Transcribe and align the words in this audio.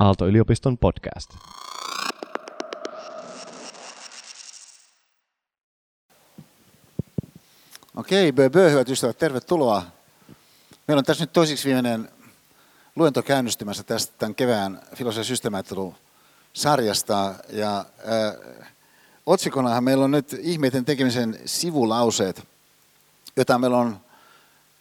Aalto-yliopiston 0.00 0.78
podcast. 0.78 1.30
Okei, 7.96 8.32
bö, 8.32 8.70
hyvät 8.70 8.88
ystävät, 8.88 9.18
tervetuloa. 9.18 9.82
Meillä 10.88 10.98
on 10.98 11.04
tässä 11.04 11.22
nyt 11.22 11.32
toisiksi 11.32 11.68
viimeinen 11.68 12.08
luento 12.96 13.22
käynnistymässä 13.22 13.82
tästä 13.82 14.14
tämän 14.18 14.34
kevään 14.34 14.80
filosofian 14.94 15.94
sarjasta. 16.52 17.34
Ja 17.52 17.78
äh, 17.78 18.64
otsikonahan 19.26 19.84
meillä 19.84 20.04
on 20.04 20.10
nyt 20.10 20.36
ihmeiden 20.38 20.84
tekemisen 20.84 21.38
sivulauseet, 21.46 22.48
joita 23.36 23.58
meillä 23.58 23.78
on 23.78 24.00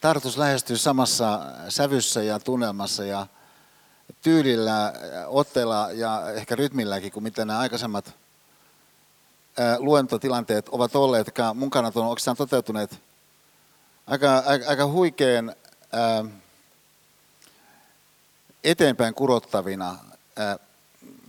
tarkoitus 0.01 0.37
lähestyä 0.37 0.77
samassa 0.77 1.41
sävyssä 1.69 2.23
ja 2.23 2.39
tunnelmassa 2.39 3.05
ja 3.05 3.27
tyylillä, 4.21 4.93
otteella 5.27 5.87
ja 5.91 6.31
ehkä 6.31 6.55
rytmilläkin 6.55 7.11
kuin 7.11 7.23
mitä 7.23 7.45
nämä 7.45 7.59
aikaisemmat 7.59 8.13
luentotilanteet 9.77 10.69
ovat 10.69 10.95
olleet, 10.95 11.27
jotka 11.27 11.53
mun 11.53 11.69
kannalta 11.69 11.99
on 11.99 12.07
oikeastaan 12.07 12.37
toteutuneet 12.37 12.99
aika, 14.07 14.43
aika, 14.45 14.69
aika 14.69 14.87
huikean 14.87 15.55
ää, 15.91 16.25
eteenpäin 18.63 19.13
kurottavina. 19.13 19.97
Ää, 20.35 20.59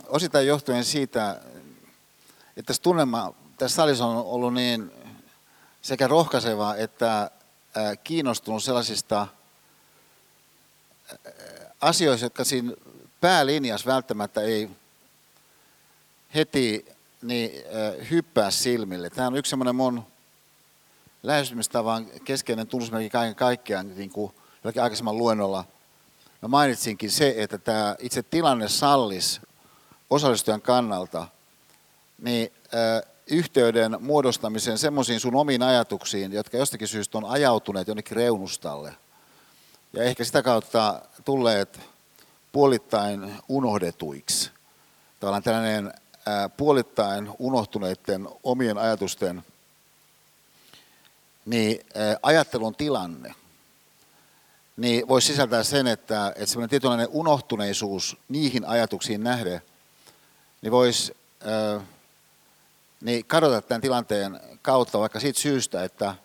osittain 0.07 0.47
johtuen 0.47 0.85
siitä, 0.85 1.41
että 2.57 2.67
tässä 2.67 2.81
tunnelma 2.81 3.33
tässä 3.57 3.75
salissa 3.75 4.05
on 4.05 4.25
ollut 4.25 4.53
niin 4.53 4.91
sekä 5.81 6.07
rohkaiseva 6.07 6.75
että 6.75 7.31
ää, 7.75 7.95
kiinnostunut 7.95 8.63
sellaisista 8.63 9.27
asioista, 11.81 12.25
jotka 12.25 12.43
siinä 12.43 12.73
päälinjassa 13.21 13.91
välttämättä 13.91 14.41
ei 14.41 14.69
heti 16.35 16.85
niin, 17.21 17.51
hyppää 18.11 18.51
silmille. 18.51 19.09
Tämä 19.09 19.27
on 19.27 19.35
yksi 19.35 19.49
semmoinen 19.49 19.75
mun 19.75 20.03
lähestymistavan 21.23 22.05
keskeinen 22.25 22.67
tunnusmerkki 22.67 23.09
kaiken 23.09 23.35
kaikkiaan, 23.35 23.95
niin 23.95 24.09
kuin 24.09 24.33
jollakin 24.63 24.83
aikaisemman 24.83 25.17
luennolla 25.17 25.65
mä 26.41 26.47
mainitsinkin 26.47 27.11
se, 27.11 27.35
että 27.37 27.57
tämä 27.57 27.95
itse 27.99 28.23
tilanne 28.23 28.67
sallis 28.67 29.41
osallistujan 30.09 30.61
kannalta 30.61 31.27
niin, 32.17 32.51
äh, 32.65 33.11
yhteyden 33.27 33.97
muodostamisen 33.99 34.77
semmoisiin 34.77 35.19
sun 35.19 35.35
omiin 35.35 35.63
ajatuksiin, 35.63 36.31
jotka 36.31 36.57
jostakin 36.57 36.87
syystä 36.87 37.17
on 37.17 37.25
ajautuneet 37.25 37.87
jonnekin 37.87 38.17
reunustalle. 38.17 38.95
Ja 39.93 40.03
ehkä 40.03 40.23
sitä 40.23 40.43
kautta 40.43 41.01
tulleet 41.25 41.79
puolittain 42.51 43.35
unohdetuiksi. 43.47 44.51
Tavallaan 45.19 45.43
tällainen 45.43 45.93
puolittain 46.57 47.31
unohtuneiden 47.39 48.27
omien 48.43 48.77
ajatusten 48.77 49.43
niin 51.45 51.85
ajattelun 52.23 52.75
tilanne 52.75 53.35
niin 54.77 55.07
voisi 55.07 55.27
sisältää 55.27 55.63
sen, 55.63 55.87
että, 55.87 56.27
että 56.27 56.45
semmoinen 56.45 56.69
tietynlainen 56.69 57.07
unohtuneisuus 57.11 58.17
niihin 58.29 58.65
ajatuksiin 58.65 59.23
nähden, 59.23 59.61
niin 60.61 60.71
voisi 60.71 61.17
niin 63.01 63.25
kadota 63.25 63.61
tämän 63.61 63.81
tilanteen 63.81 64.39
kautta 64.61 64.99
vaikka 64.99 65.19
siitä 65.19 65.39
syystä, 65.39 65.83
että 65.83 66.15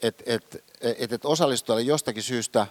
et, 0.00 0.22
et, 0.26 0.64
et, 0.80 1.12
et 1.12 1.24
osallistujalle 1.24 1.82
jostakin 1.82 2.22
syystä 2.22 2.66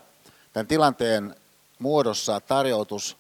tämän 0.56 0.68
tilanteen 0.68 1.36
muodossa 1.80 2.40
tarjoutus 2.40 3.18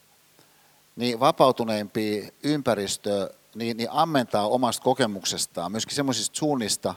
niin 0.96 1.20
vapautuneempi 1.20 2.34
ympäristö 2.44 3.34
niin, 3.56 3.78
niin 3.78 3.90
ammentaa 3.92 4.48
omasta 4.48 4.84
kokemuksestaan, 4.84 5.72
myöskin 5.72 5.96
semmoisista 5.96 6.38
suunnista, 6.38 6.96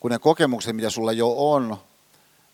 kun 0.00 0.10
ne 0.10 0.18
kokemukset, 0.18 0.76
mitä 0.76 0.90
sulla 0.90 1.12
jo 1.12 1.34
on, 1.52 1.76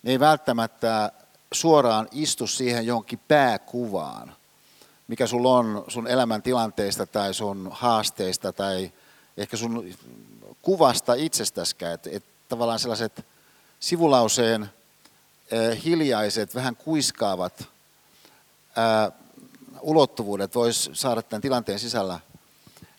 ne 0.03 0.11
ei 0.11 0.19
välttämättä 0.19 1.11
suoraan 1.51 2.07
istu 2.11 2.47
siihen 2.47 2.85
johonkin 2.85 3.19
pääkuvaan, 3.27 4.35
mikä 5.07 5.27
sulla 5.27 5.57
on 5.57 5.85
sun 5.87 6.07
elämän 6.07 6.41
tilanteista 6.41 7.05
tai 7.05 7.33
sun 7.33 7.69
haasteista 7.71 8.53
tai 8.53 8.91
ehkä 9.37 9.57
sun 9.57 9.93
kuvasta 10.61 11.13
itsestäskään. 11.13 11.93
Että 11.93 12.09
et 12.13 12.23
tavallaan 12.49 12.79
sellaiset 12.79 13.25
sivulauseen 13.79 14.69
hiljaiset, 15.85 16.55
vähän 16.55 16.75
kuiskaavat 16.75 17.67
ulottuvuudet 19.81 20.55
vois 20.55 20.89
saada 20.93 21.21
tämän 21.21 21.41
tilanteen 21.41 21.79
sisällä 21.79 22.19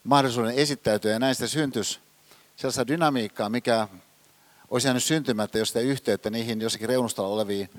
mahdollisuuden 0.04 0.54
esittäytyä 0.54 1.12
ja 1.12 1.18
näistä 1.18 1.46
syntyisi 1.46 1.98
sellaista 2.56 2.86
dynamiikkaa, 2.86 3.48
mikä 3.48 3.88
olisi 4.70 4.88
jäänyt 4.88 5.04
syntymättä, 5.04 5.58
jos 5.58 5.68
sitä 5.68 5.80
yhteyttä 5.80 6.30
niihin 6.30 6.60
jossakin 6.60 6.88
reunustalla 6.88 7.34
oleviin 7.34 7.70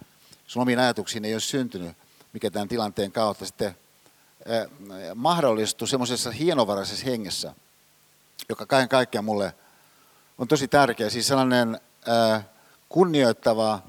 sun 0.47 0.61
omiin 0.61 0.79
ajatuksiin 0.79 1.25
ei 1.25 1.33
olisi 1.33 1.47
syntynyt, 1.47 1.97
mikä 2.33 2.51
tämän 2.51 2.67
tilanteen 2.67 3.11
kautta 3.11 3.45
sitten 3.45 3.75
mahdollistui 5.16 5.88
semmoisessa 5.88 6.31
hienovaraisessa 6.31 7.06
hengessä, 7.06 7.53
joka 8.50 8.66
kaiken 8.66 8.89
kaikkiaan 8.89 9.25
mulle 9.25 9.53
on 10.38 10.47
tosi 10.47 10.67
tärkeä. 10.67 11.09
Siis 11.09 11.27
sellainen 11.27 11.79
kunnioittava 12.89 13.81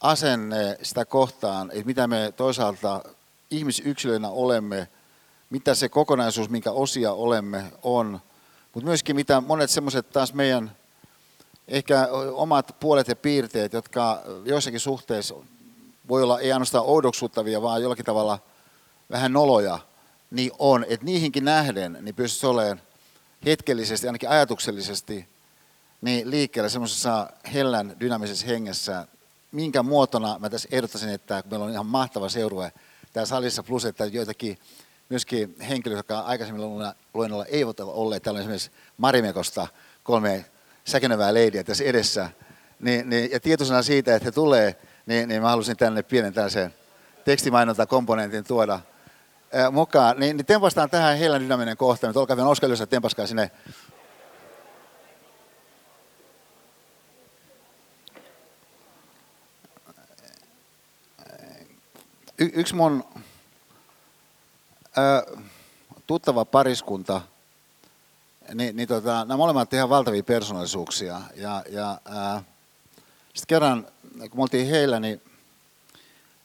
asenne 0.00 0.78
sitä 0.82 1.04
kohtaan, 1.04 1.70
että 1.70 1.86
mitä 1.86 2.06
me 2.06 2.32
toisaalta 2.36 3.02
ihmisyksilöinä 3.50 4.28
olemme, 4.28 4.88
mitä 5.50 5.74
se 5.74 5.88
kokonaisuus, 5.88 6.50
minkä 6.50 6.70
osia 6.70 7.12
olemme, 7.12 7.64
on, 7.82 8.20
mutta 8.74 8.86
myöskin 8.86 9.16
mitä 9.16 9.40
monet 9.40 9.70
semmoiset 9.70 10.10
taas 10.10 10.34
meidän 10.34 10.76
ehkä 11.68 12.08
omat 12.32 12.76
puolet 12.80 13.08
ja 13.08 13.16
piirteet, 13.16 13.72
jotka 13.72 14.22
joissakin 14.44 14.80
suhteissa 14.80 15.34
voi 16.08 16.22
olla 16.22 16.40
ei 16.40 16.52
ainoastaan 16.52 16.84
oudoksuttavia, 16.84 17.62
vaan 17.62 17.82
jollakin 17.82 18.04
tavalla 18.04 18.38
vähän 19.10 19.32
noloja, 19.32 19.78
niin 20.30 20.52
on, 20.58 20.84
että 20.88 21.06
niihinkin 21.06 21.44
nähden 21.44 21.98
niin 22.00 22.14
pystyisi 22.14 22.46
olemaan 22.46 22.80
hetkellisesti, 23.44 24.06
ainakin 24.06 24.28
ajatuksellisesti, 24.28 25.28
niin 26.00 26.30
liikkeellä 26.30 26.68
semmoisessa 26.68 27.32
hellän 27.54 27.96
dynaamisessa 28.00 28.46
hengessä, 28.46 29.06
minkä 29.52 29.82
muotona 29.82 30.38
mä 30.38 30.50
tässä 30.50 30.68
ehdottaisin, 30.72 31.08
että 31.08 31.42
meillä 31.50 31.64
on 31.64 31.72
ihan 31.72 31.86
mahtava 31.86 32.28
seurue 32.28 32.72
täällä 33.12 33.26
salissa, 33.26 33.62
plus 33.62 33.84
että 33.84 34.06
joitakin 34.06 34.58
myöskin 35.08 35.56
henkilöitä, 35.68 35.98
jotka 35.98 36.20
aikaisemmin 36.20 36.94
luennolla 37.14 37.44
eivät 37.44 37.80
ole 37.80 37.92
olleet, 37.92 38.22
täällä 38.22 38.38
on 38.38 38.40
esimerkiksi 38.40 38.70
Marimekosta 38.98 39.66
kolme 40.02 40.44
säkenevää 40.84 41.34
leidiä 41.34 41.64
tässä 41.64 41.84
edessä, 41.84 42.30
niin, 42.80 43.10
niin, 43.10 43.30
ja 43.30 43.40
tietoisena 43.40 43.82
siitä, 43.82 44.14
että 44.14 44.24
he 44.24 44.32
tulee, 44.32 44.76
niin, 45.06 45.28
niin 45.28 45.42
mä 45.42 45.48
halusin 45.48 45.76
tänne 45.76 46.02
pienen 46.02 46.34
tällaisen 46.34 46.74
tekstimainonta-komponentin 47.24 48.44
tuoda 48.44 48.80
mukaan. 49.72 50.20
Niin, 50.20 50.36
niin 50.36 50.46
tempastaan 50.46 50.90
tähän 50.90 51.18
heillä 51.18 51.40
dynaminen 51.40 51.76
kohta, 51.76 52.06
nyt 52.06 52.16
olkaa 52.16 52.36
vielä 52.36 52.48
Oskar 52.48 52.70
tempaskaa 52.90 53.26
sinne 53.26 53.50
y- 62.40 62.50
yksi 62.52 62.74
mun 62.74 63.04
ää, 64.96 65.22
tuttava 66.06 66.44
pariskunta, 66.44 67.20
niin, 68.54 68.76
niin 68.76 68.88
tota, 68.88 69.24
nämä 69.24 69.36
molemmat 69.36 69.72
ihan 69.72 69.88
valtavia 69.88 70.22
persoonallisuuksia. 70.22 71.20
Ja, 71.36 71.62
ja 71.68 72.00
sitten 73.34 73.46
kerran, 73.48 73.86
kun 74.18 74.38
me 74.38 74.42
oltiin 74.42 74.70
heillä, 74.70 75.00
niin 75.00 75.22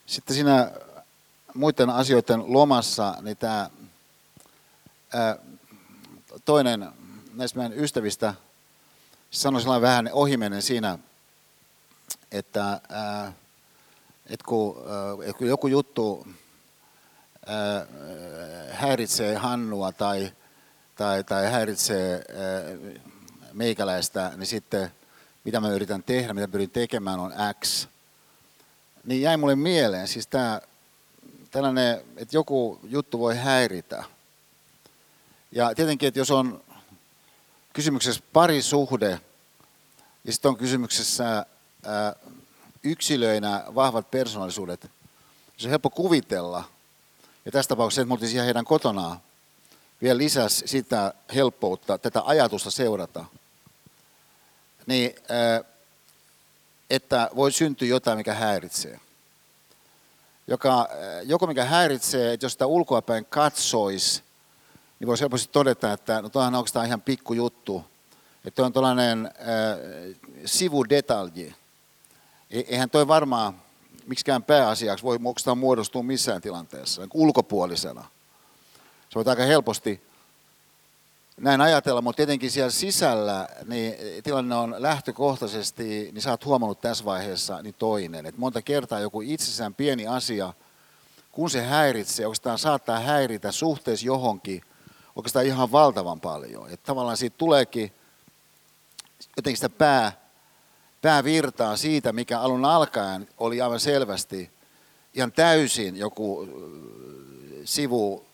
sitten 0.06 0.36
siinä 0.36 0.72
muiden 1.54 1.90
asioiden 1.90 2.54
lomassa, 2.54 3.16
niin 3.22 3.38
tämä 3.38 3.70
toinen 6.46 6.92
näistä 7.34 7.60
meidän 7.60 7.80
ystävistä 7.80 8.34
sanoi 9.32 9.62
sellainen 9.62 9.82
vähän 9.82 10.10
ohimennen 10.14 10.62
siinä, 10.62 11.00
että, 12.32 12.80
ää, 12.90 13.34
että 14.30 14.46
kun, 14.48 14.84
ää, 15.28 15.34
kun 15.34 15.48
joku 15.48 15.68
juttu 15.68 16.28
ää, 17.46 17.86
häiritsee 18.72 19.36
Hannua 19.36 19.92
tai, 19.92 20.32
tai, 20.96 21.24
tai 21.24 21.52
häiritsee 21.52 22.14
ää, 22.14 23.02
meikäläistä, 23.54 24.32
niin 24.38 24.48
sitten 24.48 24.92
mitä 25.44 25.60
mä 25.60 25.70
yritän 25.70 26.04
tehdä, 26.04 26.34
mitä 26.34 26.48
pyrin 26.48 26.70
tekemään 26.70 27.20
on 27.20 27.34
X. 27.64 27.88
Niin 29.04 29.22
jäi 29.22 29.38
mulle 29.38 29.56
mieleen 29.56 30.08
siis 30.08 30.28
tämä 30.28 30.62
tällainen, 31.52 32.02
että 32.18 32.36
joku 32.36 32.80
juttu 32.84 33.20
voi 33.20 33.36
häiritä. 33.36 34.04
Ja 35.52 35.76
tietenkin, 35.76 36.08
että 36.08 36.20
jos 36.20 36.32
on 36.32 36.64
kysymyksessä 37.74 38.22
parisuhde, 38.34 39.20
ja 40.24 40.34
sitten 40.34 40.50
on 40.50 40.58
kysymyksessä 40.58 41.46
ää, 41.86 42.16
yksilöinä 42.86 43.64
vahvat 43.76 44.12
persoonallisuudet, 44.12 44.92
se 45.58 45.68
on 45.68 45.70
helppo 45.70 45.90
kuvitella, 45.90 46.64
ja 47.46 47.52
tässä 47.52 47.70
tapauksessa, 47.70 48.02
että 48.02 48.08
me 48.08 48.14
oltiin 48.14 48.30
siellä 48.30 48.46
heidän 48.46 48.66
kotonaan, 48.66 49.20
vielä 50.02 50.18
lisäsi 50.18 50.68
sitä 50.68 51.14
helppoutta, 51.36 51.98
tätä 51.98 52.22
ajatusta 52.26 52.72
seurata, 52.72 53.26
niin 54.86 55.16
että 56.90 57.30
voi 57.36 57.52
syntyä 57.52 57.88
jotain, 57.88 58.18
mikä 58.18 58.34
häiritsee. 58.34 59.00
Joka, 60.48 60.90
joko 61.24 61.48
mikä 61.48 61.66
häiritsee, 61.66 62.34
että 62.34 62.46
jos 62.46 62.52
sitä 62.52 62.66
ulkoapäin 62.66 63.26
katsoisi, 63.26 64.24
niin 65.00 65.08
voisi 65.08 65.22
helposti 65.22 65.50
todeta, 65.52 65.94
että 65.94 66.22
no 66.22 66.30
tuohan 66.30 66.54
on 66.54 66.58
oikeastaan 66.58 66.86
ihan 66.88 67.02
pikkujuttu. 67.02 67.86
Että 68.46 68.66
on 68.66 68.74
tällainen 68.74 69.26
äh, 69.26 69.34
sivudetalji. 70.46 71.56
E, 72.52 72.60
eihän 72.60 72.90
toi 72.90 73.08
varmaan 73.08 73.62
miksikään 74.08 74.44
pääasiaksi 74.44 75.04
voi 75.04 75.20
oikeastaan 75.26 75.58
muodostua 75.58 76.04
missään 76.04 76.42
tilanteessa, 76.42 77.02
niin 77.02 77.10
ulkopuolisena. 77.14 78.06
Se 79.10 79.16
voi 79.16 79.24
aika 79.28 79.44
helposti 79.44 80.02
näin 81.38 81.62
ajatella, 81.62 82.02
mutta 82.02 82.18
tietenkin 82.18 82.52
siellä 82.52 82.72
sisällä 82.72 83.48
niin 83.68 83.96
tilanne 84.24 84.56
on 84.56 84.76
lähtökohtaisesti, 84.78 85.84
niin 85.84 86.22
sä 86.22 86.30
oot 86.32 86.46
huomannut 86.46 86.82
tässä 86.82 87.06
vaiheessa, 87.06 87.62
niin 87.62 87.76
toinen. 87.80 88.26
Et 88.26 88.38
monta 88.38 88.62
kertaa 88.62 89.00
joku 89.00 89.22
itsessään 89.22 89.74
pieni 89.74 90.08
asia, 90.08 90.54
kun 91.32 91.50
se 91.50 91.64
häiritsee, 91.64 92.26
oikeastaan 92.26 92.58
saattaa 92.58 93.00
häiritä 93.00 93.52
suhteessa 93.52 94.06
johonkin 94.06 94.62
oikeastaan 95.16 95.46
ihan 95.46 95.72
valtavan 95.72 96.20
paljon. 96.20 96.70
Et 96.70 96.84
tavallaan 96.84 97.18
siitä 97.18 97.38
tuleekin 97.38 97.92
jotenkin 99.38 99.58
sitä 99.58 99.70
pää, 99.70 100.12
päävirtaa 101.06 101.78
siitä, 101.78 102.14
mikä 102.14 102.40
alun 102.40 102.66
alkaen 102.66 103.28
oli 103.38 103.62
aivan 103.62 103.80
selvästi 103.80 104.52
ihan 105.14 105.32
täysin 105.32 105.98
joku 105.98 106.50
sivu 107.66 108.26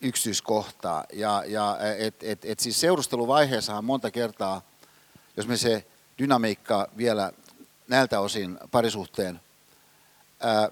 yksityiskohtaa. 0.00 1.04
Ja, 1.12 1.44
ja 1.46 1.78
et, 1.98 2.22
et, 2.22 2.44
et 2.44 2.60
siis 2.60 2.80
seurusteluvaiheessahan 2.80 3.84
monta 3.84 4.10
kertaa, 4.10 4.62
jos 5.36 5.46
me 5.46 5.56
se 5.56 5.86
dynamiikka 6.18 6.88
vielä 6.96 7.32
näiltä 7.88 8.20
osin 8.20 8.58
parisuhteen 8.70 9.40
ää, 10.40 10.70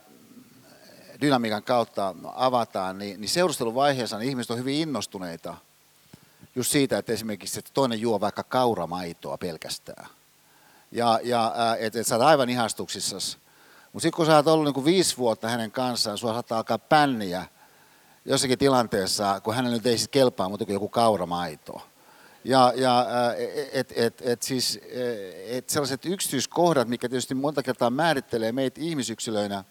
dynamiikan 1.20 1.62
kautta 1.62 2.14
avataan, 2.34 2.98
niin, 2.98 3.20
niin 3.20 3.28
seurusteluvaiheessa 3.28 4.18
niin 4.18 4.28
ihmiset 4.28 4.50
on 4.50 4.58
hyvin 4.58 4.74
innostuneita 4.74 5.56
just 6.54 6.70
siitä, 6.70 6.98
että 6.98 7.12
esimerkiksi 7.12 7.58
että 7.58 7.70
toinen 7.74 8.00
juo 8.00 8.20
vaikka 8.20 8.42
kauramaitoa 8.42 9.38
pelkästään. 9.38 10.15
Ja, 10.92 11.20
ja 11.22 11.54
että 11.78 12.00
et 12.00 12.06
sä 12.06 12.14
oot 12.14 12.24
aivan 12.24 12.48
ihastuksissasi. 12.48 13.38
Mutta 13.92 14.02
sitten 14.02 14.16
kun 14.16 14.26
sä 14.26 14.36
oot 14.36 14.46
ollut 14.46 14.64
niin 14.64 14.74
kuin 14.74 14.84
viisi 14.84 15.16
vuotta 15.16 15.48
hänen 15.48 15.70
kanssaan, 15.70 16.18
sua 16.18 16.32
saattaa 16.32 16.58
alkaa 16.58 16.78
pänniä 16.78 17.46
jossakin 18.24 18.58
tilanteessa, 18.58 19.40
kun 19.40 19.54
hänellä 19.54 19.76
nyt 19.76 19.86
ei 19.86 19.98
sitten 19.98 20.20
kelpaa 20.20 20.48
muuta 20.48 20.64
kuin 20.64 20.74
joku 20.74 20.88
kauramaito. 20.88 21.82
Ja, 22.44 22.72
ja 22.76 23.06
et, 23.72 23.92
et, 23.96 24.22
et, 24.24 24.42
siis, 24.42 24.80
et 25.46 25.70
sellaiset 25.70 26.04
yksityiskohdat, 26.04 26.88
mikä 26.88 27.08
tietysti 27.08 27.34
monta 27.34 27.62
kertaa 27.62 27.90
määrittelee 27.90 28.52
meitä 28.52 28.80
ihmisyksilöinä, 28.80 29.64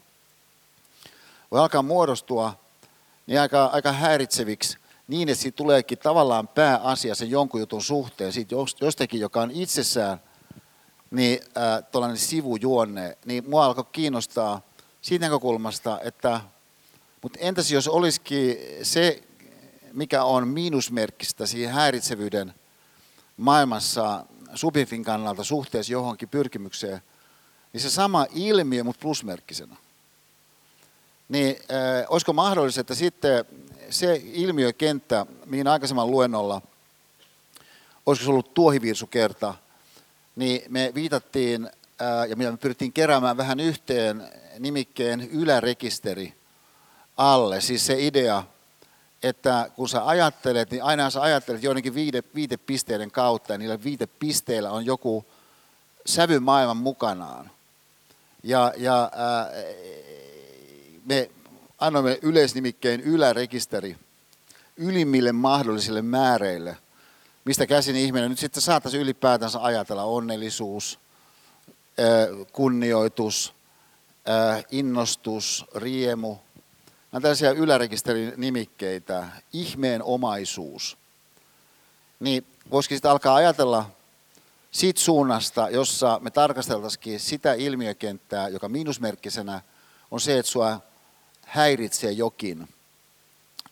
voi 1.51 1.59
alkaa 1.59 1.81
muodostua 1.81 2.59
niin 3.27 3.41
aika, 3.41 3.65
aika 3.65 3.91
häiritseviksi 3.91 4.77
niin, 5.07 5.29
että 5.29 5.41
siitä 5.41 5.55
tuleekin 5.55 5.97
tavallaan 5.97 6.47
pääasia 6.47 7.15
sen 7.15 7.29
jonkun 7.29 7.59
jutun 7.59 7.83
suhteen, 7.83 8.33
siitä 8.33 8.55
jostakin, 8.81 9.19
joka 9.19 9.41
on 9.41 9.51
itsessään 9.51 10.21
niin, 11.15 11.39
äh, 11.57 11.83
tuollainen 11.91 12.17
sivujuonne, 12.17 13.17
niin 13.25 13.49
mua 13.49 13.65
alkoi 13.65 13.85
kiinnostaa 13.91 14.61
siitä 15.01 15.25
näkökulmasta, 15.25 15.99
että 16.03 16.41
mutta 17.21 17.39
entäs 17.41 17.71
jos 17.71 17.87
olisikin 17.87 18.57
se, 18.83 19.23
mikä 19.93 20.23
on 20.23 20.47
miinusmerkkistä 20.47 21.45
siihen 21.45 21.73
häiritsevyyden 21.73 22.53
maailmassa 23.37 24.25
subjektin 24.55 25.03
kannalta 25.03 25.43
suhteessa 25.43 25.93
johonkin 25.93 26.29
pyrkimykseen, 26.29 27.01
niin 27.73 27.81
se 27.81 27.89
sama 27.89 28.25
ilmiö, 28.35 28.83
mutta 28.83 29.01
plusmerkkisenä. 29.01 29.75
Niin 31.29 31.55
äh, 31.55 32.05
olisiko 32.09 32.33
mahdollista, 32.33 32.81
että 32.81 32.95
sitten 32.95 33.45
se 33.89 34.21
ilmiökenttä, 34.23 35.25
mihin 35.45 35.67
aikaisemman 35.67 36.11
luennolla, 36.11 36.61
olisiko 38.05 38.25
se 38.25 38.31
ollut 38.31 38.53
tuohivirsukerta, 38.53 39.53
niin 40.35 40.61
me 40.69 40.91
viitattiin 40.95 41.69
äh, 42.01 42.29
ja 42.29 42.35
me 42.35 42.57
pyrittiin 42.57 42.93
keräämään 42.93 43.37
vähän 43.37 43.59
yhteen 43.59 44.23
nimikkeen 44.59 45.21
ylärekisteri– 45.21 46.33
alle. 47.17 47.61
Siis 47.61 47.85
se 47.85 48.05
idea, 48.05 48.43
että 49.23 49.69
kun 49.75 49.89
sä 49.89 50.07
ajattelet, 50.07 50.71
niin 50.71 50.83
aina 50.83 51.09
sä 51.09 51.21
ajattelet 51.21 51.63
joidenkin 51.63 51.95
viide, 51.95 52.23
viitepisteiden 52.35 53.11
kautta, 53.11 53.53
ja 53.53 53.57
niillä 53.57 53.83
viitepisteillä 53.83 54.71
on 54.71 54.85
joku 54.85 55.25
sävymaailman 56.05 56.77
mukanaan. 56.77 57.51
Ja, 58.43 58.73
ja 58.77 59.11
ää, 59.15 59.49
me 61.05 61.29
annoimme 61.79 62.19
yleisnimikkeen 62.21 63.01
ylärekisteri 63.01 63.97
ylimmille 64.77 65.31
mahdollisille 65.31 66.01
määreille, 66.01 66.77
mistä 67.45 67.67
käsin 67.67 67.95
ihminen 67.95 68.29
nyt 68.29 68.39
sitten 68.39 68.61
saattaisi 68.61 68.97
ylipäätänsä 68.97 69.63
ajatella 69.63 70.03
onnellisuus, 70.03 70.99
kunnioitus, 72.51 73.53
innostus, 74.71 75.65
riemu, 75.75 76.37
on 77.13 77.21
tällaisia 77.21 77.51
ylärekisterin 77.51 78.33
nimikkeitä, 78.37 79.27
ihmeen 79.53 80.03
omaisuus. 80.03 80.97
Niin 82.19 82.45
voisikin 82.71 82.97
sitten 82.97 83.11
alkaa 83.11 83.35
ajatella 83.35 83.89
siitä 84.71 84.99
suunnasta, 84.99 85.69
jossa 85.69 86.19
me 86.23 86.31
tarkasteltaisikin 86.31 87.19
sitä 87.19 87.53
ilmiökenttää, 87.53 88.47
joka 88.47 88.69
miinusmerkkisenä 88.69 89.61
on 90.11 90.21
se, 90.21 90.39
että 90.39 90.51
sua 90.51 90.81
häiritsee 91.41 92.11
jokin, 92.11 92.69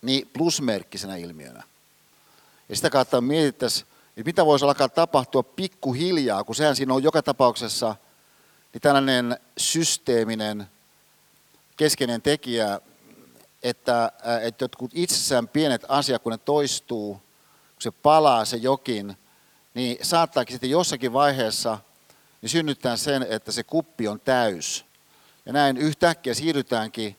niin 0.01 0.29
plusmerkkisenä 0.33 1.15
ilmiönä. 1.15 1.63
Ja 2.69 2.75
sitä 2.75 2.89
kautta 2.89 3.21
mietittäisiin, 3.21 3.87
että 4.07 4.23
mitä 4.25 4.45
voisi 4.45 4.65
alkaa 4.65 4.89
tapahtua 4.89 5.43
pikkuhiljaa, 5.43 6.43
kun 6.43 6.55
sehän 6.55 6.75
siinä 6.75 6.93
on 6.93 7.03
joka 7.03 7.21
tapauksessa 7.21 7.95
niin 8.73 8.81
tällainen 8.81 9.37
systeeminen 9.57 10.67
keskeinen 11.77 12.21
tekijä, 12.21 12.79
että, 13.63 14.03
äh, 14.03 14.43
että 14.43 14.63
jotkut 14.63 14.91
itsessään 14.93 15.47
pienet 15.47 15.85
asiat, 15.87 16.23
kun 16.23 16.31
ne 16.31 16.37
toistuu, 16.37 17.13
kun 17.13 17.81
se 17.81 17.91
palaa 17.91 18.45
se 18.45 18.57
jokin, 18.57 19.17
niin 19.73 19.97
saattaakin 20.01 20.53
sitten 20.53 20.69
jossakin 20.69 21.13
vaiheessa 21.13 21.77
niin 22.41 22.49
synnyttää 22.49 22.97
sen, 22.97 23.25
että 23.29 23.51
se 23.51 23.63
kuppi 23.63 24.07
on 24.07 24.19
täys. 24.19 24.85
Ja 25.45 25.53
näin 25.53 25.77
yhtäkkiä 25.77 26.33
siirrytäänkin 26.33 27.15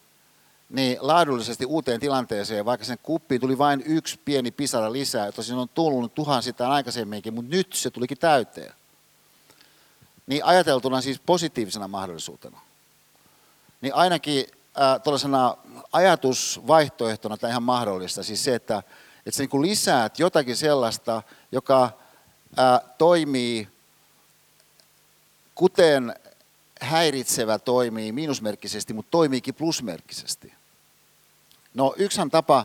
niin 0.74 0.98
laadullisesti 1.00 1.66
uuteen 1.66 2.00
tilanteeseen, 2.00 2.64
vaikka 2.64 2.86
sen 2.86 2.98
kuppiin 3.02 3.40
tuli 3.40 3.58
vain 3.58 3.82
yksi 3.86 4.20
pieni 4.24 4.50
pisara 4.50 4.92
lisää, 4.92 5.26
jota 5.26 5.42
siinä 5.42 5.60
on 5.60 5.68
tullut 5.68 6.14
tuhansittain 6.14 6.70
aikaisemminkin, 6.70 7.34
mutta 7.34 7.50
nyt 7.50 7.72
se 7.72 7.90
tulikin 7.90 8.18
täyteen. 8.18 8.72
Niin 10.26 10.44
ajateltuna 10.44 11.00
siis 11.00 11.20
positiivisena 11.26 11.88
mahdollisuutena. 11.88 12.60
Niin 13.80 13.94
ainakin 13.94 14.46
äh, 14.80 15.02
tuollaisena 15.02 15.56
ajatusvaihtoehtona 15.92 17.36
tai 17.36 17.50
ihan 17.50 17.62
mahdollista, 17.62 18.22
siis 18.22 18.44
se, 18.44 18.54
että, 18.54 18.82
että 19.26 19.36
sä 19.36 19.42
niin 19.42 19.62
lisäät 19.62 20.18
jotakin 20.18 20.56
sellaista, 20.56 21.22
joka 21.52 21.90
ää, 22.56 22.80
toimii 22.98 23.68
kuten 25.54 26.14
häiritsevä 26.80 27.58
toimii 27.58 28.12
miinusmerkkisesti, 28.12 28.92
mutta 28.92 29.10
toimiikin 29.10 29.54
plusmerkkisesti. 29.54 30.53
No 31.74 31.94
yksihän 31.96 32.30
tapa 32.30 32.64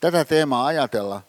tätä 0.00 0.24
teemaa 0.24 0.66
ajatella 0.66 1.22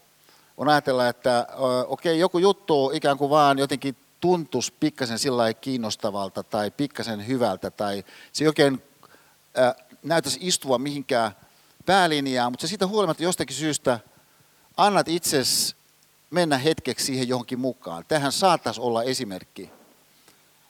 on 0.57 0.69
ajatella, 0.69 1.07
että 1.07 1.47
okei, 1.87 2.11
okay, 2.11 2.19
joku 2.19 2.37
juttu 2.37 2.91
ikään 2.93 3.17
kuin 3.17 3.29
vaan 3.29 3.59
jotenkin 3.59 3.95
tuntuisi 4.19 4.73
pikkasen 4.79 5.19
sillä 5.19 5.53
kiinnostavalta 5.53 6.43
tai 6.43 6.71
pikkasen 6.71 7.27
hyvältä 7.27 7.71
tai 7.71 8.03
se 8.31 8.47
oikein 8.47 8.83
näyttäisi 10.03 10.39
istua 10.41 10.77
mihinkään 10.77 11.31
päälinjaan, 11.85 12.51
mutta 12.51 12.61
se 12.61 12.69
siitä 12.69 12.87
huolimatta 12.87 13.23
jostakin 13.23 13.55
syystä 13.55 13.99
annat 14.77 15.07
itses 15.07 15.75
mennä 16.31 16.57
hetkeksi 16.57 17.05
siihen 17.05 17.27
johonkin 17.27 17.59
mukaan. 17.59 18.05
Tähän 18.07 18.31
saattaisi 18.31 18.81
olla 18.81 19.03
esimerkki 19.03 19.71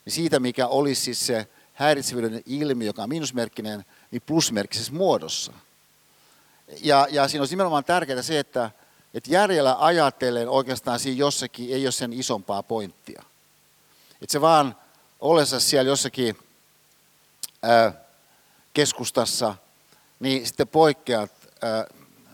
siitä, 0.08 0.40
mikä 0.40 0.66
olisi 0.66 1.02
siis 1.02 1.26
se 1.26 1.46
häiritsevyyden 1.74 2.42
ilmiö, 2.46 2.86
joka 2.86 3.02
on 3.02 3.08
miinusmerkkinen, 3.08 3.84
niin 4.10 4.22
plusmerkkisessä 4.26 4.92
muodossa. 4.92 5.52
Ja, 6.82 7.06
ja 7.10 7.28
siinä 7.28 7.42
olisi 7.42 7.52
nimenomaan 7.52 7.84
tärkeää 7.84 8.22
se, 8.22 8.38
että, 8.38 8.70
että 9.14 9.30
järjellä 9.30 9.76
ajatellen 9.78 10.48
oikeastaan 10.48 10.98
siinä 10.98 11.18
jossakin 11.18 11.74
ei 11.74 11.86
ole 11.86 11.92
sen 11.92 12.12
isompaa 12.12 12.62
pointtia. 12.62 13.22
Että 14.22 14.32
se 14.32 14.40
vaan 14.40 14.76
ollessa 15.20 15.60
siellä 15.60 15.88
jossakin 15.88 16.38
ää, 17.62 17.92
keskustassa, 18.74 19.54
niin 20.20 20.46
sitten 20.46 20.68
poikkeat 20.68 21.32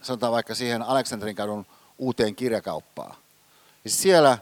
sanotaan 0.03 0.33
vaikka 0.33 0.55
siihen 0.55 0.83
Aleksanterin 0.83 1.37
kadun 1.37 1.67
uuteen 1.99 2.37
kirjakauppaan. 2.37 3.17
Ja 3.85 3.91
siellä, 3.91 4.39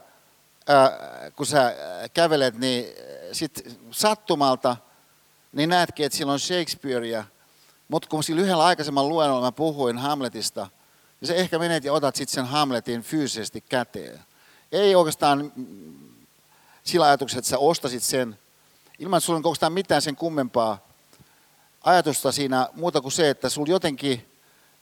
kun 1.37 1.47
sä 1.47 1.75
kävelet, 2.15 2.59
niin 2.59 2.85
sit 3.33 3.79
sattumalta 3.91 4.77
niin 5.53 5.69
näetkin, 5.69 6.07
että 6.07 6.17
siellä 6.17 6.33
on 6.33 6.41
Shakespearea, 6.41 7.25
mutta 7.89 8.09
kun 8.09 8.25
sillä 8.25 8.43
yhdellä 8.43 8.65
aikaisemman 8.65 9.09
luennolla 9.09 9.47
mä 9.47 9.53
puhuin 9.53 9.99
Hamletista, 9.99 10.69
niin 11.21 11.29
sä 11.29 11.35
ehkä 11.35 11.59
menet 11.59 11.85
ja 11.85 11.93
otat 11.93 12.17
sitten 12.17 12.35
sen 12.35 12.47
Hamletin 12.47 13.03
fyysisesti 13.03 13.61
käteen. 13.61 14.21
Ei 14.73 14.95
oikeastaan 14.95 15.53
sillä 16.85 17.07
ajatuksella, 17.07 17.39
että 17.39 17.49
sä 17.49 17.59
ostasit 17.59 18.03
sen, 18.03 18.39
ilman 18.99 19.19
että 19.19 19.27
sulla 19.27 19.67
on 19.67 19.73
mitään 19.73 20.03
sen 20.03 20.17
kummempaa 20.17 20.79
ajatusta 21.85 22.33
siinä 22.33 22.69
muuta 22.75 23.01
kuin 23.01 23.13
se, 23.13 23.31
että 23.31 23.49
sulla 23.49 23.69
jotenkin 23.69 24.29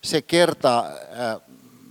se 0.02 0.22
kerta, 0.22 0.84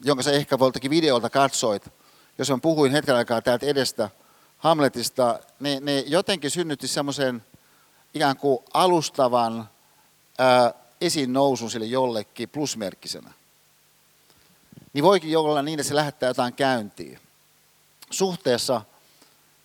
jonka 0.04 0.24
sä 0.24 0.32
ehkä 0.32 0.60
voltakin 0.60 0.92
videolta 0.92 1.30
katsoit, 1.30 1.90
jos 2.38 2.50
mä 2.50 2.58
puhuin 2.58 2.92
hetken 2.92 3.16
aikaa 3.16 3.42
täältä 3.42 3.66
edestä 3.66 4.10
Hamletista, 4.58 5.40
niin 5.60 5.86
ne 5.86 6.00
jotenkin 6.00 6.52
synnytti 6.52 6.88
semmoisen 6.88 7.46
ikään 8.14 8.38
kuin 8.38 8.60
alustavan 8.74 9.70
ää, 10.38 10.74
esiin 11.06 11.34
nousun 11.34 11.72
sille 11.72 11.86
jollekin 11.86 12.50
plusmerkkisenä. 12.50 13.32
Niin 14.94 15.04
voikin 15.04 15.38
olla 15.38 15.62
niin, 15.62 15.80
että 15.80 15.88
se 15.88 15.96
lähettää 15.96 16.30
jotain 16.30 16.54
käyntiin 16.54 17.20
suhteessa 18.10 18.82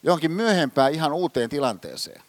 johonkin 0.02 0.30
myöhempään 0.30 0.94
ihan 0.94 1.12
uuteen 1.12 1.50
tilanteeseen. 1.50 2.22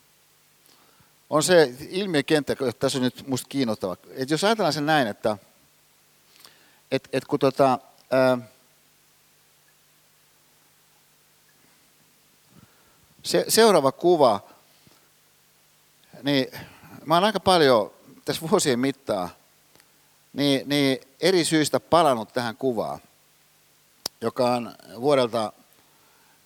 On 1.29 1.43
se 1.43 1.73
ilmiökenttä, 1.89 2.53
että 2.53 2.71
tässä 2.71 2.97
on 2.97 3.03
nyt 3.03 3.27
musta 3.27 3.47
kiinnostava. 3.49 3.97
Että 4.09 4.33
jos 4.33 4.43
ajatellaan 4.43 4.73
sen 4.73 4.85
näin, 4.85 5.07
että 5.07 5.37
et, 6.91 7.09
et 7.13 7.25
kun 7.25 7.39
tota, 7.39 7.79
ää, 8.11 8.37
se, 13.23 13.45
seuraava 13.47 13.91
kuva, 13.91 14.39
niin 16.23 16.47
mä 17.05 17.13
oon 17.13 17.23
aika 17.23 17.39
paljon 17.39 17.91
tässä 18.25 18.49
vuosien 18.49 18.79
mittaan 18.79 19.29
niin, 20.33 20.69
niin 20.69 20.99
eri 21.21 21.45
syistä 21.45 21.79
palannut 21.79 22.33
tähän 22.33 22.55
kuvaan, 22.55 22.99
joka 24.21 24.51
on 24.55 24.75
vuodelta 25.01 25.53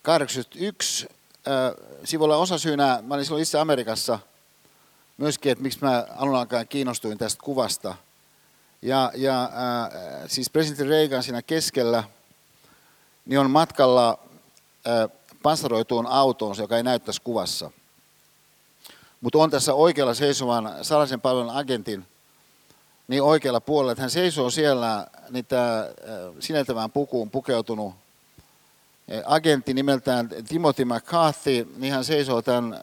1981. 0.03 1.07
Sivulla 2.03 2.37
osasyynä, 2.37 2.99
mä 3.01 3.13
olin 3.13 3.25
silloin 3.25 3.41
itse 3.41 3.59
Amerikassa 3.59 4.19
myöskin, 5.17 5.51
että 5.51 5.61
miksi 5.61 5.79
mä 5.81 6.07
alun 6.15 6.35
alkaen 6.35 6.67
kiinnostuin 6.67 7.17
tästä 7.17 7.43
kuvasta. 7.43 7.95
Ja, 8.81 9.11
ja 9.15 9.43
äh, 9.43 9.49
siis 10.27 10.49
presidentti 10.49 10.83
Reagan 10.83 11.23
siinä 11.23 11.41
keskellä 11.41 12.03
niin 13.25 13.39
on 13.39 13.51
matkalla 13.51 14.19
äh, 14.87 15.09
panssaroituun 15.43 16.07
autoon, 16.07 16.55
joka 16.57 16.77
ei 16.77 16.83
näyttäisi 16.83 17.21
kuvassa. 17.21 17.71
Mutta 19.25 19.37
on 19.37 19.49
tässä 19.49 19.73
oikealla 19.73 20.13
seisovan 20.13 20.73
salaisen 20.81 21.21
palvelun 21.21 21.55
agentin 21.55 22.05
niin 23.07 23.23
oikealla 23.23 23.61
puolella, 23.61 23.91
että 23.91 24.01
hän 24.01 24.09
seisoo 24.09 24.49
siellä 24.49 25.07
niitä 25.29 25.79
äh, 25.79 25.87
sineltävään 26.39 26.91
pukuun 26.91 27.31
pukeutunut 27.31 27.93
äh, 27.93 29.21
agentti 29.25 29.73
nimeltään 29.73 30.29
Timothy 30.47 30.85
McCarthy, 30.85 31.67
niin 31.77 31.93
hän 31.93 32.05
seisoo 32.05 32.41
tämän 32.41 32.79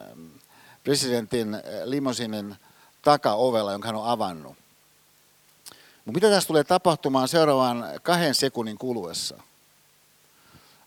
presidentin 0.83 1.53
äh, 1.53 1.61
limosinin 1.83 2.55
takaovella, 3.01 3.71
jonka 3.71 3.87
hän 3.87 3.95
on 3.95 4.09
avannut. 4.09 4.55
Mutta 6.05 6.17
mitä 6.17 6.29
tässä 6.29 6.47
tulee 6.47 6.63
tapahtumaan 6.63 7.27
seuraavan 7.27 7.85
kahden 8.01 8.35
sekunnin 8.35 8.77
kuluessa? 8.77 9.43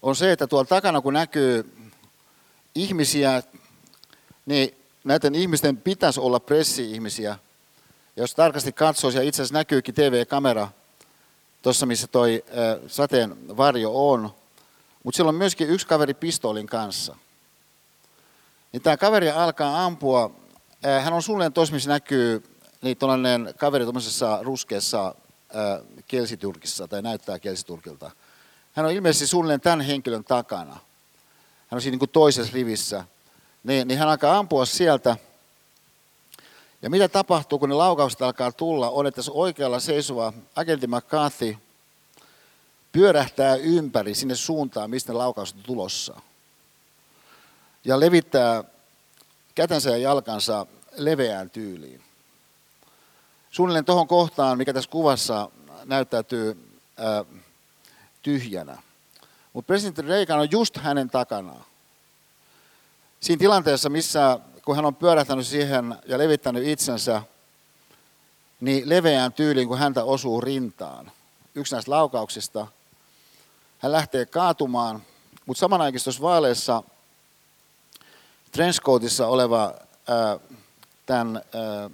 On 0.03 0.17
se, 0.17 0.33
että 0.33 0.47
tuolla 0.47 0.67
takana 0.67 1.01
kun 1.01 1.15
näkyy 1.15 1.77
ihmisiä, 2.75 3.43
niin 4.47 4.76
näiden 5.07 5.35
ihmisten 5.35 5.77
pitäisi 5.77 6.21
olla 6.21 6.41
pressi-ihmisiä. 6.41 7.39
Jos 8.17 8.35
tarkasti 8.35 8.73
katsoisi, 8.73 9.19
ja 9.19 9.25
itse 9.25 9.43
asiassa 9.43 9.59
näkyykin 9.59 9.95
TV-kamera 9.95 10.69
tuossa, 11.63 11.87
missä 11.87 12.07
toi 12.07 12.45
sateen 12.87 13.57
varjo 13.57 14.11
on, 14.11 14.35
mutta 15.03 15.17
siellä 15.17 15.29
on 15.29 15.35
myöskin 15.35 15.71
yksi 15.71 15.87
kaveri 15.87 16.15
pistoolin 16.15 16.67
kanssa. 16.67 17.17
Niin 18.73 18.83
tämä 18.83 18.97
kaveri 18.97 19.31
alkaa 19.31 19.85
ampua, 19.85 20.31
hän 21.03 21.13
on 21.13 21.23
suunnilleen 21.23 21.53
tuossa, 21.53 21.75
missä 21.75 21.91
näkyy 21.91 22.45
niin 22.83 22.97
tuollainen 22.97 23.55
kaveri 23.59 23.85
tuollaisessa 23.85 24.39
ruskeassa 24.43 25.15
kelsiturkissa, 26.09 26.89
tai 26.89 27.03
näyttää 27.03 27.39
kelsiturkilta. 27.39 28.11
Hän 28.73 28.87
on 28.87 28.93
ilmeisesti 28.93 29.27
suunnilleen 29.27 29.61
tämän 29.61 29.81
henkilön 29.81 30.25
takana. 30.25 30.73
Hän 30.73 31.77
on 31.77 31.81
siinä 31.83 31.93
niin 31.93 31.99
kuin 31.99 32.11
toisessa 32.11 32.53
rivissä 32.53 33.05
niin, 33.67 33.89
niin 33.89 33.99
hän 33.99 34.09
alkaa 34.09 34.39
ampua 34.39 34.67
sieltä. 34.67 35.17
Ja 36.83 36.91
mitä 36.91 37.09
tapahtuu, 37.09 37.59
kun 37.59 37.69
ne 37.69 37.75
laukaukset 37.75 38.23
alkaa 38.23 38.53
tulla, 38.53 38.91
on, 38.91 39.07
että 39.07 39.23
se 39.23 39.31
oikealla 39.31 39.81
seisova 39.81 40.33
agentti 40.57 40.87
McCarthy 40.87 41.57
pyörähtää 42.93 43.57
ympäri 43.57 44.15
sinne 44.15 44.35
suuntaan, 44.35 44.91
mistä 44.91 45.13
ne 45.13 45.19
laukaukset 45.19 45.57
on 45.57 45.63
tulossa. 45.63 46.21
Ja 47.85 48.01
levittää 48.01 48.65
kätensä 49.55 49.91
ja 49.91 49.97
jalkansa 49.97 50.67
leveään 50.97 51.51
tyyliin. 51.51 52.03
Suunnilleen 53.51 53.85
tuohon 53.85 54.09
kohtaan, 54.09 54.59
mikä 54.59 54.73
tässä 54.73 54.91
kuvassa 54.91 55.51
näyttäytyy 55.85 56.79
ää, 56.97 57.25
tyhjänä. 58.23 58.83
Mutta 59.53 59.67
presidentti 59.67 60.03
Reagan 60.03 60.39
on 60.39 60.49
just 60.51 60.77
hänen 60.77 61.11
takanaan 61.11 61.65
siinä 63.21 63.39
tilanteessa, 63.39 63.89
missä 63.89 64.39
kun 64.65 64.77
hän 64.77 64.85
on 64.85 64.95
pyörähtänyt 64.95 65.47
siihen 65.47 65.97
ja 66.07 66.19
levittänyt 66.19 66.67
itsensä, 66.67 67.23
niin 68.61 68.89
leveään 68.89 69.33
tyyliin, 69.33 69.69
kun 69.69 69.79
häntä 69.79 70.05
osuu 70.05 70.41
rintaan. 70.41 71.11
Yksi 71.55 71.75
näistä 71.75 71.91
laukauksista. 71.91 72.67
Hän 73.79 73.93
lähtee 73.93 74.27
kaatumaan, 74.27 75.03
mutta 75.47 75.61
samanaikaisesti 75.61 76.05
tuossa 76.05 76.23
vaaleissa 76.23 76.83
trenchcoatissa 78.53 79.27
oleva 79.27 79.75
ää, 80.09 80.39
tämän 81.07 81.37
ää, 81.37 81.91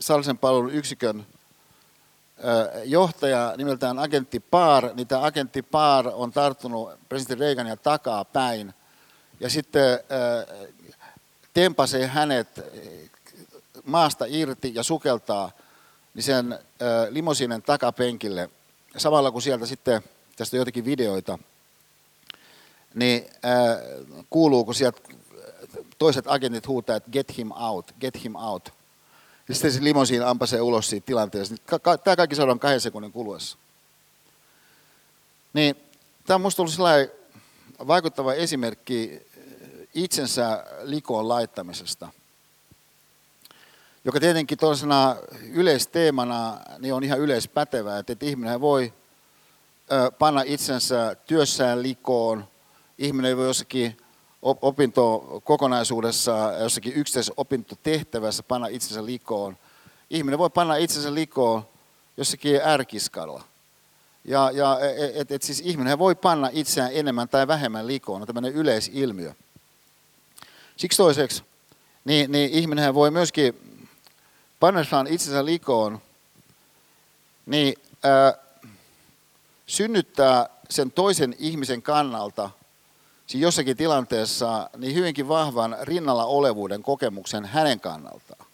salisen 0.00 0.38
palvelun 0.38 0.74
yksikön 0.74 1.26
ää, 2.42 2.82
johtaja 2.84 3.54
nimeltään 3.56 3.98
agentti 3.98 4.40
Paar, 4.40 4.94
niin 4.94 5.06
tämä 5.06 5.24
agentti 5.24 5.62
Paar 5.62 6.08
on 6.12 6.32
tarttunut 6.32 6.90
presidentti 7.08 7.44
Reagania 7.44 7.76
takaa 7.76 8.24
päin– 8.24 8.74
ja 9.44 9.50
sitten 9.50 10.00
tempasee 11.54 12.06
hänet 12.06 12.48
maasta 13.84 14.24
irti 14.28 14.72
ja 14.74 14.82
sukeltaa 14.82 15.50
niin 16.14 16.22
sen 16.22 16.58
limosinen 17.10 17.62
takapenkille. 17.62 18.50
Samalla 18.96 19.30
kun 19.30 19.42
sieltä 19.42 19.66
sitten, 19.66 20.02
tästä 20.36 20.56
on 20.56 20.58
joitakin 20.58 20.84
videoita, 20.84 21.38
niin 22.94 23.26
kuuluu, 24.30 24.64
kun 24.64 24.74
sieltä 24.74 25.00
toiset 25.98 26.24
agentit 26.28 26.68
huutaa, 26.68 26.96
että 26.96 27.10
get 27.10 27.36
him 27.36 27.52
out, 27.52 27.94
get 28.00 28.24
him 28.24 28.34
out. 28.34 28.72
Ja 29.48 29.54
sitten 29.54 29.72
se 29.72 29.84
limosiin 29.84 30.26
ampasee 30.26 30.60
ulos 30.60 30.90
siitä 30.90 31.06
tilanteesta. 31.06 31.54
Tämä 32.04 32.16
kaikki 32.16 32.36
saadaan 32.36 32.60
kahden 32.60 32.80
sekunnin 32.80 33.12
kuluessa. 33.12 33.58
Niin, 35.52 35.76
tämä 36.26 36.34
on 36.34 36.40
minusta 36.40 36.62
ollut 36.62 36.74
vaikuttava 37.86 38.34
esimerkki 38.34 39.22
itsensä 39.94 40.64
likoon 40.82 41.28
laittamisesta, 41.28 42.08
joka 44.04 44.20
tietenkin 44.20 44.58
tuollaisena 44.58 45.16
yleisteemana 45.52 46.58
niin 46.78 46.94
on 46.94 47.04
ihan 47.04 47.20
yleispätevää, 47.20 47.98
että 47.98 48.16
ihminen 48.20 48.60
voi 48.60 48.92
panna 50.18 50.42
itsensä 50.46 51.16
työssään 51.26 51.82
likoon, 51.82 52.48
ihminen 52.98 53.36
voi 53.36 53.46
jossakin 53.46 53.96
opintokokonaisuudessa, 54.42 56.52
jossakin 56.60 56.92
yksittäisessä 56.92 57.34
opintotehtävässä 57.36 58.42
panna 58.42 58.66
itsensä 58.66 59.04
likoon. 59.04 59.56
Ihminen 60.10 60.38
voi 60.38 60.50
panna 60.50 60.76
itsensä 60.76 61.14
likoon 61.14 61.66
jossakin 62.16 62.60
ärkiskalla. 62.64 63.42
Ja, 64.24 64.50
ja 64.54 64.78
et, 64.80 65.16
et, 65.16 65.32
et 65.32 65.42
siis 65.42 65.60
ihminen 65.60 65.98
voi 65.98 66.14
panna 66.14 66.48
itseään 66.52 66.90
enemmän 66.94 67.28
tai 67.28 67.46
vähemmän 67.46 67.86
likoon, 67.86 68.20
on 68.20 68.26
tämmöinen 68.26 68.52
yleisilmiö. 68.52 69.34
Siksi 70.76 70.96
toiseksi, 70.96 71.42
niin, 72.04 72.32
niin 72.32 72.50
ihminen 72.50 72.94
voi 72.94 73.10
myöskin 73.10 73.80
pannessaan 74.60 75.06
itsensä 75.06 75.44
likoon, 75.44 76.00
niin 77.46 77.74
ää, 78.02 78.34
synnyttää 79.66 80.48
sen 80.70 80.92
toisen 80.92 81.36
ihmisen 81.38 81.82
kannalta 81.82 82.50
siis 83.26 83.42
jossakin 83.42 83.76
tilanteessa 83.76 84.70
niin 84.76 84.94
hyvinkin 84.94 85.28
vahvan 85.28 85.76
rinnalla 85.82 86.24
olevuuden 86.24 86.82
kokemuksen 86.82 87.44
hänen 87.44 87.80
kannaltaan. 87.80 88.46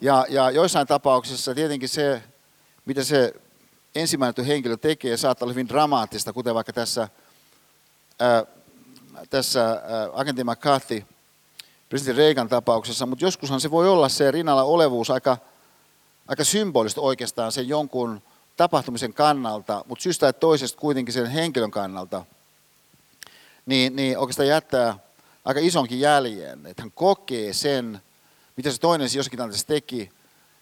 Ja, 0.00 0.26
ja 0.28 0.50
joissain 0.50 0.86
tapauksissa 0.86 1.54
tietenkin 1.54 1.88
se, 1.88 2.22
mitä 2.84 3.04
se 3.04 3.34
ensimmäinen 3.94 4.44
henkilö 4.46 4.76
tekee, 4.76 5.16
saattaa 5.16 5.46
olla 5.46 5.52
hyvin 5.52 5.68
dramaattista, 5.68 6.32
kuten 6.32 6.54
vaikka 6.54 6.72
tässä, 6.72 7.08
ää, 8.20 8.44
tässä 9.30 9.70
ää, 9.70 9.80
agentti 10.12 10.44
McCarthy, 10.44 11.04
presidentti 11.88 12.22
Reagan 12.22 12.48
tapauksessa, 12.48 13.06
mutta 13.06 13.24
joskushan 13.24 13.60
se 13.60 13.70
voi 13.70 13.88
olla 13.88 14.08
se 14.08 14.30
rinnalla 14.30 14.62
olevuus 14.62 15.10
aika, 15.10 15.36
aika 16.28 16.44
symbolista 16.44 17.00
oikeastaan 17.00 17.52
sen 17.52 17.68
jonkun 17.68 18.22
tapahtumisen 18.56 19.14
kannalta, 19.14 19.84
mutta 19.88 20.02
syystä 20.02 20.32
tai 20.32 20.40
toisesta 20.40 20.80
kuitenkin 20.80 21.14
sen 21.14 21.26
henkilön 21.26 21.70
kannalta, 21.70 22.24
niin, 23.66 23.96
niin 23.96 24.18
oikeastaan 24.18 24.48
jättää 24.48 24.98
aika 25.44 25.60
isonkin 25.60 26.00
jäljen, 26.00 26.66
että 26.66 26.82
hän 26.82 26.92
kokee 26.92 27.52
sen, 27.52 28.02
mitä 28.56 28.70
se 28.70 28.80
toinen 28.80 29.08
jossakin 29.14 29.36
tilanteessa 29.36 29.66
teki, 29.66 30.10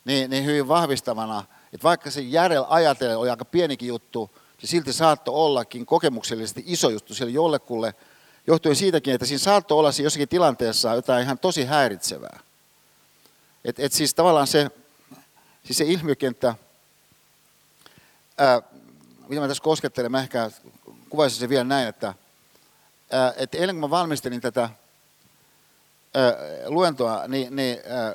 niin, 0.05 0.31
niin 0.31 0.45
hyvin 0.45 0.69
vahvistavana, 0.69 1.45
että 1.73 1.85
vaikka 1.85 2.11
se 2.11 2.21
järjellä 2.21 2.67
ajatellen 2.71 3.19
oli 3.19 3.31
aika 3.31 3.45
pienikin 3.45 3.89
juttu, 3.89 4.31
se 4.59 4.67
silti 4.67 4.93
saattoi 4.93 5.35
ollakin 5.35 5.87
kokemuksellisesti 5.87 6.65
iso 6.67 6.91
juttu 6.91 7.15
siellä 7.15 7.33
jollekulle, 7.33 7.95
johtuen 8.47 8.77
siitäkin, 8.77 9.15
että 9.15 9.27
siinä 9.27 9.39
saattoi 9.39 9.79
olla 9.79 9.93
siinä 9.93 10.07
jossakin 10.07 10.29
tilanteessa 10.29 10.95
jotain 10.95 11.25
ihan 11.25 11.39
tosi 11.39 11.65
häiritsevää. 11.65 12.41
Et, 13.65 13.79
et 13.79 13.93
siis 13.93 14.15
tavallaan 14.15 14.47
se, 14.47 14.71
siis 15.65 15.79
se 15.79 15.85
ilmiökenttä, 15.85 16.55
ää, 18.39 18.63
mitä 19.29 19.41
mä 19.41 19.49
tässä 19.49 19.63
koskettelen, 19.63 20.11
mä 20.11 20.21
ehkä 20.21 20.51
kuvaisin 21.11 21.39
se 21.39 21.49
vielä 21.49 21.65
näin, 21.65 21.89
että, 21.89 22.15
ää, 23.11 23.35
että 23.37 23.59
ennen 23.59 23.77
kuin 23.77 23.81
mä 23.81 23.91
valmistelin 23.91 24.41
tätä 24.41 24.61
ää, 24.61 24.73
luentoa, 26.67 27.29
niin, 27.29 27.57
niin 27.57 27.79
ää, 27.89 28.15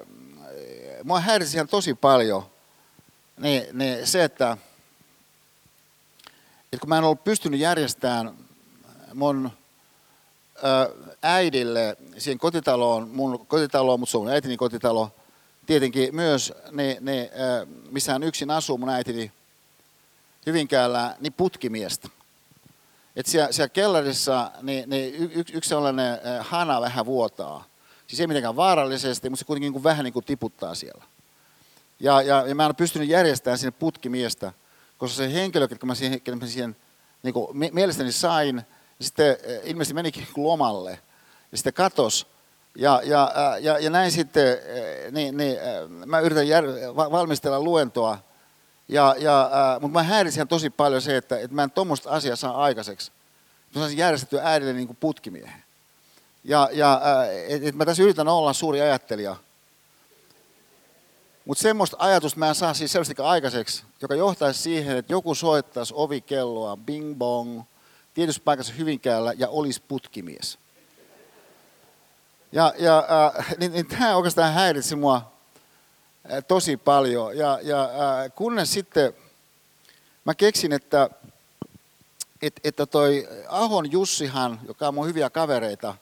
mua 1.03 1.19
häirisi 1.19 1.57
ihan 1.57 1.67
tosi 1.67 1.93
paljon 1.93 2.45
niin, 3.37 3.65
niin 3.73 4.07
se, 4.07 4.23
että, 4.23 4.57
että 6.63 6.77
kun 6.81 6.89
mä 6.89 6.97
en 6.97 7.03
ollut 7.03 7.23
pystynyt 7.23 7.59
järjestämään 7.59 8.37
mun 9.13 9.51
äidille 11.21 11.97
siihen 12.17 12.39
kotitaloon, 12.39 13.09
mun 13.09 13.47
kotitaloon, 13.47 13.99
mutta 13.99 14.11
se 14.11 14.17
on 14.17 14.27
äitini 14.27 14.57
kotitalo, 14.57 15.11
tietenkin 15.65 16.15
myös 16.15 16.53
ne, 16.71 16.97
ne 17.01 17.31
missä 17.91 18.19
yksin 18.23 18.51
asuu 18.51 18.77
mun 18.77 18.89
äitini 18.89 19.31
Hyvinkäällä, 20.45 21.15
niin 21.19 21.33
putkimiestä. 21.33 22.09
Et 23.15 23.25
siellä, 23.25 23.51
siellä 23.51 23.69
kellarissa 23.69 24.51
niin, 24.61 24.89
niin 24.89 25.15
y, 25.15 25.43
yksi 25.53 25.69
sellainen 25.69 26.19
hana 26.39 26.81
vähän 26.81 27.05
vuotaa. 27.05 27.65
Siis 28.07 28.19
ei 28.19 28.27
mitenkään 28.27 28.55
vaarallisesti, 28.55 29.29
mutta 29.29 29.39
se 29.39 29.45
kuitenkin 29.45 29.65
niin 29.65 29.73
kuin 29.73 29.83
vähän 29.83 30.03
niin 30.03 30.13
kuin 30.13 30.25
tiputtaa 30.25 30.75
siellä. 30.75 31.03
Ja, 31.99 32.21
ja, 32.21 32.47
ja 32.47 32.55
mä 32.55 32.63
en 32.63 32.67
ole 32.67 32.73
pystynyt 32.73 33.09
järjestämään 33.09 33.57
sinne 33.57 33.71
putkimiestä, 33.71 34.53
koska 34.97 35.17
se 35.17 35.33
henkilö, 35.33 35.67
joka 35.69 35.85
mä 35.85 35.95
siihen, 35.95 36.21
mä 36.39 36.47
siihen 36.47 36.75
niin 37.23 37.33
kuin 37.33 37.57
mielestäni 37.73 38.11
sain, 38.11 38.61
sitten 39.01 39.37
eh, 39.43 39.61
ilmeisesti 39.63 39.93
menikin 39.93 40.27
lomalle 40.47 40.99
ja 41.51 41.57
sitten 41.57 41.73
katos. 41.73 42.27
Ja, 42.77 43.01
ja, 43.03 43.31
ja, 43.59 43.79
ja 43.79 43.89
näin 43.89 44.11
sitten, 44.11 44.47
eh, 44.47 45.11
niin, 45.11 45.37
niin, 45.37 45.57
eh, 45.57 45.87
mä 46.05 46.19
yritän 46.19 46.47
jär, 46.47 46.65
valmistella 46.95 47.59
luentoa, 47.59 48.17
ja, 48.87 49.15
ja, 49.19 49.49
mutta 49.81 49.99
mä 49.99 50.03
häiritsin 50.03 50.47
tosi 50.47 50.69
paljon 50.69 51.01
se, 51.01 51.17
että, 51.17 51.39
että 51.39 51.55
mä 51.55 51.63
en 51.63 51.71
tuommoista 51.71 52.09
asiaa 52.09 52.35
saa 52.35 52.63
aikaiseksi. 52.63 53.11
Mä 53.75 53.81
saisin 53.81 53.97
järjestettyä 53.97 54.41
äidille 54.43 54.73
niin 54.73 54.87
kuin 54.87 54.97
putkimiehen. 54.99 55.63
Ja, 56.43 56.69
ja 56.71 57.01
et, 57.47 57.63
et 57.63 57.75
mä 57.75 57.85
tässä 57.85 58.03
yritän 58.03 58.27
olla 58.27 58.53
suuri 58.53 58.81
ajattelija. 58.81 59.35
Mutta 61.45 61.61
semmoista 61.61 61.97
ajatusta 61.99 62.39
mä 62.39 62.49
en 62.49 62.55
saa 62.55 62.73
siis 62.73 62.91
sellaistakaan 62.91 63.29
aikaiseksi, 63.29 63.83
joka 64.01 64.15
johtaisi 64.15 64.61
siihen, 64.61 64.97
että 64.97 65.13
joku 65.13 65.35
soittaisi 65.35 65.93
ovikelloa, 65.97 66.77
bing 66.77 67.17
bong, 67.17 67.61
tietyssä 68.15 68.41
paikassa 68.45 68.73
Hyvinkäällä 68.73 69.33
ja 69.37 69.47
olisi 69.47 69.81
putkimies. 69.87 70.57
Ja, 72.51 72.73
ja 72.77 73.07
äh, 73.37 73.45
niin, 73.59 73.71
niin 73.71 73.87
tämä 73.87 74.15
oikeastaan 74.15 74.53
häiritsi 74.53 74.95
mua 74.95 75.31
äh, 76.31 76.43
tosi 76.47 76.77
paljon. 76.77 77.37
Ja, 77.37 77.59
ja 77.61 77.83
äh, 77.83 78.31
kunnes 78.35 78.73
sitten 78.73 79.13
mä 80.25 80.35
keksin, 80.35 80.71
että, 80.73 81.09
että, 82.41 82.61
että 82.63 82.85
toi 82.85 83.27
Ahon 83.47 83.91
Jussihan, 83.91 84.59
joka 84.67 84.87
on 84.87 84.93
mun 84.93 85.07
hyviä 85.07 85.29
kavereita, 85.29 85.95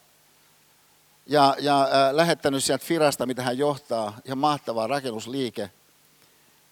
ja, 1.28 1.56
ja 1.60 1.82
äh, 1.82 1.90
lähettänyt 2.16 2.64
sieltä 2.64 2.86
Firasta, 2.86 3.26
mitä 3.26 3.44
hän 3.44 3.58
johtaa, 3.58 4.18
ihan 4.26 4.38
mahtava 4.38 4.88
rakennusliike, 4.88 5.70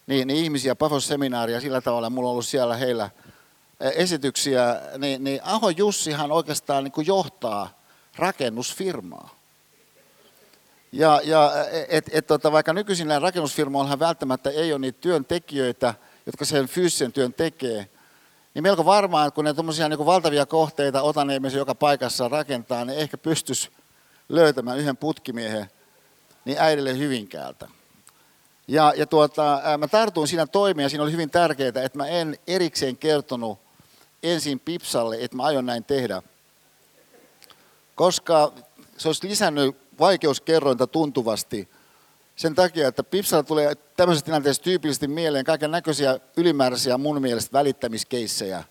niin, 0.07 0.27
niin 0.27 0.43
ihmisiä 0.43 0.75
Pafos-seminaaria 0.75 1.61
sillä 1.61 1.81
tavalla, 1.81 2.09
mulla 2.09 2.27
on 2.29 2.31
ollut 2.31 2.45
siellä 2.45 2.75
heillä– 2.75 3.09
esityksiä, 3.89 4.81
niin, 4.97 5.23
niin 5.23 5.39
Aho 5.43 5.69
Jussihan 5.69 6.31
oikeastaan 6.31 6.83
niin 6.83 6.91
kuin 6.91 7.07
johtaa 7.07 7.81
rakennusfirmaa. 8.15 9.35
Ja, 10.91 11.21
ja 11.23 11.51
et, 11.89 12.09
et, 12.11 12.27
tota, 12.27 12.51
vaikka 12.51 12.73
nykyisin 12.73 13.21
rakennusfirmoilla 13.21 13.99
välttämättä 13.99 14.49
ei 14.49 14.73
ole 14.73 14.79
niitä 14.79 15.01
työntekijöitä, 15.01 15.93
jotka 16.25 16.45
sen 16.45 16.67
fyysisen 16.67 17.11
työn 17.11 17.33
tekee, 17.33 17.89
niin 18.53 18.63
melko 18.63 18.85
varmaan, 18.85 19.27
että 19.27 19.35
kun 19.35 19.45
ne 19.45 19.53
tuommoisia 19.53 19.89
niin 19.89 20.05
valtavia 20.05 20.45
kohteita 20.45 21.01
Otaniemisen 21.01 21.59
joka 21.59 21.75
paikassa 21.75 22.27
rakentaa, 22.27 22.85
niin 22.85 22.99
ehkä 22.99 23.17
pystyisi 23.17 23.69
löytämään 24.29 24.77
yhden 24.77 24.97
putkimiehen 24.97 25.69
niin 26.45 26.57
äidille 26.59 26.97
Hyvinkäältä. 26.97 27.67
Ja, 28.67 28.93
ja 28.95 29.05
tuota, 29.05 29.61
mä 29.77 29.87
tartuin 29.87 30.27
siinä 30.27 30.47
toimia, 30.47 30.89
siinä 30.89 31.03
oli 31.03 31.11
hyvin 31.11 31.29
tärkeää, 31.29 31.67
että 31.67 31.97
mä 31.97 32.07
en 32.07 32.37
erikseen 32.47 32.97
kertonut 32.97 33.59
ensin 34.23 34.59
Pipsalle, 34.59 35.17
että 35.19 35.37
mä 35.37 35.43
aion 35.43 35.65
näin 35.65 35.83
tehdä. 35.83 36.21
Koska 37.95 38.53
se 38.97 39.09
olisi 39.09 39.27
lisännyt 39.27 39.75
vaikeuskerrointa 39.99 40.87
tuntuvasti 40.87 41.69
sen 42.35 42.55
takia, 42.55 42.87
että 42.87 43.03
Pipsalla 43.03 43.43
tulee 43.43 43.75
tämmöisessä 43.75 44.25
tilanteessa 44.25 44.63
tyypillisesti 44.63 45.07
mieleen 45.07 45.45
kaiken 45.45 45.71
näköisiä 45.71 46.19
ylimääräisiä 46.37 46.97
mun 46.97 47.21
mielestä 47.21 47.53
välittämiskeissejä. 47.53 48.63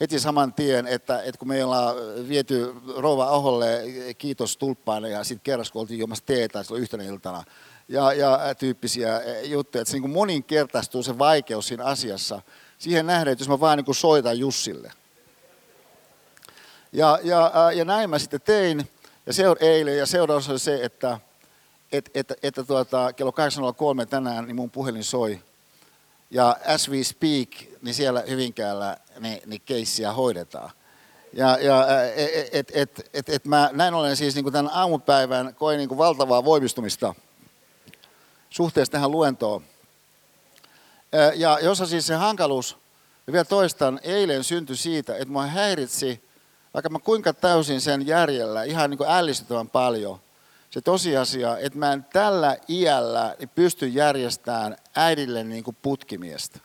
Heti 0.00 0.20
saman 0.20 0.52
tien, 0.52 0.86
että, 0.86 1.22
että 1.22 1.38
kun 1.38 1.48
me 1.48 1.64
ollaan 1.64 1.96
viety 2.28 2.74
Rouva 2.96 3.24
Aholle 3.24 3.82
kiitos 4.18 4.56
tulppaan 4.56 5.10
ja 5.10 5.24
sitten 5.24 5.44
kerran 5.44 5.66
kun 5.72 5.80
oltiin 5.80 5.98
juomassa 5.98 6.26
teetä 6.26 6.62
silloin 6.62 6.82
yhtenä 6.82 7.04
iltana 7.04 7.44
ja, 7.88 8.12
ja 8.12 8.54
tyyppisiä 8.58 9.22
juttuja, 9.44 9.82
että 9.82 9.92
se 9.92 9.98
niin 9.98 10.10
moninkertaistuu 10.10 11.02
se 11.02 11.18
vaikeus 11.18 11.68
siinä 11.68 11.84
asiassa– 11.84 12.42
siihen 12.78 13.06
nähden, 13.06 13.32
että 13.32 13.42
jos 13.42 13.48
mä 13.48 13.60
vaan 13.60 13.78
niin 13.78 13.94
soitan 13.94 14.38
Jussille. 14.38 14.92
Ja, 16.92 17.18
ja, 17.22 17.52
ja 17.74 17.84
näin 17.84 18.10
mä 18.10 18.18
sitten 18.18 18.40
tein 18.40 18.90
ja 19.26 19.32
seur, 19.32 19.56
eilen, 19.60 19.98
ja 19.98 20.06
seuraus 20.06 20.48
oli 20.48 20.58
se, 20.58 20.84
että 20.84 21.20
et, 21.92 22.10
et, 22.14 22.32
että 22.42 22.64
tuota, 22.64 23.12
kello 23.12 23.32
8.03 24.00 24.06
tänään 24.06 24.46
niin 24.46 24.56
mun 24.56 24.70
puhelin 24.70 25.04
soi. 25.04 25.40
Ja 26.30 26.56
as 26.66 26.90
we 26.90 27.04
speak, 27.04 27.48
niin 27.82 27.94
siellä 27.94 28.24
Hyvinkäällä 28.28 28.96
niin, 29.20 29.40
niin 29.46 29.62
keissiä 29.64 30.12
hoidetaan. 30.12 30.70
Ja, 31.32 31.58
ja 31.60 31.86
et, 32.16 32.48
et, 32.52 32.70
et, 32.74 33.10
et, 33.14 33.28
et 33.28 33.44
mä 33.44 33.70
näin 33.72 33.94
ollen 33.94 34.16
siis 34.16 34.34
niin 34.34 34.52
tämän 34.52 34.72
aamupäivän 34.72 35.54
koin 35.54 35.78
niin 35.78 35.98
valtavaa 35.98 36.44
voimistumista 36.44 37.14
suhteessa 38.50 38.92
tähän 38.92 39.10
luentoon. 39.10 39.62
Ja 41.34 41.58
jossa 41.60 41.86
siis 41.86 42.06
se 42.06 42.14
hankaluus, 42.14 42.78
ja 43.26 43.32
vielä 43.32 43.44
toistan, 43.44 44.00
eilen 44.02 44.44
syntyi 44.44 44.76
siitä, 44.76 45.14
että 45.16 45.32
mua 45.32 45.46
häiritsi, 45.46 46.24
vaikka 46.74 46.88
mä 46.88 46.98
kuinka 46.98 47.32
täysin 47.32 47.80
sen 47.80 48.06
järjellä, 48.06 48.62
ihan 48.62 48.90
niin 48.90 48.98
kuin 48.98 49.10
ällistyttävän 49.10 49.68
paljon, 49.68 50.20
se 50.70 50.80
tosiasia, 50.80 51.58
että 51.58 51.78
mä 51.78 51.92
en 51.92 52.06
tällä 52.12 52.56
iällä 52.68 53.36
pysty 53.54 53.88
järjestämään 53.88 54.76
äidille 54.94 55.44
niin 55.44 55.64
kuin 55.64 55.76
putkimiestä. 55.82 56.58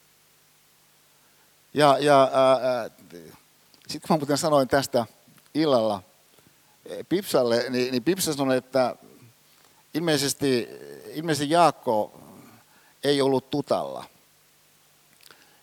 Ja, 1.73 1.97
ja 1.99 2.32
sitten 3.88 4.08
kun 4.08 4.15
mä 4.15 4.17
muuten 4.17 4.38
sanoin 4.38 4.67
tästä 4.67 5.06
illalla 5.54 6.04
Pipsalle, 7.10 7.65
niin, 7.69 7.91
niin 7.91 8.04
Pipsa 8.04 8.34
sanoi, 8.34 8.58
että 8.58 8.95
ilmeisesti, 9.93 10.69
ilmeisesti 11.13 11.49
Jaakko 11.49 12.21
ei 13.04 13.21
ollut 13.21 13.49
tutalla. 13.49 14.06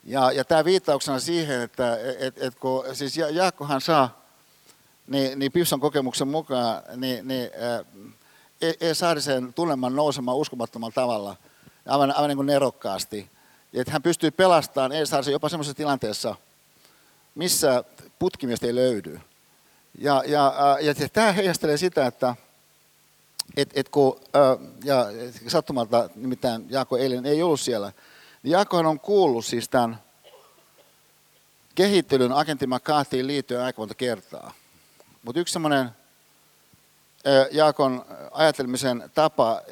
Ja, 0.09 0.33
ja 0.33 0.45
tämä 0.45 0.65
viittauksena 0.65 1.19
siihen, 1.19 1.61
että 1.61 1.99
et, 2.19 2.43
et 2.43 2.55
kun, 2.55 2.85
siis 2.93 3.17
Jaakkohan 3.17 3.81
saa, 3.81 4.23
niin, 5.07 5.39
niin 5.39 5.53
Pipsan 5.53 5.81
kokemuksen 5.81 6.29
mukaan, 6.29 6.83
niin, 6.97 7.29
niin 7.29 7.51
äh, 7.63 7.87
ei 8.81 8.95
Saarisen 8.95 9.55
tunnelman 9.55 9.97
nousemaan 9.97 10.37
uskomattomalla 10.37 10.93
tavalla, 10.95 11.37
aivan, 11.87 12.11
aivan 12.11 12.29
niin 12.29 12.37
kuin 12.37 12.47
nerokkaasti. 12.47 13.31
Ja 13.73 13.81
että 13.81 13.93
hän 13.93 14.03
pystyy 14.03 14.31
pelastamaan 14.31 14.93
Eesaarisen 14.93 15.33
jopa 15.33 15.49
semmoisessa 15.49 15.77
tilanteessa, 15.77 16.35
missä 17.35 17.85
putkimiestä 18.19 18.67
ei 18.67 18.75
löydy. 18.75 19.21
Ja, 19.99 20.23
ja, 20.27 20.55
ja, 20.81 20.95
ja 20.99 21.09
tämä 21.13 21.33
heijastelee 21.33 21.77
sitä, 21.77 22.07
että 22.07 22.37
et, 23.57 23.71
et 23.75 23.89
kun, 23.89 24.21
ja 24.85 25.07
sattumalta 25.49 26.11
nimittäin 26.15 26.67
Jaakko 26.69 26.97
eilen 26.97 27.27
ei 27.27 27.43
ollut 27.43 27.61
siellä, 27.61 27.93
Jaakkohan 28.51 28.87
on 28.87 29.01
kuullut 29.01 29.45
siis 29.45 29.69
tämän 29.69 30.03
kehittelyn 31.75 32.33
agentti 32.33 32.67
McCarthyin 32.67 33.27
liittyen 33.27 33.63
aika 33.63 33.81
monta 33.81 33.95
kertaa. 33.95 34.53
Mutta 35.23 35.41
yksi 35.41 35.53
semmoinen 35.53 35.91
Jaakon 37.51 38.05
ajatelmisen 38.33 39.11
tapa, 39.15 39.63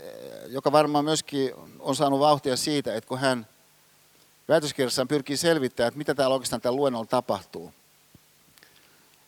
joka 0.47 0.73
varmaan 0.73 1.05
myöskin 1.05 1.53
on 1.79 1.97
saanut 1.97 2.21
vauhtia 2.21 2.57
siitä, 2.57 2.95
että 2.95 3.09
kun 3.09 3.19
hän 3.19 3.47
väitöskirjassaan 4.49 5.09
pyrkii 5.09 5.37
selvittämään, 5.37 5.89
että 5.89 5.99
mitä 5.99 6.15
täällä 6.15 6.35
oikeastaan 6.35 6.63
tällä 6.63 6.77
luennolla 6.77 7.07
tapahtuu, 7.07 7.73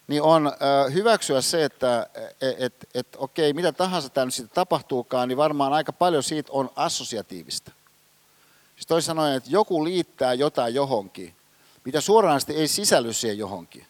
niin 0.08 0.22
on 0.22 0.52
hyväksyä 0.94 1.40
se, 1.40 1.64
että 1.64 2.06
et, 2.40 2.56
et, 2.58 2.74
et, 2.94 3.06
okei, 3.16 3.52
mitä 3.52 3.72
tahansa 3.72 4.08
täällä 4.08 4.26
nyt 4.26 4.34
siitä 4.34 4.54
tapahtuukaan, 4.54 5.28
niin 5.28 5.36
varmaan 5.36 5.72
aika 5.72 5.92
paljon 5.92 6.22
siitä 6.22 6.52
on 6.52 6.70
assosiatiivista. 6.76 7.72
Siis 8.78 8.86
toisin 8.86 9.06
sanoen, 9.06 9.36
että 9.36 9.50
joku 9.50 9.84
liittää 9.84 10.34
jotain 10.34 10.74
johonkin, 10.74 11.34
mitä 11.84 12.00
suoranaisesti 12.00 12.54
ei 12.54 12.68
sisälly 12.68 13.12
siihen 13.12 13.38
johonkin. 13.38 13.86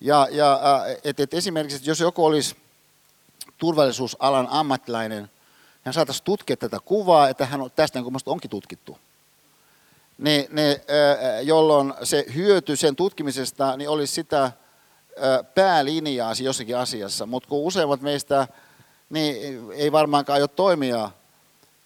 Ja, 0.00 0.28
ja 0.30 0.60
et, 1.04 1.20
et 1.20 1.34
esimerkiksi, 1.34 1.76
että 1.76 1.90
jos 1.90 2.00
joku 2.00 2.24
olisi 2.24 2.56
turvallisuusalan 3.58 4.48
ammattilainen, 4.50 5.30
hän 5.82 5.94
saataisiin 5.94 6.24
tutkia 6.24 6.56
tätä 6.56 6.78
kuvaa, 6.84 7.28
että 7.28 7.46
hän 7.46 7.60
on, 7.60 7.70
tästä 7.76 8.00
niin 8.00 8.12
onkin 8.26 8.50
tutkittu. 8.50 8.98
Ne, 10.18 10.48
ne, 10.50 10.80
jolloin 11.42 11.94
se 12.02 12.24
hyöty 12.34 12.76
sen 12.76 12.96
tutkimisesta 12.96 13.76
niin 13.76 13.88
olisi 13.88 14.12
sitä 14.14 14.52
päälinjaa 15.54 16.32
jossakin 16.42 16.76
asiassa, 16.76 17.26
mutta 17.26 17.48
kun 17.48 17.66
useimmat 17.66 18.00
meistä 18.00 18.48
niin 19.10 19.36
ei 19.72 19.92
varmaankaan 19.92 20.40
ole 20.40 20.48
toimia 20.48 21.10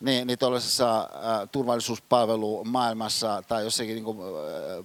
niin, 0.01 0.27
niin 0.27 0.39
tuollaisessa 0.39 1.11
turvallisuuspalvelumaailmassa 1.53 3.43
tai 3.49 3.65
jossakin 3.65 3.95
niin 3.95 4.05
kuin 4.05 4.19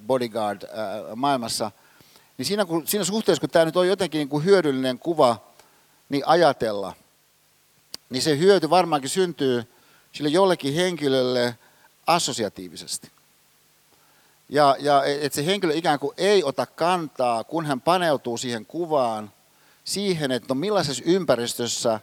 bodyguard-maailmassa, 0.08 1.72
niin 2.38 2.46
siinä, 2.46 2.66
kun, 2.66 2.88
siinä 2.88 3.04
suhteessa, 3.04 3.42
kun 3.42 3.50
tämä 3.50 3.66
nyt 3.66 3.78
on 3.78 3.88
jotenkin 3.88 4.20
niin 4.20 4.30
kuin 4.30 4.46
hyödyllinen 4.46 5.00
kuva, 5.00 5.38
niin 6.10 6.28
ajatella, 6.28 6.94
niin 8.10 8.22
se 8.22 8.38
hyöty 8.38 8.70
varmaankin 8.70 9.10
syntyy 9.10 9.64
sille 10.12 10.30
jollekin 10.30 10.74
henkilölle 10.74 11.56
assosiatiivisesti. 12.08 13.12
Ja, 14.50 14.76
ja 14.80 15.04
että 15.06 15.36
se 15.36 15.46
henkilö 15.46 15.74
ikään 15.74 16.00
kuin 16.00 16.14
ei 16.18 16.44
ota 16.44 16.66
kantaa, 16.66 17.44
kun 17.44 17.66
hän 17.66 17.82
paneutuu 17.82 18.38
siihen 18.38 18.66
kuvaan, 18.66 19.32
siihen, 19.84 20.32
että 20.32 20.48
no 20.50 20.56
millaisessa 20.56 21.04
ympäristössä 21.06 22.00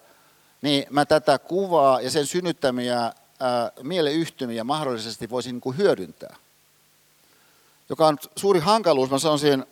niin 0.62 0.86
mä 0.90 1.04
tätä 1.04 1.38
kuvaa 1.38 2.00
ja 2.00 2.10
sen 2.10 2.26
synnyttämiä 2.26 3.00
ää, 3.40 3.72
mieleyhtymiä 3.82 4.64
mahdollisesti 4.64 5.30
voisin 5.30 5.52
niin 5.52 5.60
kuin 5.60 5.76
hyödyntää. 5.78 6.36
Joka 7.88 8.06
on 8.06 8.18
suuri 8.36 8.60
hankaluus, 8.60 9.10
mä 9.10 9.18
sanoisin, 9.18 9.64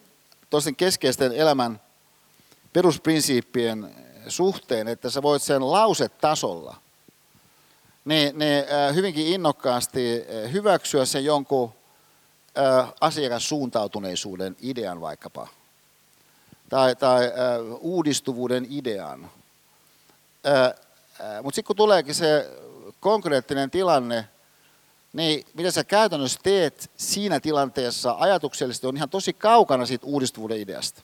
toisten 0.50 0.76
keskeisten 0.76 1.32
elämän 1.32 1.80
perusprinsiippien 2.72 3.94
suhteen, 4.28 4.88
että 4.88 5.10
sä 5.10 5.22
voit 5.22 5.42
sen 5.42 5.72
lausetasolla 5.72 6.76
niin, 8.04 8.38
niin 8.38 8.64
hyvinkin 8.94 9.26
innokkaasti 9.26 10.24
hyväksyä 10.52 11.04
sen 11.04 11.24
jonkun 11.24 11.72
asiakassuuntautuneisuuden 13.00 14.56
idean 14.60 15.00
vaikkapa, 15.00 15.48
tai, 16.68 16.96
tai 16.96 17.32
uudistuvuuden 17.80 18.66
idean. 18.70 19.30
Mutta 21.42 21.54
sitten 21.54 21.64
kun 21.64 21.76
tuleekin 21.76 22.14
se 22.14 22.50
konkreettinen 23.00 23.70
tilanne, 23.70 24.28
niin 25.12 25.46
mitä 25.54 25.70
sä 25.70 25.84
käytännössä 25.84 26.40
teet 26.42 26.90
siinä 26.96 27.40
tilanteessa 27.40 28.16
ajatuksellisesti 28.18 28.86
on 28.86 28.96
ihan 28.96 29.10
tosi 29.10 29.32
kaukana 29.32 29.86
siitä 29.86 30.06
uudistuvuuden 30.06 30.60
ideasta. 30.60 31.02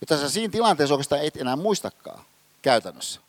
Jota 0.00 0.20
sä 0.20 0.30
siinä 0.30 0.52
tilanteessa 0.52 0.94
oikeastaan 0.94 1.22
et 1.22 1.36
enää 1.36 1.56
muistakaan 1.56 2.24
käytännössä. 2.62 3.20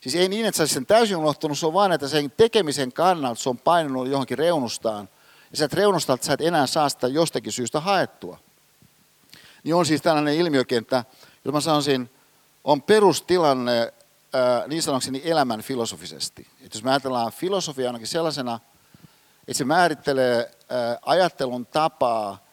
Siis 0.00 0.14
ei 0.14 0.28
niin, 0.28 0.46
että 0.46 0.58
sä 0.58 0.66
sen 0.66 0.86
täysin 0.86 1.16
unohtunut, 1.16 1.58
se 1.58 1.66
on 1.66 1.72
vaan, 1.72 1.92
että 1.92 2.08
sen 2.08 2.30
tekemisen 2.30 2.92
kannalta 2.92 3.42
se 3.42 3.48
on 3.48 3.58
painunut 3.58 4.08
johonkin 4.08 4.38
reunustaan 4.38 5.08
ja 5.50 5.56
sieltä 5.56 5.76
reunustalta 5.76 6.26
sä 6.26 6.32
et 6.32 6.40
enää 6.40 6.66
saa 6.66 6.88
sitä 6.88 7.08
jostakin 7.08 7.52
syystä 7.52 7.80
haettua. 7.80 8.38
Niin 9.64 9.74
on 9.74 9.86
siis 9.86 10.02
tällainen 10.02 10.34
ilmiökenttä, 10.34 11.04
jota 11.44 11.52
mä 11.52 11.60
sanoisin, 11.60 12.10
on 12.64 12.82
perustilanne 12.82 13.92
niin 14.66 14.82
sanokseni 14.82 15.22
elämän 15.24 15.62
filosofisesti. 15.62 16.46
Et 16.64 16.74
jos 16.74 16.84
me 16.84 16.90
ajatellaan 16.90 17.32
filosofia 17.32 17.88
ainakin 17.88 18.08
sellaisena, 18.08 18.60
että 19.48 19.58
se 19.58 19.64
määrittelee 19.64 20.50
ajattelun 21.02 21.66
tapaa, 21.66 22.44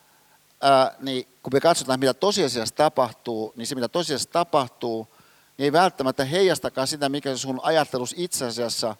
niin 0.99 1.27
kun 1.43 1.53
me 1.53 1.59
katsotaan, 1.59 1.99
mitä 1.99 2.13
tosiasiassa 2.13 2.75
tapahtuu, 2.75 3.53
niin 3.55 3.67
se, 3.67 3.75
mitä 3.75 3.87
tosiasiassa 3.87 4.31
tapahtuu, 4.31 5.07
niin 5.57 5.65
ei 5.65 5.71
välttämättä 5.71 6.25
heijastakaan 6.25 6.87
sitä, 6.87 7.09
mikä 7.09 7.29
se 7.29 7.37
sun 7.37 7.59
ajattelus 7.63 8.13
itse 8.17 8.45
asiassa 8.45 8.95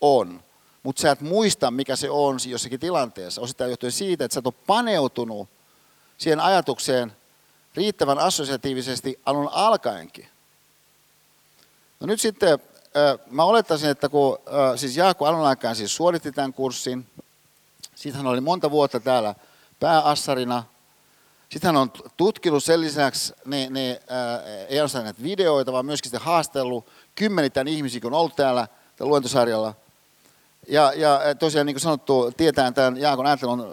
on 0.00 0.42
mutta 0.84 1.02
sä 1.02 1.10
et 1.10 1.20
muista, 1.20 1.70
mikä 1.70 1.96
se 1.96 2.10
on 2.10 2.38
jossakin 2.46 2.80
tilanteessa. 2.80 3.40
Osittain 3.40 3.70
johtuen 3.70 3.92
siitä, 3.92 4.24
että 4.24 4.34
sä 4.34 4.38
et 4.38 4.46
ole 4.46 4.54
paneutunut 4.66 5.48
siihen 6.18 6.40
ajatukseen 6.40 7.12
riittävän 7.74 8.18
assosiatiivisesti 8.18 9.20
alun 9.26 9.48
alkaenkin. 9.52 10.28
No 12.04 12.06
nyt 12.06 12.20
sitten 12.20 12.58
mä 13.30 13.44
olettaisin, 13.44 13.90
että 13.90 14.08
kun 14.08 14.38
siis 14.76 14.96
Jaakko 14.96 15.26
alun 15.26 15.46
alkaen 15.46 15.76
siis 15.76 15.96
suoritti 15.96 16.32
tämän 16.32 16.52
kurssin, 16.52 17.06
sitten 17.94 18.16
hän 18.16 18.26
oli 18.26 18.40
monta 18.40 18.70
vuotta 18.70 19.00
täällä 19.00 19.34
pääassarina, 19.80 20.64
sitten 21.50 21.68
hän 21.68 21.76
on 21.76 21.92
tutkinut 22.16 22.64
sen 22.64 22.80
lisäksi, 22.80 23.34
ne, 23.44 23.70
ne, 23.70 24.00
ei 24.68 24.78
ainoastaan 24.78 25.04
näitä 25.04 25.22
videoita, 25.22 25.72
vaan 25.72 25.86
myöskin 25.86 26.10
sitten 26.10 26.26
haastellut 26.26 26.86
kymmenittäin 27.14 27.68
ihmisiä, 27.68 28.00
kun 28.00 28.14
on 28.14 28.20
ollut 28.20 28.36
täällä, 28.36 28.68
luentosarjalla. 29.00 29.74
Ja, 30.68 30.92
ja 30.96 31.20
tosiaan 31.38 31.66
niin 31.66 31.74
kuin 31.74 31.82
sanottu, 31.82 32.32
tietää 32.36 32.72
tämän 32.72 32.96
Jaakon 32.96 33.26
ajattelun 33.26 33.66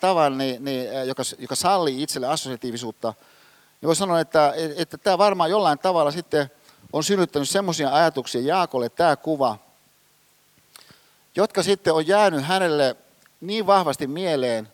tavan, 0.00 0.38
niin, 0.38 0.64
niin, 0.64 0.88
joka, 1.06 1.22
joka 1.38 1.54
sallii 1.54 2.02
itselle 2.02 2.26
assosiatiivisuutta, 2.26 3.14
niin 3.80 3.86
voi 3.86 3.96
sanoa, 3.96 4.20
että, 4.20 4.54
että 4.76 4.98
tämä 4.98 5.18
varmaan 5.18 5.50
jollain 5.50 5.78
tavalla 5.78 6.10
sitten 6.10 6.50
on 6.92 7.04
synnyttänyt 7.04 7.48
semmoisia 7.48 7.94
ajatuksia 7.94 8.40
Jaakolle 8.40 8.88
tämä 8.88 9.16
kuva, 9.16 9.58
jotka 11.36 11.62
sitten 11.62 11.94
on 11.94 12.06
jäänyt 12.06 12.44
hänelle 12.44 12.96
niin 13.40 13.66
vahvasti 13.66 14.06
mieleen, 14.06 14.68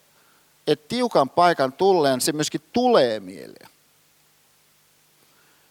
että 0.66 0.88
tiukan 0.88 1.30
paikan 1.30 1.72
tulleen 1.72 2.20
se 2.20 2.32
myöskin 2.32 2.62
tulee 2.72 3.20
mieleen. 3.20 3.68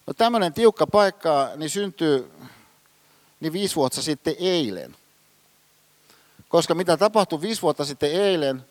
No 0.06 0.14
tämmöinen 0.14 0.52
tiukka 0.52 0.86
paikka 0.86 1.50
niin 1.56 1.70
syntyy 1.70 2.32
niin 3.40 3.52
viisi 3.52 3.76
vuotta 3.76 4.02
sitten 4.02 4.34
eilen– 4.38 4.96
koska 6.48 6.74
mitä 6.74 6.96
tapahtui 6.96 7.40
viisi 7.40 7.62
vuotta 7.62 7.84
sitten 7.84 8.12
eilen, 8.12 8.64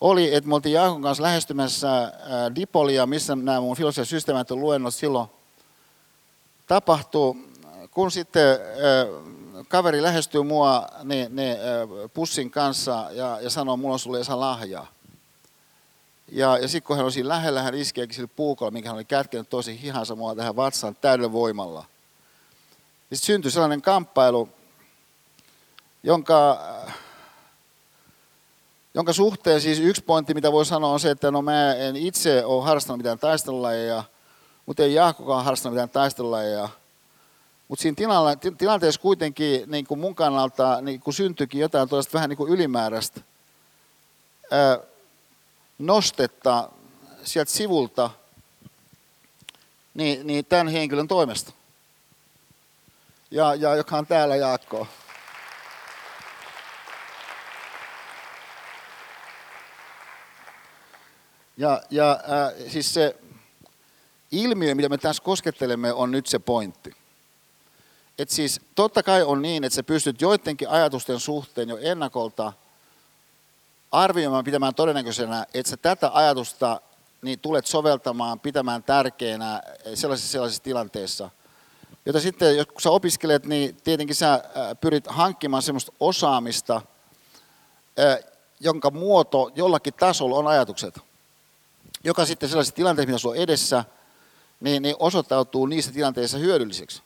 oli, 0.00 0.34
että 0.34 0.48
me 0.48 0.54
oltiin 0.54 0.72
Jaakon 0.72 1.02
kanssa 1.02 1.22
lähestymässä 1.22 2.12
Dipolia, 2.54 3.06
missä 3.06 3.36
nämä 3.36 3.60
mun 3.60 3.76
filosofian 3.76 4.06
systeemät 4.06 4.50
luennot 4.50 4.94
silloin 4.94 5.28
tapahtuu. 6.66 7.36
Kun 7.90 8.10
sitten 8.10 8.58
kaveri 9.68 10.02
lähestyy 10.02 10.42
mua 10.42 10.86
niin, 11.04 11.36
niin, 11.36 11.56
pussin 12.14 12.50
kanssa 12.50 13.08
ja, 13.10 13.38
ja 13.40 13.50
sanoo, 13.50 13.76
mulla 13.76 13.92
on 13.92 13.98
sulle 13.98 14.20
Esa 14.20 14.40
lahjaa. 14.40 14.86
Ja, 16.32 16.58
ja 16.58 16.68
sitten 16.68 16.86
kun 16.86 16.96
hän 16.96 17.04
oli 17.04 17.12
siinä 17.12 17.28
lähellä, 17.28 17.62
hän 17.62 17.74
iskeekin 17.74 18.14
sille 18.14 18.30
puukolla, 18.36 18.70
minkä 18.70 18.88
hän 18.88 18.96
oli 18.96 19.04
kätkenyt 19.04 19.50
tosi 19.50 19.82
hihansa 19.82 20.14
mua 20.14 20.34
tähän 20.34 20.56
vatsaan 20.56 20.96
täydellä 21.00 21.32
voimalla. 21.32 21.84
Sitten 23.00 23.26
syntyi 23.26 23.50
sellainen 23.50 23.82
kamppailu, 23.82 24.48
jonka 26.02 26.60
jonka 28.94 29.12
suhteen 29.12 29.60
siis 29.60 29.78
yksi 29.78 30.02
pointti, 30.02 30.34
mitä 30.34 30.52
voi 30.52 30.66
sanoa, 30.66 30.90
on 30.90 31.00
se, 31.00 31.10
että 31.10 31.30
no 31.30 31.42
mä 31.42 31.74
en 31.74 31.96
itse 31.96 32.44
ole 32.44 32.64
harrastanut 32.64 32.98
mitään 32.98 33.18
taistelulajeja, 33.18 34.04
mutta 34.66 34.82
ei 34.82 34.94
Jaakkokaan 34.94 35.44
harrastanut 35.44 35.74
mitään 35.74 35.90
taistelulajeja. 35.90 36.68
Mutta 37.68 37.82
siinä 37.82 37.96
tilanteessa 38.58 39.00
kuitenkin 39.00 39.70
niin 39.70 39.86
kuin 39.86 40.00
mun 40.00 40.14
kannalta 40.14 40.80
niin 40.80 41.00
kuin 41.00 41.14
syntyikin 41.14 41.60
jotain 41.60 41.88
tuollaista 41.88 42.12
vähän 42.14 42.30
niin 42.30 42.36
kuin 42.36 42.52
ylimääräistä 42.52 43.20
ää, 44.50 44.78
nostetta 45.78 46.70
sieltä 47.24 47.50
sivulta 47.50 48.10
niin, 49.94 50.26
niin 50.26 50.44
tämän 50.44 50.68
henkilön 50.68 51.08
toimesta. 51.08 51.52
Ja, 53.30 53.54
ja 53.54 53.74
joka 53.74 53.98
on 53.98 54.06
täällä 54.06 54.36
Jaakko. 54.36 54.86
Ja, 61.56 61.82
ja 61.90 62.10
äh, 62.10 62.70
siis 62.70 62.94
se 62.94 63.16
ilmiö, 64.36 64.74
mitä 64.74 64.88
me 64.88 64.98
tässä 64.98 65.22
koskettelemme, 65.22 65.92
on 65.92 66.10
nyt 66.10 66.26
se 66.26 66.38
pointti. 66.38 66.96
Et 68.18 68.30
siis 68.30 68.60
totta 68.74 69.02
kai 69.02 69.22
on 69.22 69.42
niin, 69.42 69.64
että 69.64 69.74
sä 69.74 69.82
pystyt 69.82 70.20
joidenkin 70.20 70.68
ajatusten 70.68 71.20
suhteen 71.20 71.68
jo 71.68 71.78
ennakolta 71.80 72.52
arvioimaan, 73.92 74.44
pitämään 74.44 74.74
todennäköisenä, 74.74 75.46
että 75.54 75.70
sä 75.70 75.76
tätä 75.76 76.10
ajatusta 76.14 76.80
niin 77.22 77.38
tulet 77.38 77.66
soveltamaan, 77.66 78.40
pitämään 78.40 78.82
tärkeänä 78.82 79.62
sellaisissa, 79.94 80.32
sellaisissa 80.32 80.62
tilanteissa. 80.62 81.30
Jota 82.06 82.20
sitten, 82.20 82.56
jos 82.56 82.66
sä 82.78 82.90
opiskelet, 82.90 83.46
niin 83.46 83.76
tietenkin 83.84 84.16
sä 84.16 84.44
pyrit 84.80 85.06
hankkimaan 85.06 85.62
sellaista 85.62 85.92
osaamista, 86.00 86.82
jonka 88.60 88.90
muoto 88.90 89.50
jollakin 89.54 89.94
tasolla 89.94 90.36
on 90.36 90.46
ajatukset. 90.46 90.98
Joka 92.04 92.26
sitten 92.26 92.48
sellaisissa 92.48 92.76
tilanteissa, 92.76 93.06
mitä 93.06 93.18
sulla 93.18 93.34
on 93.34 93.42
edessä, 93.42 93.84
niin, 94.60 94.82
niin 94.82 94.96
osoittautuu 94.98 95.66
niissä 95.66 95.92
tilanteissa 95.92 96.38
hyödylliseksi. 96.38 97.02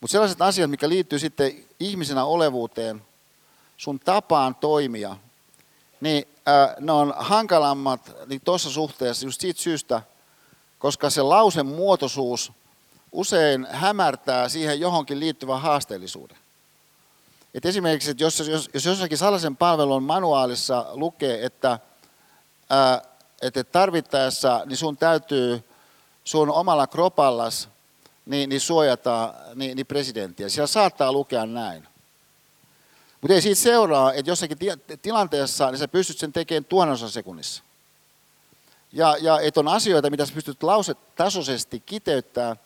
Mutta 0.00 0.12
sellaiset 0.12 0.42
asiat, 0.42 0.70
mikä 0.70 0.88
liittyy 0.88 1.18
sitten 1.18 1.64
ihmisenä 1.80 2.24
olevuuteen, 2.24 3.02
sun 3.76 4.00
tapaan 4.00 4.54
toimia, 4.54 5.16
niin 6.00 6.28
äh, 6.48 6.74
ne 6.80 6.92
on 6.92 7.14
hankalammat 7.16 8.12
niin 8.26 8.40
tuossa 8.40 8.70
suhteessa 8.70 9.26
just 9.26 9.40
siitä 9.40 9.62
syystä, 9.62 10.02
koska 10.78 11.10
se 11.10 11.22
lausen 11.22 11.66
muotoisuus 11.66 12.52
usein 13.12 13.66
hämärtää 13.70 14.48
siihen 14.48 14.80
johonkin 14.80 15.20
liittyvän 15.20 15.60
haasteellisuuden. 15.60 16.36
Et 17.54 17.66
esimerkiksi, 17.66 18.10
että 18.10 18.22
jos, 18.22 18.38
jos, 18.38 18.70
jos 18.74 18.84
jossakin 18.84 19.18
salaisen 19.18 19.56
palvelun 19.56 20.02
manuaalissa 20.02 20.86
lukee, 20.92 21.44
että, 21.44 21.78
ää, 22.70 23.02
että 23.42 23.64
tarvittaessa 23.64 24.62
niin 24.66 24.76
sun 24.76 24.96
täytyy 24.96 25.64
sun 26.24 26.50
omalla 26.50 26.86
kropallas 26.86 27.68
niin, 28.26 28.48
niin 28.48 28.60
suojata 28.60 29.34
niin, 29.54 29.76
niin 29.76 29.86
presidenttiä. 29.86 30.48
Siellä 30.48 30.66
saattaa 30.66 31.12
lukea 31.12 31.46
näin. 31.46 31.88
Mutta 33.20 33.34
ei 33.34 33.42
siitä 33.42 33.60
seuraa, 33.60 34.12
että 34.12 34.30
jossakin 34.30 34.58
tilanteessa 35.02 35.70
niin 35.70 35.78
sä 35.78 35.88
pystyt 35.88 36.18
sen 36.18 36.32
tekemään 36.32 36.64
tuhannosan 36.64 37.10
sekunnissa. 37.10 37.62
Ja, 38.92 39.16
ja 39.20 39.40
että 39.40 39.60
on 39.60 39.68
asioita, 39.68 40.10
mitä 40.10 40.26
sä 40.26 40.34
pystyt 40.34 40.62
lausetasoisesti 40.62 41.80
kiteyttämään. 41.80 42.56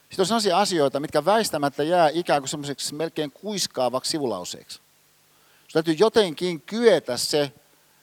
Sitten 0.00 0.22
on 0.22 0.26
sellaisia 0.26 0.58
asioita, 0.58 1.00
mitkä 1.00 1.24
väistämättä 1.24 1.82
jää 1.82 2.08
ikään 2.08 2.42
kuin 2.42 2.48
semmoiseksi 2.48 2.94
melkein 2.94 3.32
kuiskaavaksi 3.32 4.10
sivulauseeksi. 4.10 4.76
Sun 4.76 5.72
täytyy 5.72 5.94
jotenkin 5.98 6.60
kyetä 6.60 7.16
se 7.16 7.52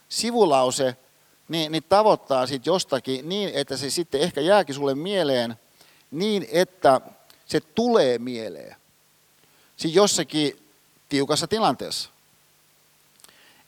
sivulause 0.08 0.96
niin, 1.48 1.72
niin 1.72 1.84
tavoittaa 1.88 2.46
sitten 2.46 2.70
jostakin 2.70 3.28
niin, 3.28 3.50
että 3.54 3.76
se 3.76 3.90
sitten 3.90 4.20
ehkä 4.20 4.40
jääkin 4.40 4.74
sulle 4.74 4.94
mieleen 4.94 5.56
niin, 6.10 6.46
että 6.52 7.00
se 7.46 7.60
tulee 7.60 8.18
mieleen. 8.18 8.76
Siis 9.76 9.94
jossakin 9.94 10.68
tiukassa 11.08 11.46
tilanteessa. 11.46 12.10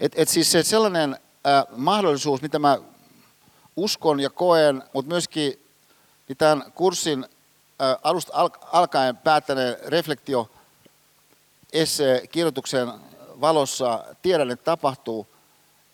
Et, 0.01 0.13
et 0.17 0.29
siis 0.29 0.53
se 0.53 0.63
sellainen 0.63 1.13
äh, 1.47 1.65
mahdollisuus, 1.77 2.43
mitä 2.43 2.59
mä 2.59 2.79
uskon 3.77 4.21
ja 4.21 4.31
koen, 4.31 4.83
mutta 4.93 5.09
myöskin 5.09 5.65
niin 6.29 6.37
tämän 6.37 6.73
kurssin 6.73 7.25
äh, 7.25 7.97
alusta 8.03 8.33
al- 8.35 8.51
alkaen 8.73 9.17
päättäneen 9.17 9.77
reflektio 9.87 10.51
kirjoituksen 12.31 12.93
valossa 13.41 14.05
tiedän, 14.23 14.51
että 14.51 14.65
tapahtuu, 14.65 15.27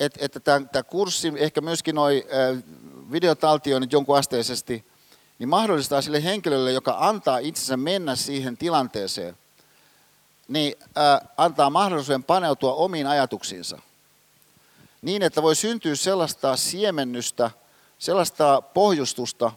että, 0.01 0.19
että 0.23 0.41
tämä, 0.41 0.67
tämä 0.73 0.83
kurssi, 0.83 1.33
ehkä 1.37 1.61
myöskin 1.61 1.99
äh, 1.99 2.63
videotaltioinnit 3.13 3.93
jonkun 3.93 4.19
asteisesti, 4.19 4.85
niin 5.39 5.49
mahdollistaa 5.49 6.03
sille 6.03 6.25
henkilölle, 6.25 6.73
joka 6.73 6.97
antaa 6.99 7.39
itsensä 7.39 7.77
mennä 7.77 8.17
siihen 8.17 8.57
tilanteeseen, 8.57 9.37
niin 10.49 10.75
äh, 10.81 11.29
antaa 11.37 11.71
mahdollisuuden 11.71 12.25
paneutua 12.25 12.75
omiin 12.75 13.07
ajatuksiinsa. 13.07 13.79
Niin, 15.03 15.23
että 15.23 15.43
voi 15.43 15.57
syntyä 15.57 15.95
sellaista 15.95 16.57
siemennystä, 16.57 17.51
sellaista 17.99 18.63
pohjustusta, 18.63 19.53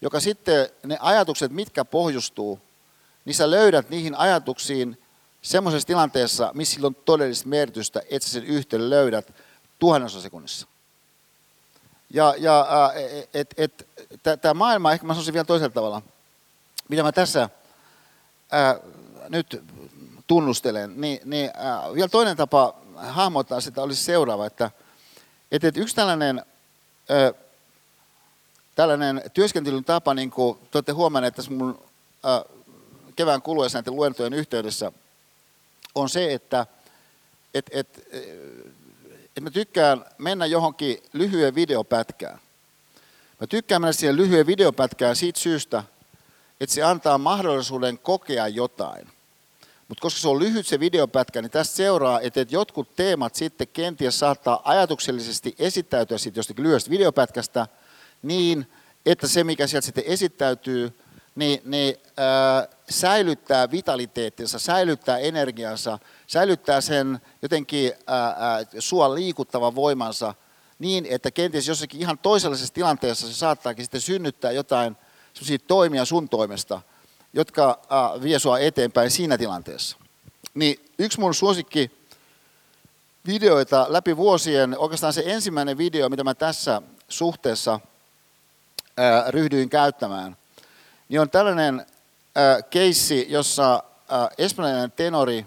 joka 0.00 0.20
sitten 0.20 0.68
ne 0.86 0.96
ajatukset, 1.00 1.52
mitkä 1.52 1.84
pohjustuu, 1.84 2.60
niin 3.24 3.34
sä 3.34 3.50
löydät 3.50 3.90
niihin 3.90 4.14
ajatuksiin 4.14 5.02
semmoisessa 5.42 5.86
tilanteessa, 5.86 6.50
missä 6.54 6.74
sillä 6.74 6.86
on 6.86 6.94
todellista 6.94 7.48
merkitystä, 7.48 8.02
että 8.10 8.28
sä 8.28 8.32
sen 8.32 8.44
yhteyden 8.44 8.90
löydät 8.90 9.34
tuhannessa 9.80 10.20
sekunnissa. 10.20 10.66
Ja, 12.10 12.34
ja 12.38 12.66
et, 13.34 13.54
et, 13.56 13.88
tämä 14.40 14.54
maailma, 14.54 14.92
ehkä 14.92 15.06
mä 15.06 15.12
sanoisin 15.12 15.34
vielä 15.34 15.44
toisella 15.44 15.74
tavalla, 15.74 16.02
mitä 16.88 17.02
mä 17.02 17.12
tässä 17.12 17.48
ää, 18.50 18.76
nyt 19.28 19.62
tunnustelen, 20.26 21.00
niin, 21.00 21.20
niin 21.24 21.50
äh, 21.56 21.94
vielä 21.94 22.08
toinen 22.08 22.36
tapa 22.36 22.74
hahmottaa 22.96 23.60
sitä 23.60 23.82
olisi 23.82 24.04
seuraava, 24.04 24.46
että, 24.46 24.70
että, 25.52 25.68
että 25.68 25.80
yksi 25.80 25.96
tällainen, 25.96 26.44
äh, 27.10 27.42
tällainen 28.74 29.22
työskentelyn 29.34 29.84
tapa, 29.84 30.14
niin 30.14 30.30
kuin 30.30 30.58
te 30.70 30.78
olette 30.78 30.92
huomanneet 30.92 31.34
tässä 31.34 31.50
mun 31.50 31.82
äh, 32.26 32.60
kevään 33.16 33.42
kuluessa 33.42 33.78
näiden 33.78 33.96
luentojen 33.96 34.32
yhteydessä, 34.32 34.92
on 35.94 36.08
se, 36.08 36.32
että 36.34 36.66
et, 37.54 37.66
et, 37.72 38.08
et 39.40 39.44
mä 39.44 39.50
tykkään 39.50 40.04
mennä 40.18 40.46
johonkin 40.46 41.02
lyhyen 41.12 41.54
videopätkään. 41.54 42.40
Mä 43.40 43.46
tykkään 43.46 43.82
mennä 43.82 43.92
siihen 43.92 44.16
lyhyen 44.16 44.46
videopätkään 44.46 45.16
siitä 45.16 45.40
syystä, 45.40 45.84
että 46.60 46.74
se 46.74 46.82
antaa 46.82 47.18
mahdollisuuden 47.18 47.98
kokea 47.98 48.48
jotain– 48.48 49.08
mutta 49.90 50.02
koska 50.02 50.20
se 50.20 50.28
on 50.28 50.38
lyhyt 50.38 50.66
se 50.66 50.80
videopätkä, 50.80 51.42
niin 51.42 51.50
tästä 51.50 51.76
seuraa, 51.76 52.20
että 52.20 52.46
jotkut 52.50 52.96
teemat 52.96 53.34
sitten 53.34 53.68
kenties 53.68 54.18
saattaa 54.18 54.60
ajatuksellisesti 54.64 55.54
esittäytyä 55.58 56.18
sitten 56.18 56.38
jostakin 56.38 56.64
lyhyestä 56.64 56.90
videopätkästä 56.90 57.66
niin, 58.22 58.66
että 59.06 59.26
se 59.26 59.44
mikä 59.44 59.66
sieltä 59.66 59.84
sitten 59.84 60.04
esittäytyy, 60.06 60.98
niin, 61.34 61.60
niin 61.64 61.96
äh, 62.06 62.68
säilyttää 62.90 63.70
vitaliteettinsa, 63.70 64.58
säilyttää 64.58 65.18
energiansa, 65.18 65.98
säilyttää 66.26 66.80
sen 66.80 67.20
jotenkin 67.42 67.92
äh, 68.10 68.26
äh, 68.26 68.66
sua 68.78 69.14
liikuttavan 69.14 69.74
voimansa 69.74 70.34
niin, 70.78 71.06
että 71.10 71.30
kenties 71.30 71.68
jossakin 71.68 72.00
ihan 72.00 72.18
toisenlaisessa 72.18 72.74
tilanteessa 72.74 73.26
se 73.26 73.34
saattaakin 73.34 73.84
sitten 73.84 74.00
synnyttää 74.00 74.52
jotain 74.52 74.96
sellaisia 75.32 75.58
toimia 75.66 76.04
sun 76.04 76.28
toimesta, 76.28 76.80
jotka 77.32 77.80
äh, 77.92 78.22
vie 78.22 78.38
sua 78.38 78.58
eteenpäin 78.58 79.10
siinä 79.10 79.38
tilanteessa. 79.38 79.96
Niin 80.54 80.84
yksi 80.98 81.20
mun 81.20 81.34
suosikki 81.34 81.90
videoita 83.26 83.86
läpi 83.88 84.16
vuosien, 84.16 84.78
oikeastaan 84.78 85.12
se 85.12 85.22
ensimmäinen 85.26 85.78
video, 85.78 86.08
mitä 86.08 86.24
mä 86.24 86.34
tässä 86.34 86.82
suhteessa 87.08 87.80
ää, 88.96 89.30
ryhdyin 89.30 89.70
käyttämään, 89.70 90.36
niin 91.08 91.20
on 91.20 91.30
tällainen 91.30 91.80
ää, 91.80 91.86
keissi, 92.70 93.26
jossa 93.28 93.82
espanjalainen 94.38 94.92
tenori 94.92 95.46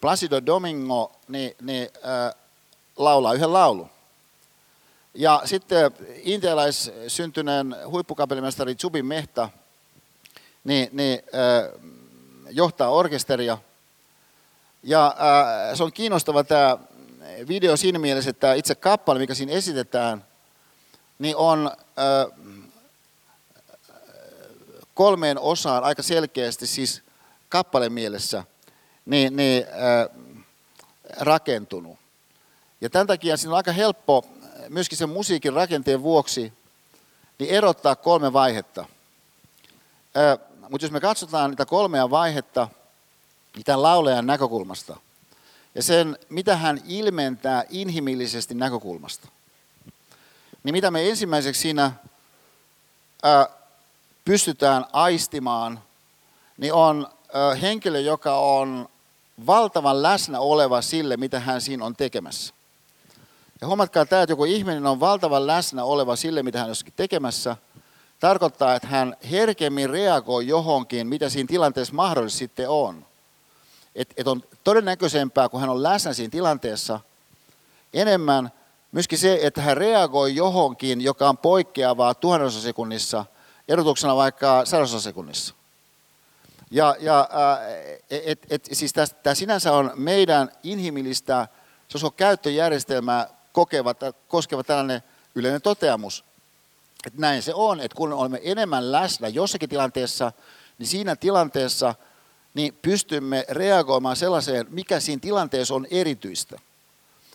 Placido 0.00 0.46
Domingo 0.46 1.12
niin, 1.28 1.54
niin, 1.60 1.88
ää, 2.02 2.32
laulaa 2.96 3.32
yhden 3.32 3.52
laulun. 3.52 3.90
Ja 5.14 5.42
sitten 5.44 5.90
intialaissyntyneen 6.22 7.76
huippukapellimestari 7.86 8.74
Zubin 8.74 9.06
Mehta 9.06 9.48
niin, 10.64 10.88
niin, 10.92 11.20
äh, 11.34 11.80
johtaa 12.50 12.90
orkesteria. 12.90 13.58
Ja 14.82 15.06
äh, 15.06 15.76
se 15.76 15.84
on 15.84 15.92
kiinnostava 15.92 16.44
tämä 16.44 16.78
video 17.48 17.76
siinä 17.76 17.98
mielessä, 17.98 18.30
että 18.30 18.54
itse 18.54 18.74
kappale, 18.74 19.18
mikä 19.18 19.34
siinä 19.34 19.52
esitetään, 19.52 20.24
niin 21.18 21.36
on 21.36 21.70
äh, 21.76 22.38
kolmeen 25.00 25.38
osaan 25.38 25.84
aika 25.84 26.02
selkeästi, 26.02 26.66
siis 26.66 27.02
kappaleen 27.48 27.92
mielessä, 27.92 28.44
niin, 29.06 29.36
niin 29.36 29.64
äh, 29.64 30.26
rakentunut. 31.20 31.98
Ja 32.80 32.90
tämän 32.90 33.06
takia 33.06 33.36
siinä 33.36 33.50
on 33.50 33.56
aika 33.56 33.72
helppo 33.72 34.26
myöskin 34.68 34.98
sen 34.98 35.08
musiikin 35.08 35.52
rakenteen 35.52 36.02
vuoksi 36.02 36.52
niin 37.38 37.50
erottaa 37.50 37.96
kolme 37.96 38.32
vaihetta. 38.32 38.80
Äh, 38.80 40.38
mutta 40.70 40.84
jos 40.84 40.92
me 40.92 41.00
katsotaan 41.00 41.50
niitä 41.50 41.66
kolmea 41.66 42.10
vaihetta 42.10 42.68
niin 43.54 43.64
tämän 43.64 43.82
laulajan 43.82 44.26
näkökulmasta 44.26 44.96
ja 45.74 45.82
sen, 45.82 46.18
mitä 46.28 46.56
hän 46.56 46.80
ilmentää 46.86 47.64
inhimillisesti 47.70 48.54
näkökulmasta, 48.54 49.28
niin 50.62 50.74
mitä 50.74 50.90
me 50.90 51.08
ensimmäiseksi 51.08 51.60
siinä 51.60 51.92
ää, 53.22 53.59
pystytään 54.30 54.84
aistimaan, 54.92 55.80
niin 56.56 56.72
on 56.72 57.08
henkilö, 57.62 58.00
joka 58.00 58.38
on 58.38 58.88
valtavan 59.46 60.02
läsnä 60.02 60.40
oleva 60.40 60.82
sille, 60.82 61.16
mitä 61.16 61.40
hän 61.40 61.60
siinä 61.60 61.84
on 61.84 61.96
tekemässä. 61.96 62.54
Ja 63.60 63.66
huomatkaa 63.66 64.06
tämä, 64.06 64.22
että 64.22 64.32
joku 64.32 64.44
ihminen 64.44 64.86
on 64.86 65.00
valtavan 65.00 65.46
läsnä 65.46 65.84
oleva 65.84 66.16
sille, 66.16 66.42
mitä 66.42 66.58
hän 66.58 66.68
on 66.68 66.74
tekemässä– 66.96 67.56
tarkoittaa, 68.20 68.74
että 68.74 68.88
hän 68.88 69.16
herkemmin 69.30 69.90
reagoi 69.90 70.46
johonkin, 70.46 71.06
mitä 71.06 71.28
siinä 71.28 71.48
tilanteessa 71.48 71.94
mahdollisesti 71.94 72.38
sitten 72.38 72.68
on. 72.68 73.06
Et, 73.94 74.14
et 74.16 74.28
on 74.28 74.42
todennäköisempää, 74.64 75.48
kun 75.48 75.60
hän 75.60 75.70
on 75.70 75.82
läsnä 75.82 76.12
siinä 76.12 76.30
tilanteessa, 76.30 77.00
enemmän 77.94 78.52
myöskin 78.92 79.18
se, 79.18 79.38
että 79.42 79.62
hän 79.62 79.76
reagoi 79.76 80.34
johonkin, 80.34 81.00
joka 81.00 81.28
on 81.28 81.38
poikkeavaa 81.38 82.14
tuhannessa 82.14 82.60
sekunnissa, 82.60 83.24
erotuksena 83.70 84.16
vaikka 84.16 84.64
sadassa 84.64 85.00
sekunnissa. 85.00 85.54
Ja, 86.70 86.96
ja 87.00 87.28
et, 88.10 88.46
et, 88.50 88.68
siis 88.72 88.92
tämä 89.22 89.34
sinänsä 89.34 89.72
on 89.72 89.92
meidän 89.94 90.52
inhimillistä 90.62 91.48
käyttöjärjestelmää 92.16 93.28
kokeva, 93.52 93.94
koskeva 94.28 94.64
tällainen 94.64 95.02
yleinen 95.34 95.62
toteamus. 95.62 96.24
Että 97.06 97.20
näin 97.20 97.42
se 97.42 97.54
on, 97.54 97.80
että 97.80 97.96
kun 97.96 98.12
olemme 98.12 98.40
enemmän 98.42 98.92
läsnä 98.92 99.28
jossakin 99.28 99.68
tilanteessa, 99.68 100.32
niin 100.78 100.86
siinä 100.86 101.16
tilanteessa 101.16 101.94
niin 102.54 102.78
pystymme 102.82 103.44
reagoimaan 103.48 104.16
sellaiseen, 104.16 104.66
mikä 104.70 105.00
siinä 105.00 105.20
tilanteessa 105.20 105.74
on 105.74 105.86
erityistä. 105.90 106.58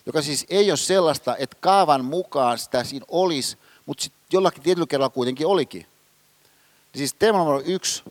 Joka 0.06 0.22
siis 0.22 0.46
ei 0.50 0.72
ole 0.72 0.78
sellaista, 0.78 1.38
että 1.38 1.58
kaavan 1.60 2.06
mukaan 2.06 2.58
sitä 2.60 2.84
siinä 2.84 3.06
olisi, 3.10 3.58
mutta 3.86 4.08
jollakin 4.34 4.64
tietyllä 4.64 4.88
kerralla 4.88 5.10
kuitenkin 5.10 5.48
olikin. 5.48 5.88
Siis 6.96 7.14
teema 7.14 7.38
numero 7.38 7.62
yksi, 7.66 8.04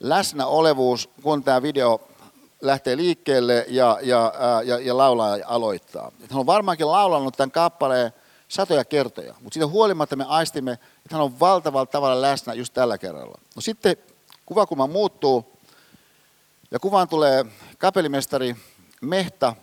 läsnäolevuus, 0.00 1.10
kun 1.22 1.42
tämä 1.42 1.62
video 1.62 2.00
lähtee 2.60 2.96
liikkeelle 2.96 3.66
ja, 3.68 3.98
ja, 4.02 4.32
ja, 4.64 4.78
ja 4.78 4.96
laulaa 4.96 5.36
ja 5.36 5.44
aloittaa. 5.48 6.12
Hän 6.30 6.40
on 6.40 6.46
varmaankin 6.46 6.90
laulanut 6.90 7.36
tämän 7.36 7.50
kappaleen 7.50 8.12
satoja 8.48 8.84
kertoja, 8.84 9.34
mutta 9.40 9.54
siitä 9.54 9.66
huolimatta 9.66 10.16
me 10.16 10.24
aistimme, 10.28 10.72
että 10.72 11.14
hän 11.14 11.22
on 11.22 11.40
valtavalla 11.40 11.86
tavalla 11.86 12.22
läsnä 12.22 12.54
just 12.54 12.74
tällä 12.74 12.98
kerralla. 12.98 13.38
No 13.56 13.62
sitten 13.62 13.96
kuvakulma 14.46 14.86
muuttuu 14.86 15.58
ja 16.70 16.78
kuvaan 16.78 17.08
tulee 17.08 17.44
kapellimestari 17.78 18.56
Mehta, 19.00 19.54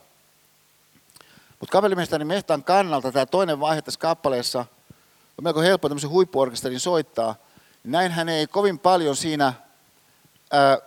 mutta 1.60 1.72
kapellimestari 1.72 2.26
Mehtan 2.26 2.64
kannalta 2.64 3.12
tämä 3.12 3.26
toinen 3.26 3.60
vaihe 3.60 3.82
tässä 3.82 4.00
kappaleessa 4.00 4.66
on 5.38 5.44
melko 5.44 5.62
helppo 5.62 5.90
tämmöisen 5.90 6.10
huippuorkesterin 6.10 6.80
soittaa. 6.80 7.36
Näin 7.84 8.12
hän 8.12 8.30
ei 8.30 8.48
kovin 8.48 8.80
paljon 8.80 9.16
siinä 9.16 9.54
ää, 10.52 10.78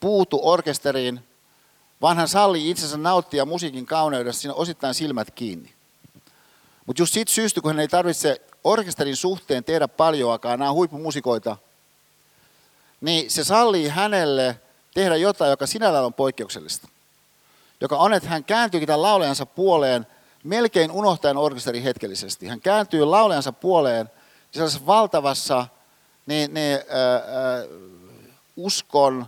puutu 0.00 0.40
orkesteriin, 0.42 1.20
vaan 2.02 2.16
hän 2.16 2.28
sallii 2.28 2.70
itsensä 2.70 2.96
nauttia 2.96 3.44
musiikin 3.44 3.86
kauneudesta 3.86 4.42
siinä 4.42 4.54
osittain 4.54 4.94
silmät 4.94 5.30
kiinni. 5.30 5.72
Mutta 6.86 7.02
just 7.02 7.14
siitä 7.14 7.32
syystä, 7.32 7.60
kun 7.60 7.70
hän 7.70 7.80
ei 7.80 7.88
tarvitse 7.88 8.40
orkesterin 8.64 9.16
suhteen 9.16 9.64
tehdä 9.64 9.88
paljoakaan, 9.88 10.58
nämä 10.58 10.72
huippumusikoita, 10.72 11.56
niin 13.00 13.30
se 13.30 13.44
sallii 13.44 13.88
hänelle 13.88 14.60
tehdä 14.94 15.16
jotain, 15.16 15.50
joka 15.50 15.66
sinällään 15.66 16.04
on 16.04 16.14
poikkeuksellista. 16.14 16.88
Joka 17.80 17.96
on, 17.96 18.12
että 18.12 18.28
hän 18.28 18.44
kääntyykin 18.44 18.86
tämän 18.86 19.02
laulajansa 19.02 19.46
puoleen 19.46 20.06
melkein 20.44 20.90
unohtaen 20.90 21.36
orkesterin 21.36 21.82
hetkellisesti. 21.82 22.46
Hän 22.46 22.60
kääntyy 22.60 23.04
laulajansa 23.04 23.52
puoleen 23.52 24.10
sellaisessa 24.50 24.86
valtavassa 24.86 25.66
niin, 26.26 26.54
niin, 26.54 26.74
äh, 26.74 27.14
äh, 27.14 27.68
uskon, 28.56 29.26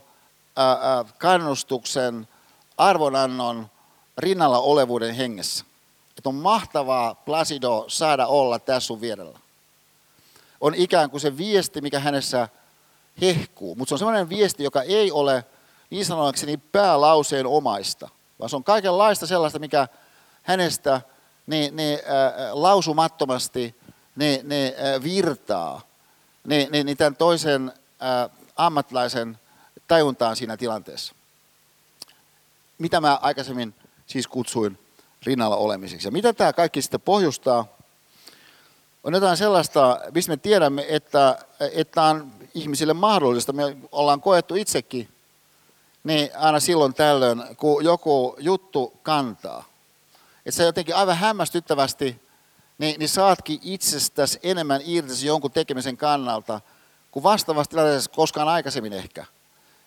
äh, 0.58 0.70
äh, 0.70 1.14
kannustuksen, 1.18 2.28
arvonannon 2.76 3.70
rinnalla 4.18 4.58
olevuuden 4.58 5.14
hengessä. 5.14 5.64
Että 6.18 6.28
on 6.28 6.34
mahtavaa 6.34 7.14
Placido 7.14 7.84
saada 7.88 8.26
olla 8.26 8.58
tässä 8.58 8.86
sun 8.86 9.00
vierellä. 9.00 9.38
On 10.60 10.74
ikään 10.74 11.10
kuin 11.10 11.20
se 11.20 11.36
viesti, 11.36 11.80
mikä 11.80 12.00
hänessä 12.00 12.48
hehkuu, 13.20 13.74
mutta 13.74 13.88
se 13.88 13.94
on 13.94 13.98
sellainen 13.98 14.28
viesti, 14.28 14.64
joka 14.64 14.82
ei 14.82 15.12
ole 15.12 15.44
niin 15.90 16.04
sanoakseni 16.04 16.56
päälauseen 16.56 17.46
omaista, 17.46 18.08
vaan 18.38 18.50
se 18.50 18.56
on 18.56 18.64
kaikenlaista 18.64 19.26
sellaista, 19.26 19.58
mikä 19.58 19.88
hänestä 20.42 21.00
niin, 21.46 21.76
niin, 21.76 21.98
äh, 21.98 22.52
lausumattomasti 22.52 23.74
niin, 24.16 24.48
niin, 24.48 24.72
äh, 24.72 25.02
virtaa 25.02 25.80
niin, 26.46 26.72
niin, 26.72 26.86
niin 26.86 26.96
tämän 26.96 27.16
toisen 27.16 27.72
äh, 28.02 28.30
ammattilaisen 28.56 29.38
tajuntaan 29.88 30.36
siinä 30.36 30.56
tilanteessa 30.56 31.14
mitä 32.78 33.00
mä 33.00 33.18
aikaisemmin 33.22 33.74
siis 34.06 34.26
kutsuin 34.26 34.78
rinnalla 35.26 35.56
olemiseksi. 35.56 36.08
Ja 36.08 36.12
mitä 36.12 36.32
tämä 36.32 36.52
kaikki 36.52 36.82
sitten 36.82 37.00
pohjustaa? 37.00 37.66
On 39.04 39.14
jotain 39.14 39.36
sellaista, 39.36 40.00
mistä 40.14 40.32
me 40.32 40.36
tiedämme, 40.36 40.86
että, 40.88 41.38
että 41.72 42.02
on 42.02 42.32
ihmisille 42.54 42.94
mahdollista. 42.94 43.52
Me 43.52 43.76
ollaan 43.92 44.20
koettu 44.20 44.54
itsekin, 44.54 45.08
niin 46.04 46.30
aina 46.36 46.60
silloin 46.60 46.94
tällöin, 46.94 47.42
kun 47.56 47.84
joku 47.84 48.36
juttu 48.38 48.92
kantaa. 49.02 49.64
Että 50.46 50.56
sä 50.56 50.62
jotenkin 50.62 50.96
aivan 50.96 51.16
hämmästyttävästi, 51.16 52.20
niin, 52.78 52.98
niin 52.98 53.08
saatkin 53.08 53.58
itsestäsi 53.62 54.38
enemmän 54.42 54.80
irti 54.84 55.26
jonkun 55.26 55.50
tekemisen 55.50 55.96
kannalta, 55.96 56.60
kuin 57.10 57.22
vastaavasti 57.22 57.70
tilanteessa 57.70 58.10
koskaan 58.10 58.48
aikaisemmin 58.48 58.92
ehkä. 58.92 59.24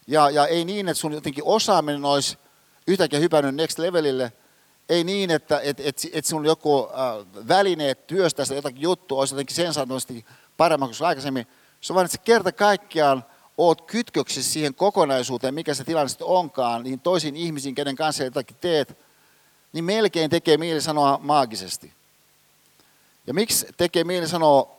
Ja, 0.07 0.29
ja 0.29 0.47
ei 0.47 0.65
niin, 0.65 0.89
että 0.89 1.01
sun 1.01 1.13
jotenkin 1.13 1.43
osaaminen 1.43 2.05
olisi 2.05 2.37
yhtäkkiä 2.87 3.19
hypännyt 3.19 3.55
next 3.55 3.79
levelille. 3.79 4.31
Ei 4.89 5.03
niin, 5.03 5.31
että 5.31 5.59
et, 5.63 5.79
et, 5.79 6.01
et 6.13 6.25
sun 6.25 6.45
joku 6.45 6.87
äh, 6.89 7.47
välineet 7.47 8.07
työstä 8.07 8.43
jotakin 8.55 8.81
juttu 8.81 9.19
olisi 9.19 9.33
jotenkin 9.33 9.55
sensaattomasti 9.55 10.25
paremmaksi 10.57 10.97
kuin 10.97 11.07
aikaisemmin. 11.07 11.47
Se 11.81 11.93
on 11.93 11.95
vain, 11.95 12.05
että 12.05 12.17
sä 12.17 12.23
kerta 12.23 12.51
kaikkiaan 12.51 13.25
oot 13.57 13.81
kytköksissä 13.81 14.53
siihen 14.53 14.75
kokonaisuuteen, 14.75 15.53
mikä 15.53 15.73
se 15.73 15.83
tilanne 15.83 16.09
sitten 16.09 16.27
onkaan, 16.27 16.83
niin 16.83 16.99
toisiin 16.99 17.35
ihmisiin, 17.35 17.75
kenen 17.75 17.95
kanssa 17.95 18.23
jotakin 18.23 18.57
teet, 18.61 18.97
niin 19.73 19.83
melkein 19.83 20.29
tekee 20.29 20.57
mieli 20.57 20.81
sanoa 20.81 21.19
maagisesti. 21.21 21.98
Ja 23.29 23.33
miksi 23.33 23.67
tekee 23.77 24.03
mieli 24.03 24.27
sanoa 24.27 24.75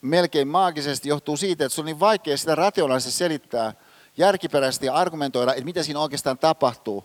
melkein 0.00 0.48
maagisesti, 0.48 1.08
johtuu 1.08 1.36
siitä, 1.36 1.64
että 1.64 1.74
se 1.74 1.80
on 1.80 1.84
niin 1.84 2.00
vaikea 2.00 2.36
sitä 2.36 2.54
rationaalisesti 2.54 3.18
selittää, 3.18 3.72
järkiperäisesti 4.16 4.86
ja 4.86 4.94
argumentoida, 4.94 5.52
että 5.52 5.64
mitä 5.64 5.82
siinä 5.82 6.00
oikeastaan 6.00 6.38
tapahtuu 6.38 7.04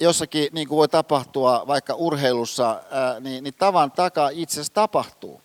jossakin 0.00 0.48
niin 0.52 0.68
kuin 0.68 0.76
voi 0.76 0.88
tapahtua 0.88 1.64
vaikka 1.66 1.94
urheilussa, 1.94 2.82
niin, 3.20 3.44
niin 3.44 3.54
tavan 3.54 3.92
takaa 3.92 4.28
itse 4.28 4.54
asiassa 4.54 4.74
tapahtuu. 4.74 5.40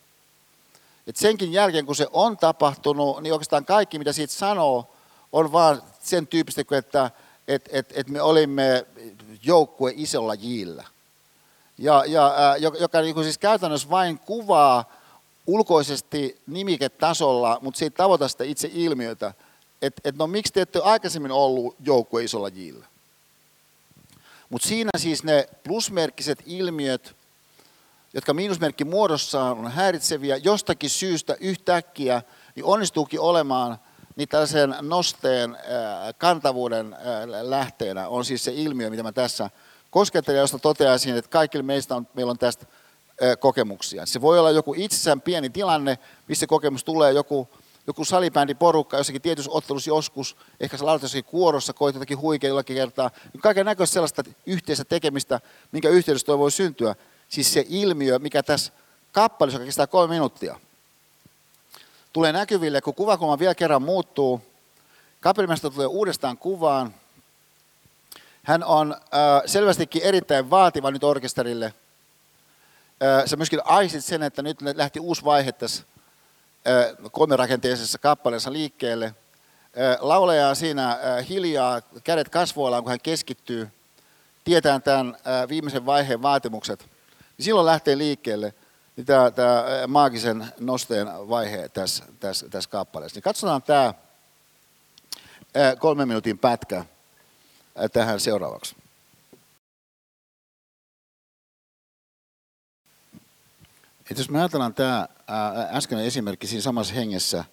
Et 1.06 1.16
senkin 1.16 1.52
jälkeen, 1.52 1.86
kun 1.86 1.96
se 1.96 2.06
on 2.12 2.36
tapahtunut, 2.36 3.22
niin 3.22 3.32
oikeastaan 3.32 3.64
kaikki, 3.64 3.98
mitä 3.98 4.12
siitä 4.12 4.34
sanoo, 4.34 4.96
on 5.32 5.52
vaan 5.52 5.82
sen 6.00 6.26
tyyppistä, 6.26 6.62
että 6.70 7.10
et, 7.48 7.68
et, 7.72 7.92
et 7.94 8.08
me 8.08 8.22
olimme 8.22 8.86
joukkue 9.42 9.92
isolla 9.96 10.34
jillä. 10.34 10.84
Ja, 11.78 12.04
ja, 12.06 12.34
ää, 12.36 12.56
joka 12.56 13.00
niin 13.00 13.22
siis 13.22 13.38
käytännössä 13.38 13.90
vain 13.90 14.18
kuvaa 14.18 14.84
ulkoisesti 15.46 16.40
nimiketasolla, 16.46 17.58
mutta 17.62 17.84
ei 17.84 17.90
tavoita 17.90 18.28
sitä 18.28 18.44
itse 18.44 18.70
ilmiötä, 18.72 19.34
että 19.82 20.02
et 20.04 20.16
no 20.16 20.26
miksi 20.26 20.52
te 20.52 20.60
ette 20.60 20.80
aikaisemmin 20.84 21.32
ollut 21.32 21.76
joukkue 21.84 22.24
isolla 22.24 22.48
jillä. 22.48 22.86
Mutta 24.50 24.68
siinä 24.68 24.90
siis 24.96 25.24
ne 25.24 25.48
plusmerkkiset 25.64 26.42
ilmiöt, 26.46 27.16
jotka 28.14 28.34
miinusmerkki 28.34 28.84
muodossaan 28.84 29.58
on 29.58 29.72
häiritseviä 29.72 30.36
jostakin 30.36 30.90
syystä 30.90 31.36
yhtäkkiä, 31.40 32.22
niin 32.54 32.64
onnistuukin 32.64 33.20
olemaan 33.20 33.78
niin 34.16 34.28
tällaisen 34.28 34.74
nosteen 34.80 35.56
kantavuuden 36.18 36.92
äh, 36.92 37.00
lähteenä 37.42 38.08
on 38.08 38.24
siis 38.24 38.44
se 38.44 38.52
ilmiö, 38.54 38.90
mitä 38.90 39.02
mä 39.02 39.12
tässä 39.12 39.50
koskettelen, 39.96 40.40
josta 40.40 40.58
toteaisin, 40.58 41.16
että 41.16 41.30
kaikille 41.30 41.62
meistä 41.62 41.96
on, 41.96 42.06
meillä 42.14 42.30
on 42.30 42.38
tästä 42.38 42.66
kokemuksia. 43.40 44.06
Se 44.06 44.20
voi 44.20 44.38
olla 44.38 44.50
joku 44.50 44.74
itsessään 44.76 45.20
pieni 45.20 45.50
tilanne, 45.50 45.98
missä 46.28 46.46
kokemus 46.46 46.84
tulee 46.84 47.12
joku 47.12 47.48
joku 47.86 48.04
salibändiporukka 48.04 48.96
jossakin 48.96 49.22
tietyssä 49.22 49.50
ottelussa 49.50 49.90
joskus, 49.90 50.36
ehkä 50.60 50.76
laulat 50.80 51.02
jossakin 51.02 51.24
kuorossa, 51.24 51.72
koit 51.72 51.94
jotakin 51.94 52.18
huikea 52.18 52.48
jollakin 52.48 52.76
kertaa, 52.76 53.10
kaiken 53.42 53.66
näköistä 53.66 53.94
sellaista 53.94 54.22
yhteistä 54.46 54.84
tekemistä, 54.84 55.40
minkä 55.72 55.88
yhteydessä 55.88 56.26
toi 56.26 56.38
voi 56.38 56.50
syntyä. 56.50 56.94
Siis 57.28 57.52
se 57.52 57.64
ilmiö, 57.68 58.18
mikä 58.18 58.42
tässä 58.42 58.72
kappaleessa, 59.12 59.56
joka 59.58 59.66
kestää 59.66 59.86
kolme 59.86 60.14
minuuttia, 60.14 60.60
tulee 62.12 62.32
näkyville, 62.32 62.80
kun 62.80 62.94
kuvakulma 62.94 63.38
vielä 63.38 63.54
kerran 63.54 63.82
muuttuu, 63.82 64.42
kapellimesta 65.20 65.70
tulee 65.70 65.86
uudestaan 65.86 66.38
kuvaan, 66.38 66.94
hän 68.46 68.64
on 68.64 68.92
äh, 68.92 69.42
selvästikin 69.46 70.02
erittäin 70.02 70.50
vaativa 70.50 70.90
nyt 70.90 71.04
orkesterille. 71.04 71.66
Äh, 71.66 73.24
sä 73.26 73.36
myöskin 73.36 73.60
aisit 73.64 74.04
sen, 74.04 74.22
että 74.22 74.42
nyt 74.42 74.58
lähti 74.62 75.00
uusi 75.00 75.24
vaihe 75.24 75.52
tässä 75.52 75.82
kolmirakenteisessa 77.12 77.98
kappaleessa 77.98 78.52
liikkeelle. 78.52 79.14
Laulaja 79.98 80.48
on 80.48 80.56
siinä 80.56 80.98
hiljaa, 81.28 81.80
kädet 82.04 82.28
kasvoillaan, 82.28 82.82
kun 82.82 82.90
hän 82.90 83.00
keskittyy, 83.00 83.68
tietää 84.44 84.80
tämän 84.80 85.16
viimeisen 85.48 85.86
vaiheen 85.86 86.22
vaatimukset. 86.22 86.86
Niin 87.38 87.44
silloin 87.44 87.66
lähtee 87.66 87.98
liikkeelle 87.98 88.54
niin 88.96 89.06
tämä, 89.06 89.30
tämä 89.30 89.64
maagisen 89.86 90.46
nosteen 90.60 91.06
vaihe 91.28 91.68
tässä, 91.68 92.04
tässä, 92.20 92.48
tässä 92.48 92.70
kappaleessa. 92.70 93.16
Niin 93.16 93.22
katsotaan 93.22 93.62
tämä 93.62 93.94
kolmen 95.78 96.08
minuutin 96.08 96.38
pätkä 96.38 96.84
tähän 97.92 98.20
seuraavaksi. 98.20 98.76
että 104.10 104.20
jos 104.20 104.30
me 104.30 104.38
ajatellaan 104.38 104.74
tämä 104.74 105.08
äskeinen 105.70 106.06
esimerkki 106.06 106.46
siinä 106.46 106.62
samassa 106.62 106.94
hengessä, 106.94 107.44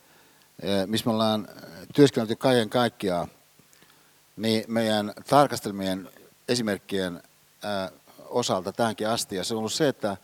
missä 0.85 1.05
me 1.05 1.13
ollaan 1.13 1.47
työskennelty 1.95 2.35
kaiken 2.35 2.69
kaikkiaan, 2.69 3.27
niin 4.37 4.63
meidän 4.67 5.13
tarkastelmien 5.29 6.09
esimerkkien 6.47 7.23
osalta 8.29 8.73
tähänkin 8.73 9.09
asti. 9.09 9.35
Ja 9.35 9.43
se 9.43 9.53
on 9.53 9.57
ollut 9.57 9.73
se, 9.73 9.87
että, 9.87 10.17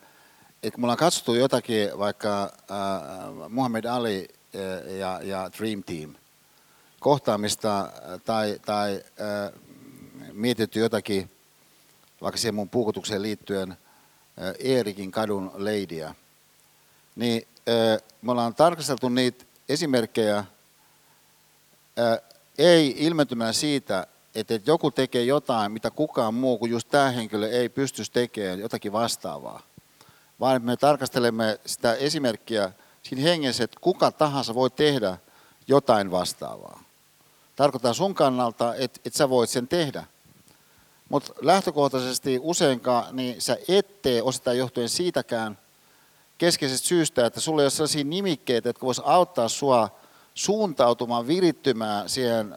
että 0.63 0.71
kun 0.71 0.81
me 0.81 0.85
ollaan 0.85 0.97
katsottu 0.97 1.33
jotakin, 1.33 1.97
vaikka 1.97 2.51
Muhammad 3.49 3.85
Ali 3.85 4.27
ja, 4.99 5.19
ja 5.23 5.51
Dream 5.57 5.83
Team 5.83 6.15
kohtaamista 6.99 7.91
tai, 8.25 8.59
tai 8.65 9.03
mietitty 10.33 10.79
jotakin, 10.79 11.31
vaikka 12.21 12.37
siihen 12.37 12.55
mun 12.55 12.69
puukotukseen 12.69 13.21
liittyen, 13.21 13.77
Eerikin 14.59 15.11
kadun 15.11 15.51
leidiä, 15.55 16.15
niin 17.15 17.47
me 18.21 18.31
ollaan 18.31 18.55
tarkasteltu 18.55 19.09
niitä 19.09 19.45
esimerkkejä 19.69 20.45
ei 22.57 22.95
ilmentymään 22.97 23.53
siitä, 23.53 24.07
että 24.35 24.59
joku 24.65 24.91
tekee 24.91 25.23
jotain, 25.23 25.71
mitä 25.71 25.91
kukaan 25.91 26.33
muu 26.33 26.57
kuin 26.57 26.71
just 26.71 26.89
tämä 26.89 27.11
henkilö 27.11 27.49
ei 27.49 27.69
pystyisi 27.69 28.11
tekemään 28.11 28.59
jotakin 28.59 28.91
vastaavaa. 28.91 29.61
Vaan 30.39 30.61
me 30.61 30.77
tarkastelemme 30.77 31.59
sitä 31.65 31.93
esimerkkiä 31.93 32.71
siinä 33.03 33.21
hengessä, 33.21 33.63
että 33.63 33.77
kuka 33.81 34.11
tahansa 34.11 34.55
voi 34.55 34.69
tehdä 34.69 35.17
jotain 35.67 36.11
vastaavaa. 36.11 36.83
Tarkoittaa 37.59 37.93
sun 37.93 38.15
kannalta, 38.15 38.75
että, 38.75 39.01
että 39.05 39.17
sä 39.17 39.29
voit 39.29 39.49
sen 39.49 39.67
tehdä. 39.67 40.03
Mutta 41.09 41.33
lähtökohtaisesti 41.41 42.39
useinkaan 42.41 43.15
niin 43.15 43.41
sä 43.41 43.57
et 43.67 44.01
tee 44.01 44.21
osittain 44.21 44.57
johtuen 44.57 44.89
siitäkään 44.89 45.57
keskeisestä 46.37 46.87
syystä, 46.87 47.25
että 47.25 47.39
sulla 47.39 47.61
ei 47.61 47.63
ole 47.63 47.69
sellaisia 47.69 48.03
nimikkeitä, 48.03 48.69
jotka 48.69 48.85
vois 48.85 49.01
auttaa 49.05 49.49
sua 49.49 49.89
suuntautumaan, 50.33 51.27
virittymään 51.27 52.09
siihen 52.09 52.55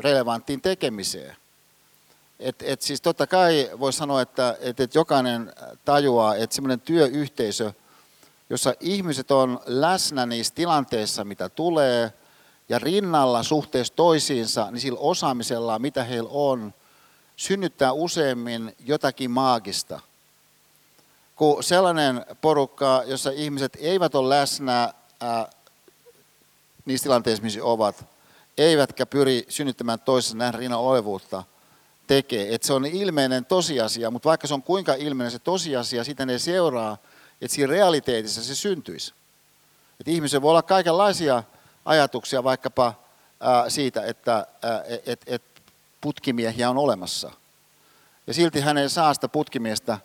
relevanttiin 0.00 0.60
tekemiseen. 0.60 1.36
Et, 2.40 2.56
et 2.62 2.82
siis 2.82 3.00
totta 3.00 3.26
kai 3.26 3.70
voi 3.80 3.92
sanoa, 3.92 4.22
että 4.22 4.56
et, 4.60 4.80
et 4.80 4.94
jokainen 4.94 5.52
tajuaa, 5.84 6.36
että 6.36 6.54
semmoinen 6.54 6.80
työyhteisö, 6.80 7.72
jossa 8.50 8.74
ihmiset 8.80 9.30
on 9.30 9.60
läsnä 9.66 10.26
niissä 10.26 10.54
tilanteissa, 10.54 11.24
mitä 11.24 11.48
tulee, 11.48 12.12
ja 12.72 12.78
rinnalla 12.78 13.42
suhteessa 13.42 13.94
toisiinsa, 13.94 14.70
niin 14.70 14.80
sillä 14.80 14.98
osaamisella, 15.00 15.78
mitä 15.78 16.04
heillä 16.04 16.30
on, 16.32 16.74
synnyttää 17.36 17.92
useimmin 17.92 18.76
jotakin 18.86 19.30
maagista. 19.30 20.00
Kun 21.36 21.64
sellainen 21.64 22.26
porukka, 22.40 23.02
jossa 23.06 23.30
ihmiset 23.30 23.76
eivät 23.80 24.14
ole 24.14 24.28
läsnä 24.28 24.94
ää, 25.20 25.50
niissä 26.84 27.02
tilanteissa, 27.02 27.42
missä 27.42 27.64
ovat, 27.64 28.04
eivätkä 28.58 29.06
pyri 29.06 29.44
synnyttämään 29.48 30.00
toisessa 30.00 30.36
nähdä 30.36 30.58
rinnan 30.58 30.80
olevuutta, 30.80 31.42
tekee. 32.06 32.54
Että 32.54 32.66
se 32.66 32.72
on 32.72 32.86
ilmeinen 32.86 33.44
tosiasia, 33.44 34.10
mutta 34.10 34.28
vaikka 34.28 34.46
se 34.46 34.54
on 34.54 34.62
kuinka 34.62 34.94
ilmeinen 34.94 35.30
se 35.30 35.38
tosiasia, 35.38 36.04
sitä 36.04 36.26
ne 36.26 36.38
seuraa, 36.38 36.98
että 37.40 37.54
siinä 37.54 37.70
realiteetissa 37.70 38.44
se 38.44 38.54
syntyisi. 38.54 39.12
Että 40.00 40.10
ihmisen 40.10 40.42
voi 40.42 40.50
olla 40.50 40.62
kaikenlaisia 40.62 41.42
ajatuksia 41.84 42.44
vaikkapa 42.44 42.94
siitä, 43.68 44.02
että 44.06 44.46
et 45.26 45.42
putkimiehiä 46.00 46.70
on 46.70 46.78
olemassa. 46.78 47.30
Ja 48.26 48.34
silti 48.34 48.60
hän 48.60 48.78
ei 48.78 48.88
saa 48.88 49.14
sitä 49.14 49.28
putkimiestä 49.28 49.98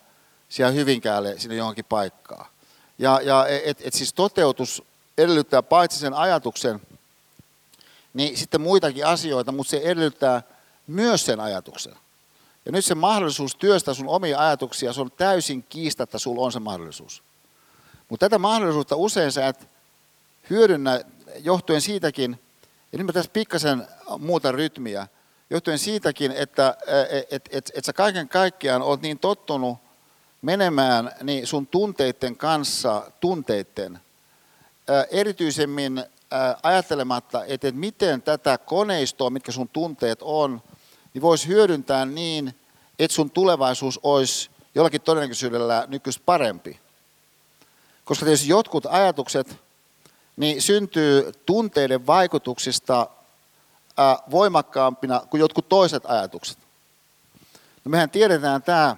siellä 0.49 0.71
Hyvinkäälle 0.71 1.39
sinne 1.39 1.55
johonkin 1.55 1.85
paikkaan. 1.85 2.45
Ja, 2.99 3.19
ja 3.23 3.47
et, 3.47 3.77
et 3.81 3.93
siis 3.93 4.13
toteutus 4.13 4.83
edellyttää 5.17 5.63
paitsi 5.63 5.99
sen 5.99 6.13
ajatuksen, 6.13 6.81
niin 8.13 8.37
sitten 8.37 8.61
muitakin 8.61 9.05
asioita, 9.05 9.51
mutta 9.51 9.71
se 9.71 9.77
edellyttää 9.77 10.41
myös 10.87 11.25
sen 11.25 11.39
ajatuksen. 11.39 11.93
Ja 12.65 12.71
nyt 12.71 12.85
se 12.85 12.95
mahdollisuus 12.95 13.55
työstää 13.55 13.93
sun 13.93 14.07
omia 14.07 14.39
ajatuksia, 14.39 14.93
se 14.93 15.01
on 15.01 15.11
täysin 15.11 15.63
kiistatta, 15.63 16.19
sulla 16.19 16.41
on 16.41 16.51
se 16.51 16.59
mahdollisuus. 16.59 17.23
Mutta 18.09 18.25
tätä 18.25 18.37
mahdollisuutta 18.37 18.95
usein 18.95 19.31
sä 19.31 19.47
et 19.47 19.69
hyödynnä 20.49 21.01
johtuen 21.35 21.81
siitäkin, 21.81 22.39
ja 22.91 22.97
nyt 22.97 23.07
mä 23.07 23.13
tässä 23.13 23.31
pikkasen 23.33 23.87
muuta 24.19 24.51
rytmiä, 24.51 25.07
johtuen 25.49 25.79
siitäkin, 25.79 26.31
että 26.31 26.77
et, 27.09 27.27
et, 27.31 27.49
et, 27.51 27.71
et 27.75 27.85
sä 27.85 27.93
kaiken 27.93 28.29
kaikkiaan 28.29 28.81
oot 28.81 29.01
niin 29.01 29.19
tottunut 29.19 29.77
menemään 30.41 31.11
niin 31.23 31.47
sun 31.47 31.67
tunteiden 31.67 32.35
kanssa 32.37 33.11
tunteiden, 33.19 33.99
erityisemmin 35.11 36.03
ajattelematta, 36.63 37.45
että 37.45 37.71
miten 37.71 38.21
tätä 38.21 38.57
koneistoa, 38.57 39.29
mitkä 39.29 39.51
sun 39.51 39.69
tunteet 39.69 40.19
on, 40.21 40.61
niin 41.13 41.21
voisi 41.21 41.47
hyödyntää 41.47 42.05
niin, 42.05 42.55
että 42.99 43.15
sun 43.15 43.31
tulevaisuus 43.31 43.99
olisi 44.03 44.49
jollakin 44.75 45.01
todennäköisyydellä 45.01 45.85
nykyistä 45.87 46.23
parempi. 46.25 46.79
Koska 48.05 48.25
tietysti 48.25 48.47
jotkut 48.47 48.85
ajatukset 48.85 49.66
niin 50.37 50.61
syntyy 50.61 51.31
tunteiden 51.45 52.07
vaikutuksista 52.07 53.07
voimakkaampina 54.31 55.21
kuin 55.29 55.39
jotkut 55.39 55.69
toiset 55.69 56.03
ajatukset. 56.05 56.57
No 57.85 57.89
mehän 57.89 58.09
tiedetään 58.09 58.63
tämä 58.63 58.95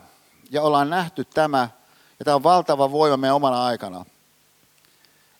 ja 0.51 0.61
ollaan 0.61 0.89
nähty 0.89 1.25
tämä, 1.25 1.69
ja 2.19 2.25
tämä 2.25 2.35
on 2.35 2.43
valtava 2.43 2.91
voima 2.91 3.17
meidän 3.17 3.35
omana 3.35 3.65
aikana 3.65 4.05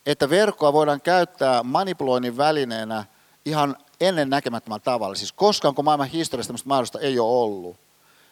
että 0.06 0.30
verkkoa 0.30 0.74
voidaan 0.74 1.02
käyttää 1.02 1.64
manipuloinnin 1.64 2.38
välineenä 2.38 3.06
ihan 3.46 3.76
ennen 4.02 4.30
näkemättömällä 4.30 4.84
tavalla. 4.84 5.16
Siis 5.16 5.32
koskaan, 5.32 5.76
kun 5.76 5.86
maailman 5.86 6.08
historiassa 6.08 6.48
tämmöistä 6.48 6.68
mahdollista 6.68 7.00
ei 7.00 7.20
ole 7.20 7.44
ollut, 7.44 7.78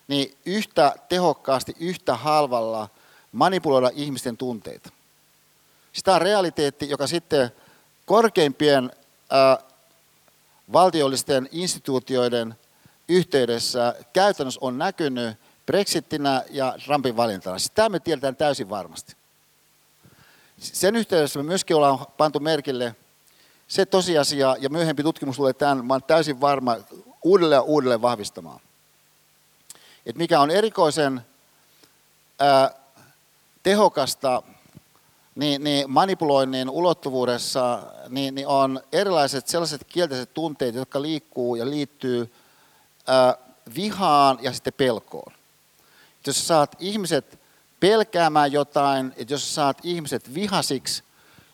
niin 0.08 0.38
yhtä 0.46 0.96
tehokkaasti, 1.10 1.76
yhtä 1.80 2.16
halvalla 2.16 2.90
manipuloida 3.32 3.90
ihmisten 3.94 4.38
tunteita. 4.38 4.90
Siis 5.98 6.04
tämä 6.04 6.16
on 6.16 6.22
realiteetti, 6.22 6.90
joka 6.90 7.08
sitten 7.08 7.52
korkeimpien 8.06 8.92
ää, 9.30 9.58
valtiollisten 10.74 11.50
instituutioiden 11.52 12.56
yhteydessä 13.10 13.96
käytännössä 14.14 14.60
on 14.64 14.78
näkynyt 14.78 15.38
Brexitinä 15.66 16.44
ja 16.50 16.76
Trumpin 16.86 17.18
valintana. 17.18 17.60
Siis 17.60 17.72
tämä 17.72 17.90
me 17.90 18.00
tiedetään 18.00 18.36
täysin 18.36 18.70
varmasti. 18.70 19.16
Sen 20.58 20.96
yhteydessä 20.96 21.40
me 21.40 21.44
myöskin 21.44 21.76
ollaan 21.76 22.06
pantu 22.18 22.40
merkille 22.40 22.96
se 23.68 23.86
tosiasia, 23.86 24.56
ja 24.60 24.70
myöhempi 24.70 25.04
tutkimus 25.04 25.36
tulee 25.36 25.54
tämän, 25.54 25.86
mä 25.86 25.94
olen 25.94 26.04
täysin 26.04 26.42
varma, 26.42 26.78
uudelleen 27.24 27.58
ja 27.58 27.62
uudelleen 27.62 28.02
vahvistamaan. 28.02 28.60
Että 30.06 30.20
mikä 30.20 30.40
on 30.40 30.52
erikoisen 30.52 31.22
ää, 32.40 32.72
tehokasta 33.64 34.44
niin, 35.38 35.64
niin 35.64 35.92
manipuloinnin 35.92 36.70
ulottuvuudessa, 36.70 37.84
niin, 38.10 38.36
niin 38.36 38.48
on 38.48 38.82
erilaiset 38.92 39.48
sellaiset 39.48 39.84
kielteiset 39.84 40.34
tunteet, 40.34 40.76
jotka 40.76 41.02
liikkuu 41.02 41.56
ja 41.56 41.70
liittyy 41.70 42.34
ää, 43.08 43.36
vihaan 43.76 44.38
ja 44.42 44.54
sitten 44.54 44.74
pelkoon. 44.74 45.34
Jos 46.28 46.48
saat 46.48 46.76
ihmiset 46.80 47.40
pelkäämään 47.80 48.52
jotain, 48.52 49.14
että 49.18 49.34
jos 49.34 49.56
saat 49.56 49.78
ihmiset 49.84 50.34
vihasiksi, 50.34 51.04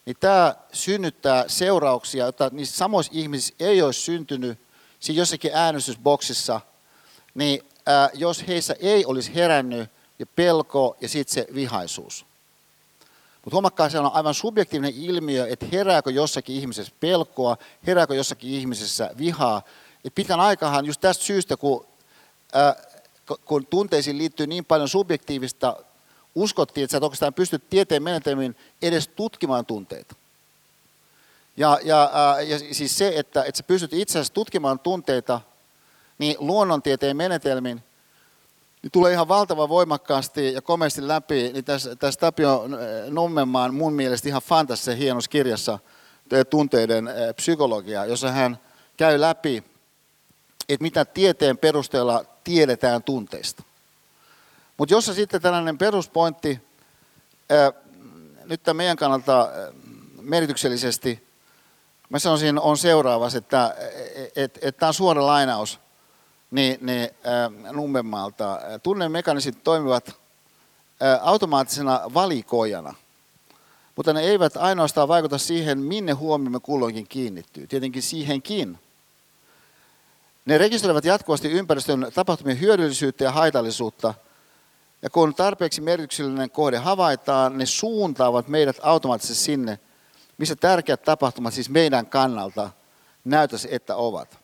niin 0.05 0.17
tämä 0.19 0.55
synnyttää 0.73 1.45
seurauksia, 1.47 2.23
joita 2.23 2.49
niissä 2.51 2.77
samoissa 2.77 3.11
ihmisissä 3.15 3.53
ei 3.59 3.81
olisi 3.81 4.01
syntynyt 4.01 4.59
siinä 4.99 5.21
jossakin 5.21 5.51
äänestysboksissa, 5.53 6.61
niin 7.33 7.63
ää, 7.85 8.09
jos 8.13 8.47
heissä 8.47 8.75
ei 8.79 9.05
olisi 9.05 9.35
herännyt 9.35 9.89
ja 10.19 10.25
pelko 10.25 10.97
ja 11.01 11.09
sitten 11.09 11.33
se 11.33 11.47
vihaisuus. 11.55 12.25
Mutta 13.45 13.55
huomakkaa, 13.55 13.89
se 13.89 13.99
on 13.99 14.11
aivan 14.13 14.33
subjektiivinen 14.33 14.93
ilmiö, 14.95 15.47
että 15.47 15.65
herääkö 15.71 16.11
jossakin 16.11 16.55
ihmisessä 16.55 16.91
pelkoa, 16.99 17.57
herääkö 17.87 18.15
jossakin 18.15 18.51
ihmisessä 18.51 19.09
vihaa. 19.17 19.61
Et 20.05 20.15
pitkän 20.15 20.39
aikahan 20.39 20.85
just 20.85 21.01
tästä 21.01 21.23
syystä, 21.23 21.57
kun, 21.57 21.85
ää, 22.53 22.75
kun 23.45 23.65
tunteisiin 23.65 24.17
liittyy 24.17 24.47
niin 24.47 24.65
paljon 24.65 24.89
subjektiivista 24.89 25.75
uskottiin, 26.35 26.83
että 26.83 26.91
sä 26.91 26.97
et 26.97 27.03
oikeastaan 27.03 27.33
pysty 27.33 27.59
tieteen 27.59 28.03
menetelmin 28.03 28.55
edes 28.81 29.07
tutkimaan 29.07 29.65
tunteita. 29.65 30.15
Ja, 31.57 31.79
ja, 31.83 32.11
ja 32.47 32.59
siis 32.59 32.97
se, 32.97 33.13
että, 33.15 33.43
että 33.43 33.57
sä 33.57 33.63
pystyt 33.63 33.93
itse 33.93 34.19
asiassa 34.19 34.33
tutkimaan 34.33 34.79
tunteita, 34.79 35.41
niin 36.17 36.35
luonnontieteen 36.39 37.17
menetelmin, 37.17 37.83
niin 38.83 38.91
tulee 38.91 39.11
ihan 39.13 39.27
valtavan 39.27 39.69
voimakkaasti 39.69 40.53
ja 40.53 40.61
komeasti 40.61 41.07
läpi, 41.07 41.51
niin 41.53 41.65
tässä, 41.65 41.95
tässä 41.95 42.19
Tapio 42.19 42.63
Nummenmaan 43.09 43.73
mun 43.73 43.93
mielestä 43.93 44.29
ihan 44.29 44.41
fantastisessa 44.41 44.99
hienossa 44.99 45.29
kirjassa 45.29 45.79
tunteiden 46.49 47.09
psykologia, 47.35 48.05
jossa 48.05 48.31
hän 48.31 48.57
käy 48.97 49.21
läpi, 49.21 49.63
että 50.69 50.83
mitä 50.83 51.05
tieteen 51.05 51.57
perusteella 51.57 52.25
tiedetään 52.43 53.03
tunteista. 53.03 53.63
Mutta 54.77 54.93
jos 54.93 55.05
sitten 55.05 55.41
tällainen 55.41 55.77
peruspointti 55.77 56.61
nyt 58.45 58.63
tämän 58.63 58.77
meidän 58.77 58.97
kannalta 58.97 59.49
merkityksellisesti, 60.21 61.23
mä 62.09 62.19
sanoisin, 62.19 62.59
on 62.59 62.77
seuraava, 62.77 63.27
että 63.37 63.75
et, 64.35 64.59
et, 64.61 64.77
tämä 64.77 64.87
on 64.87 64.93
suora 64.93 65.25
lainaus 65.25 65.79
niin, 66.53 66.77
niin, 66.81 67.09
äh, 67.27 67.73
Nummenmaalta. 67.73 68.59
Tunnemekanismit 68.83 69.63
toimivat 69.63 70.07
äh, 70.07 70.15
automaattisena 71.21 72.01
valikoijana, 72.13 72.93
mutta 73.95 74.13
ne 74.13 74.21
eivät 74.21 74.57
ainoastaan 74.57 75.07
vaikuta 75.07 75.37
siihen, 75.37 75.79
minne 75.79 76.11
huomiomme 76.11 76.59
kulloinkin 76.59 77.07
kiinnittyy. 77.07 77.67
Tietenkin 77.67 78.01
siihenkin. 78.01 78.79
Ne 80.45 80.57
rekisteröivät 80.57 81.05
jatkuvasti 81.05 81.51
ympäristön 81.51 82.07
tapahtumien 82.13 82.59
hyödyllisyyttä 82.59 83.23
ja 83.23 83.31
haitallisuutta– 83.31 84.13
ja 85.03 85.09
kun 85.09 85.35
tarpeeksi 85.35 85.81
merkityksellinen 85.81 86.49
kohde 86.49 86.77
havaitaan, 86.77 87.57
ne 87.57 87.65
suuntaavat 87.65 88.47
meidät 88.47 88.77
automaattisesti 88.81 89.43
sinne, 89.43 89.79
missä 90.37 90.55
tärkeät 90.55 91.03
tapahtumat 91.03 91.53
siis 91.53 91.69
meidän 91.69 92.05
kannalta 92.05 92.69
näytäisi, 93.25 93.67
että 93.71 93.95
ovat. 93.95 94.42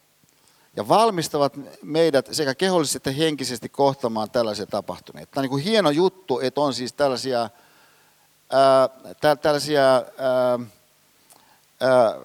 Ja 0.80 0.88
valmistavat 0.88 1.54
meidät 1.82 2.30
sekä 2.32 2.56
kehollisesti 2.56 2.98
että 2.98 3.12
henkisesti 3.12 3.70
kohtamaan 3.70 4.32
tällaisia 4.32 4.66
tapahtumia. 4.66 5.26
Tämä 5.26 5.42
on 5.42 5.44
niin 5.44 5.50
kuin 5.50 5.64
hieno 5.64 5.90
juttu, 5.90 6.40
että 6.40 6.62
on 6.62 6.74
siis 6.74 6.94
tällaisia, 6.94 7.50
ää, 8.50 8.90
tä, 9.22 9.36
tällaisia 9.36 9.94
ää, 9.96 10.04
ää, 11.80 12.16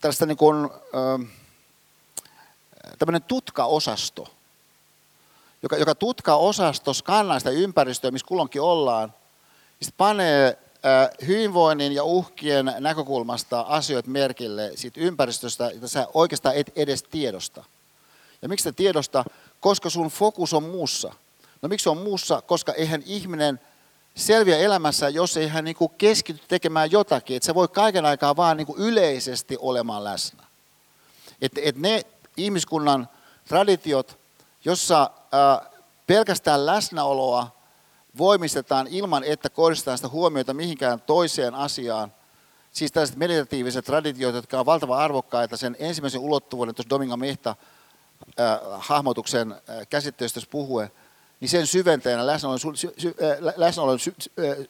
tällaista 0.00 0.26
niin 0.26 0.36
kuin, 0.36 0.70
ää, 0.92 1.18
tutkaosasto, 3.28 4.28
joka, 5.62 5.76
joka 5.76 5.94
tutkaa 5.94 6.36
osasto, 6.36 6.94
skannaa 6.94 7.38
sitä 7.38 7.50
ympäristöä, 7.50 8.10
missä 8.10 8.26
kulloinkin 8.26 8.62
ollaan, 8.62 9.14
ja 9.80 9.86
panee 9.96 10.58
hyvinvoinnin 11.26 11.92
ja 11.92 12.04
uhkien 12.04 12.74
näkökulmasta 12.78 13.60
asioita 13.60 14.10
merkille 14.10 14.72
siitä 14.74 15.00
ympäristöstä, 15.00 15.70
jota 15.70 15.88
sä 15.88 16.08
oikeastaan 16.14 16.56
et 16.56 16.72
edes 16.76 17.02
tiedosta. 17.02 17.64
Ja 18.44 18.48
miksi 18.48 18.64
sä 18.64 18.72
tiedosta? 18.72 19.24
Koska 19.60 19.90
sun 19.90 20.08
fokus 20.08 20.54
on 20.54 20.62
muussa. 20.62 21.12
No 21.62 21.68
miksi 21.68 21.88
on 21.88 21.98
muussa? 21.98 22.42
Koska 22.42 22.72
eihän 22.72 23.02
ihminen 23.06 23.60
selviä 24.14 24.58
elämässä, 24.58 25.08
jos 25.08 25.36
ei 25.36 25.48
hän 25.48 25.64
niinku 25.64 25.88
keskity 25.88 26.40
tekemään 26.48 26.90
jotakin. 26.90 27.36
Että 27.36 27.46
se 27.46 27.54
voi 27.54 27.68
kaiken 27.68 28.06
aikaa 28.06 28.36
vaan 28.36 28.56
niinku 28.56 28.76
yleisesti 28.78 29.56
olemaan 29.60 30.04
läsnä. 30.04 30.42
Että 31.40 31.60
et 31.64 31.76
ne 31.76 32.02
ihmiskunnan 32.36 33.08
traditiot, 33.48 34.18
jossa 34.64 35.10
pelkästään 36.06 36.66
läsnäoloa 36.66 37.50
voimistetaan 38.18 38.86
ilman, 38.86 39.24
että 39.24 39.50
kohdistetaan 39.50 39.98
sitä 39.98 40.08
huomiota 40.08 40.54
mihinkään 40.54 41.00
toiseen 41.00 41.54
asiaan. 41.54 42.12
Siis 42.72 42.92
tällaiset 42.92 43.16
meditatiiviset 43.16 43.84
traditiot, 43.84 44.34
jotka 44.34 44.56
ovat 44.56 44.66
valtavan 44.66 44.98
arvokkaita 44.98 45.56
sen 45.56 45.76
ensimmäisen 45.78 46.20
ulottuvuuden, 46.20 46.74
tuossa 46.74 46.90
Dominga 46.90 47.16
Mehta 47.16 47.56
hahmotuksen 48.78 49.54
käsitteestä 49.90 50.40
puhuen, 50.50 50.90
niin 51.40 51.48
sen 51.48 51.66
syventäjänä, 51.66 52.26
läsnäolon, 52.26 52.58
sy, 52.58 52.94
sy, 52.98 53.14
läsnäolon 53.56 53.98
sy, 53.98 54.14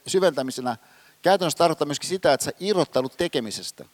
syventämisenä 0.07 0.77
käytännössä 1.23 1.59
tarkoittaa 1.59 1.87
myöskin 1.87 2.09
sitä, 2.09 2.33
että 2.33 2.45
sä 2.45 2.53
irrottanut 2.61 3.17
tekemisestä. 3.17 3.85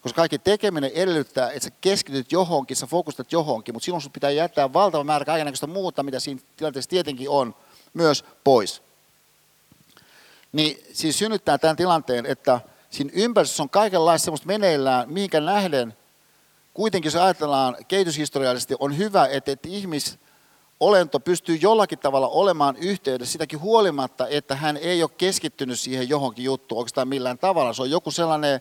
Koska 0.00 0.16
kaikki 0.16 0.38
tekeminen 0.38 0.90
edellyttää, 0.94 1.50
että 1.50 1.64
sä 1.64 1.70
keskityt 1.80 2.32
johonkin, 2.32 2.76
sä 2.76 2.86
fokustat 2.86 3.32
johonkin, 3.32 3.74
mutta 3.74 3.84
silloin 3.84 4.02
sun 4.02 4.12
pitää 4.12 4.30
jättää 4.30 4.72
valtava 4.72 5.04
määrä 5.04 5.24
kaikenlaista 5.24 5.66
muuta, 5.66 6.02
mitä 6.02 6.20
siinä 6.20 6.40
tilanteessa 6.56 6.90
tietenkin 6.90 7.30
on, 7.30 7.54
myös 7.94 8.24
pois. 8.44 8.82
Niin 10.52 10.84
siis 10.92 11.18
synnyttää 11.18 11.58
tämän 11.58 11.76
tilanteen, 11.76 12.26
että 12.26 12.60
siinä 12.90 13.10
ympäristössä 13.14 13.62
on 13.62 13.70
kaikenlaista 13.70 14.24
semmoista 14.24 14.46
meneillään, 14.46 15.12
mihinkä 15.12 15.40
nähden 15.40 15.96
kuitenkin 16.74 17.06
jos 17.06 17.22
ajatellaan 17.22 17.76
kehityshistoriallisesti, 17.88 18.74
on 18.78 18.98
hyvä, 18.98 19.26
että, 19.26 19.52
että 19.52 19.68
ihmis, 19.68 20.18
olento 20.80 21.20
pystyy 21.20 21.56
jollakin 21.56 21.98
tavalla 21.98 22.28
olemaan 22.28 22.76
yhteydessä 22.76 23.32
sitäkin 23.32 23.60
huolimatta, 23.60 24.28
että 24.28 24.56
hän 24.56 24.76
ei 24.76 25.02
ole 25.02 25.10
keskittynyt 25.18 25.80
siihen 25.80 26.08
johonkin 26.08 26.44
juttuun 26.44 26.78
oikeastaan 26.78 27.08
millään 27.08 27.38
tavalla. 27.38 27.72
Se 27.72 27.82
on 27.82 27.90
joku 27.90 28.10
sellainen 28.10 28.60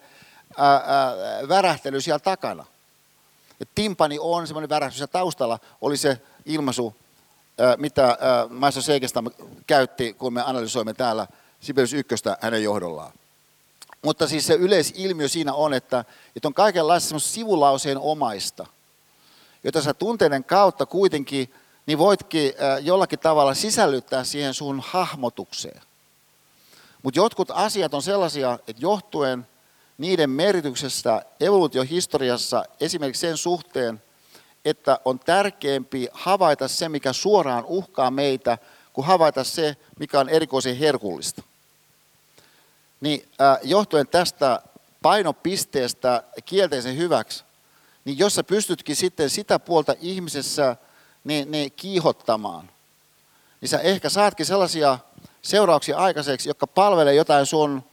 ää, 0.58 0.74
ää, 0.74 1.14
värähtely 1.48 2.02
siellä 2.02 2.20
takana. 2.20 2.66
Et 3.62 3.70
timpani 3.76 4.18
on 4.20 4.48
semmoinen 4.48 4.70
värähtely 4.70 4.98
siellä 4.98 5.12
taustalla, 5.12 5.60
oli 5.82 5.98
se 5.98 6.22
ilmaisu, 6.46 6.96
ää, 7.58 7.78
mitä 7.78 8.18
Maestro 8.50 8.82
Seikesta 8.82 9.24
käytti, 9.68 10.14
kun 10.14 10.34
me 10.34 10.42
analysoimme 10.42 10.94
täällä 10.94 11.28
Sibelius 11.60 11.94
ykköstä 11.94 12.38
hänen 12.42 12.64
johdollaan. 12.64 13.12
Mutta 14.04 14.28
siis 14.28 14.48
se 14.48 14.54
yleisilmiö 14.54 15.28
siinä 15.28 15.54
on, 15.54 15.74
että, 15.74 16.06
että 16.36 16.48
on 16.48 16.54
kaikenlaista 16.54 17.08
semmoista 17.08 17.34
sivulauseen 17.34 17.98
omaista, 17.98 18.66
jota 19.64 19.82
sä 19.82 19.94
tunteiden 19.94 20.44
kautta 20.44 20.86
kuitenkin, 20.86 21.54
niin 21.86 21.98
voitkin 21.98 22.54
jollakin 22.82 23.20
tavalla 23.20 23.54
sisällyttää 23.54 24.24
siihen 24.24 24.54
sun 24.54 24.84
hahmotukseen. 24.88 25.82
Mutta 27.04 27.20
jotkut 27.20 27.52
asiat 27.52 27.94
on 27.94 28.02
sellaisia, 28.02 28.60
että 28.68 28.82
johtuen 28.82 29.48
niiden 29.98 30.30
merkityksestä 30.30 31.26
evoluutiohistoriassa 31.40 32.66
esimerkiksi 32.80 33.22
sen 33.22 33.38
suhteen, 33.38 34.02
että 34.66 35.00
on 35.06 35.20
tärkeämpi 35.20 36.08
havaita 36.12 36.68
se, 36.68 36.90
mikä 36.90 37.14
suoraan 37.14 37.66
uhkaa 37.68 38.12
meitä, 38.12 38.58
kuin 38.94 39.08
havaita 39.08 39.44
se, 39.44 39.78
mikä 40.00 40.20
on 40.20 40.30
erikoisen 40.30 40.78
herkullista. 40.78 41.44
Niin 43.04 43.30
äh, 43.42 43.58
johtuen 43.64 44.08
tästä 44.08 44.62
painopisteestä 45.02 46.24
kielteisen 46.46 46.98
hyväksi, 46.98 47.44
niin 48.06 48.18
jos 48.18 48.36
sä 48.36 48.44
pystytkin 48.44 48.96
sitten 48.96 49.30
sitä 49.30 49.60
puolta 49.60 49.96
ihmisessä 50.02 50.76
niin, 51.24 51.52
niin 51.52 51.72
kiihottamaan, 51.72 52.70
niin 53.62 53.70
sä 53.70 53.80
ehkä 53.80 54.10
saatkin 54.10 54.46
sellaisia 54.46 55.00
seurauksia 55.42 55.98
aikaiseksi, 55.98 56.50
jotka 56.50 56.68
palvelee 56.68 57.14
jotain 57.14 57.46
sun 57.46 57.84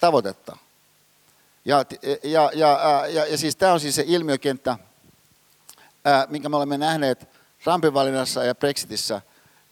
tavoitetta. 0.00 0.56
Ja, 1.64 1.84
ja, 2.22 2.50
ja, 2.54 3.06
ja, 3.08 3.26
ja 3.26 3.38
siis 3.38 3.56
tämä 3.56 3.72
on 3.72 3.80
siis 3.80 3.94
se 3.94 4.04
ilmiökenttä, 4.06 4.78
ää, 6.04 6.26
minkä 6.28 6.48
me 6.48 6.56
olemme 6.56 6.78
nähneet 6.78 7.28
Trumpin 7.64 7.94
valinnassa 7.94 8.44
ja 8.44 8.54
Brexitissä. 8.54 9.22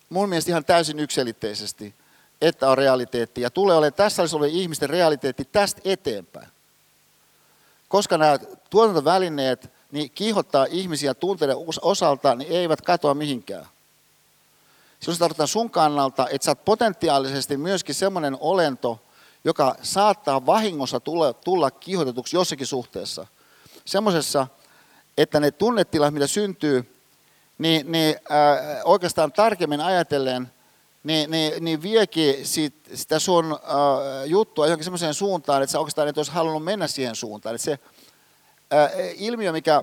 Mun 0.08 0.28
mielestä 0.28 0.50
ihan 0.50 0.64
täysin 0.64 1.00
yksilitteisesti, 1.00 1.94
että 2.40 2.70
on 2.70 2.78
realiteetti. 2.78 3.40
Ja 3.40 3.50
tulee 3.50 3.76
olemaan 3.76 3.92
tässä 3.92 4.22
olisi 4.22 4.36
ollut 4.36 4.48
ihmisten 4.48 4.90
realiteetti 4.90 5.44
tästä 5.44 5.80
eteenpäin. 5.84 6.48
Koska 7.88 8.18
nämä 8.18 8.38
tuotantovälineet 8.70 9.70
niin 9.92 10.10
kiihottaa 10.10 10.66
ihmisiä 10.70 11.14
tunteiden 11.14 11.56
osalta, 11.82 12.34
niin 12.34 12.52
eivät 12.52 12.80
katoa 12.80 13.14
mihinkään. 13.14 13.66
Silloin 15.00 15.16
se 15.16 15.20
tarkoittaa 15.20 15.46
sun 15.46 15.70
kannalta, 15.70 16.28
että 16.30 16.44
sä 16.44 16.50
oot 16.50 16.64
potentiaalisesti 16.64 17.56
myöskin 17.56 17.94
semmoinen 17.94 18.36
olento, 18.40 19.00
joka 19.44 19.76
saattaa 19.82 20.46
vahingossa 20.46 21.00
tulla, 21.00 21.32
tulla 21.32 21.70
kiihotetuksi 21.70 22.36
jossakin 22.36 22.66
suhteessa. 22.66 23.26
Semmoisessa, 23.84 24.46
että 25.18 25.40
ne 25.40 25.50
tunnetilat, 25.50 26.14
mitä 26.14 26.26
syntyy, 26.26 26.92
niin, 27.58 27.92
niin 27.92 28.16
äh, 28.30 28.80
oikeastaan 28.84 29.32
tarkemmin 29.32 29.80
ajatellen, 29.80 30.52
niin, 31.06 31.30
niin, 31.30 31.64
niin 31.64 31.82
viekin 31.82 32.46
sit, 32.46 32.74
sitä 32.94 33.18
sun 33.18 33.52
äh, 33.52 33.58
juttua 34.26 34.66
johonkin 34.66 34.84
semmoiseen 34.84 35.14
suuntaan, 35.14 35.62
että 35.62 35.72
sä 35.72 35.78
oikeastaan 35.78 36.08
et 36.08 36.18
olisi 36.18 36.32
halunnut 36.32 36.64
mennä 36.64 36.86
siihen 36.86 37.16
suuntaan. 37.16 37.54
Että 37.54 37.64
se 37.64 37.78
äh, 38.72 38.90
ilmiö, 39.16 39.52
mikä, 39.52 39.82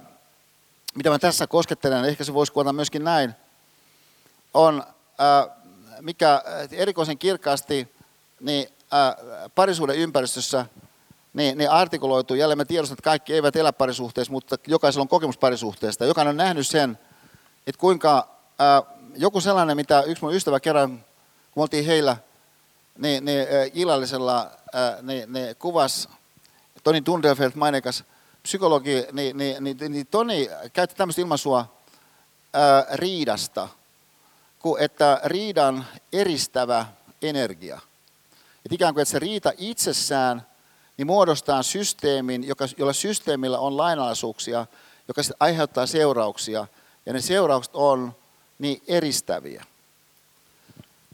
mitä 0.95 1.09
mä 1.09 1.19
tässä 1.19 1.47
koskettelen, 1.47 2.05
ehkä 2.05 2.23
se 2.23 2.33
voisi 2.33 2.51
kuvata 2.51 2.73
myöskin 2.73 3.03
näin, 3.03 3.33
on, 4.53 4.83
äh, 5.21 5.55
mikä 6.01 6.43
erikoisen 6.71 7.17
kirkkaasti 7.17 7.93
niin 8.39 8.67
parisuuden 9.55 9.97
ympäristössä 9.97 10.65
niin, 11.33 11.57
niin 11.57 11.69
artikuloitu. 11.69 12.35
Jälleen 12.35 12.57
me 12.57 12.65
tiedostamme, 12.65 12.93
että 12.93 13.09
kaikki 13.09 13.33
eivät 13.33 13.55
elä 13.55 13.73
parisuhteessa, 13.73 14.33
mutta 14.33 14.55
jokaisella 14.67 15.01
on 15.01 15.07
kokemus 15.07 15.37
parisuhteesta. 15.37 16.05
Jokainen 16.05 16.29
on 16.29 16.37
nähnyt 16.37 16.67
sen, 16.67 16.99
että 17.67 17.79
kuinka 17.79 18.27
ää, 18.59 18.83
joku 19.15 19.41
sellainen, 19.41 19.75
mitä 19.75 20.01
yksi 20.01 20.23
mun 20.23 20.33
ystävä 20.33 20.59
kerran, 20.59 21.03
kun 21.53 21.61
me 21.61 21.61
oltiin 21.61 21.85
heillä, 21.85 22.17
niin, 22.97 23.25
niin 23.25 23.47
illallisella, 23.73 24.51
niin, 25.01 25.33
niin 25.33 25.55
kuvas 25.55 26.09
Toni 26.83 27.01
Tundelfeld, 27.01 27.51
maineikas 27.55 28.03
psykologi, 28.43 29.05
niin, 29.11 29.37
niin, 29.37 29.63
niin, 29.63 29.77
niin 29.89 30.07
Toni 30.07 30.49
käytti 30.73 30.95
tämmöistä 30.95 31.21
ilmaisua 31.21 31.73
riidasta, 32.93 33.67
kuin 34.59 34.81
että 34.81 35.21
riidan 35.23 35.85
eristävä 36.13 36.85
energia– 37.21 37.79
että 38.65 38.75
ikään 38.75 38.93
kuin 38.93 39.01
että 39.01 39.11
se 39.11 39.19
riita 39.19 39.51
itsessään 39.57 40.47
niin 40.97 41.07
muodostaa 41.07 41.63
systeemin, 41.63 42.47
joka, 42.47 42.65
jolla 42.77 42.93
systeemillä 42.93 43.59
on 43.59 43.77
lainalaisuuksia, 43.77 44.65
joka 45.07 45.21
aiheuttaa 45.39 45.85
seurauksia, 45.85 46.67
ja 47.05 47.13
ne 47.13 47.21
seuraukset 47.21 47.75
on 47.75 48.15
niin 48.59 48.81
eristäviä. 48.87 49.63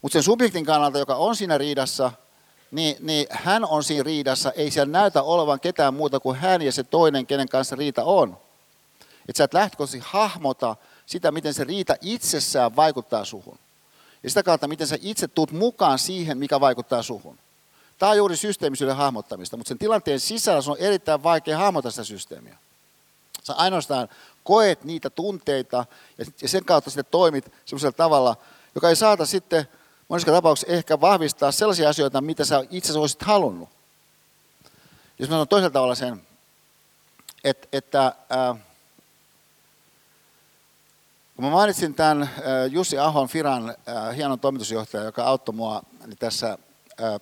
Mutta 0.02 0.12
sen 0.12 0.22
subjektin 0.22 0.64
kannalta, 0.64 0.98
joka 0.98 1.14
on 1.16 1.36
siinä 1.36 1.58
riidassa, 1.58 2.12
niin, 2.70 2.96
niin 3.00 3.26
hän 3.30 3.64
on 3.64 3.84
siinä 3.84 4.02
riidassa, 4.02 4.52
ei 4.52 4.70
siellä 4.70 4.92
näytä 4.92 5.22
olevan 5.22 5.60
ketään 5.60 5.94
muuta 5.94 6.20
kuin 6.20 6.38
hän 6.38 6.62
ja 6.62 6.72
se 6.72 6.84
toinen, 6.84 7.26
kenen 7.26 7.48
kanssa 7.48 7.76
riita 7.76 8.04
on. 8.04 8.36
Että 9.28 9.38
sä 9.38 9.44
et 9.44 9.54
lähtökohtaisesti 9.54 10.10
hahmota 10.12 10.76
sitä, 11.06 11.32
miten 11.32 11.54
se 11.54 11.64
riita 11.64 11.96
itsessään 12.00 12.76
vaikuttaa 12.76 13.24
suhun. 13.24 13.58
Ja 14.22 14.30
sitä 14.30 14.42
kautta, 14.42 14.68
miten 14.68 14.86
sä 14.86 14.98
itse 15.02 15.28
tuut 15.28 15.52
mukaan 15.52 15.98
siihen, 15.98 16.38
mikä 16.38 16.60
vaikuttaa 16.60 17.02
suhun. 17.02 17.38
Tämä 17.98 18.10
on 18.10 18.16
juuri 18.16 18.36
systeemisyyden 18.36 18.96
hahmottamista, 18.96 19.56
mutta 19.56 19.68
sen 19.68 19.78
tilanteen 19.78 20.20
sisällä 20.20 20.62
on 20.66 20.76
erittäin 20.78 21.22
vaikea 21.22 21.58
hahmottaa 21.58 21.90
sitä 21.90 22.04
systeemiä. 22.04 22.56
Sä 23.42 23.54
ainoastaan 23.54 24.08
koet 24.44 24.84
niitä 24.84 25.10
tunteita 25.10 25.84
ja 26.42 26.48
sen 26.48 26.64
kautta 26.64 26.90
sitten 26.90 27.10
toimit 27.10 27.52
sellaisella 27.64 27.92
tavalla, 27.92 28.36
joka 28.74 28.88
ei 28.88 28.96
saata 28.96 29.26
sitten 29.26 29.68
monissa 30.10 30.32
tapauksissa 30.32 30.72
ehkä 30.72 31.00
vahvistaa 31.00 31.52
sellaisia 31.52 31.88
asioita, 31.88 32.20
mitä 32.20 32.44
sä 32.44 32.64
itse 32.70 32.98
olisit 32.98 33.22
halunnut. 33.22 33.68
Jos 35.18 35.28
mä 35.28 35.34
sanon 35.34 35.48
toisella 35.48 35.72
tavalla 35.72 35.94
sen, 35.94 36.22
että, 37.44 37.68
että 37.72 38.14
ää, 38.30 38.54
kun 41.36 41.44
mä 41.44 41.50
mainitsin 41.50 41.94
tämän 41.94 42.22
ää, 42.22 42.66
Jussi 42.66 42.98
Ahon 42.98 43.28
Firan 43.28 43.74
ää, 43.86 44.12
hienon 44.12 44.40
toimitusjohtajan, 44.40 45.06
joka 45.06 45.24
auttoi 45.24 45.54
mua 45.54 45.82
niin 46.06 46.18
tässä 46.18 46.58
ää, 46.98 47.20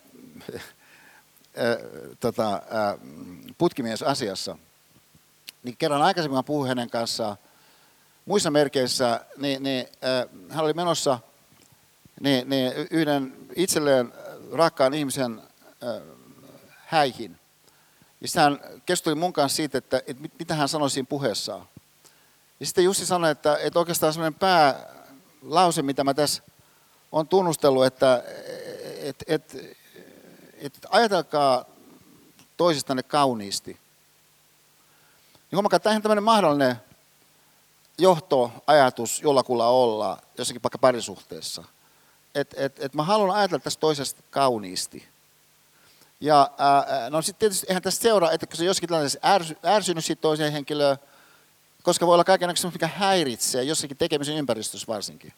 tota, 2.20 2.62
putkimiesasiassa, 3.59 4.59
niin 5.62 5.76
kerran 5.76 6.03
aikaisemmin 6.03 6.36
mä 6.39 6.43
puhuin 6.43 6.68
hänen 6.68 6.91
kanssaan 6.91 7.36
muissa 8.26 8.51
merkeissä, 8.51 9.26
niin, 9.36 9.62
niin 9.62 9.86
hän 10.51 10.64
oli 10.64 10.72
menossa– 10.72 11.18
niin, 12.21 12.51
niin 12.51 12.73
yhden 12.91 13.37
itselleen 13.57 14.12
rakkaan 14.53 14.95
ihmisen 14.95 15.43
äh, 15.83 16.03
häihin. 16.87 17.39
Ja 18.21 18.29
sitten 18.29 18.43
hän 18.43 18.61
keskusteli 18.87 19.14
mun 19.14 19.33
kanssa 19.33 19.57
siitä, 19.57 19.79
että, 19.79 20.03
että 20.07 20.29
mitä 20.39 20.55
hän 20.55 20.69
sanoi 20.69 20.91
siinä 20.91 21.07
puheessaan. 21.09 21.69
Ja 22.61 22.66
sitten 22.66 22.85
Jussi 22.85 23.07
sanoi, 23.07 23.31
että, 23.31 23.59
että 23.62 23.79
oikeastaan 23.79 24.12
sellainen 24.12 24.39
päälause, 24.41 25.83
mitä 25.83 26.05
mä 26.05 26.14
tässä 26.14 26.43
on 27.12 27.29
tunnustellut, 27.29 27.87
että 27.87 28.23
että 29.03 29.25
että 29.29 29.59
että 30.59 30.89
ajatelkaa 30.91 31.64
toisistanne 32.57 33.03
kauniisti. 33.03 33.71
Niin 35.51 35.57
huomakaa, 35.57 35.81
tämä 35.81 35.97
on 35.97 36.03
tämmöinen 36.03 36.25
mahdollinen 36.25 36.77
johtoajatus 37.99 39.23
jollakulla 39.23 39.69
olla 39.69 40.23
jossakin 40.39 40.62
vaikka 40.62 40.79
parisuhteessa– 40.79 41.64
että 42.41 42.57
et, 42.59 42.82
et 42.82 42.95
mä 42.95 43.03
haluan 43.03 43.36
ajatella 43.36 43.62
tästä 43.62 43.80
toisesta 43.80 44.22
kauniisti. 44.30 45.09
Ja 46.20 46.51
ää, 46.59 47.11
no 47.11 47.22
sitten 47.22 47.39
tietysti 47.39 47.66
eihän 47.68 47.82
tästä 47.82 48.03
seuraa, 48.03 48.32
että 48.32 48.47
kun 48.47 48.57
se 48.57 48.64
jossakin 48.64 48.89
tilanteessa 48.89 49.18
ärsy, 49.24 49.57
ärsynyt 49.64 50.05
siitä 50.05 50.20
toiseen 50.20 50.53
henkilöön, 50.53 50.97
koska 51.82 52.07
voi 52.07 52.14
olla 52.14 52.24
kaikenlaista 52.24 52.70
mikä 52.70 52.86
häiritsee 52.86 53.62
jossakin 53.62 53.97
tekemisen 53.97 54.36
ympäristössä 54.36 54.86
varsinkin. 54.86 55.32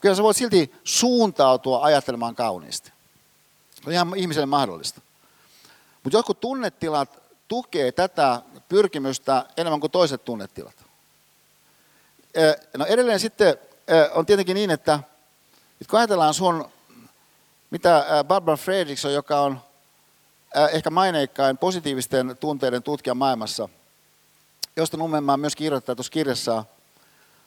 Kyllä 0.00 0.14
sä 0.14 0.22
voit 0.22 0.36
silti 0.36 0.74
suuntautua 0.84 1.84
ajattelemaan 1.84 2.34
kauniisti. 2.34 2.92
Se 3.74 3.82
on 3.86 3.92
ihan 3.92 4.16
ihmiselle 4.16 4.46
mahdollista. 4.46 5.00
Mutta 6.04 6.16
jotkut 6.16 6.40
tunnetilat 6.40 7.22
tukee 7.48 7.92
tätä 7.92 8.42
pyrkimystä 8.68 9.46
enemmän 9.56 9.80
kuin 9.80 9.90
toiset 9.90 10.24
tunnetilat. 10.24 10.74
No 12.76 12.86
edelleen 12.86 13.20
sitten 13.20 13.56
on 14.14 14.26
tietenkin 14.26 14.54
niin, 14.54 14.70
että 14.70 15.00
nyt 15.80 15.88
kun 15.90 15.98
ajatellaan 15.98 16.34
sun, 16.34 16.68
mitä 17.70 18.06
Barbara 18.24 18.56
Fredrickson, 18.56 19.12
joka 19.12 19.40
on 19.40 19.60
ehkä 20.70 20.90
maineikkain 20.90 21.58
positiivisten 21.58 22.36
tunteiden 22.40 22.82
tutkija 22.82 23.14
maailmassa, 23.14 23.68
josta 24.76 24.96
Nummenmaa 24.96 25.36
myös 25.36 25.56
kirjoittaa 25.56 25.94
tuossa 25.94 26.12
kirjassa, 26.12 26.64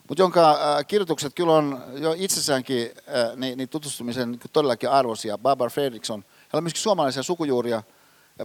mutta 0.10 0.22
jonka 0.22 0.58
kirjoitukset 0.88 1.34
kyllä 1.34 1.54
on 1.54 1.84
jo 1.96 2.16
itsessäänkin 2.18 2.92
niin, 3.36 3.70
tutustumisen 3.70 4.32
niin 4.32 4.42
todellakin 4.54 4.90
arvoisia. 4.90 5.38
Barbara 5.38 5.70
Fredrickson, 5.70 6.26
hän 6.30 6.58
on 6.60 6.64
myöskin 6.64 6.82
suomalaisia 6.82 7.24
sukujuuria 7.24 7.84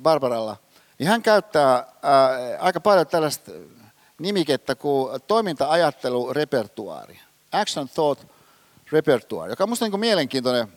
Barbaralla, 0.01 0.57
niin 0.99 1.09
hän 1.09 1.23
käyttää 1.23 1.87
aika 2.61 2.81
paljon 2.81 3.07
tällaista 3.07 3.53
nimikettä 4.19 4.75
kuin 4.75 5.21
toiminta-ajattelu 5.27 6.33
repertuaari. 6.33 7.21
Action 7.53 7.89
thought 7.89 8.25
repertoire, 8.93 9.53
joka 9.53 9.65
on 9.65 9.69
minusta 9.69 9.89
niin 9.89 10.01
mielenkiintoinen 10.01 10.69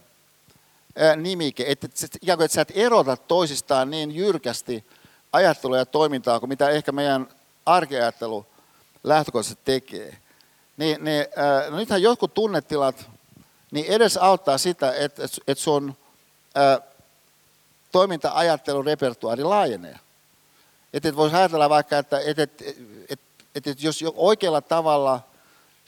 nimike, 1.16 1.66
että, 1.68 1.88
ikään 2.22 2.38
kuin, 2.38 2.45
että 2.45 2.55
sä 2.55 2.62
et 2.62 2.72
erota 2.76 3.18
toisistaan 3.18 3.89
niin 3.89 4.16
jyrkästi 4.16 4.86
ajattelua 5.34 5.78
ja 5.78 5.86
toimintaa 5.86 6.39
kuin 6.39 6.49
mitä 6.49 6.70
ehkä 6.70 6.91
meidän 6.91 7.28
arkeajattelu 7.66 8.45
lähtökohtaisesti 9.03 9.62
tekee. 9.66 10.18
Niin, 10.78 11.03
niin, 11.03 11.26
no 11.70 11.78
nythän 11.78 12.01
jotkut 12.01 12.34
tunnetilat 12.34 13.10
niin 13.72 13.86
edes 13.86 14.18
auttaa 14.18 14.57
sitä, 14.57 14.93
että, 14.93 15.24
että 15.47 15.64
sun 15.64 15.97
ää, 16.55 16.82
toiminta-ajattelun 17.91 18.86
repertuaari 18.86 19.43
laajenee. 19.43 19.99
Että 20.93 21.10
et 21.10 21.16
voisi 21.16 21.36
ajatella 21.36 21.70
vaikka, 21.70 21.97
että 21.97 22.20
että, 22.20 22.43
että, 22.43 22.64
että, 23.10 23.26
että 23.55 23.86
jos 23.86 24.03
oikealla 24.16 24.62
tavalla– 24.62 25.20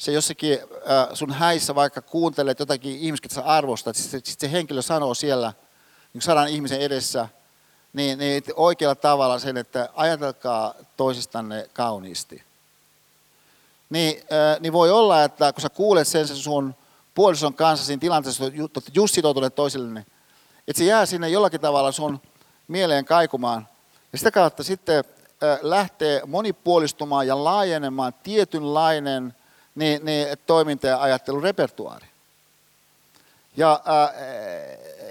se 0.02 0.12
jossakin 0.12 0.60
äh, 0.62 1.08
sun 1.14 1.32
häissä 1.32 1.76
vaikka 1.76 2.02
kuuntelet 2.02 2.60
jotakin 2.60 3.00
ihmistä, 3.00 3.26
että 3.26 3.36
sä 3.36 3.42
arvostat, 3.42 3.96
sitten 3.96 4.22
sit 4.24 4.40
se 4.40 4.52
henkilö 4.52 4.82
sanoo 4.82 5.14
siellä 5.14 5.54
niin 6.14 6.22
sadan 6.22 6.48
ihmisen 6.48 6.82
edessä, 6.82 7.28
niin, 7.94 8.20
niin 8.20 8.44
oikealla 8.56 8.96
tavalla 8.96 9.40
sen, 9.40 9.58
että 9.58 9.90
ajatelkaa 9.94 10.74
toisistanne 10.98 11.70
kauniisti. 11.74 12.44
Niin, 13.90 14.18
äh, 14.18 14.60
niin 14.60 14.74
voi 14.74 14.92
olla, 14.92 15.24
että 15.24 15.54
kun 15.54 15.62
sä 15.62 15.70
kuulet 15.70 16.08
sen, 16.08 16.28
sen 16.28 16.38
sun 16.38 16.76
puolison 17.16 17.54
kanssa 17.54 17.86
siinä 17.86 18.00
tilanteessa, 18.00 18.46
että 18.46 18.92
just 18.94 19.14
sitoutuneet 19.14 19.56
toisille, 19.56 20.06
että 20.68 20.78
se 20.78 20.86
jää 20.86 21.06
sinne 21.06 21.30
jollakin 21.30 21.62
tavalla 21.62 21.92
sun 21.92 22.22
mieleen 22.68 23.06
kaikumaan. 23.06 23.68
Ja 24.12 24.18
sitä 24.18 24.32
kautta 24.32 24.64
sitten 24.64 24.98
äh, 24.98 25.60
lähtee 25.62 26.22
monipuolistumaan 26.26 27.28
ja 27.28 27.44
laajenemaan 27.44 28.14
tietynlainen 28.24 29.34
niin, 29.76 30.06
niin 30.06 30.28
toiminta- 30.46 30.88
ja 30.88 31.02
ajattelurepertuaari. 31.02 32.08
Ja 33.58 33.82
ää, 33.86 34.14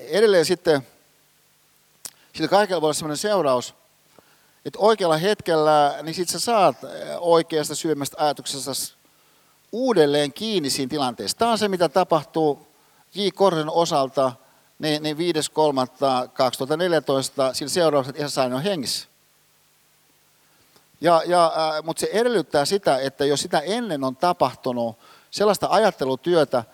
edelleen 0.08 0.44
sitten, 0.44 0.86
sillä 2.32 2.48
kaikella 2.48 2.80
voi 2.80 2.86
olla 2.86 2.94
sellainen 2.94 3.16
seuraus, 3.16 3.74
että 4.64 4.78
oikealla 4.78 5.16
hetkellä, 5.16 5.98
niin 6.02 6.14
sitten 6.14 6.40
sä 6.40 6.44
saat 6.44 6.76
oikeasta 7.18 7.74
syömästä 7.74 8.24
ajatuksesta 8.24 8.72
uudelleen 9.72 10.32
kiinni 10.32 10.70
siinä 10.70 10.90
tilanteessa. 10.90 11.38
Tämä 11.38 11.50
on 11.50 11.58
se, 11.58 11.68
mitä 11.68 11.88
tapahtuu 11.88 12.68
J. 13.14 13.28
Korsen 13.34 13.70
osalta 13.70 14.32
niin, 14.78 15.02
niin 15.02 15.16
5.3.2014 15.16 15.22
sillä 17.52 17.70
seuraukset 17.70 18.16
ihan 18.16 18.30
sain 18.30 18.52
on 18.52 18.62
hengissä. 18.62 19.09
Ja, 21.00 21.22
ja, 21.26 21.46
äh, 21.46 21.84
mutta 21.84 22.00
se 22.00 22.08
edellyttää 22.12 22.64
sitä, 22.64 22.98
että 22.98 23.24
jos 23.24 23.40
sitä 23.40 23.58
ennen 23.58 24.04
on 24.04 24.16
tapahtunut 24.16 24.98
sellaista 25.30 25.66
ajattelutyötä, 25.70 26.64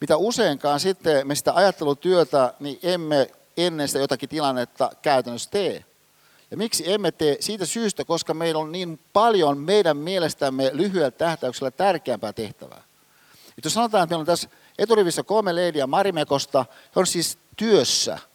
mitä 0.00 0.16
useinkaan 0.16 0.80
sitten 0.80 1.26
me 1.26 1.34
sitä 1.34 1.54
ajattelutyötä, 1.54 2.54
niin 2.60 2.78
emme 2.82 3.30
ennen 3.56 3.88
sitä 3.88 4.00
jotakin 4.00 4.28
tilannetta 4.28 4.90
käytännössä 5.02 5.50
tee. 5.50 5.84
Ja 6.50 6.56
miksi 6.56 6.92
emme 6.92 7.12
tee? 7.12 7.36
Siitä 7.40 7.66
syystä, 7.66 8.04
koska 8.04 8.34
meillä 8.34 8.60
on 8.60 8.72
niin 8.72 9.00
paljon 9.12 9.58
meidän 9.58 9.96
mielestämme 9.96 10.70
lyhyellä 10.72 11.10
tähtäyksellä 11.10 11.70
tärkeämpää 11.70 12.32
tehtävää. 12.32 12.82
Et 13.58 13.64
jos 13.64 13.74
sanotaan, 13.74 14.02
että 14.02 14.12
meillä 14.12 14.22
on 14.22 14.26
tässä 14.26 14.48
eturivissä 14.78 15.22
kolme 15.22 15.54
leidiä 15.54 15.86
Marimekosta, 15.86 16.64
he 16.96 17.00
on 17.00 17.06
siis 17.06 17.38
työssä– 17.56 18.18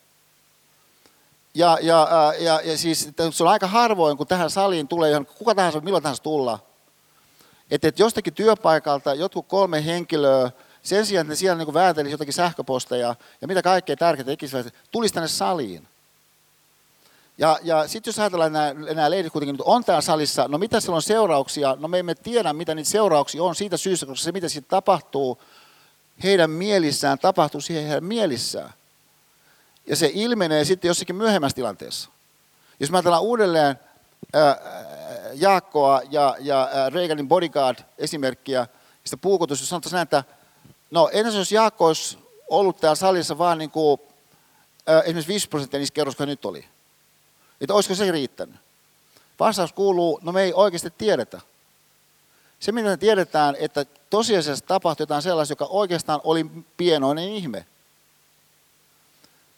ja, 1.54 1.78
ja, 1.82 2.08
ja, 2.40 2.62
ja 2.64 2.78
siis 2.78 3.10
se 3.32 3.44
on 3.44 3.50
aika 3.50 3.68
harvoin, 3.68 4.18
kun 4.18 4.28
tähän 4.28 4.50
saliin 4.50 4.88
tulee, 4.88 5.10
johon 5.10 5.26
kuka 5.26 5.56
tahansa, 5.56 5.80
milloin 5.80 6.04
tahansa 6.04 6.24
tulla. 6.24 6.60
Että 7.72 7.88
et 7.88 8.00
jostakin 8.00 8.34
työpaikalta 8.34 9.14
jotkut 9.14 9.48
kolme 9.48 9.86
henkilöä, 9.86 10.52
sen 10.84 11.06
sijaan, 11.06 11.22
että 11.22 11.32
ne 11.32 11.36
siellä 11.36 11.64
niin 11.64 11.74
vääntelisi 11.74 12.14
jotakin 12.14 12.34
sähköposteja 12.34 13.16
ja 13.42 13.48
mitä 13.48 13.62
kaikkea 13.62 13.96
tärkeää 13.96 14.26
tekisivät, 14.26 14.74
tulisi 14.92 15.14
tänne 15.14 15.28
saliin. 15.28 15.88
Ja, 17.38 17.60
ja 17.64 17.88
sitten 17.88 18.12
jos 18.12 18.20
ajatellaan, 18.20 18.56
että 18.56 18.74
nämä, 18.74 18.94
nämä 18.94 19.10
leidit 19.10 19.32
kuitenkin 19.32 19.54
nyt 19.54 19.62
on 19.66 19.84
täällä 19.84 20.02
salissa, 20.02 20.48
no 20.48 20.58
mitä 20.58 20.80
siellä 20.80 20.96
on 20.96 21.02
seurauksia? 21.02 21.78
No 21.80 21.88
me 21.88 22.00
emme 22.00 22.16
tiedä, 22.16 22.54
mitä 22.54 22.76
niitä 22.76 22.90
seurauksia 22.90 23.44
on 23.44 23.56
siitä 23.56 23.78
syystä, 23.78 24.06
koska 24.06 24.24
se 24.24 24.32
mitä 24.32 24.50
siitä 24.50 24.68
tapahtuu 24.68 25.42
heidän 26.24 26.50
mielissään, 26.50 27.20
tapahtuu 27.20 27.62
siihen 27.62 27.86
heidän 27.86 28.04
mielissään. 28.04 28.74
Ja 29.88 29.96
se 29.96 30.12
ilmenee 30.14 30.66
sitten 30.66 30.90
jossakin 30.90 31.16
myöhemmässä 31.16 31.56
tilanteessa. 31.56 32.10
Jos 32.80 32.92
me 32.92 32.98
ajatellaan 32.98 33.24
uudelleen 33.24 33.80
ää, 34.34 34.58
Jaakkoa 35.34 36.02
ja, 36.10 36.36
ja 36.40 36.70
Reaganin 36.94 37.28
bodyguard-esimerkkiä, 37.28 38.68
sitä 39.04 39.18
puukotusta, 39.18 39.64
jos 39.64 39.70
sanotaan 39.70 39.94
näin, 39.94 40.04
että 40.04 40.24
no 40.92 41.10
ensin 41.14 41.40
jos 41.40 41.52
Jaakko 41.52 41.86
olisi 41.86 42.18
ollut 42.50 42.78
täällä 42.78 42.96
salissa 42.96 43.38
vaan 43.38 43.58
niin 43.58 43.72
kuin, 43.72 44.02
esimerkiksi 45.06 45.28
5 45.34 45.50
prosenttia 45.50 45.78
niissä 45.78 45.94
kerroskoissa 45.94 46.26
nyt 46.32 46.46
oli. 46.46 46.66
Että 47.62 47.74
olisiko 47.74 47.96
se 47.96 48.12
riittänyt? 48.12 48.56
Vastaus 49.40 49.74
kuuluu, 49.74 50.20
no 50.24 50.32
me 50.32 50.44
ei 50.44 50.54
oikeasti 50.54 50.94
tiedetä. 50.98 51.42
Se, 52.60 52.72
mitä 52.72 52.90
me 52.90 52.98
tiedetään, 52.98 53.56
että 53.60 53.86
tosiasiassa 54.10 54.66
tapahtui 54.66 55.04
jotain 55.04 55.22
sellaista, 55.22 55.52
joka 55.52 55.66
oikeastaan 55.66 56.22
oli 56.24 56.46
pienoinen 56.78 57.30
ihme. 57.30 57.66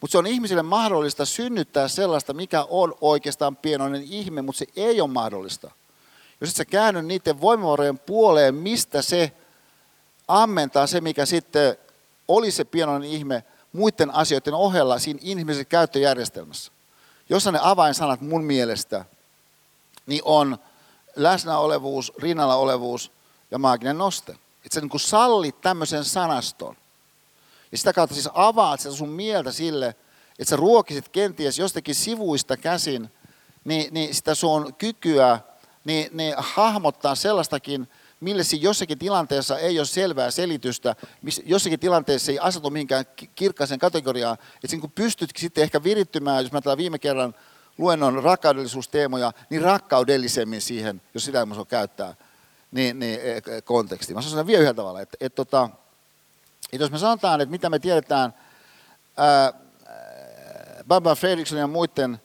Mutta 0.04 0.12
se 0.12 0.18
on 0.18 0.28
ihmisille 0.28 0.64
mahdollista 0.64 1.26
synnyttää 1.26 1.88
sellaista, 1.88 2.34
mikä 2.34 2.66
on 2.70 2.95
oikeastaan 3.01 3.56
pienoinen 3.56 4.04
ihme, 4.04 4.41
mutta 4.41 4.60
se 4.60 4.66
ei 4.76 5.01
ole 5.01 5.10
mahdollista. 5.10 5.72
Jos 6.41 6.49
et 6.49 6.56
sä 6.56 6.66
käänny 6.66 7.01
niiden 7.01 7.41
voimavarojen 7.41 7.99
puoleen, 7.99 8.56
mistä 8.56 9.01
se 9.01 9.32
ammentaa 10.28 10.88
se, 10.88 11.01
mikä 11.01 11.26
sitten 11.26 11.78
oli 12.28 12.51
se 12.51 12.66
pienoinen 12.66 13.10
ihme 13.10 13.43
muiden 13.74 14.12
asioiden 14.12 14.54
ohella 14.54 14.99
siinä 14.99 15.20
inhimillisessä 15.24 15.70
käyttöjärjestelmässä. 15.70 16.72
Jossa 17.30 17.51
ne 17.51 17.60
avainsanat 17.62 18.22
mun 18.22 18.43
mielestä 18.43 19.06
niin 20.06 20.22
on 20.26 20.58
läsnäolevuus, 21.16 22.14
rinnalla 22.20 22.56
olevuus 22.56 23.12
ja 23.51 23.58
maaginen 23.58 23.97
noste. 23.97 24.32
Että 24.66 24.74
sä 24.74 24.82
niin 24.82 24.99
sallit 24.99 25.62
tämmöisen 25.62 26.06
sanaston. 26.06 26.76
Ja 27.74 27.78
sitä 27.78 27.93
kautta 27.93 28.15
siis 28.15 28.30
avaat 28.34 28.80
sitä 28.80 28.95
sun 28.95 29.09
mieltä 29.09 29.51
sille, 29.51 29.88
että 30.39 30.49
sä 30.49 30.55
ruokisit 30.55 31.09
kenties 31.09 31.59
jostakin 31.59 31.95
sivuista 31.95 32.57
käsin 32.57 33.09
niin, 33.63 33.93
niin 33.93 34.15
sitä 34.15 34.36
sun 34.36 34.76
kykyä 34.76 35.39
niin, 35.86 36.09
niin 36.17 36.34
hahmottaa 36.38 37.15
sellaistakin, 37.15 37.88
mille 38.19 38.43
siinä 38.43 38.63
jossakin 38.63 38.99
tilanteessa 38.99 39.59
ei 39.59 39.80
ole 39.80 39.86
selvää 39.86 40.32
selitystä, 40.32 40.95
jossakin 41.45 41.80
tilanteessa 41.80 42.32
ei 42.32 42.39
asetu 42.39 42.69
mihinkään 42.69 43.05
kirkkaaseen 43.36 43.80
kategoriaan, 43.80 44.38
että 44.55 44.67
siinä 44.67 44.82
kun 44.82 44.91
pystyt 44.91 45.30
sitten 45.38 45.63
ehkä 45.63 45.84
virittymään, 45.84 46.43
jos 46.43 46.51
mä 46.51 46.61
tällä 46.61 46.78
viime 46.78 46.99
kerran 46.99 47.36
luennon 47.78 48.24
rakkaudellisuusteemoja, 48.24 49.32
niin 49.49 49.61
rakkaudellisemmin 49.61 50.61
siihen, 50.61 51.01
jos 51.13 51.26
sitä 51.26 51.39
ei 51.39 51.65
käyttää, 51.67 52.15
niin, 52.71 52.99
niin 52.99 53.19
e, 53.24 53.38
e, 53.38 53.61
konteksti. 53.61 54.13
Mä 54.13 54.21
sanon 54.21 54.47
vielä 54.47 54.61
yhdellä 54.61 54.76
tavalla, 54.76 55.01
että, 55.01 55.17
että, 55.19 55.41
että, 55.41 55.83
että 56.76 56.84
jos 56.84 56.91
me 56.91 56.97
sanotaan, 56.97 57.41
että 57.41 57.51
mitä 57.51 57.69
me 57.69 57.80
tiedetään 57.80 58.34
ää, 59.17 59.53
Baba 60.88 61.15
Fredriksson 61.15 61.59
ja 61.59 61.67
muiden 61.67 62.21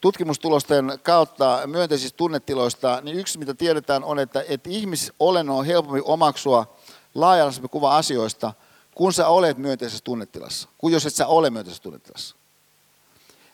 tutkimustulosten 0.00 0.98
kautta 1.02 1.60
myönteisistä 1.66 2.16
tunnetiloista, 2.16 3.00
niin 3.02 3.18
yksi 3.18 3.38
mitä 3.38 3.54
tiedetään 3.54 4.04
on, 4.04 4.18
että, 4.18 4.44
että 4.48 4.70
ihmisolennon 4.70 5.56
on 5.56 5.66
helpompi 5.66 6.00
omaksua 6.04 6.76
laajallisempi 7.14 7.68
kuva 7.68 7.96
asioista, 7.96 8.52
kun 8.94 9.12
sä 9.12 9.28
olet 9.28 9.58
myönteisessä 9.58 10.04
tunnetilassa, 10.04 10.68
kuin 10.78 10.92
jos 10.92 11.06
et 11.06 11.14
sä 11.14 11.26
ole 11.26 11.50
myönteisessä 11.50 11.82
tunnetilassa. 11.82 12.36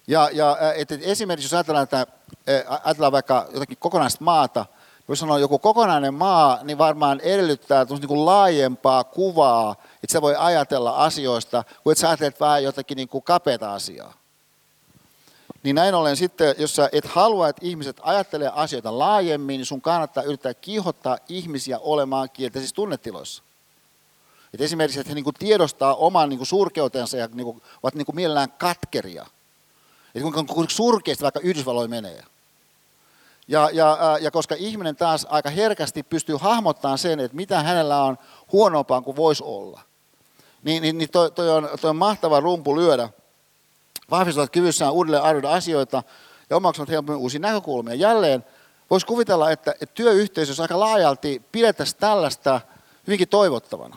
Ja, 0.07 0.31
ja 0.33 0.57
että 0.77 0.99
esimerkiksi 1.01 1.47
jos 1.47 1.55
ajatellaan, 1.55 1.85
että, 1.85 2.07
ajatellaan 2.85 3.13
vaikka 3.13 3.49
jotakin 3.53 3.79
kokonaista 3.79 4.25
maata, 4.25 4.67
jos 5.13 5.19
sanoo 5.19 5.39
joku 5.39 5.59
kokonainen 5.59 6.15
maa, 6.15 6.59
niin 6.63 6.79
varmaan 6.79 7.21
edellyttää 7.21 7.85
niin 7.85 8.09
kuin 8.09 8.27
laajempaa 8.27 9.05
kuvaa, 9.05 9.77
että 9.95 10.13
sä 10.13 10.23
voi 10.23 10.35
ajatella 10.39 10.91
asioista, 10.91 11.65
kuin 11.83 11.93
että 11.93 12.01
sä 12.01 12.09
ajattelet 12.09 12.41
vähän 12.41 12.65
jotakin 12.65 12.97
niin 12.97 13.09
kuin 13.09 13.25
kapeata 13.25 13.75
asiaa. 13.75 14.15
Niin 15.63 15.77
näin 15.77 15.95
ollen 15.95 16.17
sitten, 16.17 16.55
jos 16.59 16.77
sä 16.77 16.89
et 16.93 17.05
halua, 17.05 17.49
että 17.49 17.67
ihmiset 17.67 17.97
ajattelee 18.03 18.51
asioita 18.55 18.99
laajemmin, 18.99 19.59
niin 19.59 19.67
sun 19.67 19.81
kannattaa 19.81 20.23
yrittää 20.23 20.55
kiihottaa 20.55 21.19
ihmisiä 21.29 21.79
olemaan 21.79 22.31
kielteisissä 22.31 22.75
tunnetiloissa. 22.75 23.43
Et 24.55 24.61
esimerkiksi, 24.61 25.01
että 25.01 25.11
he 25.11 25.15
niinku 25.15 25.33
tiedostaa 25.33 25.95
oman 25.95 26.29
niinku 26.29 26.45
surkeutensa 26.45 27.17
ja 27.17 27.29
niinku, 27.33 27.63
ovat 27.83 27.95
niinku 27.95 28.13
mielellään 28.13 28.53
katkeria. 28.59 29.27
Et 30.15 30.23
kuinka 30.23 30.55
surkeasti 30.69 31.23
vaikka 31.23 31.41
Yhdysvalloin 31.41 31.91
menee. 31.91 32.25
Ja, 33.51 33.71
ja, 33.73 34.19
ja 34.21 34.31
koska 34.31 34.55
ihminen 34.59 34.97
taas 34.97 35.27
aika 35.31 35.51
herkästi 35.51 36.03
pystyy 36.03 36.37
hahmottamaan 36.41 36.99
sen, 36.99 37.21
että 37.21 37.37
mitä 37.37 37.63
hänellä 37.63 38.03
on 38.03 38.19
huonompaa 38.53 39.01
kuin 39.01 39.17
voisi 39.17 39.45
olla, 39.45 39.81
niin, 40.63 40.83
niin, 40.83 40.99
niin 40.99 41.11
toi, 41.11 41.31
toi, 41.31 41.51
on, 41.51 41.69
toi 41.81 41.91
on 41.91 41.97
mahtava 41.97 42.41
rumpu 42.41 42.77
lyödä 42.77 43.09
vahvistavat 44.11 44.51
kyvyssään 44.51 44.93
uudelleen 44.93 45.23
arvioida 45.23 45.53
asioita 45.53 46.03
ja 46.51 46.57
omaksuvat 46.57 46.89
helpommin 46.89 47.23
uusia 47.23 47.41
näkökulmia. 47.41 47.95
Jälleen 47.95 48.45
voisi 48.91 49.07
kuvitella, 49.07 49.51
että, 49.51 49.71
että 49.71 49.95
työyhteisössä 49.95 50.63
aika 50.63 50.81
laajalti 50.81 51.43
pidettäisiin 51.53 52.01
tällaista 52.01 52.61
hyvinkin 53.07 53.29
toivottavana. 53.29 53.97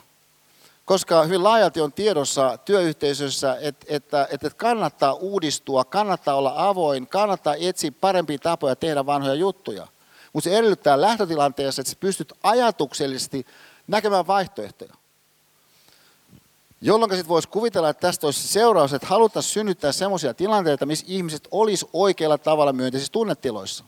Koska 0.85 1.23
hyvin 1.23 1.43
laajalti 1.43 1.81
on 1.81 1.93
tiedossa 1.93 2.57
työyhteisössä, 2.57 3.57
että, 3.61 3.85
että, 3.89 4.27
että 4.31 4.49
kannattaa 4.49 5.13
uudistua, 5.13 5.85
kannattaa 5.85 6.35
olla 6.35 6.53
avoin, 6.55 7.07
kannattaa 7.07 7.55
etsiä 7.59 7.91
parempia 7.91 8.37
tapoja 8.37 8.75
tehdä 8.75 9.05
vanhoja 9.05 9.35
juttuja. 9.35 9.87
Mutta 10.33 10.49
se 10.49 10.57
edellyttää 10.57 11.01
lähtötilanteessa, 11.01 11.81
että 11.81 11.89
sä 11.89 11.97
pystyt 11.99 12.33
ajatuksellisesti 12.43 13.45
näkemään 13.87 14.27
vaihtoehtoja. 14.27 14.93
Jolloin 16.81 17.11
sitten 17.11 17.27
voisi 17.27 17.47
kuvitella, 17.47 17.89
että 17.89 18.07
tästä 18.07 18.27
olisi 18.27 18.47
seuraus, 18.47 18.93
että 18.93 19.07
haluttaisiin 19.07 19.53
synnyttää 19.53 19.91
sellaisia 19.91 20.33
tilanteita, 20.33 20.85
missä 20.85 21.05
ihmiset 21.07 21.47
olisi 21.51 21.89
oikealla 21.93 22.37
tavalla 22.37 22.73
myönteisissä 22.73 23.11
tunnetiloissa. 23.11 23.83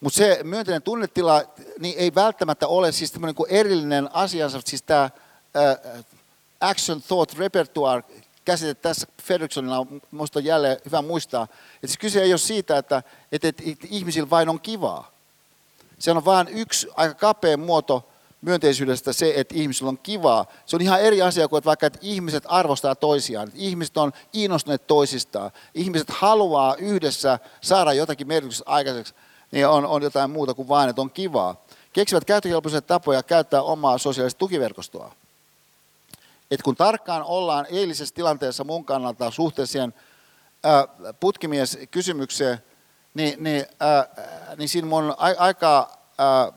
Mutta 0.00 0.16
se 0.16 0.40
myönteinen 0.42 0.82
tunnetila 0.82 1.42
niin 1.78 1.98
ei 1.98 2.14
välttämättä 2.14 2.68
ole 2.68 2.92
siis 2.92 3.12
kuin 3.34 3.50
erillinen 3.50 4.08
asiansa, 4.12 4.60
siis 4.64 4.82
tämä 4.82 5.10
action 6.60 7.02
thought 7.02 7.38
repertoire 7.38 8.02
käsite 8.46 8.74
tässä 8.74 9.06
Fredriksonilla 9.22 9.78
on 9.78 10.02
minusta 10.10 10.40
jälleen 10.40 10.76
hyvä 10.84 11.02
muistaa, 11.02 11.42
että 11.42 11.86
siis 11.86 11.98
kyse 11.98 12.22
ei 12.22 12.32
ole 12.32 12.38
siitä, 12.38 12.78
että, 12.78 13.02
että, 13.32 13.48
että 13.48 13.86
ihmisillä 13.90 14.30
vain 14.30 14.48
on 14.48 14.60
kivaa. 14.60 15.10
Se 15.98 16.10
on 16.10 16.24
vain 16.24 16.48
yksi 16.48 16.88
aika 16.96 17.14
kapea 17.14 17.56
muoto 17.56 18.08
myönteisyydestä 18.40 19.12
se, 19.12 19.32
että 19.36 19.54
ihmisillä 19.54 19.88
on 19.88 19.98
kivaa. 19.98 20.46
Se 20.66 20.76
on 20.76 20.82
ihan 20.82 21.00
eri 21.00 21.22
asia 21.22 21.48
kuin 21.48 21.58
että 21.58 21.66
vaikka, 21.66 21.86
että 21.86 21.98
ihmiset 22.02 22.44
arvostaa 22.46 22.94
toisiaan. 22.94 23.48
Että 23.48 23.60
ihmiset 23.60 23.96
on 23.96 24.12
innostuneet 24.32 24.86
toisistaan. 24.86 25.50
Ihmiset 25.74 26.10
haluaa 26.10 26.74
yhdessä 26.74 27.38
saada 27.60 27.92
jotakin 27.92 28.28
merkitystä 28.28 28.64
aikaiseksi. 28.66 29.14
Niin 29.52 29.68
on, 29.68 29.86
on 29.86 30.02
jotain 30.02 30.30
muuta 30.30 30.54
kuin 30.54 30.68
vain, 30.68 30.90
että 30.90 31.02
on 31.02 31.10
kivaa. 31.10 31.64
Keksivät 31.92 32.24
käyttökelpoisia 32.24 32.82
tapoja 32.82 33.22
käyttää 33.22 33.62
omaa 33.62 33.98
sosiaalista 33.98 34.38
tukiverkostoa. 34.38 35.14
Et 36.50 36.62
kun 36.62 36.76
tarkkaan 36.76 37.22
ollaan 37.22 37.66
eilisessä 37.70 38.14
tilanteessa 38.14 38.64
mun 38.64 38.84
kannalta 38.84 39.30
suhteessa 39.30 39.72
siihen 39.72 39.94
putkimieskysymykseen, 41.20 42.58
niin, 43.14 43.44
niin, 43.44 43.66
ää, 43.80 44.08
niin 44.56 44.68
siinä 44.68 44.88
mun 44.88 45.14
aika 45.38 45.98
ää, 46.18 46.52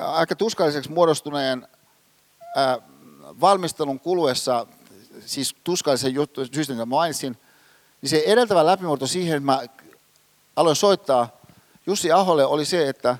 aika 0.00 0.36
tuskalliseksi 0.36 0.92
muodostuneen 0.92 1.68
valmistelun 3.40 4.00
kuluessa, 4.00 4.66
siis 5.26 5.56
tuskallisen 5.64 6.14
juttu, 6.14 6.46
syystä, 6.46 6.72
jonka 6.72 6.86
mainitsin, 6.86 7.38
niin 8.02 8.10
se 8.10 8.22
edeltävä 8.26 8.66
läpimurto 8.66 9.06
siihen, 9.06 9.36
että 9.36 9.46
mä 9.46 9.62
aloin 10.56 10.76
soittaa 10.76 11.28
Jussi 11.86 12.12
Aholle, 12.12 12.44
oli 12.44 12.64
se, 12.64 12.88
että 12.88 13.18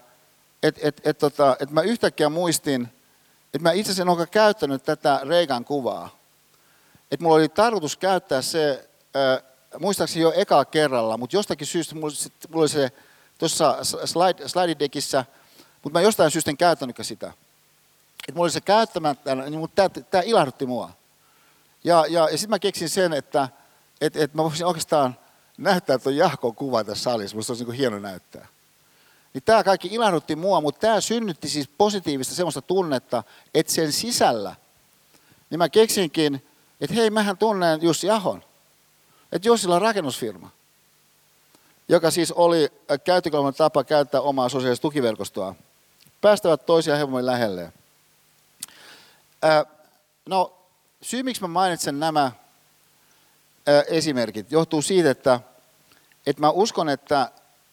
et, 0.62 0.78
et, 0.82 1.00
et, 1.04 1.18
tota, 1.18 1.56
et 1.60 1.70
mä 1.70 1.82
yhtäkkiä 1.82 2.28
muistin, 2.28 2.88
että 3.54 3.68
mä 3.68 3.72
itse 3.72 3.92
asiassa 3.92 4.02
en 4.22 4.28
käyttänyt 4.30 4.84
tätä 4.84 5.20
Reikan 5.28 5.64
kuvaa. 5.64 6.18
Että 7.10 7.24
mulla 7.24 7.36
oli 7.36 7.48
tarkoitus 7.48 7.96
käyttää 7.96 8.42
se, 8.42 8.88
äh, 9.16 9.42
muistaakseni 9.78 10.22
jo 10.22 10.32
eka 10.36 10.64
kerralla, 10.64 11.16
mutta 11.16 11.36
jostakin 11.36 11.66
syystä 11.66 11.94
mulla, 11.94 12.14
mulla 12.48 12.62
oli 12.62 12.68
se 12.68 12.92
tuossa 13.38 13.78
slide, 13.84 14.48
slide 14.48 14.76
mutta 15.82 15.98
mä 15.98 16.00
jostain 16.00 16.30
syystä 16.30 16.50
en 16.50 16.56
käyttänytkään 16.56 17.04
sitä. 17.04 17.26
Että 17.26 18.32
mulla 18.32 18.44
oli 18.44 18.50
se 18.50 18.60
käyttämättä, 18.60 19.34
niin 19.34 19.58
mutta 19.58 19.88
tämä, 19.88 20.22
ilahdutti 20.22 20.66
mua. 20.66 20.90
Ja, 21.84 22.06
ja, 22.08 22.28
ja 22.30 22.38
sitten 22.38 22.50
mä 22.50 22.58
keksin 22.58 22.88
sen, 22.88 23.12
että 23.12 23.48
et, 24.00 24.16
et 24.16 24.34
mä 24.34 24.42
voisin 24.42 24.66
oikeastaan 24.66 25.16
näyttää 25.58 25.98
tuon 25.98 26.16
Jahkon 26.16 26.54
kuva 26.54 26.84
tässä 26.84 27.02
salissa. 27.02 27.36
Musta 27.36 27.52
olisi 27.52 27.64
niin 27.64 27.74
hieno 27.76 27.98
näyttää. 27.98 28.46
Niin 29.34 29.42
tämä 29.44 29.64
kaikki 29.64 29.88
ilahdutti 29.88 30.36
mua, 30.36 30.60
mutta 30.60 30.80
tämä 30.80 31.00
synnytti 31.00 31.48
siis 31.48 31.68
positiivista 31.78 32.34
semmoista 32.34 32.62
tunnetta, 32.62 33.22
että 33.54 33.72
sen 33.72 33.92
sisällä, 33.92 34.56
niin 35.50 35.58
mä 35.58 35.68
keksinkin, 35.68 36.46
että 36.80 36.96
hei, 36.96 37.10
mähän 37.10 37.38
tunnen 37.38 37.82
Jussi 37.82 38.10
Ahon. 38.10 38.44
Että 39.32 39.48
Jussilla 39.48 39.74
on 39.74 39.82
rakennusfirma 39.82 40.50
joka 41.88 42.10
siis 42.10 42.32
oli 42.32 42.72
käyttökelpoinen 43.04 43.58
tapa 43.58 43.84
käyttää 43.84 44.20
omaa 44.20 44.48
sosiaalista 44.48 44.82
tukiverkostoa 44.82 45.54
päästävät 46.20 46.66
toisiaan 46.66 46.98
helpommin 46.98 47.26
lähelle. 47.26 47.72
No, 50.26 50.58
syy 51.02 51.22
miksi 51.22 51.42
mä 51.42 51.48
mainitsen 51.48 52.00
nämä 52.00 52.32
esimerkit 53.88 54.52
johtuu 54.52 54.82
siitä, 54.82 55.10
että, 55.10 55.40
että 56.26 56.40
mä 56.40 56.50
uskon, 56.50 56.88
että 56.88 57.30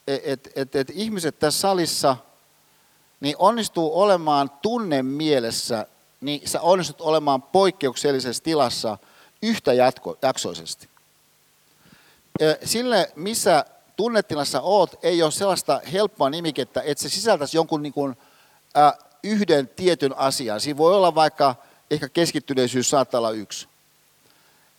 että 0.08 0.50
että 0.56 0.80
että 0.80 0.94
ihmiset 0.96 1.40
tässä 1.40 1.60
salissa 1.60 2.18
niin 3.20 3.36
onnistuu 3.40 4.02
olemaan 4.02 4.50
tunne 4.50 5.04
mielessä, 5.04 5.86
niin 6.22 6.50
sä 6.50 6.62
onnistut 6.62 7.02
olemaan 7.02 7.42
poikkeuksellisessa 7.42 8.44
tilassa 8.44 8.98
yhtä 9.42 9.74
jatko, 9.74 10.18
jaksoisesti. 10.22 10.90
Sille, 12.64 13.12
missä 13.16 13.66
tunnetilassa 13.96 14.62
oot, 14.62 15.00
ei 15.04 15.24
ole 15.24 15.32
sellaista 15.32 15.82
helppoa 15.94 16.30
nimikettä, 16.30 16.82
että 16.82 17.02
se 17.02 17.10
sisältäisi 17.10 17.58
jonkun 17.58 17.84
niin 17.84 17.94
kuin, 17.94 18.18
äh, 18.78 18.94
yhden 19.24 19.68
tietyn 19.68 20.18
asian. 20.18 20.62
Siinä 20.62 20.78
voi 20.78 20.96
olla 20.96 21.16
vaikka, 21.16 21.56
ehkä 21.92 22.10
keskittyneisyys 22.10 22.90
saattaa 22.90 23.18
olla 23.18 23.32
yksi. 23.32 23.68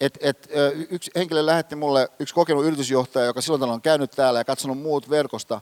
Et, 0.03 0.19
et, 0.21 0.49
yksi 0.91 1.11
henkilö 1.15 1.47
lähetti 1.47 1.77
mulle, 1.77 2.09
yksi 2.19 2.35
kokenut 2.35 2.65
yritysjohtaja, 2.65 3.27
joka 3.27 3.41
silloin 3.41 3.71
on 3.71 3.83
käynyt 3.83 4.11
täällä 4.11 4.41
ja 4.41 4.45
katsonut 4.45 4.79
muut 4.79 5.11
verkosta, 5.11 5.61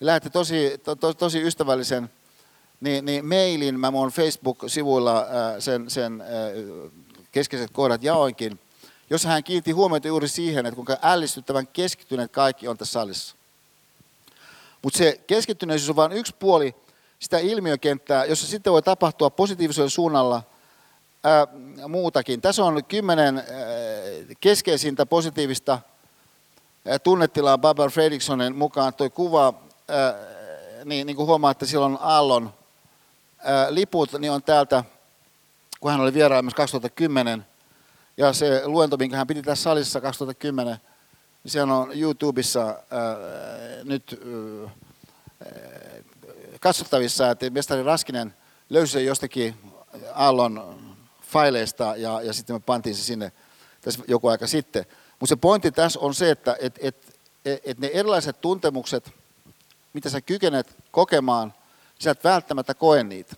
niin 0.00 0.06
lähetti 0.06 0.30
tosi, 0.30 0.80
to, 0.84 0.96
to, 0.96 1.14
tosi 1.14 1.42
ystävällisen 1.42 2.10
niin, 2.80 3.04
niin 3.04 3.26
mailin, 3.26 3.80
mä 3.80 3.90
mun 3.90 4.08
Facebook-sivuilla 4.10 5.26
sen, 5.58 5.90
sen 5.90 6.24
keskeiset 7.32 7.70
kohdat 7.70 8.02
jaoinkin, 8.02 8.58
jossa 9.10 9.28
hän 9.28 9.44
kiinnitti 9.44 9.72
huomiota 9.72 10.08
juuri 10.08 10.28
siihen, 10.28 10.66
että 10.66 10.76
kuinka 10.76 10.98
ällistyttävän 11.02 11.66
keskittyneet 11.66 12.32
kaikki 12.32 12.68
on 12.68 12.78
tässä 12.78 12.92
salissa. 12.92 13.36
Mutta 14.82 14.98
se 14.98 15.20
keskittyneisyys 15.26 15.90
on 15.90 15.96
vain 15.96 16.12
yksi 16.12 16.34
puoli 16.38 16.74
sitä 17.18 17.38
ilmiökenttää, 17.38 18.24
jossa 18.24 18.46
sitten 18.46 18.72
voi 18.72 18.82
tapahtua 18.82 19.30
positiivisella 19.30 19.88
suunnalla 19.88 20.42
ää, 21.24 21.46
muutakin. 21.88 22.40
Tässä 22.40 22.64
on 22.64 22.84
kymmenen 22.84 23.38
ää, 23.38 23.44
keskeisintä 24.40 25.06
positiivista 25.06 25.78
ää, 26.86 26.98
tunnetilaa 26.98 27.58
Barbara 27.58 27.90
Fredricksonin 27.90 28.56
mukaan. 28.56 28.94
Tuo 28.94 29.10
kuva, 29.10 29.54
niin, 30.84 31.06
niin 31.06 31.16
kuin 31.16 31.26
huomaatte, 31.26 31.66
silloin 31.66 31.98
Aallon 32.00 32.54
liput 33.70 34.12
niin 34.12 34.32
on 34.32 34.42
täältä, 34.42 34.84
kun 35.80 35.90
hän 35.90 36.00
oli 36.00 36.14
vierailmassa 36.14 36.56
2010. 36.56 37.46
Ja 38.16 38.32
se 38.32 38.62
luento, 38.64 38.96
minkä 38.96 39.16
hän 39.16 39.26
piti 39.26 39.42
tässä 39.42 39.62
salissa 39.62 40.00
2010, 40.00 40.76
niin 41.44 41.52
se 41.52 41.62
on 41.62 41.92
YouTubessa 41.94 42.82
nyt 43.84 44.20
katsottavissa, 46.60 47.30
että 47.30 47.50
mestari 47.50 47.82
Raskinen 47.82 48.34
löysi 48.70 49.04
jostakin 49.04 49.54
Aallon 50.14 50.87
faileista 51.28 51.94
ja, 51.96 52.22
ja 52.22 52.32
sitten 52.32 52.56
me 52.56 52.60
pantiin 52.60 52.94
se 52.94 53.02
sinne 53.02 53.32
tässä 53.80 54.02
joku 54.08 54.28
aika 54.28 54.46
sitten. 54.46 54.86
Mutta 55.20 55.30
se 55.34 55.36
pointti 55.36 55.70
tässä 55.70 56.00
on 56.00 56.14
se, 56.14 56.30
että 56.30 56.56
et, 56.60 56.78
et, 56.80 57.16
et, 57.64 57.78
ne 57.78 57.90
erilaiset 57.92 58.40
tuntemukset, 58.40 59.12
mitä 59.92 60.10
sä 60.10 60.20
kykenet 60.20 60.76
kokemaan, 60.90 61.54
sä 61.98 62.10
et 62.10 62.24
välttämättä 62.24 62.74
koe 62.74 63.02
niitä. 63.02 63.36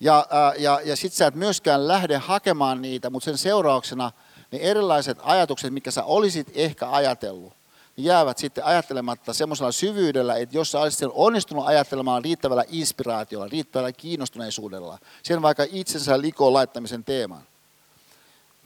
Ja, 0.00 0.26
ja, 0.58 0.80
ja 0.84 0.96
sitten 0.96 1.16
sä 1.16 1.26
et 1.26 1.34
myöskään 1.34 1.88
lähde 1.88 2.16
hakemaan 2.16 2.82
niitä, 2.82 3.10
mutta 3.10 3.24
sen 3.24 3.38
seurauksena 3.38 4.12
ne 4.52 4.58
erilaiset 4.58 5.18
ajatukset, 5.22 5.72
mikä 5.72 5.90
sä 5.90 6.04
olisit 6.04 6.46
ehkä 6.54 6.90
ajatellut, 6.90 7.52
jäävät 7.96 8.38
sitten 8.38 8.64
ajattelematta 8.64 9.32
semmoisella 9.32 9.72
syvyydellä, 9.72 10.36
että 10.36 10.56
jos 10.56 10.70
sä 10.70 10.80
olisit 10.80 11.08
onnistunut 11.12 11.66
ajattelemaan 11.66 12.24
riittävällä 12.24 12.64
inspiraatiolla, 12.68 13.48
riittävällä 13.48 13.92
kiinnostuneisuudella, 13.92 14.98
sen 15.22 15.42
vaikka 15.42 15.66
itsensä 15.72 16.20
likoon 16.20 16.52
laittamisen 16.52 17.04
teeman, 17.04 17.42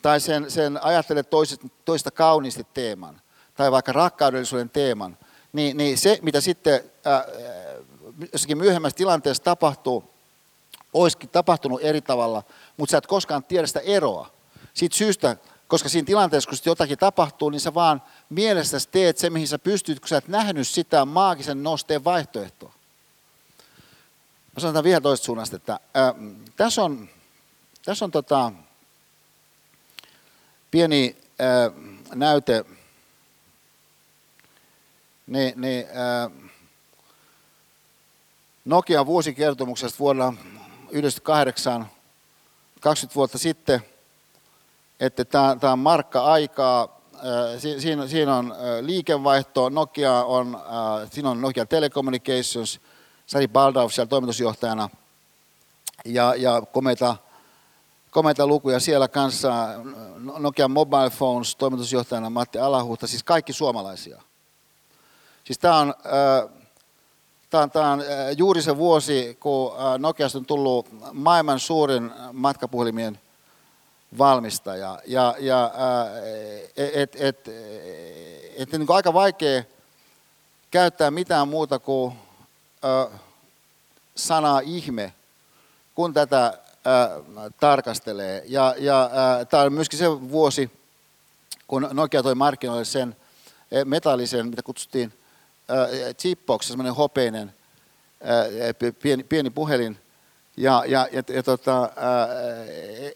tai 0.03 0.21
sen, 0.21 0.51
sen 0.51 0.85
ajattele 0.85 1.25
toista 1.85 2.11
kauniisti 2.11 2.67
teeman, 2.75 3.21
tai 3.55 3.73
vaikka 3.73 3.93
rakkaudellisuuden 3.93 4.71
teeman, 4.71 5.19
niin, 5.53 5.77
niin 5.77 5.99
se, 5.99 6.19
mitä 6.23 6.41
sitten 6.41 6.81
ää, 7.05 7.25
jossakin 8.33 8.59
myöhemmässä 8.59 8.97
tilanteessa 8.97 9.45
tapahtuu, 9.45 10.05
olisikin 10.93 11.29
tapahtunut 11.29 11.81
eri 11.83 12.01
tavalla, 12.01 12.43
mutta 12.77 12.91
sä 12.91 12.99
et 12.99 13.07
koskaan 13.07 13.45
tiedä 13.45 13.67
sitä 13.67 13.81
eroa. 13.81 14.31
Siitä 14.75 14.97
syystä, 14.97 15.37
koska 15.69 15.89
siinä 15.89 16.07
tilanteessa, 16.07 16.51
kun 16.51 16.59
jotakin 16.65 16.99
tapahtuu, 16.99 17.51
niin 17.51 17.61
sä 17.61 17.75
vaan 17.75 18.03
mielestäsi 18.31 18.89
teet 18.89 19.19
se, 19.19 19.31
mihin 19.31 19.49
sä 19.49 19.59
pystyt, 19.59 20.01
kun 20.01 20.09
sä 20.09 20.17
et 20.17 20.29
nähnyt 20.29 20.69
sitä 20.69 21.05
maagisen 21.05 21.63
nosteen 21.63 22.05
vaihtoehtoa. 22.05 22.73
Mä 24.57 24.61
sanon 24.61 24.85
vielä 24.85 25.01
toista 25.01 25.25
suunnasta, 25.25 25.57
että 25.57 25.81
ää, 25.95 26.15
tässä 26.57 26.83
on, 26.83 27.09
tässä 27.85 28.05
on 28.05 28.11
tota, 28.11 28.53
pieni 30.71 31.17
ää, 31.39 31.71
näyte, 32.15 32.65
niin, 35.27 35.61
niin, 35.61 35.87
ää, 35.95 36.31
Nokian 38.65 39.07
vuosikertomuksesta 39.07 39.99
vuonna 39.99 40.25
1998, 40.25 41.91
20 42.81 43.15
vuotta 43.15 43.39
sitten, 43.39 43.81
että 45.01 45.25
tämä 45.25 45.73
on 45.73 45.79
markka-aikaa, 45.79 47.01
siinä, 47.79 48.07
siinä 48.07 48.37
on 48.37 48.55
liikevaihto, 48.81 49.69
Nokia 49.69 50.13
on, 50.13 50.61
siinä 51.13 51.31
on 51.31 51.41
Nokia 51.41 51.67
Telecommunications, 51.67 52.81
Sari 53.27 53.49
Baldauf 53.49 53.93
siellä 53.93 54.09
toimitusjohtajana, 54.09 54.89
ja, 56.05 56.35
ja 56.35 56.63
komeita, 56.73 57.17
komeita 58.11 58.47
lukuja 58.47 58.81
siellä 58.81 59.09
kanssa, 59.09 59.53
Nokia 60.39 60.69
Mobile 60.69 61.11
Phones 61.11 61.57
toimitusjohtajana 61.57 62.31
Matti 62.31 62.59
Alahuhta, 62.59 63.07
siis 63.07 63.23
kaikki 63.23 63.53
suomalaisia. 63.53 64.23
Siis 65.45 65.59
tämä 65.59 65.79
on, 65.79 65.95
tämä 67.51 67.63
on, 67.63 67.71
tämä 67.71 67.93
on 67.93 68.03
juuri 68.37 68.63
se 68.63 68.77
vuosi, 68.77 69.37
kun 69.41 69.73
Nokiasta 69.99 70.39
on 70.39 70.47
tullut 70.47 70.89
maailman 71.13 71.61
suurin 71.61 72.11
matkapuhelimien 72.33 73.21
valmistaja. 74.19 74.99
Ja, 75.07 75.35
ja 75.39 75.71
et, 76.77 77.17
et, 77.17 77.49
et, 78.57 78.73
niin 78.73 78.87
aika 78.89 79.13
vaikea 79.13 79.63
käyttää 80.71 81.11
mitään 81.11 81.49
muuta 81.49 81.79
kuin 81.79 82.13
ä, 82.85 83.19
sanaa 84.15 84.61
ihme, 84.61 85.13
kun 85.95 86.15
tätä 86.15 86.45
ä, 86.47 86.53
tarkastelee. 87.61 88.43
Ja, 88.47 88.75
ja 88.79 89.11
tämä 89.51 89.63
on 89.63 89.73
myöskin 89.73 89.99
se 89.99 90.11
vuosi, 90.11 90.71
kun 91.67 91.89
Nokia 91.93 92.23
toi 92.23 92.35
markkinoille 92.35 92.85
sen 92.85 93.17
e, 93.71 93.85
metallisen, 93.85 94.49
mitä 94.49 94.63
kutsuttiin 94.63 95.13
chipbox, 96.19 96.67
semmoinen 96.67 96.95
hopeinen 96.95 97.55
pieni, 99.03 99.25
pieni 99.25 99.51
puhelin, 99.51 99.99
ja, 100.57 100.85
ja, 100.87 101.09
ja, 101.13 101.23
ja 101.29 101.43
tota, 101.43 101.91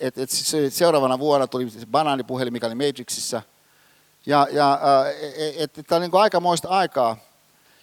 et, 0.01 0.18
et 0.18 0.30
seuraavana 0.70 1.18
vuonna 1.18 1.47
tuli 1.47 1.68
banaanipuhelin, 1.91 2.53
mikä 2.53 2.66
oli 2.66 2.74
Matrixissa. 2.74 3.43
Ja, 4.26 4.47
ja 4.53 4.80
et, 5.47 5.78
et, 5.78 5.86
tämä 5.86 5.97
on 5.97 6.03
niin 6.03 6.11
kuin 6.11 6.20
aikamoista 6.20 6.68
aikaa, 6.68 7.16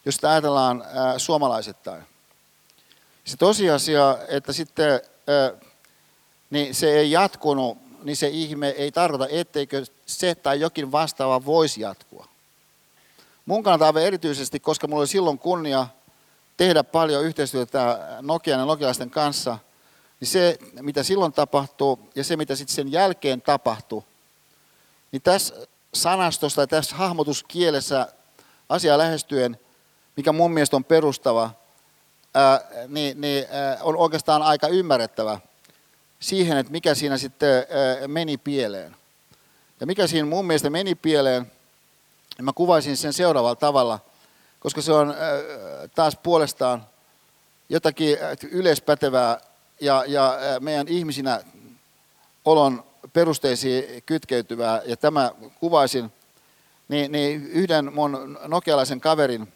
jos 0.06 0.16
sitä 0.16 0.30
ajatellaan 0.30 0.84
ää, 0.94 1.20
suomalaisittain. 1.20 2.04
Se 3.26 3.38
tosiasia, 3.38 4.18
että 4.28 4.54
sitten 4.54 5.02
niin 6.50 6.76
se 6.76 7.00
ei 7.00 7.12
jatkunut, 7.12 7.78
niin 8.04 8.18
se 8.18 8.28
ihme 8.28 8.70
ei 8.70 8.92
tarkoita, 8.92 9.28
etteikö 9.30 9.86
se 10.06 10.36
tai 10.36 10.60
jokin 10.60 10.92
vastaava 10.92 11.46
voisi 11.46 11.82
jatkua. 11.82 12.28
Mun 13.46 13.64
kannalta 13.64 14.02
erityisesti, 14.02 14.60
koska 14.60 14.88
mulla 14.88 15.02
oli 15.02 15.08
silloin 15.08 15.40
kunnia 15.40 15.88
tehdä 16.58 16.84
paljon 16.84 17.24
yhteistyötä 17.24 18.00
Nokian 18.22 18.60
ja 18.60 18.66
nokialaisten 18.66 19.10
kanssa, 19.10 19.58
niin 20.20 20.28
se, 20.28 20.58
mitä 20.82 21.04
silloin 21.04 21.34
tapahtuu 21.34 22.10
ja 22.16 22.24
se, 22.24 22.38
mitä 22.38 22.56
sitten 22.56 22.76
sen 22.76 22.92
jälkeen 22.92 23.42
tapahtuu, 23.42 24.06
niin 25.12 25.22
tässä 25.22 25.56
sanastosta 25.94 26.62
ja 26.62 26.68
tässä 26.68 26.96
hahmotuskielessä 26.96 28.08
asia 28.70 28.98
lähestyen, 28.98 29.60
mikä 30.16 30.32
mun 30.32 30.52
mielestä 30.52 30.76
on 30.76 30.84
perustava, 30.84 31.52
ää, 32.34 32.62
niin, 32.88 33.22
niin 33.22 33.46
ää, 33.52 33.78
on 33.82 33.98
oikeastaan 33.98 34.42
aika 34.42 34.68
ymmärrettävä 34.68 35.40
siihen, 36.20 36.58
että 36.58 36.72
mikä 36.72 36.96
siinä 36.96 37.18
sitten 37.18 37.56
ää, 37.56 38.08
meni 38.08 38.38
pieleen. 38.38 38.96
Ja 39.80 39.86
mikä 39.86 40.08
siinä 40.08 40.28
mun 40.28 40.46
mielestä 40.46 40.70
meni 40.70 40.96
pieleen, 40.96 41.52
niin 42.38 42.46
mä 42.46 42.54
kuvaisin 42.54 42.98
sen 42.98 43.14
seuraavalla 43.14 43.56
tavalla– 43.56 44.00
koska 44.60 44.82
se 44.82 44.92
on 44.92 45.10
äh, 45.10 45.16
taas 45.96 46.18
puolestaan 46.24 46.88
jotakin 47.70 48.18
äh, 48.22 48.38
yleispätevää 48.52 49.40
ja, 49.82 50.04
ja 50.08 50.34
äh, 50.34 50.60
meidän 50.60 50.88
ihmisinä 50.88 51.42
olon 52.46 52.84
perusteisiin 53.14 54.04
kytkeytyvää, 54.06 54.82
ja 54.86 54.98
tämä 54.98 55.32
kuvaisin, 55.60 56.12
niin, 56.88 57.12
niin 57.12 57.48
yhden 57.48 57.94
mun 57.94 58.40
nokialaisen 58.48 59.02
kaverin, 59.02 59.54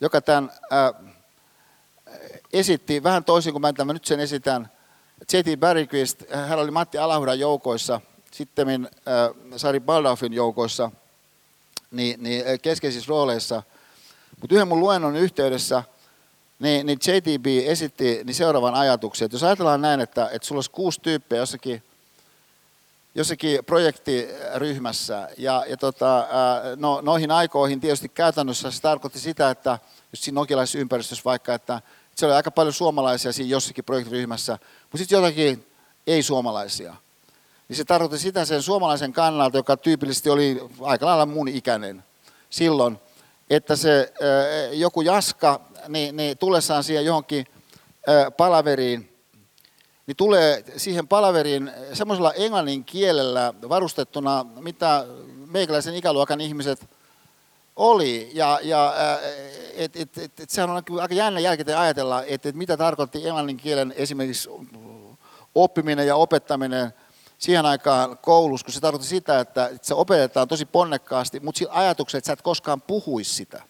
joka 0.00 0.20
tämän 0.20 0.52
ää, 0.70 0.92
esitti 2.52 3.02
vähän 3.02 3.24
toisin 3.24 3.52
kuin 3.52 3.60
mä 3.60 3.72
tämän 3.72 3.94
nyt 3.94 4.04
sen 4.04 4.20
esitän. 4.20 4.70
J.T. 5.32 5.60
Barryquist, 5.60 6.22
hän 6.30 6.58
oli 6.58 6.70
Matti 6.70 6.98
Alahudan 6.98 7.38
joukoissa, 7.38 8.00
sitten 8.32 8.88
Sari 9.56 9.80
Baldaufin 9.80 10.32
joukoissa, 10.32 10.90
niin, 11.90 12.22
niin 12.22 12.44
keskeisissä 12.60 13.08
rooleissa– 13.08 13.62
mutta 14.44 14.54
yhden 14.54 14.68
mun 14.68 14.80
luennon 14.80 15.16
yhteydessä 15.16 15.82
niin, 16.58 16.86
niin 16.86 16.98
JTB 17.06 17.46
esitti 17.46 18.20
niin 18.24 18.34
seuraavan 18.34 18.74
ajatuksen, 18.74 19.26
että 19.26 19.34
jos 19.34 19.42
ajatellaan 19.42 19.80
näin, 19.80 20.00
että, 20.00 20.28
että 20.32 20.48
sulla 20.48 20.58
olisi 20.58 20.70
kuusi 20.70 21.00
tyyppiä 21.00 21.38
jossakin 21.38 21.82
jossakin 23.14 23.64
projektiryhmässä. 23.64 25.28
Ja, 25.38 25.64
ja 25.68 25.76
tota, 25.76 26.26
no, 26.76 27.00
noihin 27.00 27.30
aikoihin 27.30 27.80
tietysti 27.80 28.08
käytännössä 28.08 28.70
se 28.70 28.82
tarkoitti 28.82 29.18
sitä, 29.18 29.50
että 29.50 29.78
jos 30.12 30.20
siinä 30.20 30.34
nokialaisessa 30.34 30.78
ympäristössä 30.78 31.24
vaikka, 31.24 31.54
että 31.54 31.82
se 32.14 32.26
oli 32.26 32.34
aika 32.34 32.50
paljon 32.50 32.72
suomalaisia 32.72 33.32
siinä 33.32 33.50
jossakin 33.50 33.84
projektiryhmässä, 33.84 34.58
mutta 34.82 34.98
sitten 34.98 35.16
jotakin 35.16 35.66
ei-suomalaisia. 36.06 36.94
Niin 37.68 37.76
se 37.76 37.84
tarkoitti 37.84 38.18
sitä 38.18 38.44
sen 38.44 38.62
suomalaisen 38.62 39.12
kannalta, 39.12 39.56
joka 39.56 39.76
tyypillisesti 39.76 40.30
oli 40.30 40.60
aika 40.80 41.06
lailla 41.06 41.26
mun 41.26 41.48
ikäinen 41.48 42.04
silloin, 42.50 42.98
että 43.50 43.76
se 43.76 44.12
joku 44.72 45.00
jaska, 45.00 45.60
niin, 45.88 46.16
niin 46.16 46.38
tullessaan 46.38 46.84
siihen 46.84 47.04
johonkin 47.04 47.46
palaveriin, 48.36 49.10
niin 50.06 50.16
tulee 50.16 50.64
siihen 50.76 51.08
palaveriin 51.08 51.70
semmoisella 51.92 52.32
englannin 52.32 52.84
kielellä 52.84 53.54
varustettuna, 53.68 54.46
mitä 54.60 55.06
meikäläisen 55.46 55.94
ikäluokan 55.94 56.40
ihmiset 56.40 56.88
oli. 57.76 58.30
Ja, 58.34 58.60
ja 58.62 58.94
et, 59.74 59.96
et, 59.96 60.18
et, 60.18 60.40
et 60.40 60.50
sehän 60.50 60.70
on 60.70 60.82
aika 61.00 61.14
jännä 61.14 61.40
jälkeen 61.40 61.78
ajatella, 61.78 62.22
että 62.22 62.48
et 62.48 62.54
mitä 62.54 62.76
tarkoitti 62.76 63.26
englannin 63.26 63.56
kielen 63.56 63.94
esimerkiksi 63.96 64.50
oppiminen 65.54 66.06
ja 66.06 66.16
opettaminen 66.16 66.92
siihen 67.38 67.66
aikaan 67.66 68.18
koulussa, 68.18 68.64
kun 68.64 68.74
se 68.74 68.80
tarkoitti 68.80 69.08
sitä, 69.08 69.40
että 69.40 69.70
se 69.82 69.94
opetetaan 69.94 70.48
tosi 70.48 70.66
ponnekkaasti, 70.66 71.40
mutta 71.40 71.58
sillä 71.58 71.72
ajatuksella, 71.74 72.18
että 72.18 72.26
sä 72.26 72.32
et 72.32 72.42
koskaan 72.42 72.80
puhuisi 72.80 73.34
sitä. 73.34 73.62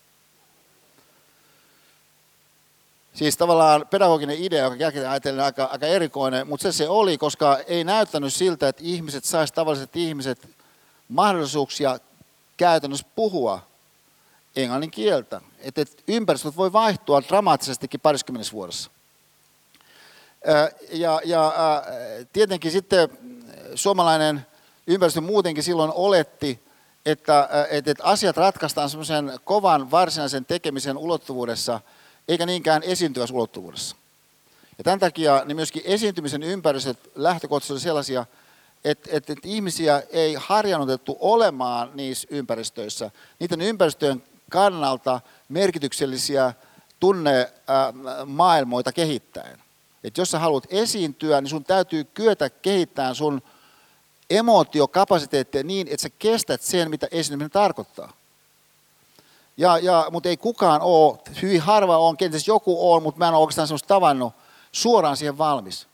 Siis 3.15 3.37
tavallaan 3.37 3.87
pedagoginen 3.91 4.39
idea, 4.39 4.65
joka 4.65 4.77
jälkeen 4.77 5.11
ajatellen 5.11 5.45
aika, 5.45 5.65
aika 5.65 5.87
erikoinen, 5.87 6.49
mutta 6.49 6.63
se 6.63 6.73
se 6.73 6.89
oli, 6.89 7.19
koska 7.19 7.59
ei 7.67 7.85
näyttänyt 7.85 8.35
siltä, 8.35 8.69
että 8.69 8.83
ihmiset 8.85 9.25
sais 9.25 9.53
tavalliset 9.53 9.97
ihmiset 9.97 10.49
mahdollisuuksia 11.09 11.99
käytännössä 12.57 13.07
puhua 13.15 13.67
englannin 14.57 14.91
kieltä. 14.91 15.41
Että 15.59 15.81
et 15.81 16.03
ympäristöt 16.09 16.57
voi 16.57 16.73
vaihtua 16.73 17.23
dramaattisestikin 17.23 18.01
pariskymmenessä 18.01 18.53
vuodessa. 18.53 18.91
Ja, 20.91 21.21
ja 21.25 21.53
tietenkin 22.33 22.71
sitten 22.71 23.09
suomalainen 23.75 24.47
ympäristö 24.87 25.21
muutenkin 25.21 25.65
silloin 25.65 25.93
oletti, 25.95 26.65
että, 27.07 27.49
että 27.71 27.95
asiat 28.03 28.37
ratkaistaan 28.37 28.91
semmoisen 28.91 29.33
kovan 29.45 29.91
varsinaisen 29.91 30.45
tekemisen 30.45 30.99
ulottuvuudessa– 30.99 31.81
eikä 32.29 32.47
niinkään 32.47 32.83
esiintyvässä 32.83 33.35
ulottuvuudessa. 33.35 33.97
Ja 34.79 34.85
tämän 34.85 34.99
takia 34.99 35.43
niin 35.45 35.57
myöskin 35.57 35.83
esiintymisen 35.85 36.43
ympäristöt 36.43 36.99
lähtökohtaisesti 37.15 37.81
sellaisia, 37.81 38.27
että, 38.85 39.11
että, 39.13 39.33
että 39.33 39.49
ihmisiä 39.49 40.03
ei 40.11 40.35
harjannutettu 40.39 41.17
olemaan 41.21 41.91
niissä 41.95 42.29
ympäristöissä. 42.31 43.11
Niiden 43.39 43.61
ympäristöjen 43.61 44.23
kannalta 44.51 45.21
merkityksellisiä 45.49 46.53
tunnemaailmoita 47.01 48.93
kehittäen. 48.93 49.59
Että 50.05 50.21
jos 50.21 50.31
sä 50.31 50.39
haluat 50.39 50.67
esiintyä, 50.71 51.41
niin 51.41 51.51
sun 51.51 51.65
täytyy 51.65 52.05
kyetä 52.05 52.51
kehittämään 52.51 53.15
sun 53.15 53.43
emotiokapasiteettia 54.39 55.63
niin, 55.63 55.89
että 55.89 56.03
sä 56.03 56.11
kestät 56.19 56.63
sen, 56.63 56.91
mitä 56.91 57.09
esiintyminen 57.11 57.51
tarkoittaa. 57.51 58.13
Ja, 59.57 59.79
ja, 59.79 60.07
mutta 60.11 60.29
ei 60.29 60.37
kukaan 60.37 60.81
ole, 60.83 61.19
hyvin 61.43 61.61
harva 61.61 61.99
on, 61.99 62.17
kenties 62.17 62.49
joku 62.49 62.93
on, 62.93 63.03
mutta 63.03 63.19
mä 63.19 63.29
en 63.29 63.35
ole 63.35 63.41
oikeastaan 63.41 63.69
semmoista 63.69 63.89
tavannut, 63.89 64.33
suoraan 64.73 65.17
siihen 65.17 65.39
valmis. 65.39 65.87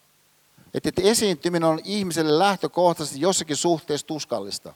Että, 0.74 0.88
että 0.88 1.03
esiintyminen 1.03 1.68
on 1.68 1.80
ihmiselle 1.84 2.38
lähtökohtaisesti 2.38 3.20
jossakin 3.20 3.57
suhteessa 3.57 4.07
tuskallista, 4.07 4.74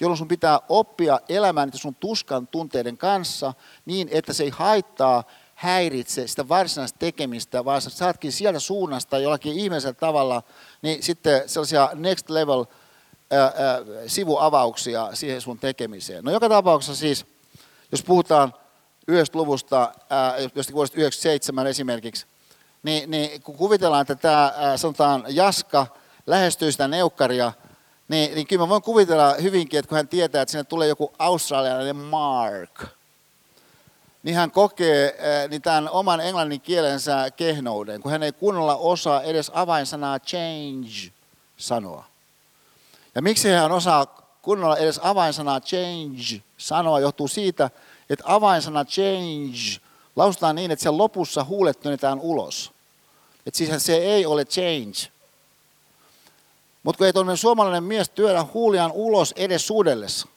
jolloin 0.00 0.18
sun 0.18 0.28
pitää 0.28 0.60
oppia 0.68 1.20
elämään 1.28 1.70
sun 1.74 1.94
tuskan 1.94 2.46
tunteiden 2.46 2.98
kanssa 2.98 3.54
niin, 3.84 4.08
että 4.12 4.32
se 4.32 4.44
ei 4.44 4.50
haittaa, 4.50 5.24
häiritse 5.56 6.26
sitä 6.26 6.48
varsinaista 6.48 6.98
tekemistä, 6.98 7.64
vaan 7.64 7.82
sä 7.82 7.90
saatkin 7.90 8.32
sieltä 8.32 8.60
suunnasta 8.60 9.18
jollakin 9.18 9.52
ihmeellisellä 9.52 9.94
tavalla, 9.94 10.42
niin 10.82 11.02
sitten 11.02 11.48
sellaisia 11.48 11.90
next 11.94 12.30
level 12.30 12.64
sivuavauksia 14.06 15.08
siihen 15.14 15.40
sun 15.40 15.58
tekemiseen. 15.58 16.24
No 16.24 16.30
joka 16.30 16.48
tapauksessa 16.48 16.96
siis 16.96 17.26
jos 17.92 18.02
puhutaan 18.02 18.54
yhdestä 19.08 19.38
luvusta, 19.38 19.92
jostakin 20.54 20.74
vuodesta 20.74 21.00
97 21.00 21.66
esimerkiksi, 21.66 22.26
niin, 22.82 23.10
niin 23.10 23.42
kun 23.42 23.56
kuvitellaan, 23.56 24.02
että 24.02 24.14
tämä 24.14 24.52
sanotaan 24.76 25.24
Jaska 25.28 25.86
lähestyy 26.26 26.72
sitä 26.72 26.88
neukkaria, 26.88 27.52
niin, 28.08 28.34
niin 28.34 28.46
kyllä 28.46 28.62
mä 28.62 28.68
voin 28.68 28.82
kuvitella 28.82 29.34
hyvinkin, 29.34 29.78
että 29.78 29.88
kun 29.88 29.96
hän 29.96 30.08
tietää, 30.08 30.42
että 30.42 30.52
sinne 30.52 30.64
tulee 30.64 30.88
joku 30.88 31.12
australialainen 31.18 31.96
Mark, 31.96 32.84
niin 34.22 34.36
hän 34.36 34.50
kokee 34.50 35.18
niin 35.48 35.62
tämän 35.62 35.90
oman 35.90 36.20
englannin 36.20 36.60
kielensä 36.60 37.30
kehnouden, 37.36 38.00
kun 38.00 38.12
hän 38.12 38.22
ei 38.22 38.32
kunnolla 38.32 38.76
osaa 38.76 39.22
edes 39.22 39.50
avainsanaa 39.54 40.18
change 40.20 41.12
sanoa. 41.56 42.04
Ja 43.16 43.22
miksi 43.22 43.48
hän 43.48 43.72
osaa 43.72 44.06
kunnolla 44.42 44.76
edes 44.76 45.00
avainsanaa 45.02 45.60
change 45.60 46.42
sanoa 46.58 47.00
johtuu 47.00 47.28
siitä, 47.28 47.70
että 48.10 48.24
avainsana 48.26 48.84
change 48.84 49.80
lausutaan 50.16 50.56
niin, 50.56 50.70
että 50.70 50.82
sen 50.82 50.98
lopussa 50.98 51.44
huulet 51.44 51.80
työnnetään 51.80 52.20
ulos. 52.20 52.72
Että 53.46 53.58
siis 53.58 53.86
se 53.86 53.96
ei 53.96 54.26
ole 54.26 54.44
change. 54.44 55.12
Mutta 56.82 56.98
kun 56.98 57.06
ei 57.06 57.12
tuollainen 57.12 57.36
suomalainen 57.36 57.84
mies 57.84 58.10
työdä 58.10 58.46
huuliaan 58.54 58.92
ulos 58.92 59.34
edes 59.36 59.66
suudellessa, 59.66 60.28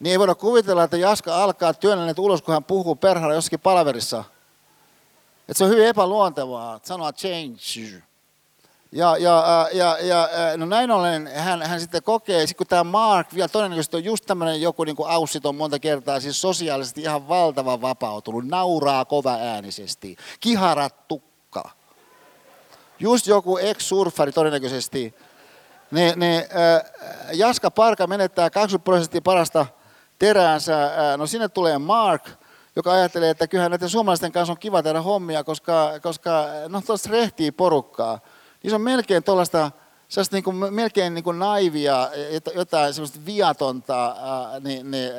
niin 0.00 0.10
ei 0.10 0.18
voida 0.18 0.34
kuvitella, 0.34 0.84
että 0.84 0.96
Jaska 0.96 1.44
alkaa 1.44 1.74
työnnellä 1.74 2.14
ulos, 2.18 2.42
kun 2.42 2.54
hän 2.54 2.64
puhuu 2.64 2.96
perhana 2.96 3.34
jossakin 3.34 3.60
palaverissa. 3.60 4.24
Että 5.48 5.58
se 5.58 5.64
on 5.64 5.70
hyvin 5.70 5.86
epäluontevaa 5.86 6.80
sanoa 6.82 7.12
change. 7.12 8.02
Ja, 8.92 9.16
ja, 9.16 9.68
ja, 9.72 9.98
ja 10.00 10.28
no 10.56 10.66
näin 10.66 10.90
ollen 10.90 11.30
hän, 11.34 11.62
hän 11.62 11.80
sitten 11.80 12.02
kokee, 12.02 12.44
kun 12.56 12.66
tämä 12.66 12.84
Mark 12.84 13.34
vielä 13.34 13.48
todennäköisesti 13.48 13.96
on 13.96 14.04
just 14.04 14.26
tämmöinen 14.26 14.62
joku 14.62 14.84
niin 14.84 14.96
kuin 14.96 15.08
on 15.44 15.56
monta 15.56 15.78
kertaa, 15.78 16.20
siis 16.20 16.40
sosiaalisesti 16.40 17.00
ihan 17.00 17.28
valtavan 17.28 17.80
vapautunut, 17.80 18.46
nauraa 18.46 19.04
kova 19.04 19.34
äänisesti, 19.34 20.16
kiharat 20.40 21.08
tukka. 21.08 21.70
Just 23.00 23.26
joku 23.26 23.58
ex-surfari 23.58 24.32
todennäköisesti. 24.32 25.14
Ne, 25.90 26.12
ne, 26.16 26.36
äh, 26.38 26.82
Jaska 27.32 27.70
Parka 27.70 28.06
menettää 28.06 28.50
20 28.50 28.84
prosenttia 28.84 29.20
parasta 29.22 29.66
teräänsä. 30.18 30.84
Äh, 30.84 31.18
no 31.18 31.26
sinne 31.26 31.48
tulee 31.48 31.78
Mark, 31.78 32.28
joka 32.76 32.92
ajattelee, 32.92 33.30
että 33.30 33.46
kyllähän 33.46 33.70
näiden 33.70 33.88
suomalaisten 33.88 34.32
kanssa 34.32 34.52
on 34.52 34.58
kiva 34.58 34.82
tehdä 34.82 35.02
hommia, 35.02 35.44
koska, 35.44 35.92
koska 36.02 36.44
no 36.68 36.82
tuosta 36.86 37.10
rehtii 37.10 37.50
porukkaa 37.50 38.20
se 38.68 38.74
on 38.74 38.80
melkein 38.80 39.22
tuollaista, 39.22 39.70
sellaista 40.08 40.36
niin 40.36 40.44
kuin, 40.44 40.56
melkein 40.74 41.14
niin 41.14 41.24
kuin 41.24 41.38
naivia, 41.38 42.10
jotain 42.54 42.94
semmoista 42.94 43.18
viatonta 43.26 44.06
ää, 44.06 44.60
niin, 44.60 44.90
niin, 44.90 45.12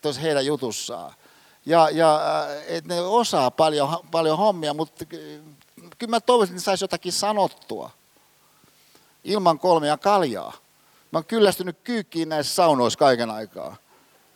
tuossa 0.00 0.20
heidän 0.20 0.46
jutussaan. 0.46 1.14
Ja, 1.66 1.90
ja 1.90 2.20
että 2.66 2.94
ne 2.94 3.00
osaa 3.00 3.50
paljon, 3.50 3.88
paljon 4.10 4.38
hommia, 4.38 4.74
mutta 4.74 5.04
kyllä 5.98 6.10
mä 6.10 6.20
toivoisin, 6.20 6.52
että 6.52 6.60
ne 6.60 6.64
saisi 6.64 6.84
jotakin 6.84 7.12
sanottua 7.12 7.90
ilman 9.24 9.58
kolmea 9.58 9.98
kaljaa. 9.98 10.52
Mä 11.12 11.18
oon 11.18 11.24
kyllästynyt 11.24 11.76
kyykkiin 11.84 12.28
näissä 12.28 12.54
saunoissa 12.54 12.98
kaiken 12.98 13.30
aikaa. 13.30 13.76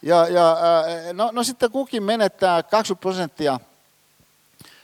Ja, 0.03 0.29
ja 0.29 0.57
no, 1.13 1.31
no 1.33 1.45
sitten 1.45 1.71
kukin 1.71 2.03
menettää 2.03 2.63
20 2.63 3.01
prosenttia 3.01 3.61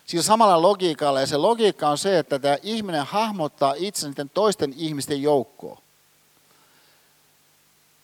Sillä 0.06 0.22
samalla 0.22 0.62
logiikalla, 0.62 1.20
ja 1.20 1.26
se 1.26 1.36
logiikka 1.36 1.88
on 1.88 1.98
se, 1.98 2.18
että 2.18 2.38
tämä 2.38 2.56
ihminen 2.62 3.06
hahmottaa 3.06 3.74
itse 3.76 4.08
toisten 4.34 4.74
ihmisten 4.76 5.22
joukkoon. 5.22 5.78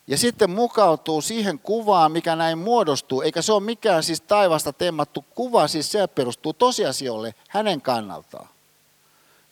Ja 0.06 0.18
sitten 0.18 0.50
mukautuu 0.50 1.22
siihen 1.22 1.58
kuvaan, 1.58 2.12
mikä 2.12 2.36
näin 2.36 2.58
muodostuu, 2.58 3.22
eikä 3.22 3.42
se 3.42 3.52
ole 3.52 3.62
mikään 3.62 4.02
siis 4.02 4.20
taivasta 4.20 4.72
temmattu 4.72 5.24
kuva, 5.34 5.68
siis 5.68 5.92
se 5.92 6.06
perustuu 6.06 6.52
tosiasioille 6.52 7.34
hänen 7.48 7.82
kannaltaan. 7.82 8.48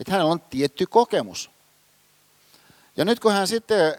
Että 0.01 0.13
hänellä 0.13 0.33
on 0.33 0.41
tietty 0.41 0.87
kokemus. 0.87 1.51
Ja 2.97 3.05
nyt 3.05 3.21
kun 3.21 3.33
hän 3.33 3.49
sitten 3.49 3.95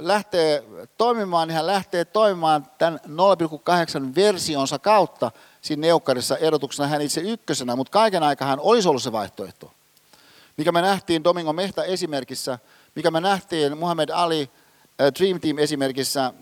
lähtee 0.00 0.64
toimimaan, 0.98 1.48
niin 1.48 1.56
hän 1.56 1.66
lähtee 1.66 2.04
toimimaan 2.04 2.66
tämän 2.78 3.00
0,8 3.06 4.14
versionsa 4.14 4.78
kautta, 4.78 5.30
siinä 5.62 5.80
neukkarissa 5.80 6.36
erotuksena 6.36 6.88
hän 6.88 7.02
itse 7.02 7.20
ykkösenä, 7.20 7.76
mutta 7.76 7.90
kaiken 7.90 8.22
aikaa 8.22 8.48
hän 8.48 8.60
olisi 8.60 8.88
ollut 8.88 9.02
se 9.02 9.12
vaihtoehto. 9.12 9.72
Mikä 10.56 10.72
me 10.72 10.82
nähtiin 10.82 11.24
Domingo 11.24 11.52
Mehta 11.52 11.84
esimerkissä, 11.84 12.58
mikä 12.94 13.10
me 13.10 13.20
nähtiin 13.20 13.78
Muhammad 13.78 14.08
Ali 14.08 14.50
äh, 15.00 15.06
Dream 15.18 15.40
Team 15.40 15.58
esimerkissä, 15.58 16.32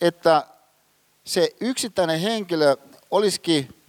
että 0.00 0.46
se 1.24 1.54
yksittäinen 1.60 2.20
henkilö 2.20 2.76
olisikin 3.10 3.82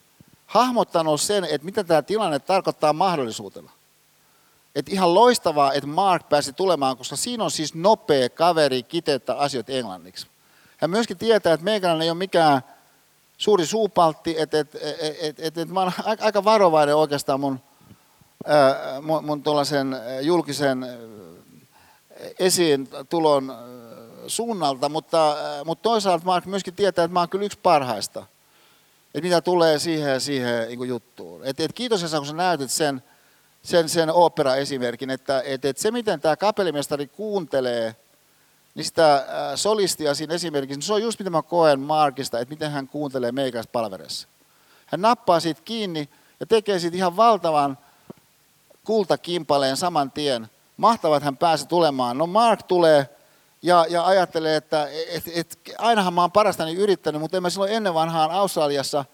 hahmottanut 0.45 1.22
sen, 1.22 1.43
että 1.43 1.65
mitä 1.65 1.84
tämä 1.84 2.01
tilanne 2.01 2.39
tarkoittaa 2.39 2.93
mahdollisuutena. 2.93 3.69
Että 4.76 4.91
ihan 4.91 5.13
loistavaa, 5.13 5.74
että 5.74 5.88
Mark 5.88 6.30
pääsi 6.30 6.53
tulemaan, 6.53 6.97
koska 6.97 7.15
siinä 7.15 7.43
on 7.43 7.51
siis 7.51 7.76
nopea 7.76 8.30
kaveri 8.30 8.84
kiteyttää 8.84 9.36
asioita 9.38 9.72
englanniksi. 9.72 10.28
Hän 10.78 10.89
myöskin 10.89 11.17
tietää, 11.17 11.53
että 11.53 11.63
meikäläinen 11.63 12.01
ei 12.01 12.09
ole 12.09 12.17
mikään 12.17 12.61
suuri 13.41 13.65
suupaltti, 13.65 14.35
että 14.37 14.59
et, 14.59 14.75
et, 14.75 15.17
et, 15.21 15.39
et, 15.39 15.57
et 15.57 15.69
mä 15.69 15.81
olen 15.81 15.93
aika 16.19 16.43
varovainen 16.43 16.95
oikeastaan 16.95 17.39
mun, 17.39 17.59
mun, 19.01 19.25
mun 19.25 19.43
julkisen 20.21 20.85
esiin 22.39 22.89
tulon 23.09 23.53
suunnalta, 24.27 24.89
mutta, 24.89 25.35
mutta 25.65 25.83
toisaalta 25.83 26.25
Mark 26.25 26.45
myöskin 26.45 26.73
tietää, 26.73 27.05
että 27.05 27.13
mä 27.13 27.19
oon 27.19 27.29
kyllä 27.29 27.45
yksi 27.45 27.59
parhaista. 27.63 28.25
Että 29.05 29.21
mitä 29.21 29.41
tulee 29.41 29.79
siihen 29.79 30.11
ja 30.11 30.19
siihen 30.19 30.67
niin 30.67 30.87
juttuun. 30.87 31.41
Et, 31.43 31.59
et 31.59 31.73
kiitos 31.73 32.03
Esa, 32.03 32.17
kun 32.17 32.27
sä 32.27 32.33
näytit 32.33 32.71
sen, 32.71 33.03
sen, 33.63 33.89
sen 33.89 34.09
opera-esimerkin, 34.09 35.09
että 35.09 35.41
et, 35.45 35.65
et 35.65 35.77
se 35.77 35.91
miten 35.91 36.21
tämä 36.21 36.35
kapellimestari 36.35 37.07
kuuntelee 37.07 37.95
niin 38.76 38.86
sitä 38.86 39.26
solistia 39.55 40.15
siinä 40.15 40.34
esimerkissä, 40.34 40.78
niin 40.78 40.88
se 40.88 40.93
on 40.93 41.01
just 41.01 41.19
mitä 41.19 41.30
mä 41.30 41.41
koen 41.41 41.80
Markista, 41.80 42.39
että 42.39 42.51
miten 42.53 42.72
hän 42.72 42.88
kuuntelee 42.88 43.32
meikästä 43.32 43.72
palvereessa. 43.72 44.28
Hän 44.86 45.01
nappaa 45.01 45.39
siitä 45.39 45.61
kiinni 45.65 46.09
ja 46.39 46.45
tekee 46.45 46.80
siitä 46.80 46.97
ihan 46.97 47.17
valtavan 47.17 47.78
kultakimpaleen 48.84 49.78
saman 49.78 50.11
tien. 50.11 50.49
Mahtavat 50.78 51.24
hän 51.24 51.38
pääsi 51.38 51.67
tulemaan. 51.67 52.17
No 52.17 52.28
Mark 52.28 52.63
tulee 52.63 53.09
ja, 53.61 53.86
ja 53.89 54.05
ajattelee, 54.05 54.55
että 54.55 54.88
et, 55.09 55.24
et, 55.36 55.59
ainahan 55.78 56.13
mä 56.13 56.22
oon 56.22 56.32
parastani 56.32 56.74
yrittänyt, 56.74 57.22
mutta 57.22 57.38
en 57.38 57.43
mä 57.43 57.49
silloin 57.49 57.72
ennen 57.72 57.93
vanhaan 57.93 58.32
Australiassa 58.32 59.05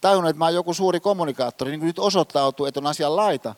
tajunnut, 0.00 0.30
että 0.30 0.38
mä 0.38 0.44
oon 0.44 0.54
joku 0.54 0.74
suuri 0.74 1.00
kommunikaattori, 1.00 1.70
niin 1.70 1.80
kuin 1.80 1.86
nyt 1.86 1.98
osoittautuu, 1.98 2.66
että 2.66 2.80
on 2.80 2.86
asian 2.86 3.16
laita, 3.16 3.54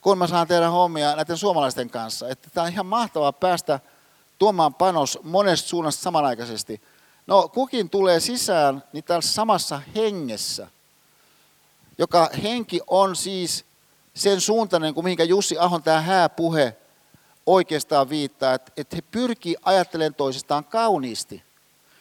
kun 0.00 0.18
mä 0.18 0.26
saan 0.26 0.46
tehdä 0.46 0.70
hommia 0.70 1.16
näiden 1.16 1.36
suomalaisten 1.36 1.90
kanssa. 1.90 2.28
Että 2.28 2.50
tämä 2.54 2.64
on 2.64 2.72
ihan 2.72 2.86
mahtavaa 2.86 3.32
päästä 3.32 3.80
tuomaan 4.38 4.74
panos 4.74 5.18
monesta 5.22 5.68
suunnasta 5.68 6.02
samanaikaisesti. 6.02 6.80
No 7.26 7.48
kukin 7.48 7.90
tulee 7.90 8.20
sisään 8.20 8.84
niin 8.92 9.04
tällä 9.04 9.20
samassa 9.20 9.80
hengessä, 9.94 10.68
joka 11.98 12.30
henki 12.42 12.80
on 12.86 13.16
siis 13.16 13.64
sen 14.14 14.40
suuntainen 14.40 14.94
kuin 14.94 15.04
mihinkä 15.04 15.24
Jussi 15.24 15.58
Ahon 15.58 15.82
tämä 15.82 16.00
hääpuhe 16.00 16.76
oikeastaan 17.46 18.08
viittaa, 18.08 18.54
että, 18.54 18.72
että 18.76 18.96
he 18.96 19.02
pyrkii 19.10 19.56
ajattelemaan 19.62 20.14
toisestaan 20.14 20.64
kauniisti. 20.64 21.42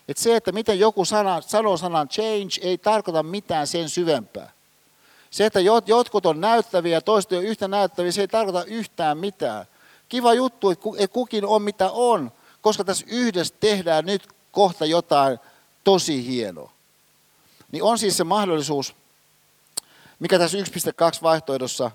Että 0.08 0.24
se, 0.24 0.36
että 0.36 0.52
miten 0.52 0.80
joku 0.80 1.06
sana, 1.06 1.42
sanoo 1.42 1.78
sanan 1.78 2.10
change, 2.10 2.62
ei 2.62 2.78
tarkoita 2.78 3.24
mitään 3.24 3.68
sen 3.68 3.90
syvempää. 3.90 4.52
Se, 5.30 5.46
että 5.46 5.60
jotkut 5.86 6.26
on 6.26 6.42
näyttäviä 6.42 6.94
ja 6.94 7.02
toiset 7.02 7.32
on 7.32 7.44
yhtä 7.44 7.68
näyttäviä, 7.68 8.12
se 8.12 8.22
ei 8.22 8.28
tarkoita 8.28 8.64
yhtään 8.64 9.18
mitään. 9.18 9.66
Kiva 10.10 10.34
juttu, 10.34 10.70
että 10.70 11.14
kukin 11.14 11.46
on 11.46 11.62
mitä 11.62 11.92
on, 11.92 12.32
koska 12.62 12.84
tässä 12.84 13.06
yhdessä 13.10 13.56
tehdään 13.60 14.06
nyt 14.06 14.28
kohta 14.52 14.86
jotain 14.86 15.40
tosi 15.84 16.28
hienoa. 16.28 16.72
Niin 17.72 17.84
on 17.84 18.00
siis 18.00 18.18
se 18.18 18.24
mahdollisuus, 18.24 18.96
mikä 20.20 20.40
tässä 20.40 20.58
1.2 20.58 20.64
vaihtoehdossa 21.22 21.92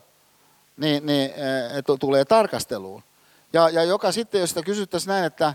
niin, 0.76 1.06
niin, 1.06 1.30
e, 1.30 1.98
tulee 2.00 2.24
tarkasteluun. 2.24 3.02
Ja, 3.52 3.68
ja 3.68 3.84
joka 3.84 4.12
sitten, 4.12 4.40
jos 4.40 4.50
sitä 4.50 4.62
kysyttäisiin 4.62 5.08
näin, 5.08 5.24
että 5.24 5.54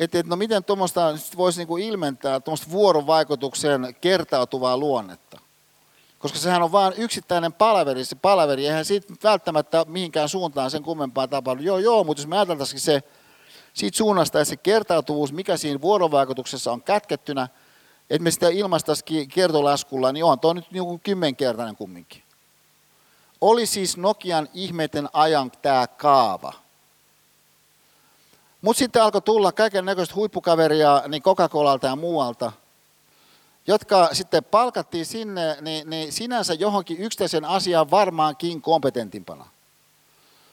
että, 0.00 0.18
että 0.18 0.30
no 0.30 0.36
miten 0.36 0.64
tuommoista 0.64 1.14
voisi 1.36 1.58
niin 1.58 1.68
kuin 1.68 1.84
ilmentää 1.84 2.40
tuommoista 2.40 2.70
vuorovaikutuksen 2.70 3.96
kertautuvaa 4.00 4.76
luonnetta. 4.76 5.23
Koska 6.24 6.38
sehän 6.38 6.62
on 6.62 6.72
vain 6.72 6.94
yksittäinen 6.96 7.52
palaveri, 7.52 8.04
se 8.04 8.14
palaveri, 8.16 8.66
eihän 8.66 8.84
siitä 8.84 9.14
välttämättä 9.22 9.84
mihinkään 9.88 10.28
suuntaan 10.28 10.70
sen 10.70 10.82
kummempaa 10.82 11.28
tapahdu. 11.28 11.62
Joo, 11.62 11.78
joo, 11.78 12.04
mutta 12.04 12.20
jos 12.20 12.26
me 12.26 12.36
ajateltaisiin 12.36 12.80
se 12.80 13.02
siitä 13.72 13.96
suunnasta, 13.96 14.40
että 14.40 14.48
se 14.48 14.56
kertautuvuus, 14.56 15.32
mikä 15.32 15.56
siinä 15.56 15.80
vuorovaikutuksessa 15.80 16.72
on 16.72 16.82
kätkettynä, 16.82 17.48
että 18.10 18.22
me 18.22 18.30
sitä 18.30 18.48
ilmaistaisiin 18.48 19.28
kiertolaskulla, 19.28 20.12
niin 20.12 20.24
on 20.24 20.40
tuo 20.40 20.52
nyt 20.52 20.70
niin 20.70 21.00
kymmenkertainen 21.00 21.76
kumminkin. 21.76 22.22
Oli 23.40 23.66
siis 23.66 23.96
Nokian 23.96 24.48
ihmeiden 24.54 25.08
ajan 25.12 25.52
tämä 25.62 25.86
kaava– 25.86 26.52
mutta 28.64 28.78
sitten 28.78 29.02
alkoi 29.02 29.22
tulla 29.22 29.52
kaiken 29.52 29.84
näköistä 29.84 30.14
huippukaveria 30.14 31.02
niin 31.08 31.22
Coca-Colalta 31.22 31.86
ja 31.86 31.96
muualta, 31.96 32.52
jotka 33.66 34.08
sitten 34.12 34.44
palkattiin 34.44 35.06
sinne, 35.06 35.56
niin, 35.60 35.90
niin 35.90 36.12
sinänsä 36.12 36.54
johonkin 36.54 36.98
yksittäisen 36.98 37.44
asiaan 37.44 37.90
varmaankin 37.90 38.62
kompetentimpana. 38.62 39.46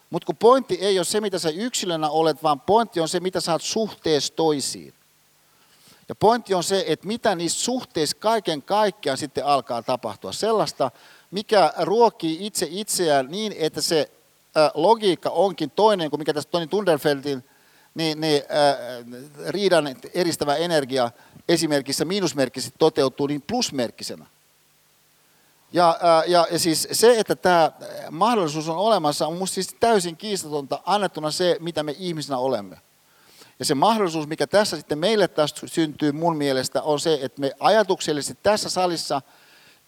Mutta 0.09 0.25
kun 0.25 0.37
pointti 0.37 0.77
ei 0.81 0.99
ole 0.99 1.05
se, 1.05 1.21
mitä 1.21 1.39
sä 1.39 1.49
yksilönä 1.49 2.09
olet, 2.09 2.43
vaan 2.43 2.59
pointti 2.59 2.99
on 2.99 3.09
se, 3.09 3.19
mitä 3.19 3.41
sä 3.41 3.51
oot 3.51 3.61
suhteessa 3.61 4.33
toisiin. 4.35 4.93
Ja 6.09 6.15
pointti 6.15 6.53
on 6.53 6.63
se, 6.63 6.83
että 6.87 7.07
mitä 7.07 7.35
niissä 7.35 7.63
suhteissa 7.63 8.17
kaiken 8.17 8.61
kaikkiaan 8.61 9.17
sitten 9.17 9.45
alkaa 9.45 9.83
tapahtua. 9.83 10.31
Sellaista, 10.31 10.91
mikä 11.31 11.73
ruokkii 11.77 12.45
itse 12.45 12.67
itseään 12.69 13.27
niin, 13.31 13.55
että 13.57 13.81
se 13.81 14.11
logiikka 14.73 15.29
onkin 15.29 15.71
toinen 15.71 16.09
kuin 16.09 16.19
mikä 16.19 16.33
tässä 16.33 16.49
Toni 16.49 16.67
Tunderfeltin 16.67 17.43
niin, 17.95 18.21
niin 18.21 18.43
äh, 18.43 19.05
riidan 19.47 19.95
eristävä 20.13 20.55
energia 20.55 21.11
esimerkissä 21.49 22.05
miinusmerkkisesti 22.05 22.75
toteutuu 22.79 23.27
niin 23.27 23.41
plusmerkkisenä. 23.41 24.25
Ja, 25.73 25.89
äh, 25.89 26.29
ja, 26.29 26.47
ja 26.51 26.59
siis 26.59 26.87
se, 26.91 27.19
että 27.19 27.35
tämä 27.35 27.71
mahdollisuus 28.11 28.69
on 28.69 28.77
olemassa, 28.77 29.27
on 29.27 29.33
minusta 29.33 29.53
siis 29.53 29.75
täysin 29.79 30.17
kiistatonta 30.17 30.79
annettuna 30.85 31.31
se, 31.31 31.57
mitä 31.59 31.83
me 31.83 31.95
ihmisinä 31.99 32.37
olemme. 32.37 32.77
Ja 33.59 33.65
se 33.65 33.75
mahdollisuus, 33.75 34.27
mikä 34.27 34.47
tässä 34.47 34.77
sitten 34.77 34.99
meille 34.99 35.27
tästä 35.27 35.67
syntyy 35.67 36.11
mun 36.11 36.37
mielestä, 36.37 36.81
on 36.81 36.99
se, 36.99 37.19
että 37.21 37.41
me 37.41 37.51
ajatuksellisesti 37.59 38.37
tässä 38.43 38.69
salissa 38.69 39.21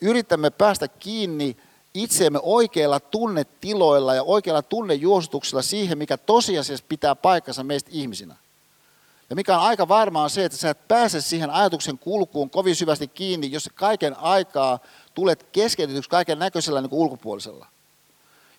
yritämme 0.02 0.50
päästä 0.50 0.88
kiinni 0.88 1.58
itseemme 1.94 2.40
oikeilla 2.44 3.00
tunnetiloilla 3.00 4.16
ja 4.16 4.24
oikeilla 4.24 4.62
tunnejuosutuksilla 4.62 5.62
siihen, 5.62 5.98
mikä 5.98 6.18
tosiasiassa 6.18 6.86
pitää 6.90 7.16
paikkansa 7.16 7.64
meistä 7.64 7.90
ihmisinä. 7.94 8.36
Ja 9.30 9.36
mikä 9.36 9.58
on 9.58 9.64
aika 9.64 9.88
varmaa 9.88 10.24
on 10.24 10.30
se, 10.30 10.46
että 10.46 10.58
sä 10.58 10.70
et 10.70 10.88
pääse 10.88 11.22
siihen 11.22 11.50
ajatuksen 11.50 11.98
kulkuun 11.98 12.50
kovin 12.50 12.76
syvästi 12.76 13.08
kiinni, 13.08 13.52
jos 13.52 13.70
kaiken 13.76 14.20
aikaa 14.20 14.80
tulet 15.14 15.44
keskeytetyksi 15.52 16.10
kaiken 16.10 16.40
näköisellä 16.40 16.82
niin 16.82 16.90
kuin 16.90 17.00
ulkopuolisella. 17.00 17.68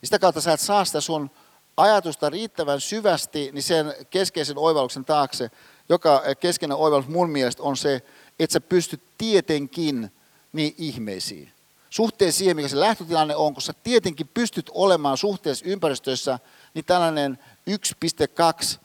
Ja 0.02 0.06
sitä 0.06 0.19
kautta 0.19 0.40
sä 0.40 0.52
et 0.52 0.61
saa 0.61 0.85
sitä 0.85 1.01
sun 1.01 1.31
ajatusta 1.77 2.31
riittävän 2.31 2.81
syvästi 2.81 3.51
niin 3.52 3.62
sen 3.62 3.94
keskeisen 4.11 4.59
oivalluksen 4.59 5.05
taakse, 5.05 5.51
joka 5.89 6.23
keskeinen 6.40 6.77
oivallus 6.77 7.09
mun 7.09 7.31
mielestä 7.31 7.62
on 7.62 7.77
se, 7.77 8.02
että 8.39 8.52
sä 8.52 8.61
pystyt 8.61 9.02
tietenkin 9.19 10.12
niin 10.52 10.74
ihmeisiin 10.78 11.53
suhteessa 11.95 12.39
siihen, 12.39 12.57
mikä 12.57 12.69
se 12.69 12.81
lähtötilanne 12.81 13.37
on, 13.37 13.55
koska 13.55 13.73
tietenkin 13.73 14.29
pystyt 14.29 14.71
olemaan 14.75 15.16
suhteessa 15.16 15.65
ympäristössä, 15.69 16.39
niin 16.75 16.85
tällainen 16.85 17.39
1,2 17.71 18.79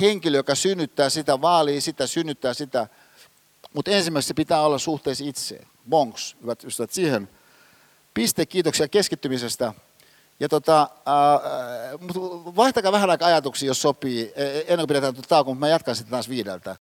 henkilö, 0.00 0.36
joka 0.36 0.54
synnyttää 0.54 1.10
sitä, 1.10 1.40
vaalii 1.40 1.80
sitä, 1.80 2.06
synnyttää 2.06 2.54
sitä, 2.54 2.88
mutta 3.74 3.90
ensimmäisenä 3.90 4.28
se 4.28 4.34
pitää 4.34 4.60
olla 4.60 4.78
suhteessa 4.78 5.24
itseen. 5.24 5.66
Bonks, 5.90 6.36
hyvät 6.42 6.64
ystävät, 6.64 6.92
siihen. 6.92 7.28
Piste, 8.14 8.46
kiitoksia 8.46 8.88
keskittymisestä. 8.88 9.72
Ja 10.40 10.48
tota, 10.48 10.82
äh, 10.82 10.90
vaihtakaa 12.56 12.92
vähän 12.92 13.10
aikaa 13.10 13.28
ajatuksia, 13.28 13.66
jos 13.66 13.82
sopii, 13.82 14.32
e, 14.36 14.44
e, 14.44 14.58
ennen 14.60 14.78
kuin 14.78 14.86
pidetään 14.86 15.14
taukoa, 15.14 15.54
mutta 15.54 15.66
mä 15.66 15.68
jatkan 15.68 15.96
sitten 15.96 16.10
taas 16.10 16.28
viideltä. 16.28 16.76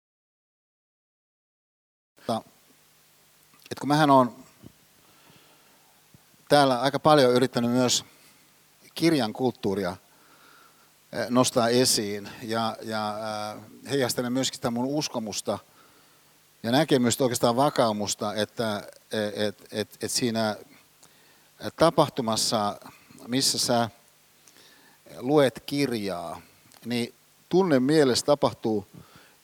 Et 3.71 3.79
kun 3.79 3.87
mähän 3.87 4.11
on 4.11 4.44
täällä 6.55 6.81
aika 6.81 6.99
paljon 6.99 7.31
yrittänyt 7.33 7.71
myös 7.71 8.05
kirjan 8.93 9.33
kulttuuria 9.33 9.97
eh, 11.13 11.25
nostaa 11.29 11.69
esiin 11.69 12.29
ja, 12.41 12.77
ja 12.81 13.15
eh, 13.55 13.61
heijastelen 13.91 14.33
myöskin 14.33 14.55
sitä 14.55 14.71
mun 14.71 14.85
uskomusta 14.85 15.59
ja 16.63 16.71
näkemystä 16.71 17.23
oikeastaan 17.23 17.55
vakaumusta, 17.55 18.33
että 18.33 18.87
et, 19.35 19.67
et, 19.71 19.97
et 20.01 20.11
siinä 20.11 20.55
tapahtumassa, 21.75 22.79
missä 23.27 23.57
sä 23.57 23.89
luet 25.17 25.63
kirjaa, 25.65 26.41
niin 26.85 27.13
tunne 27.49 27.79
mielessä 27.79 28.25
tapahtuu 28.25 28.87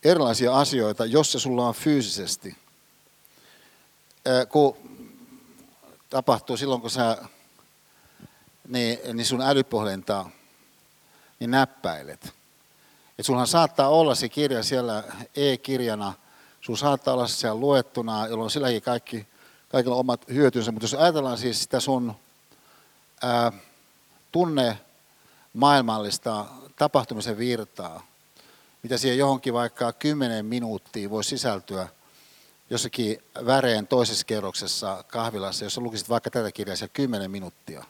erilaisia 0.03 0.55
asioita, 0.55 1.05
jos 1.05 1.31
se 1.31 1.39
sulla 1.39 1.67
on 1.67 1.73
fyysisesti. 1.73 2.55
Eh, 4.25 4.47
kun 4.49 4.90
tapahtuu 6.11 6.57
silloin, 6.57 6.81
kun 6.81 6.89
sä 6.89 7.17
niin, 8.67 8.99
niin 9.13 9.25
sun 9.25 9.41
älypuhelinta 9.41 10.25
niin 11.39 11.51
näppäilet. 11.51 12.33
Et 13.19 13.25
sunhan 13.25 13.47
saattaa 13.47 13.89
olla 13.89 14.15
se 14.15 14.29
kirja 14.29 14.63
siellä 14.63 15.03
e-kirjana, 15.35 16.13
sun 16.61 16.77
saattaa 16.77 17.13
olla 17.13 17.27
se 17.27 17.35
siellä 17.35 17.59
luettuna, 17.59 18.27
jolloin 18.27 18.51
silläkin 18.51 18.81
kaikki, 18.81 19.27
kaikilla 19.69 19.95
omat 19.95 20.27
hyötynsä, 20.27 20.71
mutta 20.71 20.83
jos 20.83 20.93
ajatellaan 20.93 21.37
siis 21.37 21.63
sitä 21.63 21.79
sun 21.79 22.15
ää, 23.21 23.51
tunne 24.31 24.77
maailmallista 25.53 26.45
tapahtumisen 26.75 27.37
virtaa, 27.37 28.03
mitä 28.83 28.97
siihen 28.97 29.17
johonkin 29.17 29.53
vaikka 29.53 29.93
10 29.93 30.45
minuuttia 30.45 31.09
voi 31.09 31.23
sisältyä 31.23 31.87
jossakin 32.71 33.23
väreen 33.45 33.87
toisessa 33.87 34.25
kerroksessa 34.25 35.03
kahvilassa, 35.07 35.65
jos 35.65 35.77
lukisit 35.77 36.09
vaikka 36.09 36.29
tätä 36.29 36.51
kirjaa 36.51 36.75
siellä 36.75 36.93
10 36.93 37.31
minuuttia, 37.31 37.83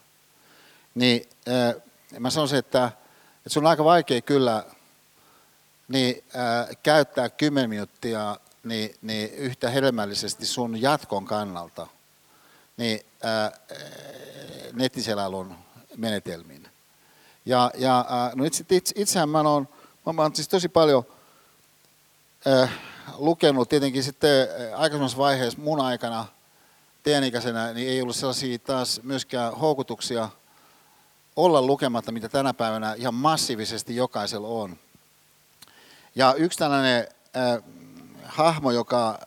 niin 0.94 1.28
äh, 1.48 1.82
mä 2.18 2.30
sanoisin, 2.30 2.58
että, 2.58 2.84
että 3.36 3.48
sun 3.48 3.64
on 3.64 3.70
aika 3.70 3.84
vaikea 3.84 4.20
kyllä 4.20 4.64
niin, 5.88 6.24
äh, 6.36 6.76
käyttää 6.82 7.28
10 7.28 7.70
minuuttia 7.70 8.36
niin, 8.64 8.94
niin 9.02 9.30
yhtä 9.34 9.70
hedelmällisesti 9.70 10.46
sun 10.46 10.82
jatkon 10.82 11.24
kannalta 11.24 11.86
niin, 12.76 13.00
äh, 13.24 13.52
nettiselailun 14.72 15.54
menetelmiin. 15.96 16.68
Ja, 17.46 17.70
ja 17.78 18.00
äh, 18.00 18.34
no 18.34 18.44
itse, 18.44 18.64
itse, 18.70 18.94
itsehän 18.96 19.28
mä 19.28 19.40
oon, 19.40 19.68
mä 20.14 20.22
oon 20.22 20.36
siis 20.36 20.48
tosi 20.48 20.68
paljon 20.68 21.04
äh, 22.46 22.70
lukenut 23.16 23.68
tietenkin 23.68 24.02
sitten 24.02 24.48
äh, 24.48 24.80
aikaisemmassa 24.80 25.18
vaiheessa 25.18 25.58
mun 25.62 25.80
aikana 25.80 26.26
teenikäisenä, 27.02 27.72
niin 27.72 27.88
ei 27.88 28.02
ollut 28.02 28.16
sellaisia 28.16 28.58
taas 28.58 29.00
myöskään 29.02 29.54
houkutuksia 29.54 30.28
olla 31.36 31.62
lukematta, 31.62 32.12
mitä 32.12 32.28
tänä 32.28 32.54
päivänä 32.54 32.94
ihan 32.94 33.14
massiivisesti 33.14 33.96
jokaisella 33.96 34.48
on. 34.48 34.76
Ja 36.14 36.34
yksi 36.34 36.58
tällainen 36.58 37.08
äh, 37.36 37.62
hahmo, 38.24 38.70
joka 38.70 39.18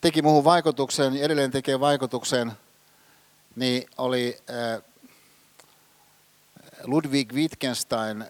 teki 0.00 0.22
muuhun 0.22 0.44
vaikutuksen, 0.44 1.16
edelleen 1.16 1.50
tekee 1.50 1.80
vaikutuksen, 1.80 2.52
niin 3.56 3.86
oli 3.98 4.38
äh, 4.50 4.82
Ludwig 6.84 7.32
Wittgenstein, 7.32 8.22
äh, 8.22 8.28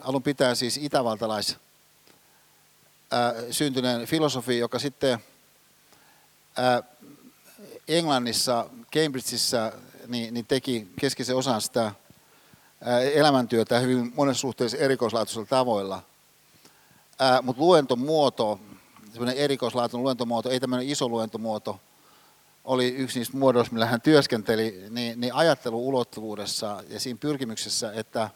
alun 0.00 0.22
pitää 0.22 0.54
siis 0.54 0.76
itävaltalais 0.76 1.56
syntyneen 3.50 4.06
filosofi, 4.06 4.58
joka 4.58 4.78
sitten 4.78 5.18
Englannissa, 7.88 8.70
Cambridgeissa, 8.92 9.72
niin, 10.06 10.34
niin 10.34 10.46
teki 10.46 10.88
keskeisen 11.00 11.36
osan 11.36 11.60
sitä 11.60 11.92
elämäntyötä 13.14 13.78
hyvin 13.78 14.12
monessa 14.16 14.40
suhteessa 14.40 14.76
erikoislaatuisilla 14.76 15.46
tavoilla. 15.46 16.02
Mutta 17.42 17.62
luentomuoto, 17.62 18.60
semmoinen 19.12 19.36
erikoislaatuinen 19.36 20.02
luentomuoto, 20.04 20.50
ei 20.50 20.60
tämmöinen 20.60 20.88
iso 20.88 21.08
luentomuoto, 21.08 21.80
oli 22.64 22.88
yksi 22.88 23.18
niistä 23.18 23.36
muodoista, 23.36 23.72
millä 23.72 23.86
hän 23.86 24.00
työskenteli, 24.00 24.84
niin, 24.90 25.20
niin 25.20 25.34
ajatteluulottuvuudessa 25.34 26.84
ja 26.88 27.00
siinä 27.00 27.18
pyrkimyksessä, 27.20 27.92
että 27.92 28.30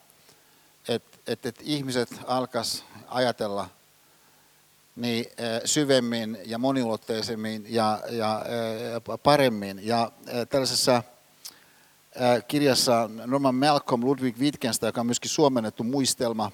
et, 0.88 1.02
et, 1.26 1.46
et 1.46 1.56
ihmiset 1.62 2.08
alkas 2.26 2.84
ajatella 3.08 3.68
niin 4.98 5.26
syvemmin 5.64 6.38
ja 6.46 6.58
moniulotteisemmin 6.58 7.64
ja, 7.68 8.00
ja 8.10 8.44
paremmin. 9.22 9.86
Ja 9.86 10.12
tällaisessa 10.48 11.02
kirjassa 12.48 13.10
Norman 13.26 13.54
Malcolm 13.54 14.04
Ludwig 14.04 14.38
Wittgenstein, 14.38 14.88
joka 14.88 15.00
on 15.00 15.06
myöskin 15.06 15.30
suomennettu 15.30 15.84
muistelma, 15.84 16.52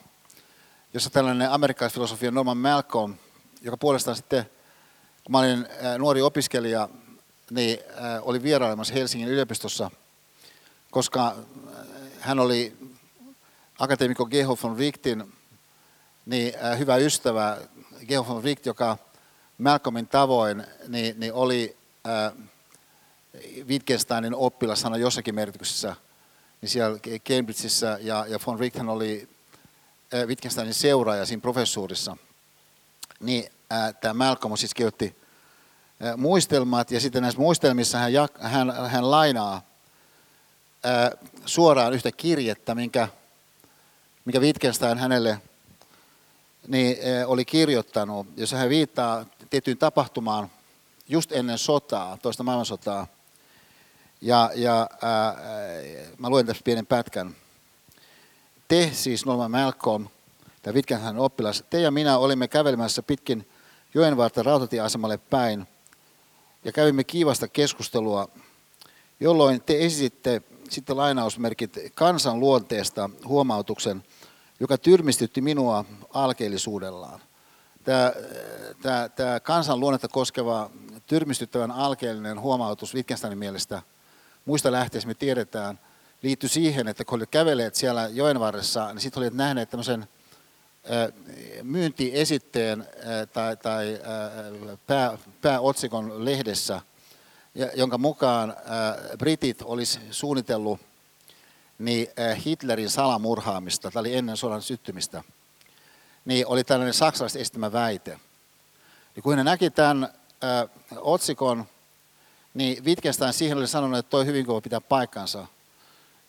jossa 0.95 1.11
tällainen 1.11 1.51
amerikkalaisfilosofia 1.51 2.31
Norman 2.31 2.57
Malcolm, 2.57 3.15
joka 3.63 3.77
puolestaan 3.77 4.17
sitten, 4.17 4.45
kun 5.25 5.33
mä 5.33 5.39
olin 5.39 5.67
nuori 5.99 6.23
opiskelija, 6.23 6.89
niin 7.51 7.79
oli 8.23 8.43
vierailemassa 8.43 8.95
Helsingin 8.95 9.29
yliopistossa, 9.29 9.91
koska 10.91 11.37
hän 12.21 12.39
oli 12.39 12.77
akateemikko 13.79 14.27
Geho 14.27 14.59
von 14.63 14.79
Richtin 14.79 15.33
niin, 16.27 16.55
hyvä 16.79 16.97
ystävä. 16.97 17.59
Geho 18.07 18.29
von 18.29 18.45
Richt, 18.45 18.67
joka 18.67 18.99
Malcolmin 19.59 20.09
tavoin 20.09 20.65
niin, 20.89 21.21
niin 21.21 21.33
oli 21.33 21.77
Wittgensteinin 23.67 24.35
oppilas 24.35 24.81
sanoi 24.81 25.01
jossakin 25.01 25.35
merkityksessä, 25.35 25.97
niin 26.61 26.69
siellä 26.69 26.99
Cambridgeissa, 26.99 27.87
ja, 27.87 28.27
ja 28.29 28.39
von 28.47 28.61
Richt 28.61 28.81
oli 28.89 29.29
Wittgensteinin 30.27 30.75
seuraaja 30.75 31.27
siinä 31.27 31.41
professuurissa. 31.41 32.17
Niin 33.21 33.51
tämä 34.01 34.15
Malcolm 34.15 34.57
siis 34.57 34.75
kirjoitti 34.75 35.17
muistelmat 36.17 36.91
ja 36.91 37.01
sitten 37.01 37.23
näissä 37.23 37.41
muistelmissa 37.41 37.99
hän, 37.99 38.13
hän, 38.41 38.91
hän 38.91 39.11
lainaa 39.11 39.63
ää, 40.85 41.11
suoraan 41.47 41.93
yhtä 41.93 42.13
kirjettä, 42.13 42.75
minkä, 42.75 43.09
minkä 44.25 44.41
Wittgenstein 44.41 44.99
hänelle 44.99 45.41
niin, 46.69 46.97
ää, 47.17 47.27
oli 47.27 47.45
kirjoittanut, 47.45 48.27
jossa 48.37 48.57
hän 48.57 48.69
viittaa 48.69 49.27
tiettyyn 49.51 49.79
tapahtumaan 49.79 50.51
just 51.09 51.33
ennen 51.33 51.59
sotaa, 51.59 52.19
toista 52.23 52.43
maailmansotaa. 52.43 53.07
Ja, 54.21 54.51
ja 54.55 54.89
ää, 55.03 55.37
mä 56.19 56.29
luen 56.29 56.47
tässä 56.47 56.63
pienen 56.65 56.87
pätkän. 56.87 57.37
Te 58.69 58.91
siis 58.93 59.27
Norman 59.27 59.51
Malcolm, 59.51 60.09
tämä 60.63 60.75
Wittgenstein 60.75 61.19
oppilas, 61.19 61.65
te 61.71 61.81
ja 61.81 61.91
minä 61.91 62.19
olimme 62.19 62.49
kävelemässä 62.49 63.03
pitkin 63.03 63.49
joenvartta 63.95 64.43
rautatieasemalle 64.43 65.19
päin– 65.19 65.67
ja 66.65 66.73
kävimme 66.73 67.05
kiivasta 67.05 67.49
keskustelua, 67.49 68.29
jolloin 69.21 69.63
te 69.63 69.85
esititte 69.85 70.43
sitten 70.71 70.97
lainausmerkit 70.97 71.79
kansan 71.95 72.41
luonteesta 72.41 73.11
huomautuksen, 73.25 74.05
joka 74.65 74.79
tyrmistytti 74.79 75.41
minua 75.41 75.85
alkeellisuudellaan. 76.11 77.21
Tämä, 77.85 78.13
tämä, 78.83 79.09
tämä 79.09 79.41
kansan 79.41 79.81
luonnetta 79.81 80.09
koskeva 80.09 80.71
tyrmistyttävän 81.07 81.71
alkeellinen 81.71 82.41
huomautus 82.41 82.95
Wittgensteinin 82.95 83.39
mielestä, 83.39 83.83
muista 84.45 84.73
lähteistä 84.73 85.09
me 85.09 85.15
tiedetään, 85.15 85.79
liittyi 86.23 86.49
siihen, 86.49 86.89
että 86.89 87.05
kun 87.05 87.17
olit 87.17 87.31
käveleet 87.31 87.75
siellä 87.75 88.09
joen 88.09 88.41
varressa, 88.41 88.93
niin 88.93 89.01
sitten 89.01 89.21
olit 89.23 89.35
nähneet 89.35 89.71
tämmöisen 89.71 90.09
myyntiesitteen 91.63 92.87
tai, 93.33 93.57
tai 93.57 94.01
pää, 94.87 95.19
pääotsikon 95.43 96.25
lehdessä, 96.25 96.81
jonka 97.75 97.99
mukaan 97.99 98.57
britit 99.19 99.63
olisi 99.63 100.01
suunnitellut 100.11 100.81
niin 101.79 102.09
Hitlerin 102.47 102.91
salamurhaamista, 102.91 103.91
tämä 103.91 104.01
oli 104.01 104.17
ennen 104.17 104.37
sodan 104.37 104.63
syttymistä, 104.63 105.25
niin 106.25 106.47
oli 106.47 106.65
tällainen 106.65 106.95
saksalaiset 106.95 107.41
estämä 107.41 107.73
väite. 107.73 108.19
Ja 109.17 109.23
kun 109.23 109.37
hän 109.37 109.45
näki 109.45 109.71
tämän 109.71 110.09
otsikon, 110.97 111.65
niin 112.55 112.85
Wittgenstein 112.85 113.33
siihen 113.33 113.59
oli 113.59 113.67
sanonut, 113.67 113.99
että 113.99 114.11
toi 114.11 114.27
hyvin 114.27 114.47
voi 114.47 114.61
pitää 114.61 114.81
paikkansa. 114.81 115.47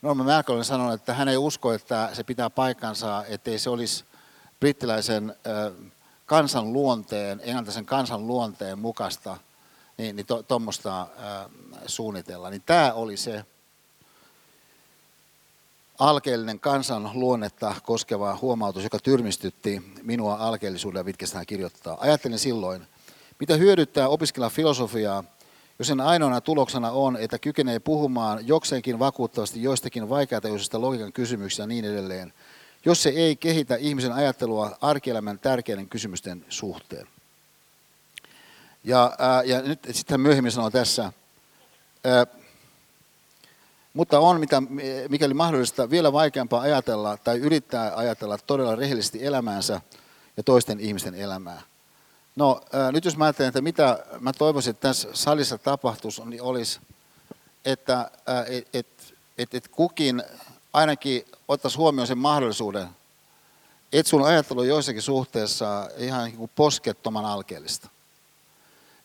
Norman 0.02 0.26
Malcolm 0.26 0.56
oli 0.56 0.64
sanonut, 0.64 0.94
että 0.94 1.14
hän 1.14 1.28
ei 1.28 1.36
usko, 1.36 1.72
että 1.72 2.10
se 2.12 2.24
pitää 2.24 2.50
paikkansa, 2.50 3.24
ettei 3.28 3.58
se 3.58 3.70
olisi 3.70 4.04
brittiläisen 4.60 5.34
kansan 6.26 6.72
luonteen, 6.72 7.40
englantilaisen 7.44 7.86
kansan 7.86 8.26
luonteen 8.26 8.78
mukaista, 8.78 9.36
niin, 9.98 10.16
niin 10.16 10.26
tuommoista 10.48 11.06
to, 11.06 11.50
suunnitella. 11.86 12.50
Niin 12.50 12.62
tämä 12.66 12.92
oli 12.92 13.16
se 13.16 13.44
alkeellinen 15.98 16.60
kansan 16.60 17.10
luonnetta 17.14 17.74
koskeva 17.82 18.38
huomautus, 18.42 18.84
joka 18.84 18.98
tyrmistytti 18.98 19.82
minua 20.02 20.34
alkeellisuuden 20.34 21.06
Wittgenstein 21.06 21.46
kirjoittaa. 21.46 21.96
Ajattelin 22.00 22.38
silloin, 22.38 22.86
mitä 23.40 23.56
hyödyttää 23.56 24.08
opiskella 24.08 24.50
filosofiaa, 24.50 25.24
jos 25.78 25.88
sen 25.88 26.00
ainoana 26.00 26.40
tuloksena 26.40 26.90
on, 26.90 27.16
että 27.16 27.38
kykenee 27.38 27.78
puhumaan 27.78 28.46
jokseenkin 28.46 28.98
vakuuttavasti 28.98 29.62
joistakin 29.62 30.08
vaikeatajuisista 30.08 30.80
logiikan 30.80 31.12
kysymyksistä 31.12 31.62
ja 31.62 31.66
niin 31.66 31.84
edelleen– 31.84 32.32
jos 32.86 33.02
se 33.02 33.08
ei 33.08 33.36
kehitä 33.36 33.76
ihmisen 33.76 34.12
ajattelua 34.12 34.78
arkielämän 34.80 35.38
tärkeiden 35.38 35.88
kysymysten 35.88 36.44
suhteen. 36.48 37.06
Ja, 38.84 39.16
ää, 39.18 39.42
ja 39.42 39.62
nyt 39.62 39.78
sitten 39.90 40.20
myöhemmin 40.20 40.52
sanoo 40.52 40.70
tässä, 40.70 41.12
ää, 42.04 42.26
mutta 43.96 44.20
on, 44.20 44.40
mitä, 44.40 44.62
mikäli 45.08 45.34
mahdollista, 45.34 45.90
vielä 45.90 46.12
vaikeampaa 46.12 46.60
ajatella 46.60 47.16
tai 47.16 47.38
yrittää 47.38 47.92
ajatella 47.96 48.38
todella 48.38 48.76
rehellisesti 48.76 49.26
elämäänsä 49.26 49.80
ja 50.36 50.42
toisten 50.42 50.80
ihmisten 50.80 51.14
elämää. 51.14 51.62
No 52.36 52.60
nyt 52.92 53.04
jos 53.04 53.16
mä 53.16 53.24
ajattelen, 53.24 53.48
että 53.48 53.60
mitä 53.60 54.04
mä 54.20 54.32
toivoisin, 54.32 54.70
että 54.70 54.88
tässä 54.88 55.08
salissa 55.12 55.58
tapahtuisi, 55.58 56.24
niin 56.24 56.42
olisi, 56.42 56.80
että 57.64 58.10
et, 58.48 58.68
et, 58.72 59.14
et, 59.38 59.54
et 59.54 59.68
kukin 59.68 60.22
ainakin 60.72 61.24
ottaisi 61.48 61.76
huomioon 61.76 62.06
sen 62.06 62.18
mahdollisuuden, 62.18 62.88
että 63.92 64.10
sun 64.10 64.26
ajattelu 64.26 64.60
on 64.60 64.68
joissakin 64.68 65.02
suhteessa 65.02 65.90
ihan 65.96 66.24
niin 66.24 66.36
kuin 66.36 66.50
poskettoman 66.54 67.24
alkeellista. 67.24 67.88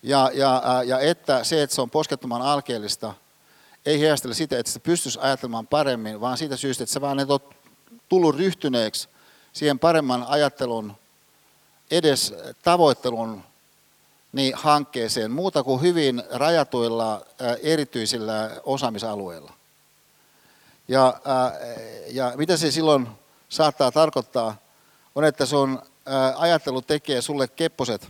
Ja, 0.04 0.32
ja, 0.34 0.84
ja 0.86 1.00
että 1.00 1.44
se, 1.44 1.64
että 1.64 1.76
se 1.76 1.82
on 1.82 1.90
poskettoman 1.90 2.42
alkeellista, 2.42 3.14
ei 3.86 4.00
heijastele 4.00 4.34
sitä, 4.34 4.60
että 4.60 4.72
sä 4.72 4.80
pystyisi 4.80 5.20
ajattelemaan 5.22 5.68
paremmin, 5.68 6.22
vaan 6.22 6.38
siitä 6.38 6.58
syystä, 6.58 6.84
että 6.84 6.94
sä 6.94 7.02
vaan 7.02 7.20
et 7.20 7.30
ole 7.30 7.42
tullut 8.10 8.36
ryhtyneeksi 8.36 9.10
siihen 9.54 9.80
paremman 9.80 10.26
ajattelun 10.28 10.94
edes 11.92 12.34
tavoittelun 12.64 13.44
niin 14.32 14.54
hankkeeseen 14.56 15.32
muuta 15.32 15.64
kuin 15.64 15.82
hyvin 15.82 16.24
rajatuilla 16.32 17.26
erityisillä 17.64 18.52
osaamisalueilla. 18.64 19.54
Ja, 20.88 21.22
ja 22.08 22.34
mitä 22.36 22.58
se 22.58 22.72
silloin 22.72 23.08
saattaa 23.50 23.92
tarkoittaa, 23.92 24.56
on, 25.16 25.24
että 25.24 25.46
sun 25.46 25.82
ajattelu 26.36 26.82
tekee 26.82 27.22
sulle 27.22 27.48
kepposet 27.48 28.10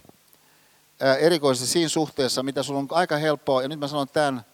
erikoisesti 1.20 1.68
siinä 1.68 1.90
suhteessa, 1.90 2.44
mitä 2.44 2.64
sulla 2.64 2.80
on 2.80 2.88
aika 2.92 3.18
helppoa, 3.18 3.62
ja 3.62 3.68
nyt 3.68 3.80
mä 3.80 3.88
sanon 3.88 4.08
tämän 4.08 4.46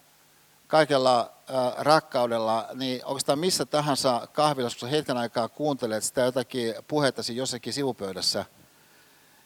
kaikella 0.68 1.32
rakkaudella, 1.78 2.68
niin 2.74 3.04
oikeastaan 3.04 3.38
missä 3.38 3.66
tahansa 3.66 4.28
kahvilassa, 4.32 4.78
kun 4.78 4.88
hetken 4.88 5.16
aikaa 5.16 5.48
kuuntelet 5.48 6.04
sitä 6.04 6.20
jotakin 6.20 6.74
puhettasi 6.88 7.36
jossakin 7.36 7.72
sivupöydässä, 7.72 8.44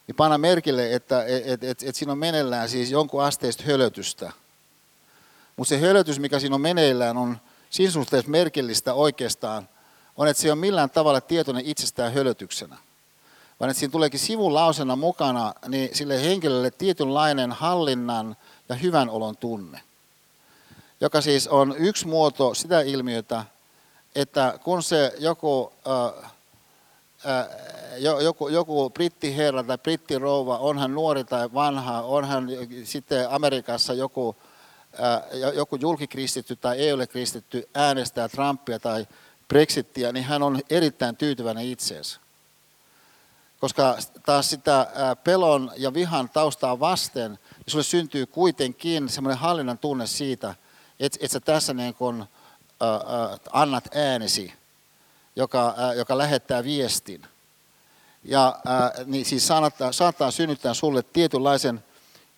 niin 0.06 0.16
panna 0.16 0.38
merkille, 0.38 0.94
että 0.94 1.24
et, 1.24 1.42
et, 1.46 1.64
et, 1.64 1.82
et 1.82 1.96
siinä 1.96 2.12
on 2.12 2.18
meneillään 2.18 2.68
siis 2.68 2.90
jonkun 2.90 3.22
asteista 3.22 3.62
hölötystä. 3.66 4.32
Mutta 5.56 5.68
se 5.68 5.80
hölötys, 5.80 6.18
mikä 6.18 6.40
siinä 6.40 6.54
on 6.54 6.60
meneillään, 6.60 7.16
on 7.16 7.38
siinä 7.70 7.92
suhteessa 7.92 8.30
merkillistä 8.30 8.94
oikeastaan, 8.94 9.68
on, 10.16 10.28
että 10.28 10.40
se 10.40 10.48
ei 10.48 10.52
ole 10.52 10.60
millään 10.60 10.90
tavalla 10.90 11.20
tietoinen 11.20 11.66
itsestään 11.66 12.12
hölötyksenä 12.12 12.76
vaan 13.62 13.70
että 13.70 13.80
siinä 13.80 13.92
tuleekin 13.92 14.20
sivun 14.20 14.54
lausena 14.54 14.96
mukana 14.96 15.54
niin 15.68 15.96
sille 15.96 16.22
henkilölle 16.22 16.70
tietynlainen 16.70 17.52
hallinnan 17.52 18.36
ja 18.68 18.74
hyvän 18.74 19.10
olon 19.10 19.36
tunne, 19.36 19.80
joka 21.02 21.20
siis 21.20 21.48
on 21.48 21.74
yksi 21.78 22.06
muoto 22.06 22.54
sitä 22.54 22.80
ilmiötä, 22.80 23.44
että 24.14 24.58
kun 24.64 24.82
se 24.82 25.12
joku, 25.18 25.72
äh, 25.86 26.30
äh, 27.26 27.46
joku, 28.22 28.48
joku 28.48 28.90
brittiherra 28.90 29.62
tai 29.62 29.78
brittirouva, 29.78 30.58
on 30.58 30.78
hän 30.78 30.94
nuori 30.94 31.24
tai 31.24 31.52
vanha, 31.54 32.02
on 32.02 32.24
hän 32.24 32.48
sitten 32.84 33.30
Amerikassa 33.30 33.94
joku, 33.94 34.36
äh, 35.04 35.54
joku 35.54 35.76
julkikristitty 35.76 36.56
tai 36.56 36.78
ei 36.78 36.92
ole 36.92 37.06
kristitty, 37.06 37.68
äänestää 37.74 38.28
Trumpia 38.28 38.78
tai 38.78 39.06
Brexittiä, 39.48 40.12
niin 40.12 40.24
hän 40.24 40.42
on 40.42 40.60
erittäin 40.70 41.16
tyytyväinen 41.16 41.66
itseensä. 41.66 42.20
Koska 43.60 43.98
taas 44.26 44.50
sitä 44.50 44.86
pelon 45.24 45.72
ja 45.76 45.94
vihan 45.94 46.28
taustaa 46.28 46.80
vasten, 46.80 47.30
niin 47.30 47.64
sulle 47.66 47.84
syntyy 47.84 48.26
kuitenkin 48.26 49.08
semmoinen 49.08 49.38
hallinnan 49.38 49.78
tunne 49.78 50.06
siitä, 50.06 50.54
että, 51.06 51.18
että 51.20 51.32
sä 51.32 51.40
tässä 51.40 51.74
niin 51.74 51.94
kuin, 51.94 52.20
äh, 52.20 53.40
annat 53.52 53.84
äänesi, 53.94 54.52
joka, 55.36 55.74
äh, 55.78 55.96
joka 55.96 56.18
lähettää 56.18 56.64
viestin. 56.64 57.26
Ja 58.24 58.60
äh, 58.68 59.06
niin 59.06 59.24
siis 59.24 59.46
saattaa, 59.46 59.92
saattaa 59.92 60.30
synnyttää 60.30 60.74
sulle 60.74 61.02
tietynlaisen 61.02 61.84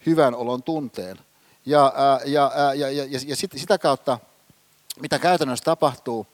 hyvän 0.07 0.35
olon 0.35 0.63
tunteen. 0.63 1.19
Ja, 1.67 1.87
äh, 1.87 2.29
ja, 2.29 2.47
äh, 2.47 2.77
ja, 2.77 2.91
ja, 2.91 3.05
ja, 3.05 3.21
ja 3.27 3.37
sit, 3.37 3.53
sitä 3.57 3.79
kautta, 3.79 4.19
mitä 5.01 5.19
käytännössä 5.19 5.65
tapahtuu, 5.65 6.27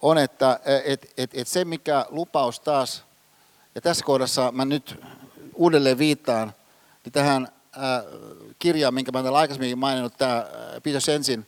on, 0.00 0.18
että 0.18 0.60
et, 0.84 1.12
et, 1.16 1.30
et 1.34 1.48
se 1.48 1.64
mikä 1.64 2.06
lupaus 2.08 2.60
taas 2.60 3.04
ja 3.74 3.80
tässä 3.80 4.04
kohdassa 4.04 4.52
mä 4.52 4.64
nyt 4.64 5.00
uudelleen 5.54 5.98
viittaan 5.98 6.52
niin 7.04 7.12
tähän 7.12 7.48
äh, 7.76 7.82
kirjaan, 8.58 8.94
minkä 8.94 9.12
mä 9.12 9.18
olen 9.18 9.34
aikaisemmin 9.34 9.78
maininnut, 9.78 10.18
tämä 10.18 10.46
Peter 10.82 11.00
Sensin 11.00 11.46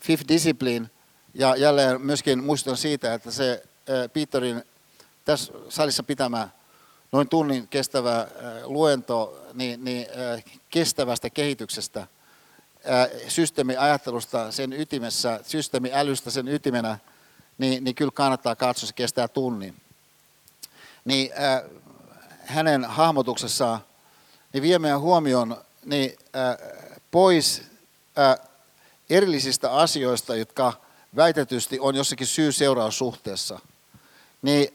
Fifth 0.00 0.28
Discipline, 0.28 0.90
ja 1.34 1.56
jälleen 1.56 2.00
myöskin 2.00 2.44
muistutan 2.44 2.76
siitä, 2.76 3.14
että 3.14 3.30
se 3.30 3.62
Peterin 4.12 4.62
tässä 5.24 5.52
salissa 5.68 6.02
pitämä 6.02 6.48
noin 7.12 7.28
tunnin 7.28 7.68
kestävä 7.68 8.28
luento 8.64 9.46
niin, 9.54 9.84
niin 9.84 10.06
kestävästä 10.70 11.30
kehityksestä, 11.30 12.06
systeemiajattelusta 13.28 14.52
sen 14.52 14.72
ytimessä, 14.72 15.40
systeemiälystä 15.46 16.30
sen 16.30 16.48
ytimenä, 16.48 16.98
niin, 17.58 17.84
niin 17.84 17.94
kyllä 17.94 18.12
kannattaa 18.14 18.56
katsoa, 18.56 18.86
se 18.86 18.92
kestää 18.92 19.28
tunnin. 19.28 19.76
Niin 21.04 21.30
äh, 21.32 21.62
hänen 22.44 22.84
hahmotuksessaan 22.84 23.80
niin 24.52 24.62
vie 24.62 24.78
meidän 24.78 25.00
huomioon 25.00 25.64
niin, 25.84 26.16
äh, 26.36 26.68
pois 27.10 27.62
äh, 28.18 28.49
erillisistä 29.10 29.72
asioista, 29.72 30.36
jotka 30.36 30.72
väitetysti 31.16 31.80
on 31.80 31.94
jossakin 31.94 32.26
syy-seuraussuhteessa, 32.26 33.60
niin 34.42 34.74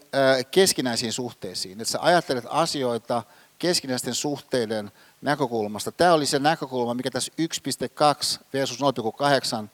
keskinäisiin 0.52 1.14
suhteisiin. 1.14 1.82
Että 1.82 1.92
sä 1.92 2.00
ajattelet 2.02 2.46
asioita 2.50 3.24
keskinäisten 3.60 4.16
suhteiden 4.16 4.92
näkökulmasta. 5.22 5.92
Tämä 5.92 6.14
oli 6.14 6.26
se 6.26 6.40
näkökulma, 6.40 6.94
mikä 6.94 7.12
tässä 7.12 7.32
1.2 7.42 8.44
versus 8.54 8.80
0.8 8.80 9.68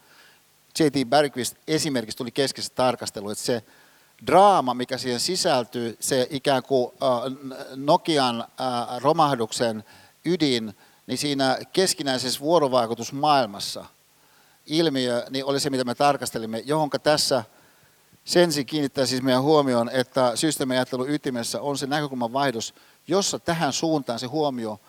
J.T. 0.80 1.10
Bergqvist 1.10 1.56
esimerkiksi 1.68 2.18
tuli 2.18 2.32
keskeisessä 2.32 2.76
tarkastelu, 2.76 3.30
että 3.30 3.44
se 3.44 3.64
draama, 4.28 4.74
mikä 4.74 4.98
siihen 4.98 5.20
sisältyy, 5.20 5.98
se 6.00 6.28
ikään 6.30 6.64
kuin 6.64 6.92
Nokian 7.76 8.48
romahduksen 8.98 9.84
ydin, 10.26 10.78
niin 11.08 11.18
siinä 11.18 11.58
keskinäisessä 11.74 12.40
vuorovaikutusmaailmassa 12.40 13.86
ilmiö 14.66 15.26
niin 15.30 15.46
oli 15.46 15.60
se, 15.60 15.70
mitä 15.70 15.84
me 15.84 15.96
tarkastelimme, 15.96 16.60
johonka 16.66 17.00
tässä 17.00 17.44
sensi 18.26 18.66
kiinnittää 18.66 19.06
siis 19.06 19.22
meidän 19.22 19.42
huomioon, 19.42 19.90
että 19.90 20.36
systeemiajattelun 20.36 21.10
ytimessä 21.10 21.62
on 21.62 21.78
se 21.78 21.88
näkökulman 21.88 22.34
vaihdos, 22.34 22.74
jossa 23.08 23.40
tähän 23.40 23.74
suuntaan 23.74 24.20
se 24.20 24.28
huomio 24.28 24.80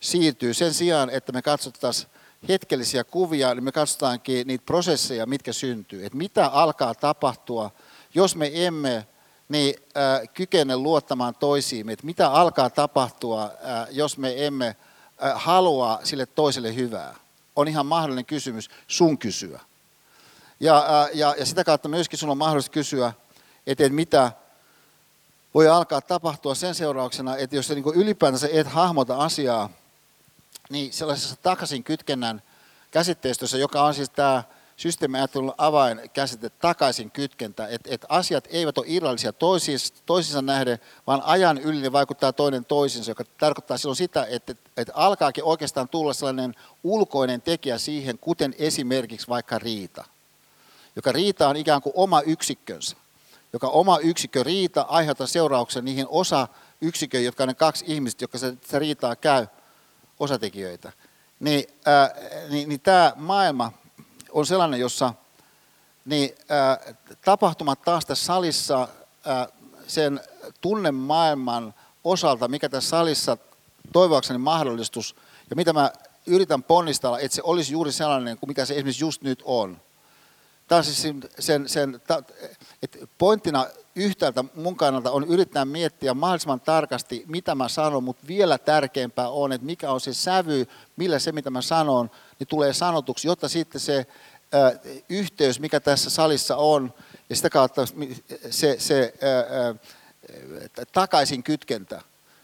siirtyy. 0.00 0.54
Sen 0.54 0.74
sijaan, 0.74 1.10
että 1.10 1.32
me 1.32 1.42
katsottaisiin 1.42 2.10
hetkellisiä 2.48 3.04
kuvia, 3.04 3.54
niin 3.54 3.64
me 3.64 3.72
katsotaankin 3.72 4.46
niitä 4.46 4.64
prosesseja, 4.66 5.26
mitkä 5.26 5.52
syntyy. 5.52 6.06
Että 6.06 6.18
mitä 6.18 6.46
alkaa 6.46 6.94
tapahtua– 6.94 7.70
jos 8.14 8.36
me 8.36 8.50
emme 8.54 9.06
niin 9.48 9.74
äh, 9.96 10.28
kykene 10.34 10.76
luottamaan 10.76 11.34
toisiimme, 11.34 11.92
että 11.92 12.06
mitä 12.06 12.30
alkaa 12.30 12.70
tapahtua, 12.70 13.44
äh, 13.44 13.86
jos 13.90 14.18
me 14.18 14.46
emme 14.46 14.66
äh, 14.66 15.32
halua 15.34 16.00
sille 16.04 16.26
toiselle 16.26 16.74
hyvää, 16.74 17.14
on 17.56 17.68
ihan 17.68 17.86
mahdollinen 17.86 18.24
kysymys 18.26 18.70
sun 18.86 19.18
kysyä. 19.18 19.60
Ja, 20.60 21.08
ja, 21.14 21.34
ja 21.38 21.46
sitä 21.46 21.64
kautta 21.64 21.88
myöskin 21.88 22.18
sun 22.18 22.30
on 22.30 22.38
mahdollista 22.38 22.72
kysyä, 22.72 23.12
että, 23.66 23.84
että 23.84 23.94
mitä 23.94 24.32
voi 25.54 25.68
alkaa 25.68 26.00
tapahtua 26.00 26.54
sen 26.54 26.74
seurauksena, 26.74 27.36
että 27.36 27.56
jos 27.56 27.66
sä 27.66 27.74
niin 27.74 27.94
ylipäätänsä 27.94 28.48
et 28.52 28.66
hahmota 28.66 29.16
asiaa, 29.16 29.70
niin 30.70 30.92
sellaisessa 30.92 31.36
takaisin 31.36 31.84
kytkennän 31.84 32.42
käsitteistössä, 32.90 33.58
joka 33.58 33.82
on 33.82 33.94
siis 33.94 34.10
tämä 34.10 34.42
systeemiajattelun 34.76 35.54
avainkäsite 35.58 36.50
takaisin 36.50 37.10
kytkentä, 37.10 37.68
että, 37.68 37.90
että 37.92 38.06
asiat 38.10 38.48
eivät 38.50 38.78
ole 38.78 38.86
irrallisia 38.88 39.32
toisiinsa, 39.32 39.94
toisiinsa 40.06 40.42
nähden, 40.42 40.78
vaan 41.06 41.22
ajan 41.24 41.58
yli 41.58 41.80
ne 41.80 41.92
vaikuttaa 41.92 42.32
toinen 42.32 42.64
toisinsa, 42.64 43.10
joka 43.10 43.24
tarkoittaa 43.38 43.78
silloin 43.78 43.96
sitä, 43.96 44.26
että, 44.30 44.54
että 44.76 44.92
alkaakin 44.94 45.44
oikeastaan 45.44 45.88
tulla 45.88 46.12
sellainen 46.12 46.54
ulkoinen 46.84 47.42
tekijä 47.42 47.78
siihen, 47.78 48.18
kuten 48.18 48.54
esimerkiksi 48.58 49.28
vaikka 49.28 49.58
riita, 49.58 50.04
joka 50.96 51.12
riita 51.12 51.48
on 51.48 51.56
ikään 51.56 51.82
kuin 51.82 51.92
oma 51.96 52.20
yksikkönsä, 52.20 52.96
joka 53.52 53.68
oma 53.68 53.98
yksikkö 53.98 54.42
riita 54.42 54.86
aiheuttaa 54.88 55.26
seurauksen 55.26 55.84
niihin 55.84 56.06
osa 56.08 56.48
yksikköihin, 56.80 57.26
jotka 57.26 57.44
on 57.44 57.48
ne 57.48 57.54
kaksi 57.54 57.84
ihmistä, 57.88 58.24
jotka 58.24 58.38
se, 58.38 58.78
riitaa 58.78 59.16
käy, 59.16 59.46
osatekijöitä. 60.20 60.92
Niin, 61.40 61.64
ää, 61.86 62.10
niin, 62.50 62.68
niin 62.68 62.80
tämä 62.80 63.12
maailma, 63.16 63.72
on 64.32 64.46
sellainen, 64.46 64.80
jossa 64.80 65.14
niin, 66.04 66.30
ää, 66.48 66.78
tapahtumat 67.24 67.82
taas 67.82 68.06
tässä 68.06 68.24
salissa 68.24 68.88
ää, 69.24 69.48
sen 69.86 70.20
tunnemaailman 70.60 71.74
osalta, 72.04 72.48
mikä 72.48 72.68
tässä 72.68 72.90
salissa 72.90 73.36
toivoakseni 73.92 74.38
mahdollistus 74.38 75.16
ja 75.50 75.56
mitä 75.56 75.72
mä 75.72 75.92
yritän 76.26 76.62
ponnistella, 76.62 77.18
että 77.18 77.34
se 77.34 77.42
olisi 77.44 77.72
juuri 77.72 77.92
sellainen 77.92 78.38
kuin 78.38 78.50
mitä 78.50 78.64
se 78.64 78.74
esimerkiksi 78.74 79.04
just 79.04 79.22
nyt 79.22 79.42
on. 79.44 79.80
Tämä 80.68 80.76
on 80.76 80.84
siis 80.84 81.02
sen, 81.38 81.68
sen, 81.68 82.00
että 82.82 82.98
pointtina 83.18 83.66
yhtäältä 83.94 84.44
mun 84.54 84.76
kannalta 84.76 85.10
on 85.10 85.24
yrittää 85.24 85.64
miettiä 85.64 86.14
mahdollisimman 86.14 86.60
tarkasti, 86.60 87.24
mitä 87.26 87.54
mä 87.54 87.68
sanon, 87.68 88.04
mutta 88.04 88.26
vielä 88.26 88.58
tärkeämpää 88.58 89.28
on, 89.28 89.52
että 89.52 89.66
mikä 89.66 89.90
on 89.90 90.00
se 90.00 90.14
sävy, 90.14 90.66
millä 90.96 91.18
se, 91.18 91.32
mitä 91.32 91.50
mä 91.50 91.62
sanon, 91.62 92.10
niin 92.38 92.48
tulee 92.48 92.72
sanotuksi, 92.72 93.28
jotta 93.28 93.48
sitten 93.48 93.80
se 93.80 94.06
äh, 94.54 94.72
yhteys, 95.08 95.60
mikä 95.60 95.80
tässä 95.80 96.10
salissa 96.10 96.56
on, 96.56 96.94
ja 97.30 97.36
sitä 97.36 97.50
kautta 97.50 97.86
se, 98.50 98.76
se 98.78 99.14
äh, 99.22 99.68
äh, 99.68 99.76
takaisin 100.92 101.42
kytkentä, 101.42 102.00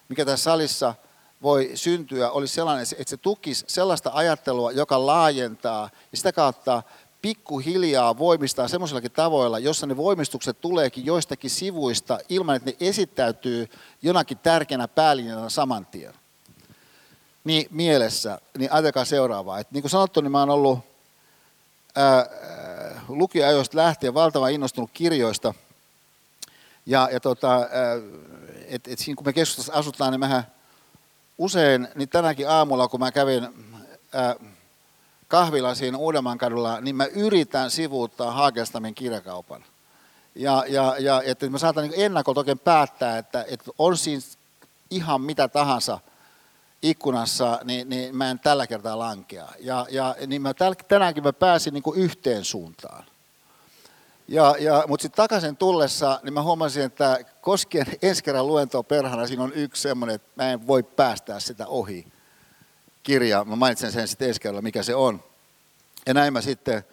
mikä 0.08 0.24
tässä 0.24 0.44
salissa 0.44 0.94
voi 1.42 1.70
syntyä, 1.74 2.30
olisi 2.30 2.54
sellainen, 2.54 2.86
että 2.98 3.10
se 3.10 3.16
tukisi 3.16 3.64
sellaista 3.68 4.10
ajattelua, 4.14 4.72
joka 4.72 5.06
laajentaa 5.06 5.90
ja 6.12 6.16
sitä 6.18 6.32
kautta 6.32 6.82
pikkuhiljaa 7.22 8.18
voimistaa 8.18 8.68
semmoisillakin 8.68 9.10
tavoilla, 9.10 9.58
jossa 9.58 9.86
ne 9.86 9.96
voimistukset 9.96 10.60
tuleekin 10.60 11.06
joistakin 11.06 11.50
sivuista 11.50 12.18
ilman, 12.28 12.56
että 12.56 12.70
ne 12.70 12.76
esittäytyy 12.80 13.68
jonakin 14.02 14.38
tärkeänä 14.38 14.88
päälinjana 14.88 15.48
saman 15.48 15.86
tien. 15.86 16.14
Niin 17.44 17.66
mielessä, 17.70 18.38
niin 18.58 18.72
ajatelkaa 18.72 19.04
seuraavaa. 19.04 19.58
Että 19.58 19.74
niin 19.74 19.82
kuin 19.82 19.90
sanottu, 19.90 20.20
niin 20.20 20.32
mä 20.32 20.38
oon 20.38 20.50
ollut 20.50 20.78
lukiajoista 23.08 23.76
lähtien 23.76 24.14
valtavan 24.14 24.52
innostunut 24.52 24.90
kirjoista. 24.94 25.54
Ja, 26.86 27.08
ja 27.12 27.20
tota, 27.20 27.68
et, 28.66 28.88
et 28.88 28.98
siinä 28.98 29.16
kun 29.16 29.26
me 29.26 29.32
keskustassa 29.32 29.72
asutaan, 29.72 30.10
niin 30.12 30.20
mehän 30.20 30.46
usein, 31.38 31.88
niin 31.94 32.08
tänäkin 32.08 32.48
aamulla, 32.48 32.88
kun 32.88 33.00
mä 33.00 33.12
kävin 33.12 33.48
ää, 34.12 34.36
kahvilla 35.28 35.74
siinä 35.74 35.98
kadulla, 36.38 36.80
niin 36.80 36.96
mä 36.96 37.04
yritän 37.04 37.70
sivuuttaa 37.70 38.32
Hagelstamin 38.32 38.94
kirjakaupan. 38.94 39.64
Ja, 40.34 40.64
ja, 40.68 40.94
ja 40.98 41.22
että 41.24 41.50
mä 41.50 41.58
saatan 41.58 41.84
niin 41.88 42.04
ennakolta 42.04 42.40
oikein 42.40 42.58
päättää, 42.58 43.18
että, 43.18 43.44
että 43.48 43.70
on 43.78 43.96
siinä 43.96 44.22
ihan 44.90 45.20
mitä 45.20 45.48
tahansa 45.48 45.98
ikkunassa, 46.82 47.60
niin, 47.64 47.88
niin 47.88 48.16
mä 48.16 48.30
en 48.30 48.38
tällä 48.38 48.66
kertaa 48.66 48.98
lankea. 48.98 49.48
Ja, 49.60 49.86
ja 49.90 50.16
niin 50.26 50.42
mä 50.42 50.54
täl, 50.54 50.74
tänäänkin 50.88 51.22
mä 51.22 51.32
pääsin 51.32 51.74
niin 51.74 51.82
yhteen 51.94 52.44
suuntaan. 52.44 53.04
Ja, 54.28 54.54
ja, 54.58 54.84
mutta 54.88 55.02
sitten 55.02 55.16
takaisin 55.16 55.56
tullessa, 55.56 56.20
niin 56.22 56.34
mä 56.34 56.42
huomasin, 56.42 56.82
että 56.82 57.18
koskien 57.40 57.86
ensi 58.02 58.24
kerran 58.24 58.46
luentoa 58.46 58.82
perhana, 58.82 59.26
siinä 59.26 59.42
on 59.42 59.52
yksi 59.52 59.82
semmoinen, 59.82 60.14
että 60.14 60.30
mä 60.36 60.52
en 60.52 60.66
voi 60.66 60.82
päästää 60.82 61.40
sitä 61.40 61.66
ohi 61.66 62.06
kirja. 63.08 63.44
Mä 63.44 63.56
mainitsen 63.56 63.92
sen 63.92 64.08
sitten 64.08 64.28
ensi 64.28 64.40
kerralla, 64.40 64.62
mikä 64.62 64.82
se 64.82 64.94
on. 64.94 65.22
Ja 66.06 66.14
näin 66.14 66.32
mä 66.32 66.40
sitten 66.40 66.84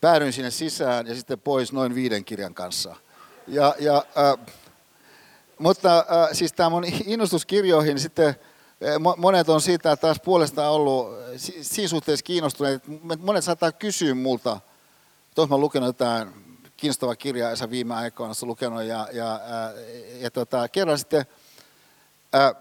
päädyin 0.00 0.32
sinne 0.32 0.50
sisään 0.50 1.06
ja 1.06 1.14
sitten 1.14 1.38
pois 1.38 1.72
noin 1.72 1.94
viiden 1.94 2.24
kirjan 2.24 2.54
kanssa. 2.54 2.96
Ja, 3.46 3.74
ja, 3.78 3.96
äh, 3.96 4.46
mutta 5.58 5.98
äh, 5.98 6.28
siis 6.32 6.52
tämä 6.52 6.70
mun 6.70 6.84
innostus 7.06 7.46
kirjoihin, 7.46 7.94
niin 7.94 8.00
sitten 8.00 8.28
äh, 8.28 9.16
monet 9.16 9.48
on 9.48 9.60
siitä 9.60 9.96
taas 9.96 10.20
puolestaan 10.24 10.72
ollut 10.72 11.08
siinä 11.62 11.88
suhteessa 11.88 12.24
kiinnostuneet. 12.24 12.82
Monet 13.18 13.44
saattaa 13.44 13.72
kysyä 13.72 14.14
multa, 14.14 14.60
tuossa 15.34 15.48
mä 15.48 15.54
olen 15.54 15.62
lukenut 15.62 15.86
jotain 15.86 16.28
kiinnostava 16.76 17.16
kirja 17.16 17.50
Esa 17.50 17.70
viime 17.70 17.94
aikoina 17.94 18.34
lukenut 18.42 18.82
ja, 18.82 19.08
ja, 19.12 19.40
ja, 19.48 19.72
ja 20.20 20.30
tota, 20.30 20.68
kerran 20.68 20.98
sitten 20.98 21.26
ää, 22.32 22.54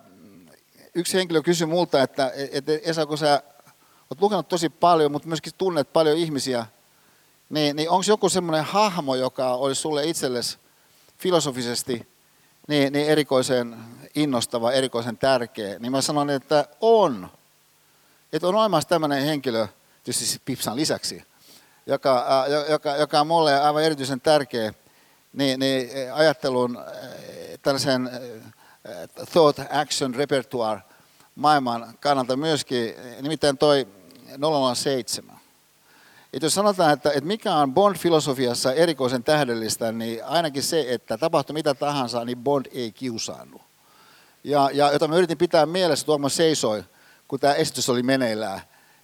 yksi 0.95 1.17
henkilö 1.17 1.41
kysyi 1.41 1.67
multa, 1.67 2.01
että, 2.01 2.31
että 2.51 2.71
Esa, 2.83 3.05
kun 3.05 3.17
sä 3.17 3.43
oot 4.09 4.21
lukenut 4.21 4.47
tosi 4.47 4.69
paljon, 4.69 5.11
mutta 5.11 5.27
myöskin 5.27 5.53
tunnet 5.57 5.93
paljon 5.93 6.17
ihmisiä, 6.17 6.65
niin, 7.49 7.75
niin 7.75 7.89
onko 7.89 8.03
joku 8.07 8.29
semmoinen 8.29 8.63
hahmo, 8.63 9.15
joka 9.15 9.53
olisi 9.53 9.81
sulle 9.81 10.05
itsellesi 10.05 10.57
filosofisesti 11.17 12.07
niin, 12.67 12.93
niin 12.93 13.07
erikoisen 13.07 13.75
innostava, 14.15 14.71
erikoisen 14.71 15.17
tärkeä, 15.17 15.79
niin 15.79 15.91
mä 15.91 16.01
sanon, 16.01 16.29
että 16.29 16.67
on. 16.81 17.29
Että 18.33 18.47
on 18.47 18.55
olemassa 18.55 18.89
tämmöinen 18.89 19.25
henkilö, 19.25 19.67
tietysti 20.03 20.25
siis 20.25 20.41
Pipsan 20.45 20.75
lisäksi, 20.75 21.23
joka, 21.85 22.17
äh, 22.17 22.71
joka, 22.71 22.95
joka 22.95 23.19
on 23.19 23.27
mulle 23.27 23.59
aivan 23.59 23.83
erityisen 23.83 24.21
tärkeä, 24.21 24.73
niin, 25.33 25.59
niin 25.59 25.89
ajattelun 26.13 26.77
äh, 26.77 26.83
tällaisen 27.61 28.07
äh, 28.07 28.53
thought 29.31 29.59
action 29.69 30.15
repertoire 30.15 30.81
maailman 31.35 31.97
kannalta 31.99 32.35
myöskin, 32.35 32.93
nimittäin 33.21 33.57
toi 33.57 33.87
007. 34.75 35.39
että 36.33 36.45
jos 36.45 36.53
sanotaan, 36.53 36.93
että, 36.93 37.09
että 37.09 37.27
mikä 37.27 37.55
on 37.55 37.73
Bond-filosofiassa 37.73 38.73
erikoisen 38.73 39.23
tähdellistä, 39.23 39.91
niin 39.91 40.25
ainakin 40.25 40.63
se, 40.63 40.85
että 40.87 41.17
tapahtui 41.17 41.53
mitä 41.53 41.73
tahansa, 41.73 42.25
niin 42.25 42.37
Bond 42.37 42.65
ei 42.71 42.91
kiusaannu. 42.91 43.61
Ja, 44.43 44.69
ja 44.73 44.91
jota 44.91 45.07
mä 45.07 45.15
yritin 45.15 45.37
pitää 45.37 45.65
mielessä, 45.65 46.05
tuolla 46.05 46.29
seisoi, 46.29 46.83
kun 47.27 47.39
tämä 47.39 47.53
esitys 47.53 47.89
oli 47.89 48.03
meneillään 48.03 48.61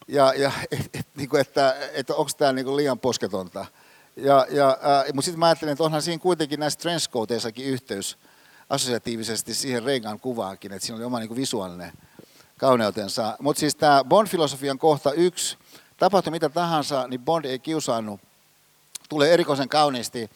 ja, 0.08 0.34
ja 0.34 0.52
et, 0.72 0.90
et, 0.94 1.08
niin 1.16 1.30
kuin, 1.30 1.42
että, 1.42 1.76
että 1.94 2.16
onko 2.16 2.32
tämä 2.38 2.52
niin 2.52 2.78
liian 2.78 3.00
posketonta. 3.00 3.66
Ja, 4.16 4.48
ja, 4.50 4.70
äh, 4.70 5.06
mutta 5.14 5.22
sitten 5.22 5.40
mä 5.40 5.46
ajattelin, 5.46 5.72
että 5.72 5.84
onhan 5.84 6.02
siinä 6.02 6.22
kuitenkin 6.22 6.60
näissä 6.60 6.80
trenchcoateissakin 6.80 7.66
yhteys 7.66 8.18
assosiatiivisesti 8.72 9.54
siihen 9.54 9.84
Reagan 9.84 10.20
kuvaankin, 10.20 10.74
että 10.74 10.86
siinä 10.86 10.98
oli 10.98 11.04
oma 11.04 11.20
niin 11.20 11.28
kuin 11.28 11.38
visuaalinen 11.38 11.92
kauneutensa. 12.58 13.38
Mutta 13.40 13.60
siis 13.60 13.76
tämä 13.76 14.02
Bond-filosofian 14.04 14.78
kohta 14.78 15.14
yksi, 15.14 15.58
tapahtui 15.98 16.32
mitä 16.32 16.50
tahansa, 16.50 17.08
niin 17.08 17.22
Bond 17.22 17.46
ei 17.46 17.60
kiusaannut. 17.60 18.20
Tulee 19.10 19.34
erikoisen 19.34 19.70
kauniisti 19.70 20.30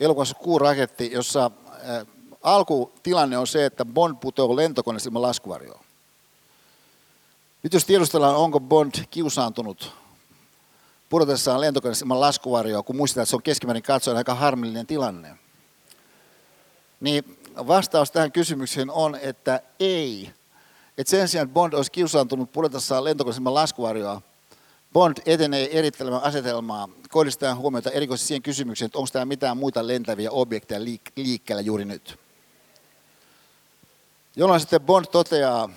elokuvassa 0.00 0.34
Kuuraketti, 0.34 1.12
jossa 1.12 1.50
äh, 1.88 2.06
alkutilanne 2.42 3.38
on 3.38 3.46
se, 3.46 3.66
että 3.66 3.84
Bond 3.84 4.16
putoaa 4.20 4.56
lentokoneesta 4.56 5.08
ilman 5.08 5.22
laskuvarjoa. 5.22 5.84
Nyt 7.62 7.72
jos 7.72 7.84
tiedustellaan, 7.84 8.36
onko 8.36 8.60
Bond 8.60 8.94
kiusaantunut 9.10 9.92
pudotessaan 11.08 11.60
lentokoneessa 11.60 12.04
ilman 12.04 12.20
laskuvarjoa, 12.20 12.82
kun 12.82 12.96
muistetaan, 12.96 13.22
että 13.22 13.30
se 13.30 13.36
on 13.36 13.42
keskimäärin 13.42 13.82
katsoen 13.82 14.16
aika 14.16 14.34
harmillinen 14.34 14.86
tilanne, 14.86 15.38
niin 17.00 17.36
vastaus 17.56 18.10
tähän 18.10 18.32
kysymykseen 18.32 18.90
on, 18.90 19.18
että 19.22 19.60
ei. 19.80 20.30
Että 20.98 21.10
sen 21.10 21.28
sijaan, 21.28 21.44
että 21.44 21.54
Bond 21.54 21.72
olisi 21.72 21.92
kiusaantunut 21.92 22.52
pudotessaan 22.52 23.04
lentokoneessa 23.04 23.40
ilman 23.40 23.54
laskuvarjoa, 23.54 24.22
Bond 24.92 25.16
etenee 25.26 25.78
erittelemään 25.78 26.22
asetelmaa, 26.22 26.88
kohdistaen 27.10 27.56
huomiota 27.56 27.90
erikoisesti 27.90 28.28
siihen 28.28 28.42
kysymykseen, 28.42 28.86
että 28.86 28.98
onko 28.98 29.08
täällä 29.12 29.26
mitään 29.26 29.56
muita 29.56 29.86
lentäviä 29.86 30.30
objekteja 30.30 30.80
liik- 30.80 31.12
liikkeellä 31.16 31.62
juuri 31.62 31.84
nyt. 31.84 32.18
Jolloin 34.36 34.60
sitten 34.60 34.80
Bond 34.80 35.06
toteaa, 35.06 35.70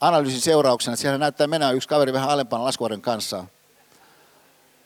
analyysin 0.00 0.40
seurauksena, 0.40 0.94
että 0.94 1.00
siellä 1.00 1.18
näyttää 1.18 1.46
mennä 1.46 1.70
yksi 1.70 1.88
kaveri 1.88 2.12
vähän 2.12 2.30
alempana 2.30 2.64
laskuvarjon 2.64 3.02
kanssa, 3.02 3.44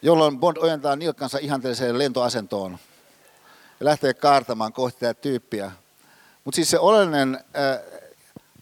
jolloin 0.02 0.38
Bond 0.38 0.56
ojentaa 0.56 0.96
nilkkansa 0.96 1.38
ihanteelliseen 1.38 1.98
lentoasentoon 1.98 2.78
ja 3.82 3.86
lähtee 3.86 4.14
kaartamaan 4.14 4.72
kohti 4.72 5.00
tätä 5.00 5.20
tyyppiä. 5.20 5.72
Mutta 6.44 6.56
siis 6.56 6.70
se 6.70 6.78
oleellinen 6.78 7.34
äh, 7.34 8.00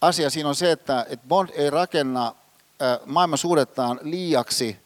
asia 0.00 0.30
siinä 0.30 0.48
on 0.48 0.54
se, 0.54 0.72
että, 0.72 1.06
että 1.08 1.26
Bond 1.28 1.48
ei 1.54 1.70
rakenna 1.70 2.26
äh, 2.26 2.98
maailman 3.06 3.38
suhdettaan 3.38 4.00
liiaksi 4.02 4.76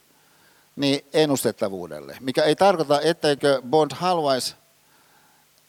niin 0.76 1.04
ennustettavuudelle, 1.12 2.16
mikä 2.20 2.42
ei 2.42 2.56
tarkoita, 2.56 3.00
etteikö 3.00 3.62
Bond 3.70 3.90
haluaisi 3.94 4.54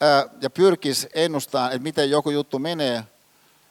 äh, 0.03 0.31
ja 0.41 0.49
pyrkisi 0.49 1.09
ennustamaan, 1.13 1.71
että 1.71 1.83
miten 1.83 2.09
joku 2.09 2.29
juttu 2.29 2.59
menee, 2.59 3.03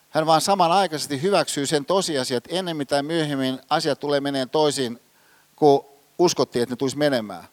hän 0.09 0.25
vaan 0.25 0.41
samanaikaisesti 0.41 1.21
hyväksyy 1.21 1.65
sen 1.65 1.85
tosiasian, 1.85 2.37
että 2.37 2.55
ennemmin 2.55 2.87
tai 2.87 3.03
myöhemmin 3.03 3.59
asiat 3.69 3.99
tulee 3.99 4.19
meneen 4.19 4.49
toisin, 4.49 5.01
kuin 5.55 5.81
uskottiin, 6.19 6.63
että 6.63 6.73
ne 6.73 6.77
tulisi 6.77 6.97
menemään. 6.97 7.43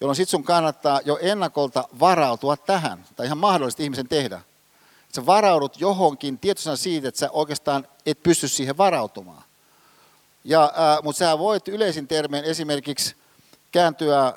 Jolloin 0.00 0.16
sitten 0.16 0.30
sun 0.30 0.44
kannattaa 0.44 1.00
jo 1.04 1.18
ennakolta 1.20 1.88
varautua 2.00 2.56
tähän, 2.56 3.04
tai 3.16 3.26
ihan 3.26 3.38
mahdollisesti 3.38 3.84
ihmisen 3.84 4.08
tehdä. 4.08 4.36
Että 4.36 5.14
sä 5.14 5.26
varaudut 5.26 5.80
johonkin 5.80 6.38
tietoisena 6.38 6.76
siitä, 6.76 7.08
että 7.08 7.18
sä 7.18 7.30
oikeastaan 7.30 7.86
et 8.06 8.22
pysty 8.22 8.48
siihen 8.48 8.76
varautumaan. 8.76 9.42
Ja, 10.44 10.64
äh, 10.64 11.02
mutta 11.02 11.18
sä 11.18 11.38
voit 11.38 11.68
yleisin 11.68 12.08
termein 12.08 12.44
esimerkiksi 12.44 13.16
kääntyä 13.72 14.26
äh, 14.26 14.34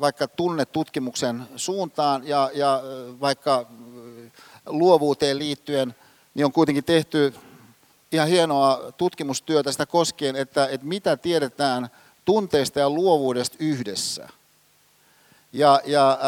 vaikka 0.00 0.28
tunnetutkimuksen 0.28 1.48
suuntaan 1.56 2.28
ja, 2.28 2.50
ja 2.54 2.74
äh, 2.74 3.20
vaikka 3.20 3.66
luovuuteen 4.66 5.38
liittyen– 5.38 5.94
niin 6.36 6.44
on 6.44 6.52
kuitenkin 6.52 6.84
tehty 6.84 7.34
ihan 8.12 8.28
hienoa 8.28 8.92
tutkimustyötä 8.96 9.72
sitä 9.72 9.86
koskien, 9.86 10.36
että, 10.36 10.66
että 10.66 10.86
mitä 10.86 11.16
tiedetään 11.16 11.88
tunteista 12.24 12.80
ja 12.80 12.90
luovuudesta 12.90 13.56
yhdessä. 13.60 14.28
Ja, 15.56 15.80
ja 15.84 16.18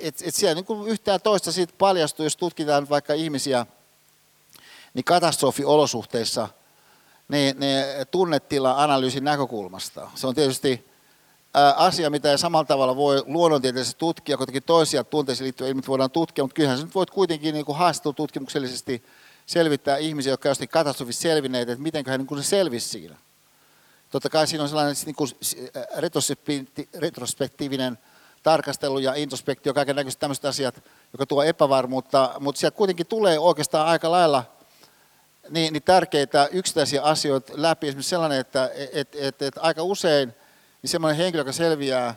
et, 0.00 0.22
et 0.24 0.34
siellä 0.34 0.54
niin 0.54 0.64
kuin 0.64 0.88
yhtään 0.88 1.20
toista 1.20 1.52
siitä 1.52 1.72
paljastuu, 1.78 2.24
jos 2.24 2.36
tutkitaan 2.36 2.88
vaikka 2.88 3.14
ihmisiä 3.14 3.66
niin 4.94 5.04
katastrofiolosuhteissa 5.04 6.48
niin, 7.28 7.60
niin 7.60 7.84
tunnetila-analyysin 8.10 9.24
näkökulmasta. 9.24 10.10
Se 10.14 10.26
on 10.26 10.34
tietysti 10.34 10.90
asia, 11.76 12.10
mitä 12.10 12.30
ei 12.30 12.38
samalla 12.38 12.64
tavalla 12.64 12.96
voi 12.96 13.22
luonnontieteellisesti 13.26 13.98
tutkia, 13.98 14.36
kuitenkin 14.36 14.62
toisia 14.62 15.04
tunteisiin 15.04 15.44
liittyviä 15.44 15.68
ilmiöitä 15.68 15.88
voidaan 15.88 16.10
tutkia, 16.10 16.44
mutta 16.44 16.54
kyllähän 16.54 16.78
sä 16.78 16.84
nyt 16.84 16.94
voit 16.94 17.10
kuitenkin 17.10 17.54
niin 17.54 17.66
tutkimuksellisesti 18.16 19.04
selvittää 19.46 19.96
ihmisiä, 19.96 20.32
jotka 20.32 20.48
ovat 20.48 20.70
katastrofissa 20.70 21.22
selvinneet, 21.22 21.68
että 21.68 21.82
miten 21.82 22.04
he 22.06 22.18
niin 22.18 22.42
selvisi 22.42 22.88
siinä. 22.88 23.16
Totta 24.10 24.28
kai 24.28 24.46
siinä 24.46 24.62
on 24.62 24.68
sellainen 24.68 24.96
niin 25.06 25.16
kuin 25.16 25.30
retrospektiivinen 26.94 27.98
tarkastelu 28.42 28.98
ja 28.98 29.14
introspektio, 29.14 29.74
kaiken 29.74 29.96
näköiset 29.96 30.20
tämmöiset 30.20 30.44
asiat, 30.44 30.82
joka 31.12 31.26
tuo 31.26 31.42
epävarmuutta, 31.42 32.34
mutta 32.40 32.58
sieltä 32.58 32.76
kuitenkin 32.76 33.06
tulee 33.06 33.38
oikeastaan 33.38 33.88
aika 33.88 34.10
lailla 34.10 34.44
niin, 35.50 35.72
niin 35.72 35.82
tärkeitä 35.82 36.48
yksittäisiä 36.52 37.02
asioita 37.02 37.52
läpi. 37.56 37.88
Esimerkiksi 37.88 38.10
sellainen, 38.10 38.40
että 38.40 38.70
et, 38.92 39.14
et, 39.14 39.42
et, 39.42 39.54
aika 39.58 39.82
usein 39.82 40.34
niin 40.82 40.90
semmoinen 40.90 41.16
henkilö, 41.16 41.40
joka 41.40 41.52
selviää 41.52 42.14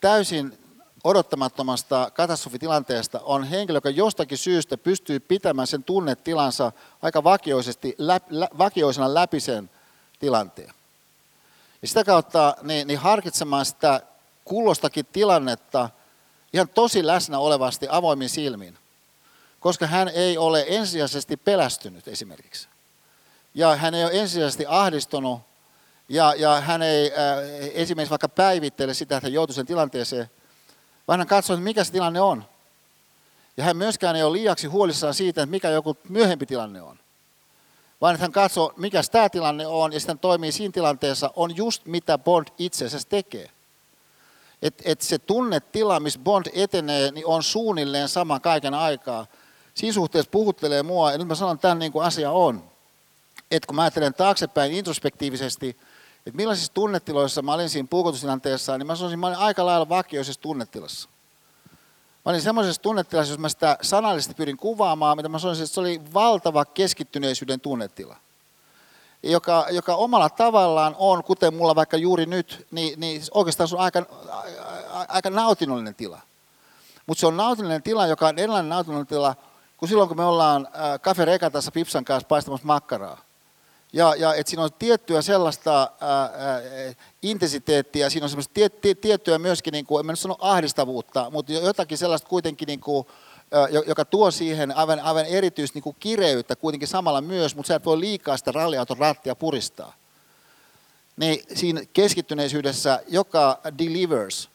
täysin 0.00 0.58
odottamattomasta 1.04 2.10
katastrofitilanteesta, 2.14 3.20
on 3.20 3.44
henkilö, 3.44 3.76
joka 3.76 3.90
jostakin 3.90 4.38
syystä 4.38 4.78
pystyy 4.78 5.20
pitämään 5.20 5.66
sen 5.66 5.84
tunnetilansa 5.84 6.72
aika 7.02 7.24
vakioisesti, 7.24 7.94
lä, 7.98 8.20
lä, 8.30 8.48
vakioisena 8.58 9.14
läpi 9.14 9.40
sen 9.40 9.70
tilanteen. 10.18 10.72
Ja 11.82 11.88
sitä 11.88 12.04
kautta 12.04 12.56
niin, 12.62 12.86
niin 12.86 12.98
harkitsemaan 12.98 13.64
sitä 13.64 14.00
kullostakin 14.44 15.06
tilannetta 15.06 15.90
ihan 16.52 16.68
tosi 16.68 17.06
läsnä 17.06 17.38
olevasti 17.38 17.86
avoimin 17.90 18.28
silmin, 18.28 18.78
koska 19.60 19.86
hän 19.86 20.08
ei 20.08 20.38
ole 20.38 20.64
ensisijaisesti 20.68 21.36
pelästynyt 21.36 22.08
esimerkiksi. 22.08 22.68
Ja 23.54 23.76
hän 23.76 23.94
ei 23.94 24.04
ole 24.04 24.20
ensisijaisesti 24.20 24.64
ahdistunut 24.68 25.40
ja, 26.08 26.34
ja 26.34 26.60
hän 26.60 26.82
ei 26.82 27.12
äh, 27.12 27.38
esimerkiksi 27.74 28.10
vaikka 28.10 28.28
päivittele 28.28 28.94
sitä, 28.94 29.16
että 29.16 29.26
hän 29.26 29.32
joutuu 29.32 29.54
sen 29.54 29.66
tilanteeseen, 29.66 30.30
vaan 31.08 31.20
hän 31.20 31.26
katsoo, 31.26 31.54
että 31.54 31.64
mikä 31.64 31.84
se 31.84 31.92
tilanne 31.92 32.20
on. 32.20 32.44
Ja 33.56 33.64
hän 33.64 33.76
myöskään 33.76 34.16
ei 34.16 34.22
ole 34.22 34.32
liiaksi 34.32 34.66
huolissaan 34.66 35.14
siitä, 35.14 35.42
että 35.42 35.50
mikä 35.50 35.70
joku 35.70 35.96
myöhempi 36.08 36.46
tilanne 36.46 36.82
on. 36.82 36.98
Vaan 38.00 38.14
että 38.14 38.24
hän 38.24 38.32
katsoo, 38.32 38.72
mikä 38.76 39.02
tämä 39.12 39.28
tilanne 39.28 39.66
on, 39.66 39.92
ja 39.92 40.00
sitten 40.00 40.18
toimii 40.18 40.52
siinä 40.52 40.72
tilanteessa, 40.72 41.30
on 41.36 41.56
just 41.56 41.86
mitä 41.86 42.18
Bond 42.18 42.48
itse 42.58 42.84
asiassa 42.84 43.08
tekee. 43.08 43.50
Että 44.62 44.82
et 44.86 45.00
se 45.00 45.18
tunnetila, 45.18 46.00
missä 46.00 46.20
Bond 46.20 46.46
etenee, 46.52 47.10
niin 47.10 47.26
on 47.26 47.42
suunnilleen 47.42 48.08
sama 48.08 48.40
kaiken 48.40 48.74
aikaa. 48.74 49.26
Siinä 49.74 49.94
suhteessa 49.94 50.30
puhuttelee 50.30 50.82
mua, 50.82 51.12
ja 51.12 51.18
nyt 51.18 51.26
mä 51.26 51.34
sanon 51.34 51.58
tämän 51.58 51.78
niin 51.78 51.92
kuin 51.92 52.04
asia 52.04 52.30
on. 52.30 52.64
Että 53.50 53.66
kun 53.66 53.76
mä 53.76 53.82
ajattelen 53.82 54.14
taaksepäin 54.14 54.72
introspektiivisesti, 54.72 55.76
että 56.26 56.36
millaisissa 56.36 56.74
tunnetiloissa 56.74 57.42
mä 57.42 57.54
olin 57.54 57.70
siinä 57.70 57.88
puukotustilanteessa, 57.90 58.78
niin 58.78 58.86
mä 58.86 58.96
sanoisin, 58.96 59.14
että 59.14 59.20
mä 59.20 59.26
olin 59.26 59.38
aika 59.38 59.66
lailla 59.66 59.88
vakioisessa 59.88 60.40
tunnetilassa. 60.40 61.08
Mä 62.24 62.30
olin 62.30 62.42
semmoisessa 62.42 62.82
tunnetilassa, 62.82 63.32
jos 63.32 63.38
mä 63.38 63.48
sitä 63.48 63.78
sanallisesti 63.82 64.34
pyrin 64.34 64.56
kuvaamaan, 64.56 65.16
mitä 65.16 65.28
mä 65.28 65.38
sanoisin, 65.38 65.64
että 65.64 65.74
se 65.74 65.80
oli 65.80 66.00
valtava 66.14 66.64
keskittyneisyyden 66.64 67.60
tunnetila. 67.60 68.16
Joka, 69.22 69.66
joka 69.70 69.94
omalla 69.94 70.30
tavallaan 70.30 70.96
on, 70.98 71.24
kuten 71.24 71.54
mulla 71.54 71.74
vaikka 71.74 71.96
juuri 71.96 72.26
nyt, 72.26 72.66
niin, 72.70 73.00
niin 73.00 73.22
oikeastaan 73.34 73.68
se 73.68 73.76
on 73.76 73.80
aika, 73.80 74.06
aika 75.08 75.30
nautinnollinen 75.30 75.94
tila. 75.94 76.20
Mutta 77.06 77.20
se 77.20 77.26
on 77.26 77.36
nautinnollinen 77.36 77.82
tila, 77.82 78.06
joka 78.06 78.28
on 78.28 78.38
erilainen 78.38 78.68
nautinnollinen 78.68 79.06
tila 79.06 79.34
kuin 79.76 79.88
silloin, 79.88 80.08
kun 80.08 80.16
me 80.16 80.24
ollaan 80.24 80.68
Cafe 81.02 81.24
Rekatassa 81.24 81.70
Pipsan 81.70 82.04
kanssa 82.04 82.28
paistamassa 82.28 82.66
makkaraa. 82.66 83.18
Ja, 83.92 84.14
ja 84.14 84.34
että 84.34 84.50
siinä 84.50 84.62
on 84.62 84.72
tiettyä 84.78 85.22
sellaista 85.22 85.90
ää, 86.00 86.20
ää, 86.20 86.30
intensiteettiä, 87.22 88.10
siinä 88.10 88.24
on 88.24 88.28
semmoista 88.30 88.54
tie, 88.54 88.68
tie, 88.68 88.94
tiettyä 88.94 89.38
myöskin, 89.38 89.72
niin 89.72 89.86
kuin, 89.86 90.00
en 90.00 90.06
mä 90.06 90.12
nyt 90.12 90.20
sano 90.20 90.36
ahdistavuutta, 90.40 91.30
mutta 91.30 91.52
jotakin 91.52 91.98
sellaista 91.98 92.28
kuitenkin, 92.28 92.66
niin 92.66 92.80
kuin, 92.80 93.06
joka 93.86 94.04
tuo 94.04 94.30
siihen 94.30 94.76
aivan, 94.76 95.00
aivan 95.00 95.26
erityistä 95.26 95.80
niin 95.84 95.96
kireyttä 96.00 96.56
kuitenkin 96.56 96.88
samalla 96.88 97.20
myös, 97.20 97.56
mutta 97.56 97.68
sä 97.68 97.74
et 97.74 97.84
voi 97.84 98.00
liikaa 98.00 98.36
sitä 98.36 98.52
ralliauton 98.52 98.98
rattia 98.98 99.34
puristaa. 99.34 99.94
Niin 101.16 101.42
siinä 101.54 101.80
keskittyneisyydessä, 101.92 103.02
joka 103.08 103.60
delivers. 103.78 104.48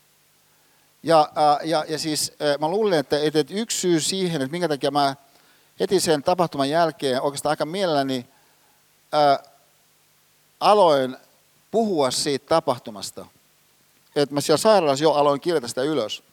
Ja, 1.03 1.31
ja, 1.63 1.85
ja 1.87 1.99
siis 1.99 2.33
mä 2.59 2.67
luulen, 2.67 2.99
että, 2.99 3.19
että 3.19 3.53
yksi 3.53 3.79
syy 3.79 3.99
siihen, 3.99 4.41
että 4.41 4.51
minkä 4.51 4.67
takia 4.67 4.91
mä 4.91 5.15
heti 5.79 5.99
sen 5.99 6.23
tapahtuman 6.23 6.69
jälkeen 6.69 7.21
oikeastaan 7.21 7.51
aika 7.51 7.65
mielelläni 7.65 8.27
ää, 9.11 9.39
aloin 10.59 11.17
puhua 11.71 12.11
siitä 12.11 12.45
tapahtumasta, 12.45 13.25
että 14.15 14.35
mä 14.35 14.41
siellä 14.41 14.57
sairaalassa 14.57 15.03
jo 15.03 15.11
aloin 15.11 15.41
kirjata 15.41 15.67
sitä 15.67 15.81
ylös, 15.81 16.23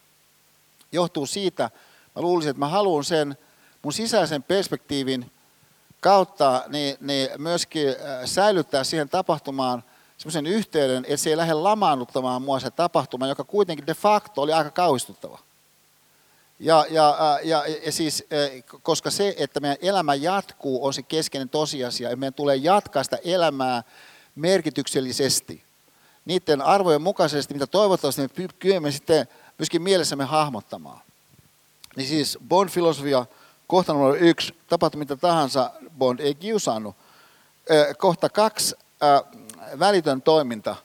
johtuu 0.93 1.27
siitä, 1.27 1.71
mä 2.15 2.23
luulisin, 2.23 2.51
että 2.51 2.61
mä 2.61 2.69
haluan 2.69 3.05
sen 3.05 3.39
mun 3.83 3.93
sisäisen 3.93 4.43
perspektiivin 4.43 5.31
kautta 6.01 6.63
niin, 6.69 6.97
niin 7.01 7.29
myöskin 7.39 7.89
säilyttää 8.25 8.85
siihen 8.85 9.09
tapahtumaan 9.09 9.85
semmoisen 10.19 10.47
yhteyden, 10.47 11.05
että 11.05 11.17
se 11.17 11.31
ei 11.31 11.37
lähde 11.37 11.55
lamaannuttamaan 11.55 12.43
mua 12.43 12.61
se 12.61 12.71
tapahtuma, 12.71 13.27
joka 13.27 13.45
kuitenkin 13.45 13.87
de 13.87 13.95
facto 13.95 14.43
oli 14.43 14.53
aika 14.53 14.71
kauhistuttava. 14.71 15.39
Ja, 16.59 16.87
ja, 16.91 17.39
ja, 17.43 17.65
ja 17.87 17.93
siis, 17.93 18.25
koska 18.83 19.11
se, 19.11 19.35
että 19.39 19.61
meidän 19.61 19.79
elämä 19.83 20.15
jatkuu, 20.15 20.87
on 20.87 20.95
se 20.95 21.03
keskeinen 21.03 21.49
tosiasia, 21.49 22.11
ja 22.11 22.17
meidän 22.17 22.35
tulee 22.35 22.57
jatkaa 22.57 23.05
sitä 23.05 23.19
elämää 23.25 23.83
merkityksellisesti. 24.35 25.65
Niiden 26.25 26.63
arvojen 26.63 27.03
mukaisesti, 27.03 27.55
mitä 27.55 27.67
toivottavasti 27.67 28.23
me 28.23 28.49
kyemme 28.59 28.91
sitten 28.91 29.29
myöskin 29.59 29.83
mielessämme 29.83 30.25
hahmottamaan. 30.25 31.01
Niin 31.97 32.09
siis 32.09 32.39
Bond-filosofia, 32.49 33.27
kohta 33.67 33.93
numero 33.93 34.15
yksi, 34.15 34.55
tapahtui 34.69 34.99
mitä 34.99 35.17
tahansa, 35.17 35.71
Bond 35.99 36.19
ei 36.19 36.35
kiusannut. 36.35 36.97
Kohta 37.99 38.29
kaksi, 38.29 38.77
välitön 39.79 40.23
toiminta, 40.23 40.77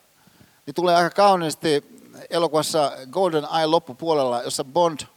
niin 0.66 0.74
tulee 0.74 0.96
aika 0.96 1.10
kauniisti 1.10 2.00
elokuvassa 2.30 2.92
Golden 3.10 3.46
Eye 3.56 3.66
loppupuolella, 3.66 4.42
jossa 4.42 4.64
Bond– 4.64 5.00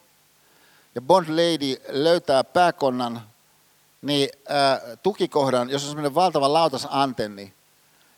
ja 0.96 1.02
Bond 1.02 1.28
Lady 1.30 1.82
löytää 1.88 2.44
pääkonnan 2.44 3.22
niin, 4.02 4.30
ää, 4.50 4.82
tukikohdan, 5.04 5.70
jossa 5.70 5.86
on 5.86 5.90
semmoinen 5.90 6.16
valtava 6.16 6.54
lautasantenni, 6.54 7.54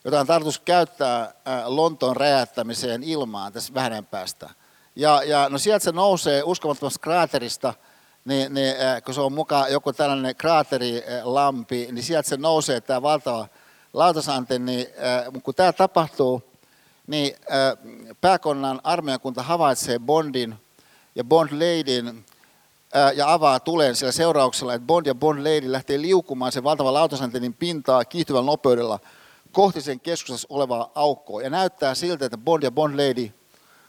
jota 0.06 0.20
on 0.20 0.28
tarkoitus 0.28 0.60
käyttää 0.60 1.34
ää, 1.46 1.76
Lontoon 1.76 2.18
räjäyttämiseen 2.18 3.04
ilmaan 3.04 3.54
tässä 3.54 3.74
vähän 3.74 4.06
päästä. 4.06 4.50
Ja, 4.96 5.24
ja 5.24 5.50
no 5.50 5.58
sieltä 5.58 5.84
se 5.84 5.92
nousee 5.92 6.44
uskomattomasta 6.44 7.00
kraaterista, 7.00 7.74
niin, 8.26 8.54
niin, 8.54 8.76
ää, 8.80 9.02
kun 9.02 9.14
se 9.14 9.22
on 9.22 9.34
mukaan 9.34 9.72
joku 9.72 9.94
tällainen 9.94 10.36
kraaterilampi, 10.36 11.88
niin 11.92 12.04
sieltä 12.04 12.30
se 12.30 12.38
nousee 12.38 12.82
tämä 12.82 13.02
valtava 13.02 13.48
lautasantenni. 13.94 14.90
Ää, 14.98 15.26
kun 15.44 15.56
tämä 15.56 15.74
tapahtuu, 15.74 16.44
niin 17.08 17.36
ää, 17.50 17.78
pääkonnan 18.22 18.82
armeijakunta 18.84 19.44
havaitsee 19.44 20.00
Bondin 20.00 20.56
ja 21.16 21.24
Bond 21.24 21.50
Ladyn 21.52 22.26
ja 23.16 23.34
avaa 23.34 23.60
tulen 23.60 23.96
sillä 23.96 24.12
seurauksella, 24.12 24.74
että 24.74 24.86
Bond 24.86 25.06
ja 25.06 25.16
Bond 25.16 25.40
Lady 25.40 25.72
lähtee 25.72 26.02
liukumaan 26.02 26.52
sen 26.52 26.64
valtavan 26.64 26.94
lautasantenin 26.94 27.54
pintaa 27.54 28.06
kiihtyvällä 28.06 28.46
nopeudella 28.46 29.00
kohti 29.52 29.82
sen 29.82 30.00
keskustassa 30.00 30.48
olevaa 30.50 30.92
aukkoa. 30.96 31.42
Ja 31.42 31.50
näyttää 31.50 31.96
siltä, 31.96 32.26
että 32.26 32.38
Bond 32.38 32.64
ja 32.64 32.72
Bond 32.72 32.94
Lady 32.94 33.32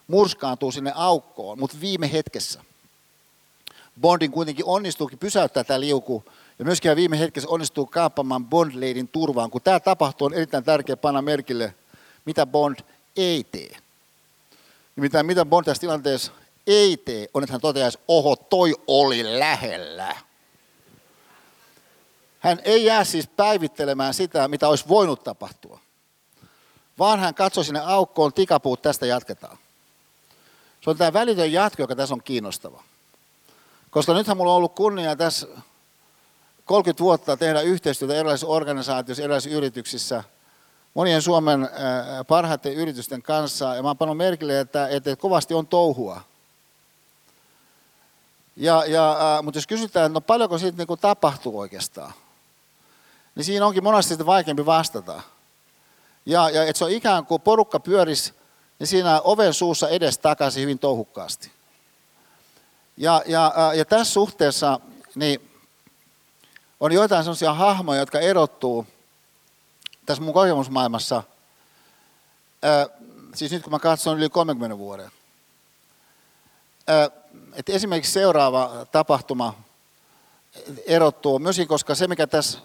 murskaantuu 0.07 0.73
sinne 0.73 0.93
aukkoon, 0.95 1.59
mutta 1.59 1.77
viime 1.81 2.13
hetkessä. 2.13 2.61
Bondin 4.01 4.31
kuitenkin 4.31 4.65
onnistuukin 4.65 5.19
pysäyttää 5.19 5.65
tämä 5.65 5.81
liuku, 5.81 6.25
ja 6.59 6.65
myöskin 6.65 6.97
viime 6.97 7.19
hetkessä 7.19 7.49
onnistuu 7.49 7.87
kaappamaan 7.87 8.47
Bond 8.47 8.75
Ladyn 8.75 9.09
turvaan. 9.09 9.51
Kun 9.51 9.63
tämä 9.63 9.81
tapahtuu, 9.81 10.27
on 10.27 10.35
erittäin 10.35 10.65
tärkeä 10.65 10.97
panna 10.97 11.23
merkille, 11.23 11.75
mitä 12.25 12.47
Bond 12.47 12.79
ei 13.17 13.45
tee. 13.45 13.77
Nimittäin 14.97 15.27
mitä 15.27 15.45
Bond 15.45 15.65
tässä 15.65 15.81
tilanteessa 15.81 16.33
ei 16.67 16.97
tee, 16.97 17.29
on, 17.35 17.43
että 17.43 17.53
hän 17.53 17.61
toteaisi, 17.61 17.99
oho, 18.09 18.37
toi 18.37 18.75
oli 18.87 19.39
lähellä. 19.39 20.17
Hän 22.39 22.61
ei 22.65 22.85
jää 22.85 23.05
siis 23.05 23.29
päivittelemään 23.29 24.15
sitä, 24.15 24.49
mitä 24.49 24.69
olisi 24.69 24.89
voinut 24.89 25.25
tapahtua, 25.25 25.81
vaan 26.99 27.21
hän 27.21 27.35
katsoo 27.35 27.65
sinne 27.65 27.81
aukkoon, 27.81 28.33
tikapuut, 28.33 28.83
tästä 28.83 29.07
jatketaan. 29.07 29.59
Se 30.81 30.91
on 30.91 30.97
tämä 30.97 31.13
välitön 31.13 31.53
jatko, 31.53 31.83
joka 31.83 31.97
tässä 31.97 32.15
on 32.15 32.23
kiinnostava. 32.23 32.83
Koska 33.91 34.15
nythän 34.15 34.37
mulla 34.37 34.53
on 34.53 34.57
ollut 34.57 34.75
kunnia 34.75 35.17
tässä 35.17 35.47
30 36.65 37.05
vuotta 37.05 37.37
tehdä 37.37 37.61
yhteistyötä 37.61 38.15
erilaisissa 38.15 38.47
organisaatioissa, 38.47 39.23
erilaisissa 39.23 39.57
yrityksissä, 39.57 40.25
monien 40.95 41.23
Suomen 41.23 41.69
parhaiten 42.29 42.75
yritysten 42.75 43.23
kanssa, 43.23 43.75
ja 43.75 43.83
mä 43.83 43.89
oon 43.89 43.99
pannut 43.99 44.17
merkille, 44.17 44.61
että, 44.61 44.89
että 44.89 45.17
kovasti 45.17 45.55
on 45.55 45.67
touhua 45.67 46.21
ja, 48.57 48.85
ja, 48.87 49.37
äh, 49.37 49.43
mutta 49.43 49.59
jos 49.59 49.67
kysytään, 49.67 50.13
no 50.13 50.21
paljonko 50.21 50.59
siitä 50.59 50.79
niin 50.79 50.99
tapahtuu 51.01 51.59
oikeastaan, 51.59 52.13
niin 53.35 53.45
siinä 53.45 53.67
onkin 53.67 53.85
monesti 53.85 54.27
vaikeampi 54.27 54.67
vastata. 54.67 55.23
Ja, 56.27 56.51
ja 56.51 56.65
että 56.65 56.79
se 56.79 56.85
on 56.85 56.91
ikään 56.91 57.27
kuin 57.27 57.43
porukka 57.43 57.81
pyörisi 57.81 58.35
niin 58.79 58.87
siinä 58.87 59.21
oven 59.21 59.55
suussa 59.55 59.89
edes 59.89 60.19
takaisin 60.19 60.63
hyvin 60.63 60.79
touhukkaasti. 60.79 61.51
Ja, 62.97 63.23
ja, 63.27 63.53
ja 63.75 63.85
tässä 63.85 64.13
suhteessa 64.13 64.81
niin 65.15 65.51
on 66.81 66.93
joitain 66.93 67.25
sellaisia 67.25 67.55
hahmoja, 67.55 68.01
jotka 68.01 68.21
erottuu 68.21 68.87
tässä 70.07 70.23
mun 70.23 70.35
kokemusmaailmassa, 70.35 71.23
siis 73.35 73.53
nyt 73.53 73.63
kun 73.63 73.73
mä 73.73 73.79
katson 73.79 74.19
yli 74.19 74.29
30 74.29 74.79
vuoden, 74.79 75.11
että 77.53 77.73
esimerkiksi 77.73 78.13
seuraava 78.13 78.87
tapahtuma 78.93 79.55
erottuu 80.87 81.39
myöskin, 81.39 81.69
koska 81.69 81.95
se 81.95 82.09
mikä 82.09 82.27
tässä 82.27 82.59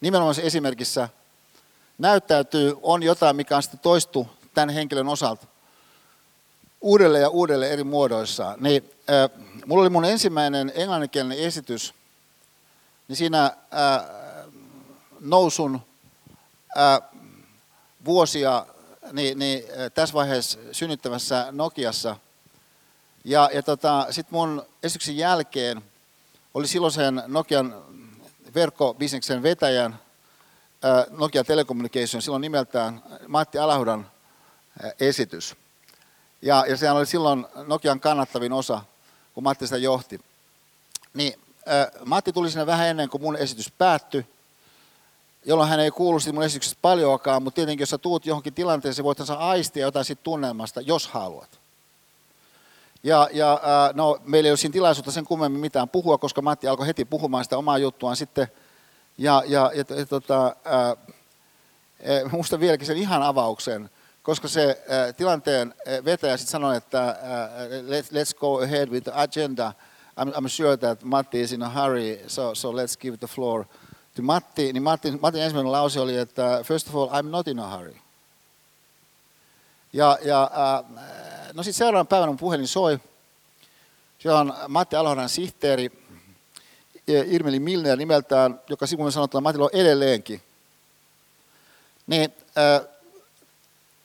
nimenomaisessa 0.00 0.46
esimerkissä 0.46 1.08
näyttäytyy, 1.98 2.76
on 2.82 3.02
jotain, 3.02 3.36
mikä 3.36 3.56
on 3.56 3.62
sitten 3.62 3.80
toistu 3.80 4.28
tämän 4.54 4.70
henkilön 4.70 5.08
osalta 5.08 5.46
uudelleen 6.80 7.22
ja 7.22 7.28
uudelleen 7.28 7.72
eri 7.72 7.84
muodoissa. 7.84 8.56
Niin, 8.60 8.90
äh, 9.10 9.46
mulla 9.66 9.82
oli 9.82 9.90
mun 9.90 10.04
ensimmäinen 10.04 10.72
englanninkielinen 10.74 11.38
esitys, 11.38 11.94
niin 13.08 13.16
siinä 13.16 13.44
äh, 13.44 13.52
nousun 15.20 15.80
äh, 16.78 17.00
vuosia 18.04 18.66
niin, 19.12 19.38
niin, 19.38 19.64
äh, 19.70 19.90
tässä 19.94 20.14
vaiheessa 20.14 20.58
synnyttävässä 20.72 21.46
Nokiassa. 21.50 22.16
Ja, 23.24 23.50
ja 23.54 23.62
tota, 23.62 24.06
sitten 24.10 24.34
mun 24.34 24.62
esityksen 24.82 25.16
jälkeen 25.16 25.82
oli 26.54 26.66
silloisen 26.66 27.22
Nokian 27.26 27.74
verkkobisneksen 28.54 29.42
vetäjän, 29.42 29.98
äh, 30.84 31.06
Nokia 31.10 31.44
Telecommunication, 31.44 32.22
silloin 32.22 32.40
nimeltään 32.40 33.02
Matti 33.28 33.58
Alahudan 33.58 34.10
esitys. 35.00 35.56
Ja, 36.42 36.64
ja 36.68 36.76
sehän 36.76 36.96
oli 36.96 37.06
silloin 37.06 37.46
Nokian 37.66 38.00
kannattavin 38.00 38.52
osa, 38.52 38.82
kun 39.34 39.44
Matti 39.44 39.66
sitä 39.66 39.78
johti. 39.78 40.20
Niin, 41.14 41.34
äh, 41.68 41.86
Matti 42.04 42.32
tuli 42.32 42.50
sinne 42.50 42.66
vähän 42.66 42.88
ennen 42.88 43.08
kuin 43.08 43.22
mun 43.22 43.36
esitys 43.36 43.72
päättyi, 43.78 44.26
jolloin 45.44 45.68
hän 45.68 45.80
ei 45.80 45.90
kuulu 45.90 46.18
mun 46.32 46.42
esityksestä 46.42 46.78
paljoakaan, 46.82 47.42
mutta 47.42 47.54
tietenkin 47.54 47.82
jos 47.82 47.90
sä 47.90 47.98
tuut 47.98 48.26
johonkin 48.26 48.54
tilanteeseen, 48.54 49.04
voit 49.04 49.18
saa 49.24 49.50
aistia 49.50 49.82
jotain 49.82 50.04
siitä 50.04 50.22
tunnelmasta, 50.22 50.80
jos 50.80 51.08
haluat. 51.08 51.60
Ja, 53.02 53.28
ja 53.32 53.52
äh, 53.52 53.94
no, 53.94 54.18
meillä 54.24 54.46
ei 54.46 54.50
ole 54.50 54.56
siinä 54.56 54.72
tilaisuutta 54.72 55.10
sen 55.10 55.24
kummemmin 55.24 55.60
mitään 55.60 55.88
puhua, 55.88 56.18
koska 56.18 56.42
Matti 56.42 56.68
alkoi 56.68 56.86
heti 56.86 57.04
puhumaan 57.04 57.44
sitä 57.44 57.58
omaa 57.58 57.78
juttuaan 57.78 58.16
sitten. 58.16 58.48
Ja, 59.18 59.42
ja, 59.46 59.70
ja, 59.74 59.96
ja 59.96 60.06
tota, 60.06 60.46
äh, 60.46 60.90
äh 60.90 62.32
muistan 62.32 62.60
vieläkin 62.60 62.86
sen 62.86 62.96
ihan 62.96 63.22
avauksen, 63.22 63.90
koska 64.30 64.48
se 64.48 64.70
äh, 64.70 65.14
tilanteen 65.16 65.74
äh, 65.88 66.04
vetäjä 66.04 66.36
sitten 66.36 66.50
sanoi, 66.50 66.76
että 66.76 67.08
äh, 67.08 67.16
let's 68.12 68.38
go 68.38 68.58
ahead 68.62 68.88
with 68.88 69.04
the 69.04 69.12
agenda. 69.14 69.72
I'm, 70.20 70.32
I'm 70.34 70.48
sure 70.48 70.76
that 70.76 71.02
Matti 71.02 71.40
is 71.40 71.52
in 71.52 71.62
a 71.62 71.68
hurry, 71.68 72.20
so, 72.26 72.54
so 72.54 72.72
let's 72.72 72.96
give 73.00 73.16
the 73.16 73.26
floor 73.26 73.64
to 74.14 74.22
Matti. 74.22 74.72
Niin 74.72 74.82
Matti, 74.82 75.10
Matin 75.10 75.42
ensimmäinen 75.42 75.72
lause 75.72 76.00
oli, 76.00 76.16
että 76.16 76.60
first 76.64 76.88
of 76.88 76.94
all, 76.94 77.08
I'm 77.08 77.26
not 77.30 77.48
in 77.48 77.58
a 77.58 77.76
hurry. 77.76 77.96
Ja, 79.92 80.18
ja 80.22 80.50
äh, 80.54 80.84
no 81.52 81.62
sitten 81.62 81.78
seuraavan 81.78 82.06
päivän 82.06 82.36
puhelin 82.36 82.68
soi. 82.68 82.98
Se 84.18 84.32
on 84.32 84.54
Matti 84.68 84.96
Alhoran 84.96 85.28
sihteeri, 85.28 85.90
Irmeli 87.06 87.60
Milner 87.60 87.98
nimeltään, 87.98 88.60
joka 88.68 88.86
sivuun 88.86 89.10
että 89.24 89.40
Matilla 89.40 89.64
on 89.64 89.70
edelleenkin. 89.72 90.42
Niin, 92.06 92.34
äh, 92.58 92.99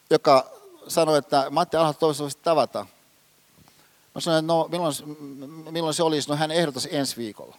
joka 0.10 0.49
sanoi, 0.88 1.18
että 1.18 1.49
Matti 1.49 1.77
Alho 1.77 1.94
toivottavasti 1.94 2.41
tavata. 2.44 2.86
Mä 4.15 4.22
sanoin, 4.22 4.40
että 4.40 4.53
no 4.53 4.68
milloin, 4.72 4.94
milloin 5.72 5.94
se 5.94 6.03
olisi? 6.03 6.30
No 6.30 6.36
hän 6.36 6.52
ehdottaisi 6.52 6.95
ensi 6.95 7.18
viikolla. 7.18 7.57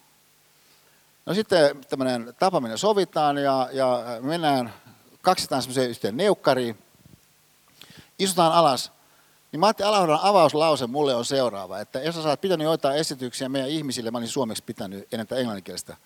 No 1.25 1.33
sitten 1.33 1.85
tämmöinen 1.89 2.35
tapaaminen 2.39 2.77
sovitaan 2.77 3.37
ja, 3.37 3.69
ja 3.71 4.03
mennään 4.21 4.73
kaksitaan 5.21 5.61
semmoiseen 5.61 5.89
yhteen 5.89 6.17
neukkariin. 6.17 6.77
Istutaan 8.19 8.53
alas. 8.53 8.91
Niin 9.51 9.59
Matti 9.59 9.83
Alahuran 9.83 10.19
avauslause 10.21 10.87
mulle 10.87 11.15
on 11.15 11.25
seuraava, 11.25 11.79
että 11.79 11.99
jos 11.99 12.15
sä 12.15 12.29
oot 12.29 12.41
pitänyt 12.41 12.65
joitain 12.65 12.97
esityksiä 12.97 13.49
meidän 13.49 13.69
ihmisille, 13.69 14.11
mä 14.11 14.17
olin 14.17 14.29
suomeksi 14.29 14.63
pitänyt 14.63 15.07
ennen 15.13 15.27
englanninkielistä, 15.31 15.97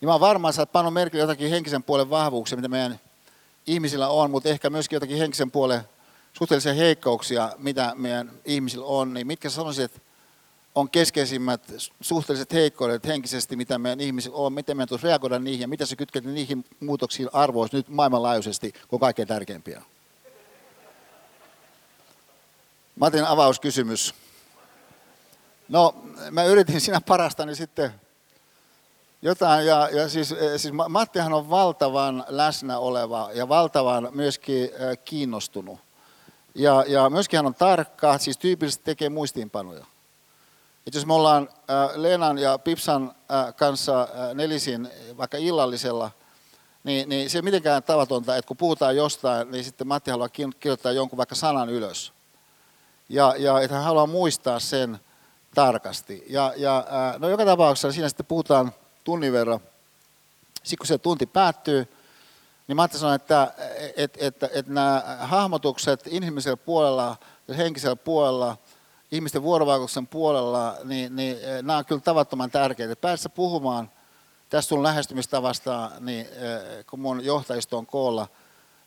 niin 0.00 0.08
mä 0.08 0.12
oon 0.12 0.20
varmaan, 0.20 0.54
sä 0.54 0.62
oot 0.62 0.72
pannut 0.72 0.94
merkille 0.94 1.22
jotakin 1.22 1.50
henkisen 1.50 1.82
puolen 1.82 2.10
vahvuuksia, 2.10 2.56
mitä 2.56 2.68
meidän 2.68 3.00
ihmisillä 3.66 4.08
on, 4.08 4.30
mutta 4.30 4.48
ehkä 4.48 4.70
myöskin 4.70 4.96
jotakin 4.96 5.18
henkisen 5.18 5.50
puolen 5.50 5.80
suhteellisia 6.32 6.74
heikkouksia, 6.74 7.52
mitä 7.58 7.92
meidän 7.96 8.30
ihmisillä 8.44 8.86
on, 8.86 9.14
niin 9.14 9.26
mitkä 9.26 9.50
sanoisit, 9.50 9.84
että 9.84 10.00
on 10.74 10.90
keskeisimmät 10.90 11.72
suhteelliset 12.00 12.52
heikkoudet 12.52 13.06
henkisesti, 13.06 13.56
mitä 13.56 13.78
meidän 13.78 14.00
ihmisillä 14.00 14.36
on, 14.36 14.52
miten 14.52 14.76
meidän 14.76 14.88
tulisi 14.88 15.06
reagoida 15.06 15.38
niihin 15.38 15.60
ja 15.60 15.68
mitä 15.68 15.86
se 15.86 15.96
kytkee 15.96 16.22
niihin 16.22 16.64
muutoksiin 16.80 17.28
arvoissa 17.32 17.76
nyt 17.76 17.88
maailmanlaajuisesti, 17.88 18.72
kun 18.88 19.00
kaikkein 19.00 19.28
tärkeimpiä. 19.28 19.82
Matin 22.96 23.24
avauskysymys. 23.24 24.14
No, 25.68 25.94
mä 26.30 26.44
yritin 26.44 26.80
siinä 26.80 27.00
parastani 27.00 27.54
sitten 27.54 27.92
jotain, 29.22 29.66
ja, 29.66 29.88
ja 29.92 30.08
siis, 30.08 30.32
eh, 30.32 30.52
siis 30.56 30.74
Mattihan 30.88 31.32
on 31.32 31.50
valtavan 31.50 32.24
läsnä 32.28 32.78
oleva 32.78 33.30
ja 33.34 33.48
valtavan 33.48 34.08
myöskin 34.10 34.64
eh, 34.64 34.98
kiinnostunut. 35.04 35.80
Ja, 36.54 36.84
ja 36.88 37.10
myöskin 37.10 37.38
hän 37.38 37.46
on 37.46 37.54
tarkka, 37.54 38.18
siis 38.18 38.38
tyypillisesti 38.38 38.84
tekee 38.84 39.08
muistiinpanoja. 39.08 39.86
Et 40.86 40.94
jos 40.94 41.06
me 41.06 41.14
ollaan 41.14 41.48
äh, 41.52 41.90
Leenan 41.96 42.38
ja 42.38 42.58
Pipsan 42.58 43.14
kanssa 43.56 44.08
nelisin 44.34 44.88
vaikka 45.16 45.36
illallisella, 45.36 46.10
niin, 46.84 47.08
niin 47.08 47.30
se 47.30 47.42
mitenkään 47.42 47.82
tavatonta, 47.82 48.36
että 48.36 48.48
kun 48.48 48.56
puhutaan 48.56 48.96
jostain, 48.96 49.50
niin 49.50 49.64
sitten 49.64 49.86
Matti 49.86 50.10
haluaa 50.10 50.28
kirjoittaa 50.60 50.92
jonkun 50.92 51.16
vaikka 51.16 51.34
sanan 51.34 51.70
ylös. 51.70 52.12
Ja, 53.08 53.34
ja 53.38 53.60
että 53.60 53.76
hän 53.76 53.84
haluaa 53.84 54.06
muistaa 54.06 54.60
sen 54.60 54.98
tarkasti. 55.54 56.24
Ja, 56.28 56.52
ja 56.56 56.84
no 57.18 57.28
joka 57.28 57.44
tapauksessa 57.44 57.92
siinä 57.92 58.08
sitten 58.08 58.26
puhutaan 58.26 58.72
tunnin 59.04 59.32
verran. 59.32 59.60
Sitten 60.54 60.78
kun 60.78 60.86
se 60.86 60.98
tunti 60.98 61.26
päättyy, 61.26 61.88
niin 62.68 62.76
Matti 62.76 62.98
sanoi, 62.98 63.16
että, 63.16 63.54
että, 63.96 64.18
että, 64.26 64.48
että 64.52 64.72
nämä 64.72 65.02
hahmotukset 65.20 66.00
inhimillisellä 66.06 66.56
puolella 66.56 67.16
ja 67.48 67.54
henkisellä 67.54 67.96
puolella– 67.96 68.56
ihmisten 69.12 69.42
vuorovaikutuksen 69.42 70.06
puolella, 70.06 70.76
niin, 70.84 71.16
niin 71.16 71.36
eh, 71.42 71.62
nämä 71.62 71.76
on 71.76 71.84
kyllä 71.84 72.00
tavattoman 72.00 72.50
tärkeitä. 72.50 72.96
Päässä 72.96 73.28
puhumaan 73.28 73.90
tästä 74.50 74.68
sun 74.68 74.82
lähestymistavasta, 74.82 75.90
niin 76.00 76.20
eh, 76.20 76.86
kun 76.86 77.00
mun 77.00 77.24
johtajisto 77.24 77.78
on 77.78 77.86
koolla 77.86 78.28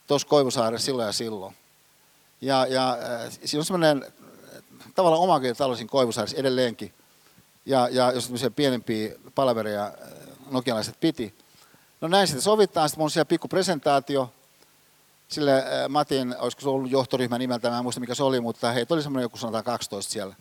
tuossa 0.08 0.28
Koivusaaressa 0.28 0.86
silloin 0.86 1.06
ja 1.06 1.12
silloin. 1.12 1.56
Ja, 2.42 2.66
ja 2.66 2.98
eh, 2.98 3.32
siinä 3.44 3.62
on 3.62 3.66
semmoinen 3.66 4.06
tavallaan 4.96 5.22
omakin 5.22 5.56
talousin 5.56 5.88
Koivusaaressa 5.88 6.38
edelleenkin. 6.38 6.94
Ja, 7.66 7.90
ja 7.92 8.12
jos 8.12 8.24
tämmöisiä 8.24 8.52
pienempiä 8.52 9.16
palavereja 9.36 9.92
nokialaiset 10.52 11.00
piti. 11.00 11.36
No 12.02 12.08
näin 12.08 12.28
sitten 12.28 12.42
sovitaan, 12.42 12.90
sitten 12.90 13.02
mun 13.02 13.06
on 13.06 13.12
siellä 13.12 13.26
pikku 13.26 13.48
presentaatio, 13.48 14.34
sille 15.28 15.58
äh, 15.58 15.90
Matin, 15.90 16.36
olisiko 16.40 16.62
se 16.62 16.70
ollut 16.70 16.92
johtoryhmä 16.92 17.38
nimeltä, 17.38 17.70
mä 17.70 17.78
en 17.78 17.84
muista 17.84 18.02
mikä 18.02 18.16
se 18.16 18.24
oli, 18.24 18.42
mutta 18.42 18.72
heitä 18.72 18.94
oli 18.94 19.04
semmoinen 19.04 19.26
joku 19.26 19.38
sanotaan 19.38 19.64
12 19.64 20.12
siellä. 20.12 20.36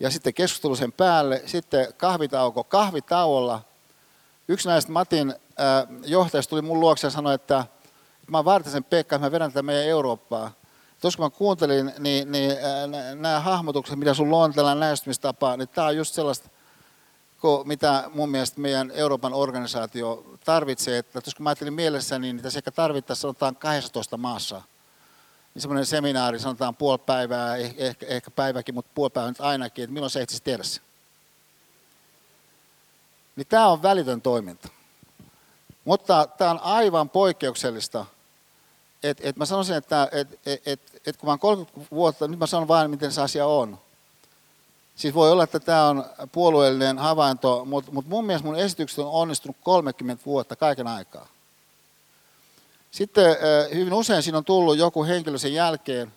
Ja 0.00 0.10
sitten 0.10 0.34
keskustelu 0.34 0.76
sen 0.76 0.92
päälle, 0.92 1.42
sitten 1.46 1.94
kahvitauko, 1.96 2.64
kahvitauolla. 2.64 3.60
Yksi 4.48 4.68
näistä 4.68 4.92
Matin 4.92 5.30
äh, 5.30 5.86
johtajista 6.04 6.50
tuli 6.50 6.62
mun 6.62 6.80
luokse 6.80 7.06
ja 7.06 7.10
sanoi, 7.10 7.34
että 7.34 7.64
mä 8.26 8.44
sen 8.64 8.84
Pekka, 8.84 9.16
että 9.16 9.26
mä 9.26 9.32
vedän 9.32 9.50
tätä 9.50 9.62
meidän 9.62 9.84
Eurooppaa. 9.84 10.52
Tuossa 11.00 11.16
kun 11.16 11.26
mä 11.26 11.30
kuuntelin, 11.30 11.92
niin, 11.98 12.32
niin 12.32 12.50
äh, 12.50 13.14
nämä 13.14 13.40
hahmotukset, 13.40 13.98
mitä 13.98 14.14
sulla 14.14 14.36
on, 14.36 14.52
tällainen 14.52 14.80
lähestymistapa, 14.80 15.56
niin 15.56 15.68
tämä 15.68 15.86
on 15.86 15.96
just 15.96 16.14
sellaista, 16.14 16.48
mitä 17.64 18.10
mun 18.14 18.30
mielestä 18.30 18.60
meidän 18.60 18.90
Euroopan 18.90 19.34
organisaatio 19.34 20.24
tarvitsee. 20.44 20.98
Että 20.98 21.20
jos 21.26 21.34
kun 21.34 21.44
mä 21.44 21.50
ajattelin 21.50 21.72
mielessäni, 21.72 22.32
niin 22.32 22.42
tässä 22.42 22.58
ehkä 22.58 22.70
tarvittaisiin 22.70 23.20
sanotaan 23.20 23.56
12 23.56 24.16
maassa. 24.16 24.62
Niin 25.54 25.62
semmoinen 25.62 25.86
seminaari, 25.86 26.38
sanotaan 26.38 26.76
puoli 26.76 26.98
päivää, 26.98 27.56
eh, 27.56 27.74
ehkä, 27.78 28.06
ehkä 28.06 28.30
päiväkin, 28.30 28.74
mutta 28.74 28.90
puoli 28.94 29.10
päivää 29.10 29.30
nyt 29.30 29.40
ainakin, 29.40 29.84
että 29.84 29.94
milloin 29.94 30.10
se 30.10 30.22
etsisi 30.22 30.42
tehdä 30.42 30.62
se. 30.62 30.80
Niin 33.36 33.46
tämä 33.46 33.68
on 33.68 33.82
välitön 33.82 34.22
toiminta. 34.22 34.68
Mutta 35.84 36.26
tämä 36.26 36.50
on 36.50 36.60
aivan 36.62 37.10
poikkeuksellista. 37.10 38.06
Et, 39.02 39.18
et 39.20 39.36
mä 39.36 39.46
sanoisin, 39.46 39.76
että 39.76 40.08
et, 40.12 40.40
et, 40.46 40.62
et, 40.66 40.80
et 41.06 41.16
kun 41.16 41.26
mä 41.26 41.32
oon 41.32 41.38
30 41.38 41.90
vuotta, 41.90 42.28
nyt 42.28 42.38
mä 42.38 42.46
sanon 42.46 42.68
vain, 42.68 42.90
miten 42.90 43.12
se 43.12 43.20
asia 43.20 43.46
on. 43.46 43.78
Siis 44.96 45.14
voi 45.14 45.30
olla, 45.32 45.44
että 45.44 45.60
tämä 45.60 45.86
on 45.86 46.04
puolueellinen 46.32 46.98
havainto, 46.98 47.64
mutta, 47.64 47.92
mutta 47.92 48.10
mun 48.10 48.26
mielestä 48.26 48.48
mun 48.48 48.58
esitykset 48.58 48.98
on 48.98 49.10
onnistunut 49.10 49.56
30 49.62 50.24
vuotta 50.26 50.56
kaiken 50.56 50.86
aikaa. 50.86 51.28
Sitten 52.90 53.36
hyvin 53.74 53.92
usein 53.92 54.22
siinä 54.22 54.38
on 54.38 54.44
tullut 54.44 54.78
joku 54.78 55.04
henkilö 55.04 55.38
sen 55.38 55.54
jälkeen, 55.54 56.12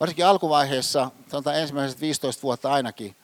varsinkin 0.00 0.26
alkuvaiheessa, 0.26 1.10
sanotaan 1.30 1.56
ensimmäiset 1.56 2.00
15 2.00 2.42
vuotta 2.42 2.72
ainakin, 2.72 3.16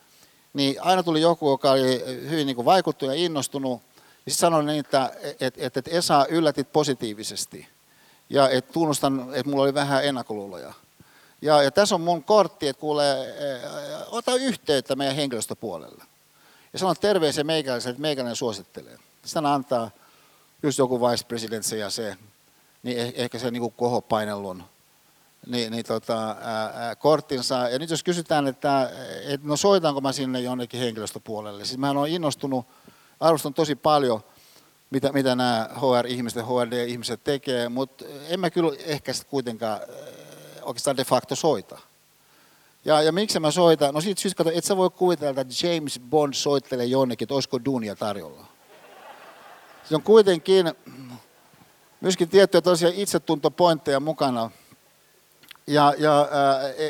niin 0.52 0.76
aina 0.80 1.02
tuli 1.02 1.20
joku, 1.20 1.50
joka 1.50 1.70
oli 1.70 2.04
hyvin 2.06 2.46
niin 2.46 2.64
vaikuttunut 2.64 3.14
ja 3.14 3.24
innostunut, 3.24 3.82
ja 4.26 4.32
sitten 4.32 4.40
sanoi 4.40 4.64
niin, 4.64 4.80
että, 4.80 5.12
että, 5.40 5.78
että 5.78 5.90
Esa 5.90 6.26
yllätit 6.28 6.72
positiivisesti, 6.72 7.68
ja 8.30 8.48
että 8.48 8.72
tunnustan, 8.72 9.28
että 9.32 9.50
mulla 9.50 9.62
oli 9.62 9.74
vähän 9.74 10.04
ennakkoluuloja. 10.04 10.72
Ja, 11.42 11.62
ja 11.62 11.70
tässä 11.70 11.94
on 11.94 12.00
mun 12.00 12.24
kortti, 12.24 12.68
että 12.68 12.80
kuule, 12.80 13.16
ota 14.10 14.34
yhteyttä 14.34 14.96
meidän 14.96 15.16
henkilöstöpuolelle. 15.16 16.04
Ja 16.72 16.78
sanon 16.78 16.96
terveisiä 17.00 17.44
meikäläiselle, 17.44 17.90
että 17.90 18.02
meikäläinen 18.02 18.36
suosittelee. 18.36 18.98
Sitten 19.24 19.46
antaa 19.46 19.90
just 20.62 20.78
joku 20.78 21.00
vice 21.00 21.26
president 21.26 21.64
ja 21.78 21.90
se, 21.90 22.16
niin 22.82 22.98
eh, 22.98 23.12
ehkä 23.16 23.38
se 23.38 23.50
niin 23.50 23.72
kohopainellun 23.72 24.62
niin, 25.46 25.72
niin 25.72 25.84
tota, 25.84 26.36
ää, 26.42 26.96
korttinsa. 26.96 27.68
Ja 27.68 27.78
nyt 27.78 27.90
jos 27.90 28.02
kysytään, 28.02 28.46
että 28.46 28.90
et, 29.24 29.44
no 29.44 29.56
soitanko 29.56 30.00
mä 30.00 30.12
sinne 30.12 30.40
jonnekin 30.40 30.80
henkilöstöpuolelle. 30.80 31.64
Siis 31.64 31.78
mä 31.78 31.90
olen 31.90 32.12
innostunut, 32.12 32.66
arvostan 33.20 33.54
tosi 33.54 33.74
paljon, 33.74 34.20
mitä, 34.90 35.12
mitä 35.12 35.34
nämä 35.34 35.68
HR-ihmiset 35.74 36.44
HRD-ihmiset 36.46 37.24
tekee, 37.24 37.68
mutta 37.68 38.04
en 38.28 38.40
mä 38.40 38.50
kyllä 38.50 38.72
ehkä 38.84 39.12
sitten 39.12 39.30
kuitenkaan 39.30 39.80
oikeastaan 40.62 40.96
de 40.96 41.04
facto 41.04 41.34
soita. 41.34 41.78
Ja, 42.84 43.02
ja 43.02 43.12
miksi 43.12 43.40
mä 43.40 43.50
soitan? 43.50 43.94
No 43.94 44.00
siitä 44.00 44.20
syystä, 44.20 44.44
että 44.54 44.68
sä 44.68 44.76
voi 44.76 44.90
kuvitella, 44.90 45.40
että 45.40 45.66
James 45.66 46.00
Bond 46.10 46.34
soittelee 46.34 46.86
jonnekin, 46.86 47.24
että 47.24 47.34
olisiko 47.34 47.64
duunia 47.64 47.96
tarjolla. 47.96 48.46
Se 49.84 49.94
on 49.94 50.02
kuitenkin 50.02 50.72
myöskin 52.00 52.28
tiettyjä 52.28 52.62
tosiaan 52.62 52.94
itsetuntopointteja 52.94 54.00
mukana. 54.00 54.50
Ja, 55.66 55.94
ja 55.98 56.28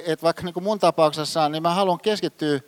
et 0.06 0.22
vaikka 0.22 0.42
niin 0.42 0.54
kuin 0.54 0.64
mun 0.64 0.78
tapauksessa, 0.78 1.48
niin 1.48 1.62
mä 1.62 1.74
haluan 1.74 2.00
keskittyä 2.00 2.60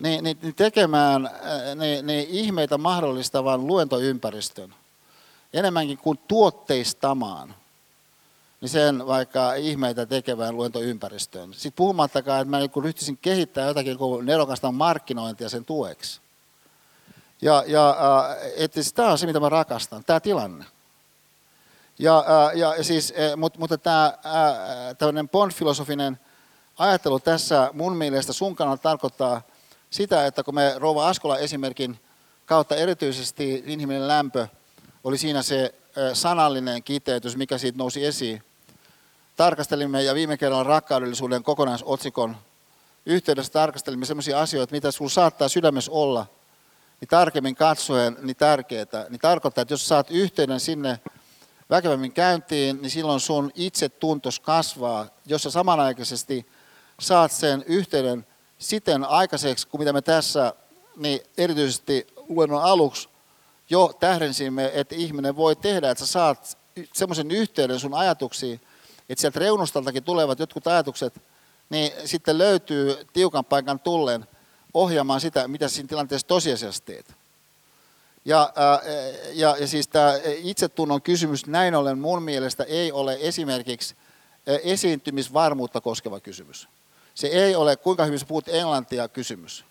niin, 0.00 0.24
niin, 0.24 0.38
niin 0.42 0.54
tekemään 0.54 1.30
niin, 1.74 2.06
niin 2.06 2.28
ihmeitä 2.28 2.78
mahdollistavan 2.78 3.66
luentoympäristön 3.66 4.74
enemmänkin 5.54 5.98
kuin 5.98 6.18
tuotteistamaan 6.28 7.54
niin 8.60 8.68
sen 8.68 9.06
vaikka 9.06 9.54
ihmeitä 9.54 10.06
tekevään 10.06 10.56
luentoympäristöön. 10.56 11.54
Sitten 11.54 11.72
puhumattakaan, 11.72 12.40
että 12.40 12.50
mä 12.50 12.58
niin 12.58 12.84
ryhtyisin 12.84 13.18
kehittämään 13.22 13.68
jotakin 13.68 13.98
kuin 13.98 14.26
nerokasta 14.26 14.72
markkinointia 14.72 15.48
sen 15.48 15.64
tueksi. 15.64 16.20
Ja, 17.42 17.64
ja 17.66 17.96
että 18.56 18.80
tämä 18.94 19.10
on 19.10 19.18
se, 19.18 19.26
mitä 19.26 19.40
mä 19.40 19.48
rakastan, 19.48 20.04
tämä 20.04 20.20
tilanne. 20.20 20.64
Ja, 21.98 22.24
ja 22.54 22.84
siis, 22.84 23.14
mutta, 23.36 23.58
mutta 23.58 23.78
tämä 23.78 24.12
tämmöinen 24.98 25.28
Bond-filosofinen 25.28 26.20
ajattelu 26.78 27.20
tässä 27.20 27.70
mun 27.72 27.96
mielestä 27.96 28.32
sun 28.32 28.56
kannalta 28.56 28.82
tarkoittaa 28.82 29.42
sitä, 29.90 30.26
että 30.26 30.42
kun 30.42 30.54
me 30.54 30.74
Rouva 30.76 31.08
Askola 31.08 31.38
esimerkin 31.38 32.00
kautta 32.46 32.76
erityisesti 32.76 33.62
inhimillinen 33.66 34.08
lämpö 34.08 34.46
oli 35.04 35.18
siinä 35.18 35.42
se 35.42 35.74
sanallinen 36.12 36.82
kiteytys, 36.82 37.36
mikä 37.36 37.58
siitä 37.58 37.78
nousi 37.78 38.06
esiin, 38.06 38.42
tarkastelimme 39.36 40.02
ja 40.02 40.14
viime 40.14 40.36
kerralla 40.36 40.64
rakkaudellisuuden 40.64 41.42
kokonaisotsikon 41.42 42.36
yhteydessä 43.06 43.52
tarkastelimme 43.52 44.06
sellaisia 44.06 44.40
asioita, 44.40 44.74
mitä 44.74 44.90
sinulla 44.90 45.10
saattaa 45.10 45.48
sydämessä 45.48 45.92
olla, 45.92 46.26
niin 47.00 47.08
tarkemmin 47.08 47.54
katsoen 47.54 48.16
niin 48.22 48.36
tärkeää, 48.36 49.06
niin 49.08 49.20
tarkoittaa, 49.20 49.62
että 49.62 49.74
jos 49.74 49.88
saat 49.88 50.10
yhteyden 50.10 50.60
sinne 50.60 51.00
väkevämmin 51.70 52.12
käyntiin, 52.12 52.82
niin 52.82 52.90
silloin 52.90 53.20
sun 53.20 53.50
itse 53.54 53.88
tuntos 53.88 54.40
kasvaa, 54.40 55.06
jos 55.26 55.42
sä 55.42 55.50
samanaikaisesti 55.50 56.46
saat 57.00 57.32
sen 57.32 57.64
yhteyden 57.66 58.26
siten 58.60 59.04
aikaiseksi, 59.04 59.66
kuin 59.66 59.80
mitä 59.80 59.92
me 59.92 60.02
tässä 60.02 60.54
niin 60.96 61.20
erityisesti 61.38 62.06
luennon 62.28 62.62
aluksi 62.62 63.08
jo 63.70 63.96
tähdensimme, 64.00 64.70
että 64.74 64.94
ihminen 64.94 65.36
voi 65.36 65.56
tehdä, 65.56 65.90
että 65.90 66.06
sä 66.06 66.12
saat 66.12 66.58
semmoisen 66.92 67.30
yhteyden 67.30 67.80
sun 67.80 67.94
ajatuksiin, 67.94 68.60
että 69.08 69.20
sieltä 69.20 69.40
reunustaltakin 69.40 70.04
tulevat 70.04 70.38
jotkut 70.38 70.66
ajatukset, 70.66 71.22
niin 71.70 71.92
sitten 72.04 72.38
löytyy 72.38 73.06
tiukan 73.12 73.44
paikan 73.44 73.80
tullen 73.80 74.26
ohjaamaan 74.74 75.20
sitä, 75.20 75.48
mitä 75.48 75.68
siinä 75.68 75.88
tilanteessa 75.88 76.26
tosiasiassa 76.26 76.84
teet. 76.84 77.14
Ja, 78.24 78.52
ja, 79.32 79.56
ja 79.60 79.66
siis 79.66 79.88
tämä 79.88 80.14
itsetunnon 80.24 81.02
kysymys 81.02 81.46
näin 81.46 81.74
ollen 81.74 81.98
mun 81.98 82.22
mielestä 82.22 82.64
ei 82.64 82.92
ole 82.92 83.18
esimerkiksi 83.20 83.94
esiintymisvarmuutta 84.46 85.80
koskeva 85.80 86.20
kysymys. 86.20 86.68
Se 87.14 87.26
ei 87.26 87.54
ole, 87.54 87.76
kuinka 87.76 88.04
hyvin 88.04 88.18
sä 88.18 88.26
puhut 88.26 88.48
englantia 88.48 89.08
kysymys. 89.08 89.64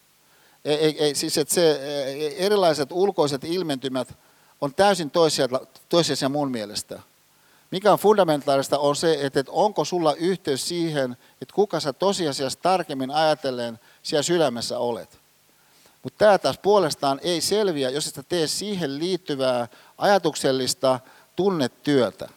Ei, 0.65 0.75
ei, 0.75 1.03
ei, 1.03 1.15
siis 1.15 1.37
että 1.37 1.53
se, 1.53 1.81
erilaiset 2.37 2.91
ulkoiset 2.91 3.43
ilmentymät 3.43 4.13
on 4.61 4.73
täysin 4.73 5.11
toisiaisia 5.89 6.29
mun 6.29 6.51
mielestä. 6.51 6.99
Mikä 7.71 7.93
on 7.93 7.99
fundamentaalista 7.99 8.79
on 8.79 8.95
se, 8.95 9.19
että 9.21 9.43
onko 9.47 9.85
sulla 9.85 10.13
yhteys 10.13 10.67
siihen, 10.67 11.17
että 11.41 11.55
kuka 11.55 11.79
sä 11.79 11.93
tosiasiassa 11.93 12.59
tarkemmin 12.61 13.11
ajatellen 13.11 13.79
siellä 14.03 14.23
sydämessä 14.23 14.79
olet. 14.79 15.19
Mutta 16.03 16.17
tämä 16.17 16.37
taas 16.37 16.57
puolestaan 16.57 17.19
ei 17.23 17.41
selviä, 17.41 17.89
jos 17.89 18.07
et 18.07 18.25
tee 18.29 18.47
siihen 18.47 18.99
liittyvää 18.99 19.67
ajatuksellista 19.97 20.99
tunnetyötä. 21.35 22.29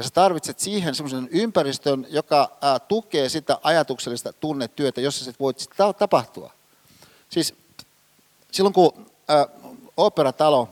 Ja 0.00 0.04
sä 0.04 0.10
tarvitset 0.10 0.58
siihen 0.58 0.94
semmoisen 0.94 1.28
ympäristön, 1.30 2.06
joka 2.10 2.56
tukee 2.88 3.28
sitä 3.28 3.58
ajatuksellista 3.62 4.32
tunnetyötä, 4.32 5.00
jossa 5.00 5.24
se 5.24 5.34
voit 5.40 5.66
ta- 5.76 5.92
tapahtua. 5.92 6.52
Siis 7.28 7.54
silloin 8.52 8.72
kun 8.72 9.06
operatalo 9.96 10.68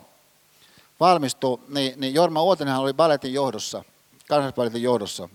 valmistui, 1.00 1.58
niin, 1.68 2.00
niin 2.00 2.14
Jorma 2.14 2.42
Uotinenhan 2.42 2.82
oli 2.82 2.92
balletin 2.92 3.34
johdossa, 3.34 3.84
kansallisballetin 4.28 4.82
johdossa. 4.82 5.28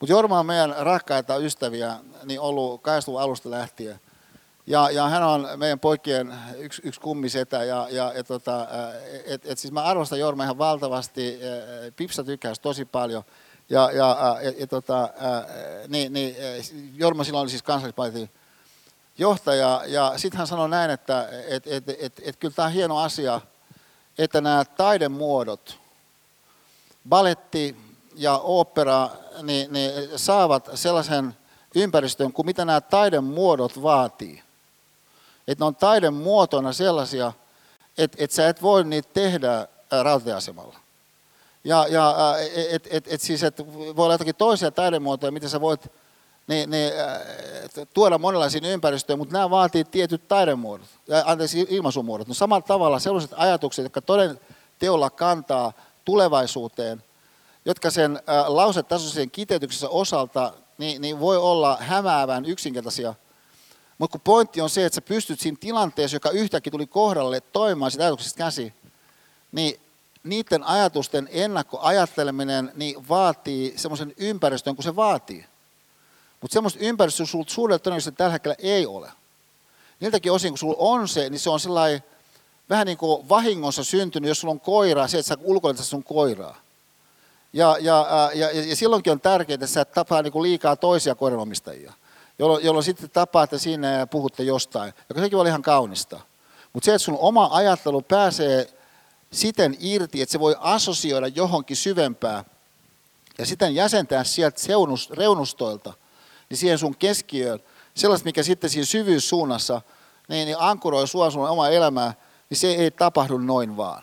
Mutta 0.00 0.12
Jorma 0.12 0.38
on 0.38 0.46
meidän 0.46 0.74
rakkaita 0.78 1.36
ystäviä 1.36 1.96
niin 2.24 2.40
ollut 2.40 2.82
80 2.82 3.24
alusta 3.24 3.50
lähtien. 3.50 4.00
Ja, 4.70 4.90
ja 4.90 5.08
hän 5.08 5.22
on 5.22 5.48
meidän 5.56 5.80
poikien 5.80 6.34
yksi, 6.56 6.82
yksi 6.84 7.00
kummisetä. 7.00 7.64
Ja, 7.64 7.88
ja, 7.90 8.12
ja 8.16 8.24
tota, 8.24 8.66
et, 9.26 9.46
et 9.46 9.58
siis 9.58 9.72
mä 9.72 9.82
arvostan 9.82 10.18
Jorma 10.18 10.44
ihan 10.44 10.58
valtavasti. 10.58 11.40
Pipsa 11.96 12.24
tykkäsi 12.24 12.60
tosi 12.60 12.84
paljon. 12.84 13.24
Ja, 13.70 13.90
ja, 13.90 14.38
ja, 14.42 14.52
ja 14.58 14.66
tota, 14.66 15.08
niin, 15.88 16.12
niin, 16.12 16.36
Jorma 16.94 17.24
silloin 17.24 17.42
oli 17.42 17.50
siis 17.50 17.62
kansallisballetin 17.62 18.30
johtaja. 19.18 19.82
Ja 19.86 20.12
sitten 20.16 20.38
hän 20.38 20.46
sanoi 20.46 20.68
näin, 20.68 20.90
että 20.90 21.28
et, 21.48 21.66
et, 21.66 21.88
et, 21.88 21.96
et, 22.00 22.20
et 22.24 22.36
kyllä 22.36 22.54
tämä 22.54 22.66
on 22.66 22.72
hieno 22.72 22.98
asia, 22.98 23.40
että 24.18 24.40
nämä 24.40 24.64
taidemuodot, 24.64 25.78
baletti 27.08 27.76
ja 28.14 28.38
opera, 28.38 29.08
niin, 29.42 29.72
niin 29.72 29.92
saavat 30.16 30.70
sellaisen 30.74 31.36
ympäristön 31.74 32.32
kuin 32.32 32.46
mitä 32.46 32.64
nämä 32.64 32.80
taidemuodot 32.80 33.82
vaatii. 33.82 34.42
Että 35.50 35.64
ne 35.64 35.66
on 35.66 35.76
taidemuotona 35.76 36.72
sellaisia, 36.72 37.32
että 37.98 38.16
et 38.20 38.30
sä 38.30 38.48
et 38.48 38.62
voi 38.62 38.84
niitä 38.84 39.08
tehdä 39.12 39.68
rautatieasemalla. 40.02 40.76
Ja, 41.64 41.86
ja 41.88 42.34
et, 42.70 42.88
et, 42.90 43.04
et 43.08 43.20
siis, 43.20 43.42
et 43.42 43.58
voi 43.96 44.04
olla 44.04 44.14
jotakin 44.14 44.34
toisia 44.34 44.70
taidemuotoja, 44.70 45.32
mitä 45.32 45.48
sä 45.48 45.60
voit 45.60 45.92
niin, 46.46 46.70
niin, 46.70 46.92
tuoda 47.94 48.18
monenlaisiin 48.18 48.64
ympäristöön, 48.64 49.18
mutta 49.18 49.32
nämä 49.32 49.50
vaatii 49.50 49.84
tietyt 49.84 50.28
taidemuodot, 50.28 50.86
anteeksi 51.24 51.66
ilmaisumuodot. 51.68 52.28
No 52.28 52.34
samalla 52.34 52.62
tavalla 52.62 52.98
sellaiset 52.98 53.30
ajatukset, 53.36 53.82
jotka 53.82 54.02
toden 54.02 54.40
teolla 54.78 55.10
kantaa 55.10 55.72
tulevaisuuteen, 56.04 57.02
jotka 57.64 57.90
sen 57.90 58.22
lausetasoisen 58.46 59.30
kiteytyksessä 59.30 59.88
osalta 59.88 60.52
niin, 60.78 61.02
niin 61.02 61.20
voi 61.20 61.36
olla 61.36 61.76
hämäävän 61.80 62.44
yksinkertaisia. 62.44 63.14
Mutta 64.00 64.12
kun 64.12 64.20
pointti 64.24 64.60
on 64.60 64.70
se, 64.70 64.86
että 64.86 64.94
sä 64.94 65.00
pystyt 65.00 65.40
siinä 65.40 65.56
tilanteessa, 65.60 66.16
joka 66.16 66.30
yhtäkkiä 66.30 66.70
tuli 66.70 66.86
kohdalle, 66.86 67.40
toimimaan 67.40 67.90
sitä 67.90 68.04
ajatuksesta 68.04 68.38
käsi, 68.38 68.72
niin 69.52 69.80
niiden 70.24 70.62
ajatusten 70.62 71.28
ennakkoajatteleminen 71.32 72.72
niin 72.74 73.08
vaatii 73.08 73.74
semmoisen 73.76 74.14
ympäristön, 74.16 74.74
kun 74.74 74.82
se 74.82 74.96
vaatii. 74.96 75.44
Mutta 76.40 76.52
semmoista 76.52 76.80
ympäristöä 76.82 77.26
sulta 77.26 77.52
suurella 77.52 77.78
todennäköisesti 77.78 78.16
tällä 78.16 78.32
hetkellä 78.32 78.56
ei 78.58 78.86
ole. 78.86 79.10
Niiltäkin 80.00 80.32
osin, 80.32 80.50
kun 80.50 80.58
sulla 80.58 80.76
on 80.78 81.08
se, 81.08 81.30
niin 81.30 81.40
se 81.40 81.50
on 81.50 81.60
sellainen 81.60 82.02
vähän 82.70 82.86
niin 82.86 82.98
kuin 82.98 83.28
vahingossa 83.28 83.84
syntynyt, 83.84 84.28
jos 84.28 84.40
sulla 84.40 84.52
on 84.52 84.60
koira, 84.60 85.08
se, 85.08 85.18
että 85.18 85.28
sä 85.28 85.36
ulkoilet 85.42 85.78
sun 85.78 86.04
koiraa. 86.04 86.60
Ja, 87.52 87.76
ja, 87.80 88.30
ja, 88.34 88.50
ja, 88.50 88.66
ja 88.66 88.76
silloinkin 88.76 89.12
on 89.12 89.20
tärkeää, 89.20 89.54
että 89.54 89.66
sä 89.66 89.80
et 89.80 89.92
tapaa 89.92 90.22
niin 90.22 90.32
kuin 90.32 90.42
liikaa 90.42 90.76
toisia 90.76 91.14
koiranomistajia, 91.14 91.92
jolloin, 92.40 92.64
jolloin 92.64 92.84
sitten 92.84 93.10
tapaatte 93.10 93.58
siinä 93.58 93.92
ja 93.92 94.06
puhutte 94.06 94.42
jostain, 94.42 94.92
joka 95.08 95.20
sekin 95.20 95.38
oli 95.38 95.48
ihan 95.48 95.62
kaunista. 95.62 96.20
Mutta 96.72 96.84
se, 96.84 96.94
että 96.94 97.04
sun 97.04 97.18
oma 97.20 97.48
ajattelu 97.52 98.02
pääsee 98.02 98.70
siten 99.32 99.76
irti, 99.80 100.22
että 100.22 100.32
se 100.32 100.40
voi 100.40 100.56
assosioida 100.60 101.26
johonkin 101.26 101.76
syvempää 101.76 102.44
ja 103.38 103.46
sitten 103.46 103.74
jäsentää 103.74 104.24
sieltä 104.24 104.60
seunus, 104.60 105.10
reunustoilta, 105.10 105.92
niin 106.50 106.58
siihen 106.58 106.78
sun 106.78 106.96
keskiöön, 106.96 107.60
sellaista, 107.94 108.24
mikä 108.24 108.42
sitten 108.42 108.70
siinä 108.70 108.84
syvyyssuunnassa 108.84 109.82
niin, 110.28 110.46
niin 110.46 110.56
ankuroi 110.58 111.08
sua 111.08 111.30
sun 111.30 111.48
omaa 111.48 111.68
elämää, 111.68 112.14
niin 112.50 112.58
se 112.58 112.68
ei 112.68 112.90
tapahdu 112.90 113.38
noin 113.38 113.76
vaan. 113.76 114.02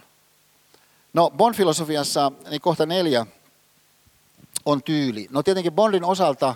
No 1.14 1.32
Bond-filosofiassa 1.38 2.50
niin 2.50 2.62
kohta 2.62 2.86
neljä 2.86 3.26
on 4.66 4.84
tyyli. 4.84 5.28
No 5.32 5.44
tietenkin 5.44 5.74
Bondin 5.74 6.04
osalta 6.04 6.56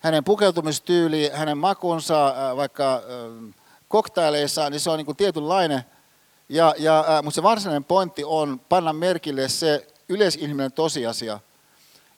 hänen 0.00 0.24
pukeutumistyyli, 0.24 1.30
hänen 1.34 1.58
makunsa 1.58 2.28
äh, 2.28 2.56
vaikka 2.56 2.94
äh, 2.94 3.54
koktaileissa, 3.88 4.70
niin 4.70 4.80
se 4.80 4.90
on 4.90 4.96
niin 4.96 5.06
kuin 5.06 5.16
tietynlainen. 5.16 5.84
Ja, 6.48 6.74
ja, 6.78 7.04
äh, 7.08 7.22
mutta 7.22 7.34
se 7.34 7.42
varsinainen 7.42 7.84
pointti 7.84 8.24
on 8.24 8.60
panna 8.68 8.92
merkille 8.92 9.48
se 9.48 9.86
yleisinhimillinen 10.08 10.72
tosiasia, 10.72 11.40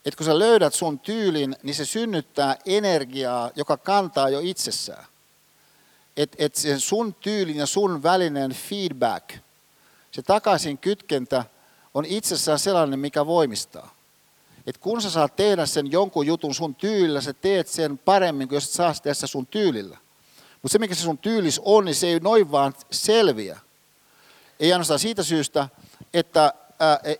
että 0.05 0.17
kun 0.17 0.27
sä 0.27 0.39
löydät 0.39 0.75
sun 0.75 0.99
tyylin, 0.99 1.57
niin 1.63 1.75
se 1.75 1.85
synnyttää 1.85 2.57
energiaa, 2.67 3.51
joka 3.57 3.77
kantaa 3.77 4.29
jo 4.29 4.41
itsessään. 4.43 5.05
Että 6.17 6.37
et 6.41 6.55
se 6.55 6.79
sun 6.79 7.15
tyylin 7.15 7.57
ja 7.57 7.67
sun 7.67 8.03
välinen 8.03 8.53
feedback, 8.53 9.35
se 10.11 10.23
takaisin 10.23 10.79
kytkentä 10.79 11.45
on 11.95 12.05
itsessään 12.05 12.59
sellainen, 12.59 12.99
mikä 12.99 13.27
voimistaa. 13.27 13.95
Et 14.67 14.79
kun 14.79 15.03
sä 15.03 15.11
saat 15.11 15.37
tehdä 15.37 15.67
sen 15.67 15.93
jonkun 15.93 16.27
jutun 16.27 16.55
sun 16.55 16.75
tyylillä, 16.75 17.21
sä 17.21 17.33
teet 17.33 17.69
sen 17.69 17.99
paremmin 17.99 18.49
kuin 18.49 18.57
jos 18.57 18.65
et 18.65 18.71
saa 18.71 18.95
tehdä 19.03 19.27
sun 19.27 19.47
tyylillä. 19.47 19.99
Mutta 20.63 20.73
se, 20.73 20.79
mikä 20.79 20.95
se 20.95 21.03
sun 21.03 21.19
tyylis 21.19 21.61
on, 21.65 21.85
niin 21.85 21.95
se 21.95 22.07
ei 22.07 22.21
noin 22.21 22.53
vaan 22.53 22.75
selviä. 22.91 23.61
Ei 24.61 24.73
ainoastaan 24.73 24.99
siitä 24.99 25.23
syystä, 25.23 25.69
että 26.15 26.55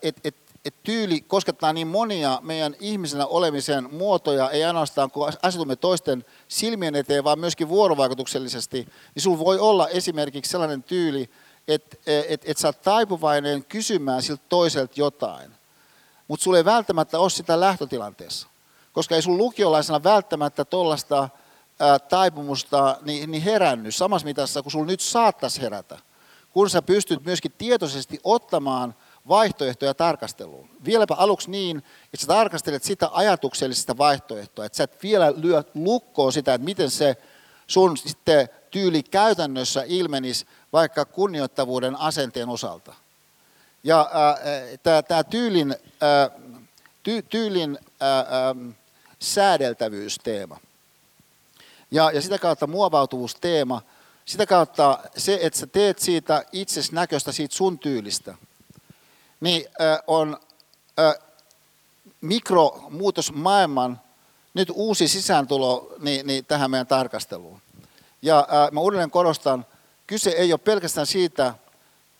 et, 0.01 0.19
et, 0.23 0.35
et 0.65 0.83
tyyli 0.83 1.21
koskettaa 1.21 1.73
niin 1.73 1.87
monia 1.87 2.39
meidän 2.41 2.75
ihmisenä 2.79 3.25
olemisen 3.25 3.89
muotoja, 3.93 4.49
ei 4.49 4.63
ainoastaan 4.63 5.11
kun 5.11 5.29
asetumme 5.41 5.75
toisten 5.75 6.25
silmien 6.47 6.95
eteen, 6.95 7.23
vaan 7.23 7.39
myöskin 7.39 7.69
vuorovaikutuksellisesti, 7.69 8.87
niin 9.15 9.23
sulla 9.23 9.39
voi 9.39 9.59
olla 9.59 9.87
esimerkiksi 9.87 10.51
sellainen 10.51 10.83
tyyli, 10.83 11.29
että 11.67 11.97
et, 12.27 12.41
et 12.45 12.57
sä 12.57 12.67
oot 12.67 12.81
taipuvainen 12.81 13.65
kysymään 13.65 14.21
siltä 14.21 14.43
toiselta 14.49 14.93
jotain. 14.95 15.51
Mutta 16.33 16.43
sulla 16.43 16.57
ei 16.57 16.65
välttämättä 16.65 17.19
ole 17.19 17.29
sitä 17.29 17.59
lähtötilanteessa. 17.59 18.47
Koska 18.93 19.15
ei 19.15 19.21
sun 19.21 19.37
lukiolaisena 19.37 20.03
välttämättä 20.03 20.65
tuollaista 20.65 21.29
taipumusta 22.09 22.97
niin, 23.01 23.31
niin 23.31 23.43
herännyt 23.43 23.95
samassa 23.95 24.25
mitassa, 24.25 24.61
kun 24.61 24.71
sulla 24.71 24.85
nyt 24.85 24.99
saattaisi 24.99 25.61
herätä. 25.61 25.99
Kun 26.51 26.69
sä 26.69 26.81
pystyt 26.81 27.25
myöskin 27.25 27.51
tietoisesti 27.57 28.19
ottamaan 28.23 28.95
vaihtoehtoja 29.27 29.93
tarkasteluun. 29.93 30.69
Vieläpä 30.85 31.15
aluksi 31.15 31.51
niin, 31.51 31.77
että 31.77 32.17
sä 32.17 32.27
tarkastelet 32.27 32.83
sitä 32.83 33.09
ajatuksellisesta 33.11 33.97
vaihtoehtoa, 33.97 34.65
että 34.65 34.75
sä 34.75 34.83
et 34.83 35.03
vielä 35.03 35.33
lyö 35.35 35.63
lukkoon 35.75 36.33
sitä, 36.33 36.53
että 36.53 36.65
miten 36.65 36.89
se 36.89 37.17
sun 37.67 37.97
sitten 37.97 38.49
tyyli 38.71 39.03
käytännössä 39.03 39.83
ilmenisi 39.87 40.45
vaikka 40.73 41.05
kunnioittavuuden 41.05 41.95
asenteen 41.95 42.49
osalta. 42.49 43.02
Ja 43.83 44.11
äh, 44.11 45.03
tämä 45.07 45.23
tyylin, 45.23 45.75
äh, 46.03 46.41
ty, 47.03 47.21
tyylin 47.21 47.79
äh, 48.01 48.19
äh, 48.19 48.75
säädeltävyysteema 49.19 50.59
ja, 51.93 52.11
ja 52.11 52.21
sitä 52.21 52.39
kautta 52.39 52.67
muovautuvuusteema, 52.67 53.81
sitä 54.25 54.45
kautta 54.45 54.99
se, 55.17 55.39
että 55.41 55.59
sä 55.59 55.67
teet 55.67 55.99
siitä 55.99 56.45
itses 56.51 56.91
näköistä, 56.91 57.31
siitä 57.31 57.55
sun 57.55 57.79
tyylistä, 57.79 58.37
niin 59.41 59.65
äh, 59.81 59.99
on 60.07 60.37
äh, 60.99 61.13
mikromuutos 62.21 63.33
maailman 63.33 64.01
nyt 64.53 64.69
uusi 64.73 65.07
sisääntulo 65.07 65.93
niin, 65.99 66.27
niin 66.27 66.45
tähän 66.45 66.71
meidän 66.71 66.87
tarkasteluun. 66.87 67.61
Ja 68.21 68.39
äh, 68.39 68.71
mä 68.71 68.79
uudelleen 68.79 69.11
korostan, 69.11 69.65
kyse 70.07 70.29
ei 70.29 70.53
ole 70.53 70.59
pelkästään 70.59 71.07
siitä, 71.07 71.53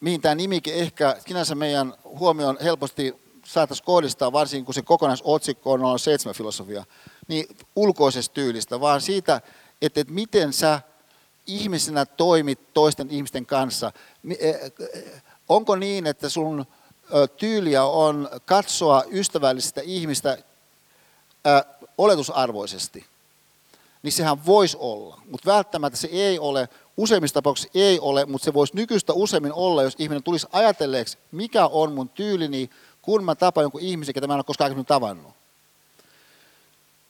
mihin 0.04 0.22
tämä 0.22 0.36
nimikin 0.36 0.74
ehkä 0.74 1.16
sinänsä 1.28 1.56
meidän 1.56 1.94
huomioon 2.04 2.58
helposti 2.64 3.16
saataisiin 3.46 3.86
kohdistaa, 3.86 4.32
varsinkin 4.32 4.66
kun 4.66 4.74
se 4.74 4.82
kokonaisotsikko 4.82 5.72
on 5.72 6.00
seitsemän 6.00 6.36
filosofia, 6.36 6.86
niin 7.28 7.58
ulkoisesta 7.76 8.34
tyylistä, 8.34 8.80
vaan 8.80 9.02
siitä, 9.02 9.42
että, 9.82 10.02
että 10.02 10.14
miten 10.14 10.54
sä 10.54 10.82
ihmisenä 11.48 12.06
toimit 12.06 12.74
toisten 12.74 13.10
ihmisten 13.10 13.46
kanssa. 13.46 13.92
E, 14.40 14.50
e, 14.50 14.72
onko 15.50 15.76
niin, 15.76 16.08
että 16.08 16.30
sun 16.30 16.66
tyyliä 17.38 17.84
on 17.84 18.30
katsoa 18.46 19.04
ystävällistä 19.12 19.82
ihmistä 19.84 20.38
oletusarvoisesti? 21.98 23.06
Niin 24.04 24.12
sehän 24.12 24.46
voisi 24.46 24.78
olla, 24.80 25.22
mutta 25.30 25.52
välttämättä 25.52 25.98
se 25.98 26.08
ei 26.08 26.40
ole, 26.40 26.70
useimmissa 26.98 27.34
tapauksissa 27.34 27.72
ei 27.74 28.00
ole, 28.00 28.26
mutta 28.26 28.46
se 28.46 28.54
voisi 28.54 28.76
nykyistä 28.76 29.14
useimmin 29.14 29.54
olla, 29.54 29.84
jos 29.84 29.96
ihminen 29.98 30.24
tulisi 30.24 30.48
ajatelleeksi, 30.52 31.18
mikä 31.32 31.68
on 31.68 31.94
mun 31.94 32.10
tyylini, 32.10 32.70
kun 33.02 33.24
mä 33.24 33.36
tapaan 33.36 33.64
jonkun 33.64 33.82
ihmisen, 33.82 34.14
ketä 34.14 34.28
mä 34.28 34.34
en 34.34 34.38
ole 34.38 34.44
koskaan 34.44 34.66
aikaisemmin 34.66 34.86
tavannut. 34.86 35.34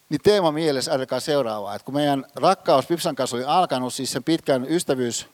Niin 0.10 0.22
teema 0.24 0.52
mielessä 0.52 0.92
ajatelkaa 0.92 1.20
seuraavaa, 1.20 1.76
että 1.76 1.86
kun 1.86 1.94
meidän 1.94 2.26
rakkaus 2.36 2.86
Pipsan 2.86 3.16
kanssa 3.16 3.38
oli 3.38 3.44
alkanut, 3.44 3.94
siis 3.94 4.12
sen 4.12 4.24
pitkän 4.24 4.66
ystävyys, 4.70 5.28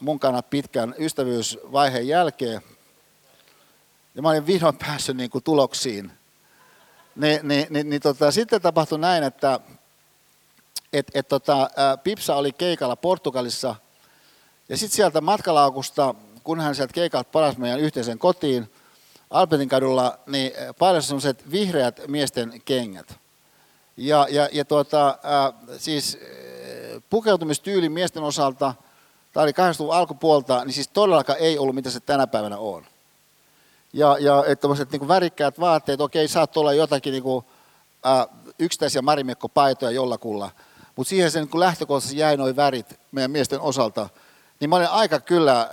mun 0.00 0.20
kannalta 0.20 0.48
pitkän 0.50 0.94
ystävyysvaiheen 0.98 2.08
jälkeen, 2.08 2.60
ja 4.14 4.22
mä 4.22 4.28
olin 4.28 4.46
vihdoin 4.46 4.76
päässyt 4.76 5.16
niin 5.16 5.30
kuin 5.30 5.44
tuloksiin, 5.44 6.12
niin, 7.16 7.48
niin, 7.48 7.66
niin, 7.70 7.90
niin 7.90 8.02
tota, 8.02 8.30
sitten 8.30 8.62
tapahtui 8.62 8.98
näin, 8.98 9.22
että 9.22 9.60
et, 10.92 11.10
et 11.14 11.28
tota, 11.28 11.70
Pipsa 12.02 12.36
oli 12.36 12.52
keikalla 12.52 12.96
Portugalissa, 12.96 13.76
ja 14.68 14.76
sitten 14.76 14.96
sieltä 14.96 15.20
matkalaukusta, 15.20 16.14
kun 16.44 16.60
hän 16.60 16.74
sieltä 16.74 16.92
keikalta 16.92 17.30
palasi 17.32 17.60
meidän 17.60 17.80
yhteisen 17.80 18.18
kotiin, 18.18 18.70
Albertin 19.30 19.68
kadulla, 19.68 20.18
niin 20.26 20.52
paljon 20.78 21.02
sellaiset 21.02 21.50
vihreät 21.50 22.00
miesten 22.08 22.62
kengät. 22.64 23.18
Ja, 23.96 24.26
ja, 24.30 24.48
ja 24.52 24.64
tuota, 24.64 25.08
äh, 25.08 25.78
siis 25.78 26.18
pukeutumistyyli 27.10 27.88
miesten 27.88 28.22
osalta, 28.22 28.74
tämä 29.32 29.44
oli 29.44 29.50
80-luvun 29.50 29.94
alkupuolta, 29.94 30.64
niin 30.64 30.74
siis 30.74 30.88
todellakaan 30.88 31.38
ei 31.38 31.58
ollut 31.58 31.74
mitä 31.74 31.90
se 31.90 32.00
tänä 32.00 32.26
päivänä 32.26 32.58
on. 32.58 32.86
Ja, 33.92 34.16
ja 34.20 34.44
että 34.46 34.68
niin 34.92 35.08
värikkäät 35.08 35.60
vaatteet, 35.60 36.00
okei, 36.00 36.28
saat 36.28 36.56
olla 36.56 36.72
jotakin 36.72 37.12
niin 37.12 37.22
kuin, 37.22 37.44
äh, 38.06 38.26
yksittäisiä 38.58 39.02
marimekkopaitoja 39.02 39.90
jollakulla, 39.90 40.50
mutta 40.96 41.08
siihen 41.08 41.30
se 41.30 41.40
niin 41.40 41.60
lähtökohtaisesti 41.60 42.18
jäi 42.18 42.36
noin 42.36 42.56
värit 42.56 43.00
meidän 43.12 43.30
miesten 43.30 43.60
osalta. 43.60 44.08
Niin 44.60 44.70
mä 44.70 44.76
olin 44.76 44.88
aika 44.88 45.20
kyllä 45.20 45.60
äh, 45.60 45.68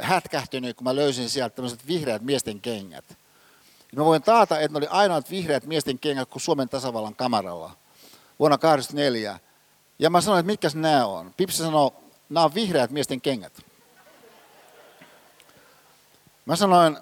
hätkähtynyt, 0.00 0.76
kun 0.76 0.84
mä 0.84 0.96
löysin 0.96 1.30
sieltä 1.30 1.56
tämmöiset 1.56 1.86
vihreät 1.86 2.22
miesten 2.22 2.60
kengät. 2.60 3.04
Mä 3.96 4.04
voin 4.04 4.22
taata, 4.22 4.60
että 4.60 4.72
ne 4.72 4.78
oli 4.78 4.86
ainoat 4.90 5.30
vihreät 5.30 5.66
miesten 5.66 5.98
kengät 5.98 6.28
kuin 6.28 6.42
Suomen 6.42 6.68
tasavallan 6.68 7.14
kamaralla 7.14 7.70
vuonna 8.38 8.58
1984. 8.58 9.38
Ja 9.98 10.10
mä 10.10 10.20
sanoin, 10.20 10.40
että 10.40 10.46
mitkä 10.46 10.68
nämä 10.74 11.06
on. 11.06 11.34
Pipsi 11.36 11.58
sanoi, 11.58 11.90
nämä 12.28 12.44
on 12.44 12.54
vihreät 12.54 12.90
miesten 12.90 13.20
kengät. 13.20 13.52
Mä 16.46 16.56
sanoin, 16.56 16.98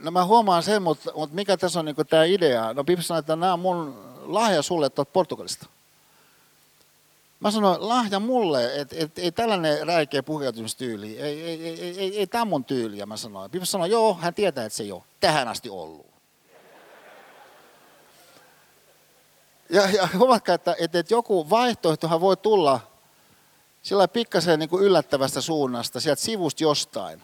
no 0.00 0.10
mä 0.10 0.24
huomaan 0.24 0.62
sen, 0.62 0.82
mutta, 0.82 1.12
mutta 1.14 1.34
mikä 1.34 1.56
tässä 1.56 1.78
on 1.78 1.84
niin 1.84 1.96
tämä 2.10 2.24
idea? 2.24 2.74
No 2.74 2.84
Pipsi 2.84 3.06
sanoi, 3.06 3.18
että 3.18 3.36
nämä 3.36 3.52
on 3.52 3.60
mun 3.60 3.94
lahja 4.22 4.62
sulle 4.62 4.90
tuolta 4.90 5.10
Portugalista. 5.12 5.66
Mä 7.40 7.50
sanoin, 7.50 7.88
lahja 7.88 8.20
mulle, 8.20 8.80
että 8.80 8.96
et, 8.98 9.18
ei 9.18 9.32
tällainen 9.32 9.86
räikeä 9.86 10.22
pukeutumistyyli, 10.22 11.18
ei, 11.18 11.42
ei, 11.42 11.66
ei, 11.66 11.98
ei, 11.98 12.18
ei, 12.18 12.26
tämä 12.26 12.44
mun 12.44 12.64
tyyliä, 12.64 13.06
mä 13.06 13.16
sanoin. 13.16 13.50
Pipsi 13.50 13.70
sanoi, 13.70 13.90
joo, 13.90 14.14
hän 14.14 14.34
tietää, 14.34 14.64
että 14.64 14.76
se 14.76 14.82
ei 14.82 14.92
ole 14.92 15.02
tähän 15.20 15.48
asti 15.48 15.70
ollut. 15.70 16.06
Ja, 19.70 19.90
ja 19.90 20.08
huomatkaa, 20.18 20.54
että, 20.54 20.74
että, 20.78 20.98
että 20.98 21.14
joku 21.14 21.50
vaihtoehtohan 21.50 22.20
voi 22.20 22.36
tulla 22.36 22.80
sillä 23.82 24.08
pikkasen 24.08 24.58
niin 24.58 24.68
kuin 24.68 24.84
yllättävästä 24.84 25.40
suunnasta, 25.40 26.00
sieltä 26.00 26.22
sivusta 26.22 26.62
jostain. 26.62 27.22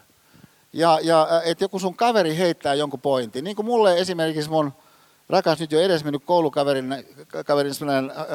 Ja, 0.73 0.99
ja 1.03 1.29
että 1.45 1.65
joku 1.65 1.79
sun 1.79 1.97
kaveri 1.97 2.37
heittää 2.37 2.75
jonkun 2.75 3.01
pointin. 3.01 3.45
Niin 3.45 3.57
kuin 3.57 3.67
mulle 3.67 3.99
esimerkiksi 3.99 4.51
mun 4.51 4.73
rakas 5.29 5.61
nyt 5.61 5.73
jo 5.73 5.81
edesmennyt 5.81 6.23
koulukaverin 6.25 7.05
kaverin 7.47 7.75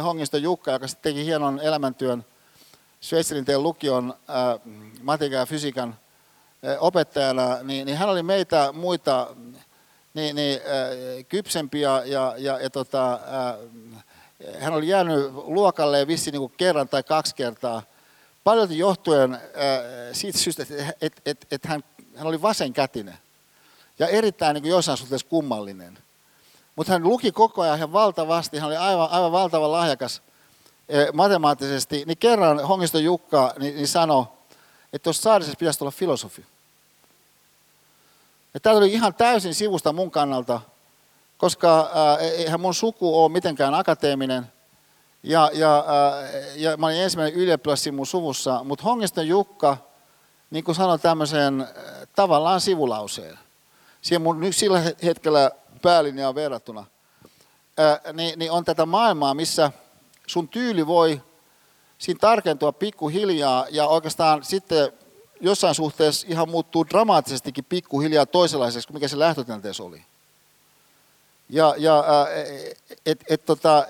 Hongisto 0.04 0.38
Jukka, 0.38 0.72
joka 0.72 0.88
sitten 0.88 1.14
teki 1.14 1.26
hienon 1.26 1.60
elämäntyön 1.60 2.26
Sveitselinteen 3.02 3.64
lukion 3.64 4.14
äh, 4.30 4.76
matikan 5.02 5.40
ja 5.40 5.46
fysiikan 5.46 5.90
äh, 5.90 6.78
opettajana, 6.80 7.58
niin, 7.64 7.86
niin 7.86 7.98
hän 7.98 8.10
oli 8.10 8.24
meitä 8.24 8.72
muita 8.72 9.36
niin, 10.14 10.36
niin, 10.36 10.60
äh, 10.60 11.26
kypsempi 11.30 11.82
ja, 11.82 12.04
ja, 12.06 12.36
ja, 12.38 12.60
ja 12.60 12.70
tota, 12.70 13.14
äh, 13.14 13.56
hän 14.60 14.74
oli 14.74 14.88
jäänyt 14.88 15.32
luokalle 15.34 16.08
vissi 16.08 16.32
niin 16.32 16.40
kuin 16.40 16.54
kerran 16.58 16.90
tai 16.90 17.04
kaksi 17.04 17.36
kertaa. 17.36 17.84
Paljon 18.44 18.78
johtuen 18.78 19.34
äh, 19.34 19.40
siitä 20.12 20.38
syystä, 20.38 20.64
että 20.64 20.94
et, 21.02 21.22
et, 21.26 21.48
et 21.52 21.66
hän, 21.66 21.84
hän 22.16 22.28
oli 22.28 22.42
vasenkätinen 22.42 23.18
ja 24.00 24.08
erittäin 24.08 24.54
niin 24.54 24.62
kuin 24.62 24.72
jossain 24.72 24.98
suhteessa 24.98 25.28
kummallinen. 25.28 25.98
Mutta 26.76 26.94
hän 26.94 27.04
luki 27.04 27.32
koko 27.32 27.62
ajan 27.62 27.78
ihan 27.78 27.94
valtavasti, 27.94 28.58
hän 28.58 28.68
oli 28.68 28.78
aivan, 28.78 29.10
aivan 29.10 29.32
valtava 29.32 29.72
lahjakas 29.72 30.22
äh, 30.94 31.14
matemaattisesti. 31.14 32.04
Niin 32.06 32.18
kerran 32.18 32.60
Hongisto 32.60 32.98
Jukka 32.98 33.54
niin, 33.60 33.76
niin 33.76 33.88
sanoi, 33.88 34.26
että 34.94 35.04
tuossa 35.04 35.22
saadessa 35.22 35.54
pitäisi 35.60 35.84
olla 35.84 35.92
filosofi. 35.92 36.46
Ja 38.54 38.60
tämä 38.60 38.76
oli 38.76 38.94
ihan 38.94 39.14
täysin 39.14 39.56
sivusta 39.56 39.94
mun 39.94 40.12
kannalta, 40.12 40.62
koska 41.38 41.80
äh, 41.80 42.26
eihän 42.26 42.62
mun 42.62 42.74
suku 42.74 43.24
ole 43.24 43.32
mitenkään 43.32 43.74
akateeminen. 43.74 44.46
Ja, 45.24 45.50
ja, 45.54 45.78
äh, 45.78 46.30
ja 46.56 46.78
mä 46.78 46.86
olin 46.86 46.98
ensimmäinen 46.98 47.40
ylioppilas 47.40 47.86
mun 47.92 48.08
suvussa, 48.08 48.64
mutta 48.64 48.84
Hongiston 48.84 49.28
Jukka, 49.28 49.78
niin 50.52 50.64
kuin 50.64 50.76
sanoin 50.76 51.00
tämmöisen 51.00 51.68
tavallaan 52.16 52.62
sivulauseen. 52.62 53.40
Siihen 54.02 54.22
mun 54.22 54.54
sillä 54.54 54.82
hetkellä 55.04 55.52
päälinjaan 55.82 56.36
verrattuna, 56.36 56.86
niin, 58.14 58.40
niin 58.40 58.52
on 58.52 58.66
tätä 58.66 58.86
maailmaa, 58.86 59.34
missä 59.34 59.72
sun 60.28 60.48
tyyli 60.48 60.88
voi 60.88 61.22
siinä 61.98 62.20
tarkentua 62.22 62.72
pikkuhiljaa 62.72 63.66
ja 63.70 63.88
oikeastaan 63.88 64.44
sitten 64.44 64.94
jossain 65.42 65.76
suhteessa 65.76 66.28
ihan 66.30 66.50
muuttuu 66.50 66.86
dramaattisestikin 66.90 67.66
pikkuhiljaa 67.66 68.26
toisenlaiseksi 68.26 68.88
kuin 68.88 68.96
mikä 68.96 69.08
se 69.08 69.20
lähtötilanteessa 69.20 69.84
oli. 69.84 70.04
Ja, 71.50 71.76
ja 71.78 72.04
et, 73.06 73.24
et, 73.30 73.46
tota, 73.46 73.88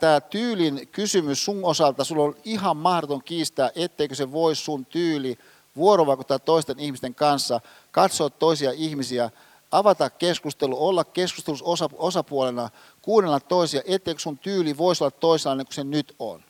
tämä 0.00 0.20
tyylin 0.20 0.88
kysymys 0.92 1.44
sun 1.44 1.64
osalta, 1.64 2.04
sulla 2.04 2.24
on 2.24 2.36
ihan 2.44 2.76
mahdoton 2.76 3.22
kiistää, 3.24 3.70
etteikö 3.74 4.14
se 4.14 4.32
voi 4.32 4.56
sun 4.56 4.86
tyyli 4.86 5.38
vuorovaikuttaa 5.76 6.38
toisten 6.38 6.78
ihmisten 6.78 7.14
kanssa, 7.14 7.60
katsoa 7.90 8.30
toisia 8.30 8.72
ihmisiä, 8.72 9.30
avata 9.70 10.10
keskustelu, 10.10 10.86
olla 10.86 11.04
keskustelussa 11.04 11.64
osa, 11.64 11.88
osapuolena, 11.92 12.70
kuunnella 13.02 13.40
toisia, 13.40 13.82
etteikö 13.84 14.20
sun 14.20 14.38
tyyli 14.38 14.78
voisi 14.78 15.04
olla 15.04 15.10
toisenlainen 15.10 15.66
kuin 15.66 15.74
se 15.74 15.84
nyt 15.84 16.14
on. 16.18 16.42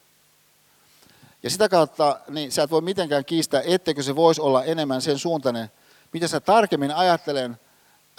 Ja 1.42 1.50
sitä 1.50 1.68
kautta 1.68 2.20
niin 2.28 2.52
sä 2.52 2.62
et 2.62 2.70
voi 2.70 2.80
mitenkään 2.80 3.24
kiistää, 3.24 3.62
etteikö 3.64 4.02
se 4.02 4.16
voisi 4.16 4.40
olla 4.40 4.64
enemmän 4.64 5.02
sen 5.02 5.18
suuntainen, 5.18 5.70
mitä 6.12 6.28
sä 6.28 6.40
tarkemmin 6.40 6.94
ajattelen, 6.94 7.60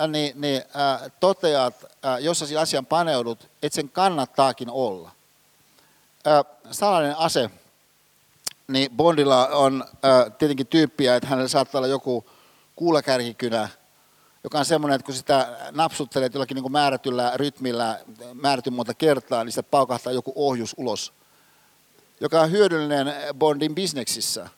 niin, 0.07 0.41
niin 0.41 0.63
äh, 0.75 1.11
toteat, 1.19 1.75
äh, 2.05 2.19
jos 2.19 2.39
sä 2.39 2.59
asian 2.59 2.85
paneudut, 2.85 3.47
että 3.63 3.75
sen 3.75 3.89
kannattaakin 3.89 4.69
olla. 4.69 5.11
Äh, 6.27 6.43
salainen 6.71 7.17
ase, 7.17 7.49
niin 8.67 8.91
Bondilla 8.91 9.47
on 9.47 9.83
äh, 9.83 10.31
tietenkin 10.37 10.67
tyyppiä, 10.67 11.15
että 11.15 11.29
hänellä 11.29 11.47
saattaa 11.47 11.79
olla 11.79 11.87
joku 11.87 12.25
kuulakärkikynä, 12.75 13.69
joka 14.43 14.59
on 14.59 14.65
semmoinen, 14.65 14.95
että 14.95 15.05
kun 15.05 15.15
sitä 15.15 15.57
napsuttelet 15.71 16.33
jollakin 16.33 16.55
niin 16.55 16.71
määrätyllä 16.71 17.31
rytmillä 17.35 17.99
määrätyn 18.33 18.73
monta 18.73 18.93
kertaa, 18.93 19.43
niin 19.43 19.51
sitä 19.51 19.63
paukahtaa 19.63 20.13
joku 20.13 20.33
ohjus 20.35 20.75
ulos, 20.77 21.13
joka 22.19 22.41
on 22.41 22.51
hyödyllinen 22.51 23.13
Bondin 23.33 23.75
bisneksissä. 23.75 24.49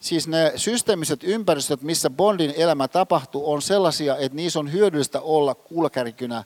Siis 0.00 0.28
ne 0.28 0.52
systeemiset 0.56 1.24
ympäristöt, 1.24 1.82
missä 1.82 2.10
Bondin 2.10 2.54
elämä 2.56 2.88
tapahtuu, 2.88 3.52
on 3.52 3.62
sellaisia, 3.62 4.16
että 4.16 4.36
niissä 4.36 4.58
on 4.58 4.72
hyödyllistä 4.72 5.20
olla 5.20 5.54
kuulakärkynä, 5.54 6.44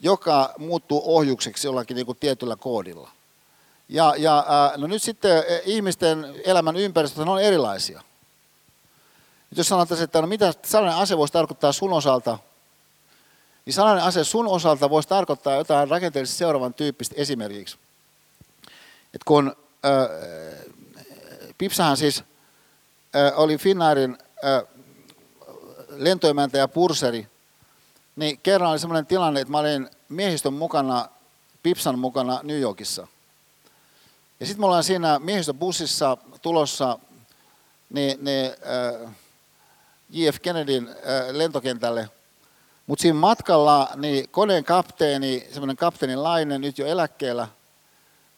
joka 0.00 0.54
muuttuu 0.58 1.02
ohjukseksi 1.04 1.66
jollakin 1.66 1.94
niin 1.94 2.06
kuin 2.06 2.18
tietyllä 2.18 2.56
koodilla. 2.56 3.10
Ja, 3.88 4.14
ja 4.18 4.44
no 4.76 4.86
nyt 4.86 5.02
sitten 5.02 5.44
ihmisten 5.64 6.34
elämän 6.44 6.76
ympäristöt 6.76 7.28
on 7.28 7.42
erilaisia. 7.42 8.02
Jos 9.56 9.68
sanotaan, 9.68 10.02
että 10.02 10.20
no 10.20 10.26
mitä 10.26 10.54
sellainen 10.64 10.98
ase 10.98 11.16
voisi 11.16 11.32
tarkoittaa 11.32 11.72
sun 11.72 11.92
osalta, 11.92 12.38
niin 13.66 13.74
sellainen 13.74 14.04
ase 14.04 14.24
sun 14.24 14.46
osalta 14.46 14.90
voisi 14.90 15.08
tarkoittaa 15.08 15.54
jotain 15.54 15.88
rakenteellisesti 15.88 16.38
seuraavan 16.38 16.74
tyyppistä 16.74 17.14
esimerkiksi. 17.18 17.76
Et 19.14 19.24
kun 19.24 19.56
äh, 19.84 20.72
Pipsahan 21.58 21.96
siis 21.96 22.24
äh, 23.16 23.32
oli 23.36 23.58
Finnairin 23.58 24.18
lentoimäntä 25.88 26.58
ja 26.58 26.68
purseri, 26.68 27.28
niin 28.16 28.38
kerran 28.38 28.70
oli 28.70 28.78
sellainen 28.78 29.06
tilanne, 29.06 29.40
että 29.40 29.50
mä 29.50 29.58
olin 29.58 29.90
miehistön 30.08 30.52
mukana, 30.52 31.08
Pipsan 31.62 31.98
mukana 31.98 32.40
New 32.42 32.60
Yorkissa. 32.60 33.06
Ja 34.40 34.46
sitten 34.46 34.62
me 34.62 34.66
ollaan 34.66 34.84
siinä 34.84 35.18
miehistön 35.18 35.58
bussissa 35.58 36.16
tulossa 36.42 36.98
niin, 37.90 38.24
niin, 38.24 38.46
äh, 38.46 39.12
JF 40.10 40.40
Kennedyn 40.42 40.88
äh, 40.88 40.94
lentokentälle. 41.30 42.08
Mutta 42.86 43.02
siinä 43.02 43.18
matkalla 43.18 43.88
niin 43.96 44.28
koneen 44.28 44.64
kapteeni, 44.64 45.48
semmoinen 45.52 45.76
kapteenin 45.76 46.22
lainen, 46.22 46.60
nyt 46.60 46.78
jo 46.78 46.86
eläkkeellä, 46.86 47.48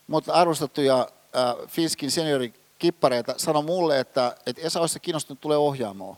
mutta 0.07 0.33
arvostettuja 0.33 1.01
äh, 1.01 1.69
Finskin 1.69 2.11
seniorikippareita 2.11 3.35
sanoi 3.37 3.63
mulle, 3.63 4.01
että, 4.01 4.37
että 4.47 4.63
Esa 4.63 4.81
olisi 4.81 5.01
kiinnostunut 5.01 5.41
tulee 5.41 5.57
ohjaamoon 5.57 6.17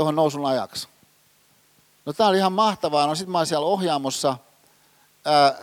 tuohon 0.00 0.16
nousun 0.16 0.46
ajaksi. 0.46 0.88
No 2.06 2.12
tämä 2.12 2.28
oli 2.28 2.38
ihan 2.38 2.52
mahtavaa. 2.52 3.06
No 3.06 3.14
sitten 3.14 3.32
mä 3.32 3.38
olin 3.38 3.46
siellä 3.46 3.66
ohjaamossa, 3.66 4.36
ää, 5.24 5.54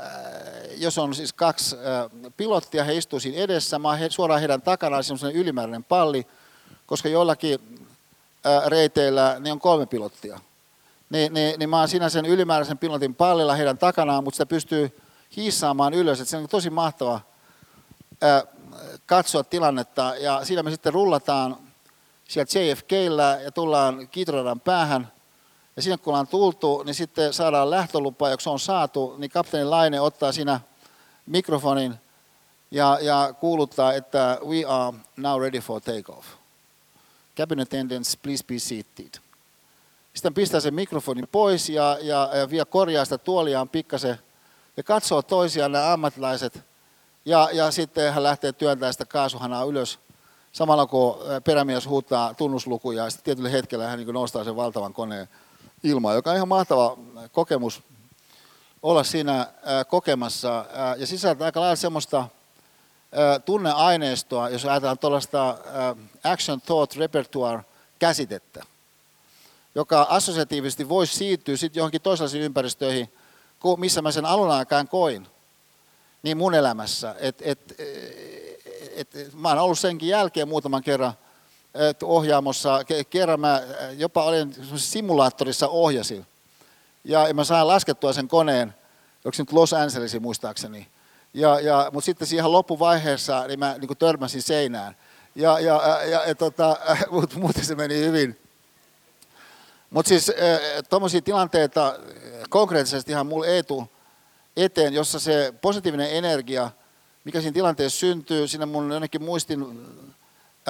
jos 0.75 0.97
on 0.97 1.15
siis 1.15 1.33
kaksi 1.33 1.75
ää, 1.75 2.09
pilottia, 2.37 2.83
he 2.83 2.95
istuivat 2.95 3.23
siinä 3.23 3.37
edessä. 3.37 3.79
Mä 3.79 3.95
he, 3.95 4.09
suoraan 4.09 4.39
heidän 4.39 4.61
takanaan 4.61 5.03
semmoinen 5.03 5.41
ylimääräinen 5.41 5.83
palli, 5.83 6.27
koska 6.85 7.09
joillakin 7.09 7.76
reiteillä 8.65 9.35
niin 9.39 9.51
on 9.51 9.59
kolme 9.59 9.85
pilottia. 9.85 10.39
Niin, 11.09 11.33
niin, 11.33 11.59
niin 11.59 11.69
mä 11.69 11.79
oon 11.79 11.87
siinä 11.87 12.09
sen 12.09 12.25
ylimääräisen 12.25 12.77
pilotin 12.77 13.15
pallilla 13.15 13.55
heidän 13.55 13.77
takanaan, 13.77 14.23
mutta 14.23 14.35
sitä 14.35 14.45
pystyy 14.45 15.01
hiissaamaan 15.35 15.93
ylös. 15.93 16.19
Että 16.19 16.31
se 16.31 16.37
on 16.37 16.47
tosi 16.47 16.69
mahtava 16.69 17.21
ää, 18.21 18.43
katsoa 19.05 19.43
tilannetta. 19.43 20.13
Ja 20.19 20.45
siinä 20.45 20.63
me 20.63 20.71
sitten 20.71 20.93
rullataan 20.93 21.57
sieltä 22.27 22.59
JFKllä 22.59 23.39
ja 23.43 23.51
tullaan 23.51 24.07
kiitoradan 24.07 24.59
päähän. 24.59 25.11
Ja 25.75 25.81
siinä 25.81 25.97
kun 25.97 26.11
ollaan 26.11 26.27
tultu, 26.27 26.83
niin 26.83 26.95
sitten 26.95 27.33
saadaan 27.33 27.69
lähtölupa, 27.69 28.29
joka 28.29 28.49
on 28.49 28.59
saatu, 28.59 29.15
niin 29.17 29.31
kapteeni 29.31 29.65
Laine 29.69 30.01
ottaa 30.01 30.31
siinä 30.31 30.59
mikrofonin 31.25 31.95
ja, 32.71 32.99
ja 33.01 33.33
kuuluttaa, 33.39 33.93
että 33.93 34.39
we 34.45 34.65
are 34.65 34.97
now 35.17 35.41
ready 35.41 35.59
for 35.59 35.81
takeoff. 35.81 36.36
Cabin 37.37 37.59
attendants, 37.59 38.17
please 38.17 38.43
be 38.45 38.59
seated. 38.59 39.21
Sitten 40.13 40.33
pistää 40.33 40.59
sen 40.59 40.73
mikrofonin 40.73 41.27
pois 41.31 41.69
ja, 41.69 41.97
ja, 42.01 42.29
ja 42.33 42.49
vielä 42.49 42.65
korjaa 42.65 43.05
sitä 43.05 43.17
tuoliaan 43.17 43.69
pikkasen 43.69 44.19
ja 44.77 44.83
katsoo 44.83 45.21
toisiaan 45.21 45.71
nämä 45.71 45.93
ammattilaiset. 45.93 46.61
Ja, 47.25 47.49
ja 47.53 47.71
sitten 47.71 48.13
hän 48.13 48.23
lähtee 48.23 48.51
työntämään 48.51 48.93
sitä 48.93 49.05
kaasuhanaa 49.05 49.63
ylös 49.63 49.99
samalla 50.51 50.85
kun 50.85 51.17
perämies 51.43 51.87
huuttaa 51.87 52.33
tunnuslukuja 52.33 53.03
ja 53.03 53.09
sitten 53.09 53.25
tietyllä 53.25 53.49
hetkellä 53.49 53.87
hän 53.87 53.99
niin 53.99 54.13
nostaa 54.13 54.43
sen 54.43 54.55
valtavan 54.55 54.93
koneen 54.93 55.29
ilmaan, 55.83 56.15
joka 56.15 56.29
on 56.29 56.35
ihan 56.35 56.47
mahtava 56.47 56.97
kokemus 57.31 57.83
olla 58.83 59.03
siinä 59.03 59.47
kokemassa 59.87 60.65
ja 60.97 61.07
sisältää 61.07 61.45
aika 61.45 61.59
lailla 61.59 61.75
semmoista 61.75 62.27
tunneaineistoa, 63.45 64.49
jos 64.49 64.65
ajatellaan 64.65 64.97
tuollaista 64.97 65.57
action 66.23 66.61
thought 66.61 66.95
repertoire 66.95 67.63
käsitettä, 67.99 68.63
joka 69.75 70.07
assosiatiivisesti 70.09 70.89
voisi 70.89 71.15
siirtyä 71.15 71.57
sitten 71.57 71.79
johonkin 71.79 72.01
toisenlaisiin 72.01 72.43
ympäristöihin, 72.43 73.13
missä 73.77 74.01
mä 74.01 74.11
sen 74.11 74.25
alun 74.25 74.51
aikaan 74.51 74.87
koin, 74.87 75.27
niin 76.23 76.37
mun 76.37 76.53
elämässä. 76.53 77.15
Et, 77.19 77.41
et, 77.41 77.75
et, 78.95 79.15
et, 79.15 79.33
mä 79.33 79.49
oon 79.49 79.57
ollut 79.57 79.79
senkin 79.79 80.09
jälkeen 80.09 80.47
muutaman 80.47 80.83
kerran 80.83 81.13
ohjaamossa. 82.03 82.79
Kerran 83.09 83.39
mä 83.39 83.61
jopa 83.97 84.23
olin 84.23 84.55
simulaattorissa 84.75 85.67
ohjasin. 85.67 86.25
Ja 87.03 87.33
mä 87.33 87.43
sain 87.43 87.67
laskettua 87.67 88.13
sen 88.13 88.27
koneen, 88.27 88.75
onko 89.25 89.35
se 89.35 89.41
nyt 89.41 89.53
Los 89.53 89.73
Angelesin 89.73 90.21
muistaakseni, 90.21 90.87
ja, 91.37 91.59
ja, 91.59 91.89
mutta 91.93 92.05
sitten 92.05 92.27
siihen 92.27 92.51
loppuvaiheessa 92.51 93.47
niin 93.47 93.59
mä 93.59 93.75
niin 93.77 93.97
törmäsin 93.97 94.41
seinään. 94.41 94.95
Ja, 95.35 95.59
ja, 95.59 96.01
ja, 96.05 96.25
ja 96.25 96.35
tota, 96.35 96.77
mutta 97.11 97.39
muuten 97.39 97.65
se 97.65 97.75
meni 97.75 97.97
hyvin. 97.97 98.39
Mutta 99.89 100.09
siis 100.09 100.31
tuommoisia 100.89 101.21
tilanteita 101.21 101.99
konkreettisesti 102.49 103.11
ihan 103.11 103.27
mulle 103.27 103.47
ei 103.47 103.63
tule 103.63 103.87
eteen, 104.57 104.93
jossa 104.93 105.19
se 105.19 105.53
positiivinen 105.61 106.11
energia, 106.11 106.71
mikä 107.23 107.41
siinä 107.41 107.53
tilanteessa 107.53 107.99
syntyy, 107.99 108.47
sinne 108.47 108.65
mun 108.65 108.91
jonnekin 108.91 109.23
muistin 109.23 109.85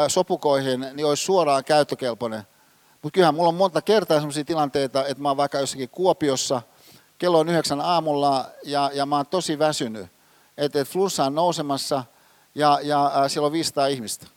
sopukoihin, 0.08 0.86
niin 0.94 1.06
olisi 1.06 1.24
suoraan 1.24 1.64
käyttökelpoinen. 1.64 2.44
Mutta 3.02 3.14
kyllähän 3.14 3.36
mulla 3.36 3.50
on 3.50 3.56
monta 3.56 3.82
kertaa 3.82 4.18
sellaisia 4.18 4.46
tilanteita, 4.46 5.06
että 5.06 5.24
mä 5.24 5.30
oon 5.30 5.38
vaikka 5.38 5.60
jossakin 5.60 5.90
Kuopiossa, 5.90 6.62
kello 7.18 7.40
on 7.40 7.50
yhdeksän 7.50 7.82
aamulla 7.82 8.46
ja, 8.64 8.92
ja 8.94 9.06
mä 9.06 9.16
oon 9.16 9.28
tosi 9.28 9.60
väsynyt 9.60 10.17
että, 10.58 10.82
että 10.82 10.94
flunssa 10.94 11.26
on 11.26 11.36
nousemassa 11.36 12.04
ja, 12.56 12.80
ja 12.84 13.12
ää, 13.14 13.30
siellä 13.30 13.46
on 13.46 13.52
500 13.52 13.88
ihmistä. 13.88 14.28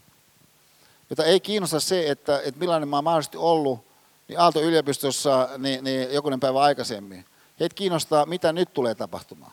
Jota 1.10 1.24
ei 1.24 1.40
kiinnosta 1.40 1.80
se, 1.80 2.10
että, 2.10 2.40
että 2.44 2.60
millainen 2.60 2.88
mä 2.88 2.96
oon 2.96 3.04
mahdollisesti 3.04 3.36
ollut 3.36 3.80
niin 4.28 4.40
Aalto-yliopistossa 4.40 5.48
niin, 5.58 5.84
niin 5.84 6.14
jokunen 6.14 6.40
päivä 6.40 6.60
aikaisemmin. 6.60 7.24
Heitä 7.60 7.74
kiinnostaa, 7.74 8.26
mitä 8.26 8.52
nyt 8.52 8.72
tulee 8.72 8.94
tapahtumaan. 8.94 9.52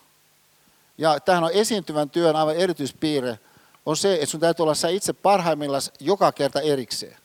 Ja 0.97 1.19
tähän 1.19 1.43
on 1.43 1.51
esiintyvän 1.53 2.09
työn 2.09 2.35
aivan 2.35 2.55
erityispiirre, 2.55 3.39
on 3.85 3.97
se, 3.97 4.13
että 4.13 4.25
sun 4.25 4.39
täytyy 4.39 4.63
olla 4.63 4.75
sä 4.75 4.87
itse 4.87 5.13
parhaimmillaan 5.13 5.81
joka 5.99 6.31
kerta 6.31 6.61
erikseen. 6.61 7.17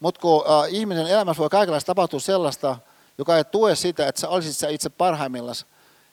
Mutta 0.00 0.20
kun 0.20 0.44
äh, 0.46 0.74
ihmisen 0.74 1.06
elämässä 1.06 1.40
voi 1.40 1.48
kaikenlaista 1.48 1.86
tapahtua 1.86 2.20
sellaista, 2.20 2.76
joka 3.18 3.36
ei 3.36 3.44
tue 3.44 3.74
sitä, 3.74 4.08
että 4.08 4.20
sä 4.20 4.28
olisit 4.28 4.56
sä 4.56 4.68
itse 4.68 4.90
parhaimmillaan, 4.90 5.56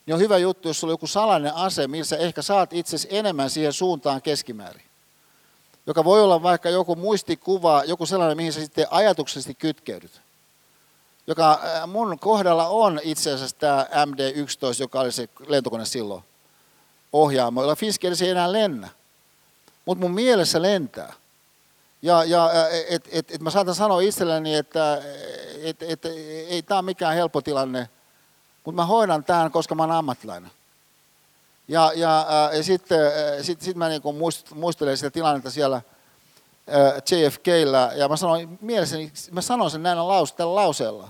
niin 0.06 0.14
on 0.14 0.20
hyvä 0.20 0.38
juttu, 0.38 0.68
jos 0.68 0.80
sulla 0.80 0.92
on 0.92 0.94
joku 0.94 1.08
salainen 1.08 1.56
ase, 1.56 1.88
missä 1.88 2.18
ehkä 2.18 2.42
saat 2.42 2.74
itse 2.74 2.98
enemmän 3.10 3.50
siihen 3.50 3.74
suuntaan 3.74 4.22
keskimäärin. 4.22 4.84
Joka 5.86 6.04
voi 6.04 6.22
olla 6.22 6.44
vaikka 6.44 6.70
joku 6.70 6.96
muistikuva, 6.96 7.84
joku 7.86 8.06
sellainen, 8.06 8.38
mihin 8.38 8.54
sä 8.54 8.62
sitten 8.62 8.88
ajatuksellisesti 8.92 9.56
kytkeydyt. 9.56 10.22
joka 11.28 11.62
mun 11.88 12.20
kohdalla 12.20 12.68
on 12.68 13.00
itse 13.04 13.34
asiassa 13.34 13.58
tämä 13.58 13.88
MD-11, 14.06 14.80
joka 14.80 15.00
oli 15.00 15.12
se 15.12 15.30
lentokone 15.48 15.86
silloin 15.86 16.24
ohjaamo, 17.14 17.62
jolla 17.62 17.76
Fiskeli 17.76 18.16
ei 18.22 18.30
enää 18.30 18.52
lennä. 18.52 18.90
Mutta 19.86 20.02
mun 20.02 20.12
mielessä 20.12 20.62
lentää. 20.62 21.14
Ja, 22.02 22.24
ja 22.24 22.52
et, 22.90 23.08
et, 23.12 23.32
et 23.32 23.42
mä 23.42 23.50
saatan 23.50 23.76
sanoa 23.76 24.02
itselleni, 24.02 24.56
että 24.56 25.02
et, 25.62 25.84
et, 25.84 26.06
ei 26.48 26.62
tämä 26.62 26.78
ole 26.78 26.86
mikään 26.86 27.16
helppo 27.16 27.42
tilanne, 27.42 27.90
mutta 28.66 28.82
mä 28.82 28.86
hoidan 28.86 29.24
tämän, 29.24 29.52
koska 29.52 29.76
mä 29.76 29.84
oon 29.84 29.92
ammattilainen. 29.92 30.52
Ja, 31.68 31.92
ja, 31.96 32.28
ja 32.54 32.64
sitten 32.64 33.00
sit, 33.42 33.62
sit 33.62 33.78
mä 33.78 33.90
niinku 33.90 34.16
muistelen 34.56 34.98
sitä 34.98 35.12
tilannetta 35.12 35.52
siellä 35.52 35.82
JFKllä, 37.12 37.92
ja 37.96 38.10
mä 38.10 38.18
sanoin 38.18 38.58
mielessäni, 38.62 39.12
mä 39.32 39.42
sanoin 39.42 39.72
sen 39.72 39.84
näin 39.84 40.08
laus, 40.08 40.34
tällä 40.34 40.56
lauseella. 40.56 41.10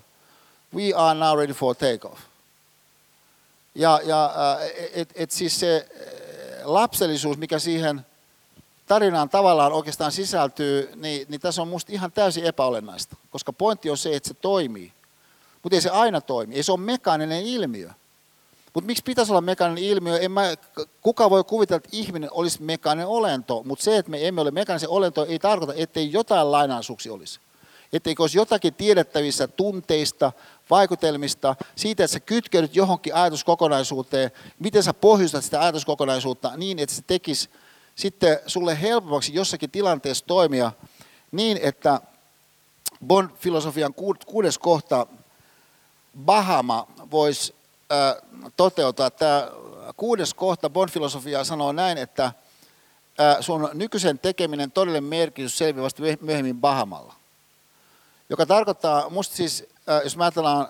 We 0.76 0.94
are 0.96 1.20
now 1.20 1.40
ready 1.40 1.54
for 1.54 1.76
takeoff. 1.76 2.22
Ja, 3.76 4.00
ja 4.04 4.34
et, 4.94 5.10
et 5.16 5.32
siis 5.32 5.60
se 5.60 5.90
lapsellisuus, 6.64 7.38
mikä 7.38 7.60
siihen 7.60 8.06
tarinaan 8.88 9.30
tavallaan 9.30 9.74
oikeastaan 9.74 10.12
sisältyy, 10.12 10.92
niin, 10.96 11.26
niin 11.30 11.42
tässä 11.42 11.62
on 11.62 11.68
musta 11.68 11.92
ihan 11.92 12.12
täysin 12.12 12.44
epäolennaista, 12.44 13.16
koska 13.32 13.54
pointti 13.54 13.90
on 13.90 13.98
se, 13.98 14.16
että 14.16 14.28
se 14.28 14.34
toimii. 14.34 14.94
Mutta 15.64 15.76
ei 15.76 15.82
se 15.82 15.90
aina 15.90 16.22
toimi, 16.22 16.56
ei 16.56 16.64
se 16.64 16.72
ole 16.72 16.80
mekaaninen 16.80 17.46
ilmiö. 17.46 17.90
Mutta 18.74 18.88
miksi 18.88 19.04
pitäisi 19.04 19.32
olla 19.32 19.42
mekaaninen 19.42 19.84
ilmiö? 19.84 20.20
En 20.20 20.32
mä, 20.32 20.44
kuka 21.02 21.30
voi 21.30 21.44
kuvitella, 21.44 21.78
että 21.78 21.90
ihminen 21.92 22.30
olisi 22.34 22.64
mekaaninen 22.64 23.08
olento, 23.08 23.62
mutta 23.66 23.84
se, 23.84 23.98
että 23.98 24.12
me 24.12 24.28
emme 24.28 24.42
ole 24.42 24.52
mekaaninen 24.52 24.90
olento, 24.90 25.26
ei 25.26 25.40
tarkoita, 25.40 25.74
ettei 25.76 26.12
jotain 26.12 26.52
lainaisuuksia 26.52 27.14
olisi. 27.14 27.40
Etteikö 27.94 28.24
olisi 28.24 28.38
jotakin 28.38 28.74
tiedettävissä 28.74 29.48
tunteista, 29.48 30.32
vaikutelmista, 30.70 31.56
siitä, 31.76 32.04
että 32.04 32.14
sä 32.14 32.20
kytkeydyt 32.20 32.76
johonkin 32.76 33.16
ajatuskokonaisuuteen, 33.16 34.32
miten 34.60 34.84
sä 34.84 34.94
pohjustat 34.94 35.44
sitä 35.44 35.62
ajatuskokonaisuutta 35.62 36.52
niin, 36.58 36.80
että 36.80 36.96
se 36.96 37.02
tekisi 37.02 37.50
sitten 37.96 38.40
sulle 38.48 38.82
helpommaksi 38.82 39.34
jossakin 39.34 39.72
tilanteessa 39.72 40.26
toimia 40.26 40.72
niin, 41.32 41.60
että 41.64 42.02
Bond-filosofian 43.08 43.94
kuudes 44.26 44.58
kohta 44.58 45.08
Bahama 46.20 46.88
voisi 47.12 47.56
toteuttaa. 48.58 49.10
Tämä 49.12 49.48
kuudes 49.98 50.34
kohta 50.34 50.70
Bond-filosofia 50.70 51.44
sanoo 51.44 51.72
näin, 51.72 51.98
että 51.98 52.32
sun 53.40 53.70
nykyisen 53.74 54.20
tekeminen 54.20 54.72
todellinen 54.72 55.04
merkitys 55.04 55.58
selviää 55.58 55.84
vasta 55.84 56.04
myöhemmin 56.22 56.62
Bahamalla. 56.62 57.14
Joka 58.30 58.46
tarkoittaa, 58.46 59.10
musta 59.10 59.36
siis, 59.36 59.66
jos 60.04 60.18
mä 60.18 60.24
ajatellaan, 60.24 60.68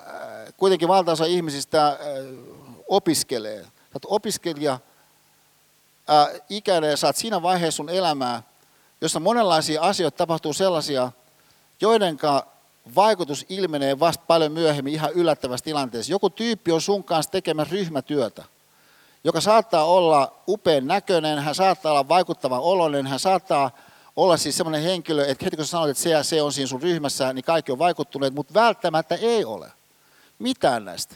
kuitenkin 0.57 0.87
valtaosa 0.87 1.25
ihmisistä 1.25 1.97
opiskelee. 2.87 3.61
Sä 3.63 3.99
opiskelija, 4.07 4.79
ikäinen 6.49 6.89
ja 6.89 6.97
saat 6.97 7.15
siinä 7.15 7.41
vaiheessa 7.41 7.75
sun 7.75 7.89
elämää, 7.89 8.43
jossa 9.01 9.19
monenlaisia 9.19 9.81
asioita 9.81 10.17
tapahtuu 10.17 10.53
sellaisia, 10.53 11.11
joidenka 11.81 12.47
vaikutus 12.95 13.45
ilmenee 13.49 13.99
vasta 13.99 14.23
paljon 14.27 14.51
myöhemmin 14.51 14.93
ihan 14.93 15.11
yllättävässä 15.11 15.63
tilanteessa. 15.63 16.11
Joku 16.11 16.29
tyyppi 16.29 16.71
on 16.71 16.81
sun 16.81 17.03
kanssa 17.03 17.31
tekemässä 17.31 17.73
ryhmätyötä, 17.73 18.43
joka 19.23 19.41
saattaa 19.41 19.85
olla 19.85 20.33
upean 20.47 20.87
näköinen, 20.87 21.39
hän 21.39 21.55
saattaa 21.55 21.91
olla 21.91 22.07
vaikuttava 22.07 22.59
oloinen, 22.59 23.07
hän 23.07 23.19
saattaa 23.19 23.71
olla 24.15 24.37
siis 24.37 24.57
semmoinen 24.57 24.83
henkilö, 24.83 25.25
että 25.25 25.45
heti 25.45 25.57
kun 25.57 25.65
sä 25.65 25.71
sanot, 25.71 25.89
että 25.89 26.03
se 26.03 26.09
ja 26.09 26.23
se 26.23 26.41
on 26.41 26.53
siinä 26.53 26.67
sun 26.67 26.81
ryhmässä, 26.81 27.33
niin 27.33 27.45
kaikki 27.45 27.71
on 27.71 27.79
vaikuttuneet, 27.79 28.33
mutta 28.33 28.53
välttämättä 28.53 29.15
ei 29.15 29.45
ole. 29.45 29.71
Mitään 30.39 30.85
näistä. 30.85 31.15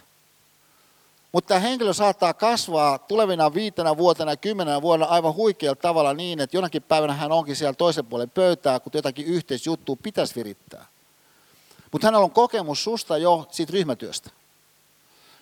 Mutta 1.31 1.47
tämä 1.47 1.59
henkilö 1.59 1.93
saattaa 1.93 2.33
kasvaa 2.33 2.97
tulevina 2.97 3.53
viitenä 3.53 3.97
vuotena, 3.97 4.35
kymmenenä 4.35 4.81
vuonna 4.81 5.05
aivan 5.05 5.33
huikealla 5.33 5.75
tavalla 5.75 6.13
niin, 6.13 6.39
että 6.39 6.57
jonakin 6.57 6.83
päivänä 6.83 7.13
hän 7.13 7.31
onkin 7.31 7.55
siellä 7.55 7.73
toisen 7.73 8.05
puolen 8.05 8.29
pöytää, 8.29 8.79
kun 8.79 8.91
jotakin 8.95 9.25
yhteisjuttua 9.25 9.95
pitäisi 10.03 10.35
virittää. 10.35 10.85
Mutta 11.91 12.07
hänellä 12.07 12.23
on 12.23 12.31
kokemus 12.31 12.83
susta 12.83 13.17
jo 13.17 13.47
siitä 13.51 13.73
ryhmätyöstä, 13.73 14.29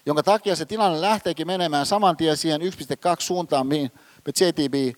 jonka 0.06 0.24
takia 0.24 0.56
se 0.56 0.66
tilanne 0.66 1.02
lähteekin 1.02 1.48
menemään 1.48 1.86
saman 1.86 2.18
tien 2.18 2.38
siihen 2.38 2.62
1.2 2.62 2.68
suuntaan, 3.20 3.68
mihin 3.68 3.92
me 4.26 4.34
JTB 4.42 4.96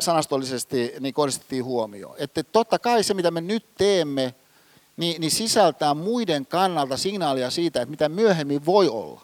sanastollisesti 0.00 0.94
niin 1.00 1.14
kohdistettiin 1.14 1.64
huomioon. 1.64 2.14
Että 2.18 2.42
totta 2.42 2.78
kai 2.78 3.02
se, 3.02 3.14
mitä 3.14 3.30
me 3.30 3.40
nyt 3.40 3.66
teemme, 3.78 4.34
niin, 4.96 5.20
niin 5.20 5.30
sisältää 5.30 5.94
muiden 5.94 6.46
kannalta 6.46 6.96
signaalia 6.96 7.50
siitä, 7.50 7.82
että 7.82 7.90
mitä 7.90 8.08
myöhemmin 8.08 8.66
voi 8.66 8.88
olla. 8.88 9.20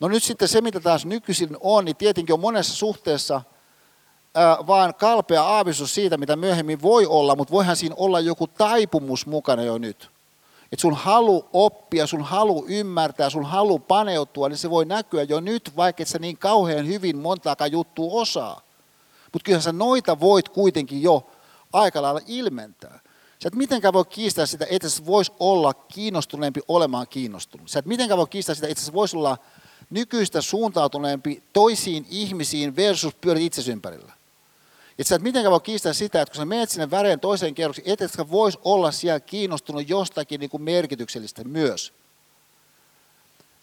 No 0.00 0.08
nyt 0.08 0.22
sitten 0.22 0.48
se, 0.48 0.60
mitä 0.60 0.80
taas 0.80 1.06
nykyisin 1.06 1.56
on, 1.60 1.84
niin 1.84 1.96
tietenkin 1.96 2.32
on 2.32 2.40
monessa 2.40 2.74
suhteessa 2.74 3.42
ää, 4.34 4.56
vaan 4.66 4.94
kalpea 4.94 5.42
aavistus 5.42 5.94
siitä, 5.94 6.16
mitä 6.16 6.36
myöhemmin 6.36 6.82
voi 6.82 7.06
olla, 7.06 7.36
mutta 7.36 7.52
voihan 7.52 7.76
siinä 7.76 7.94
olla 7.98 8.20
joku 8.20 8.46
taipumus 8.46 9.26
mukana 9.26 9.62
jo 9.62 9.78
nyt. 9.78 10.10
Että 10.72 10.80
sun 10.80 10.94
halu 10.94 11.48
oppia, 11.52 12.06
sun 12.06 12.22
halu 12.22 12.64
ymmärtää, 12.68 13.30
sun 13.30 13.44
halu 13.44 13.78
paneutua, 13.78 14.48
niin 14.48 14.58
se 14.58 14.70
voi 14.70 14.84
näkyä 14.84 15.22
jo 15.22 15.40
nyt, 15.40 15.76
vaikka 15.76 16.02
et 16.02 16.08
sä 16.08 16.18
niin 16.18 16.38
kauhean 16.38 16.86
hyvin 16.86 17.16
montaakaan 17.16 17.72
juttua 17.72 18.20
osaa. 18.20 18.60
Mutta 19.32 19.44
kyllähän 19.44 19.62
sä 19.62 19.72
noita 19.72 20.20
voit 20.20 20.48
kuitenkin 20.48 21.02
jo 21.02 21.26
aika 21.72 22.02
lailla 22.02 22.20
ilmentää. 22.26 23.00
Sä 23.42 23.48
et 23.48 23.54
mitenkään 23.54 23.94
voi 23.94 24.04
kiistää 24.04 24.46
sitä, 24.46 24.66
että 24.70 24.88
sä 24.88 25.06
vois 25.06 25.32
olla 25.40 25.74
kiinnostuneempi 25.74 26.60
olemaan 26.68 27.08
kiinnostunut. 27.08 27.70
Sä 27.70 27.78
et 27.78 27.86
mitenkään 27.86 28.18
voi 28.18 28.26
kiistää 28.26 28.54
sitä, 28.54 28.68
että 28.68 28.84
sä 28.84 28.92
vois 28.92 29.14
olla 29.14 29.38
nykyistä 29.90 30.40
suuntautuneempi 30.40 31.42
toisiin 31.52 32.06
ihmisiin 32.10 32.76
versus 32.76 33.14
pyörit 33.14 33.42
itsesi 33.42 33.72
ympärillä. 33.72 34.12
Et 34.98 35.06
sä 35.06 35.14
et 35.14 35.22
mitenkään 35.22 35.50
voi 35.50 35.60
kiistää 35.60 35.92
sitä, 35.92 36.22
että 36.22 36.32
kun 36.32 36.36
sä 36.36 36.44
menet 36.44 36.70
sinne 36.70 36.90
väreen 36.90 37.20
toiseen 37.20 37.54
kerrokseen, 37.54 37.88
että 37.90 38.08
sä 38.08 38.30
vois 38.30 38.58
olla 38.64 38.92
siellä 38.92 39.20
kiinnostunut 39.20 39.88
jostakin 39.88 40.40
niin 40.40 40.50
kuin 40.50 40.62
merkityksellistä 40.62 41.44
myös. 41.44 41.92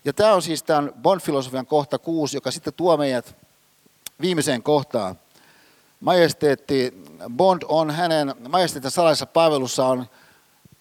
Ja 0.05 0.13
tämä 0.13 0.33
on 0.33 0.41
siis 0.41 0.63
tämän 0.63 0.93
Bond-filosofian 1.01 1.65
kohta 1.65 1.99
kuusi, 1.99 2.37
joka 2.37 2.51
sitten 2.51 2.73
tuo 2.73 2.97
meidät 2.97 3.35
viimeiseen 4.21 4.63
kohtaan. 4.63 5.19
Majesteetti 5.99 7.03
Bond 7.29 7.61
on 7.67 7.91
hänen, 7.91 8.35
majesteetin 8.49 8.91
salaisessa 8.91 9.25
palvelussa 9.25 9.85
on 9.85 10.05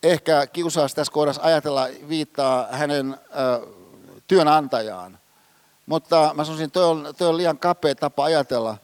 ehkä 0.02 0.46
kiusaus 0.46 0.94
tässä 0.94 1.12
kohdassa 1.12 1.42
ajatella, 1.42 1.88
viittaa 2.08 2.68
hänen 2.70 3.12
ö, 3.14 3.66
työnantajaan. 4.26 5.18
Mutta 5.86 6.30
mä 6.34 6.44
sanoisin, 6.44 6.70
toi 6.70 6.84
on, 6.84 7.14
toi 7.18 7.28
on 7.28 7.36
liian 7.36 7.58
kapea 7.58 7.94
tapa 7.94 8.24
ajatella. 8.24 8.76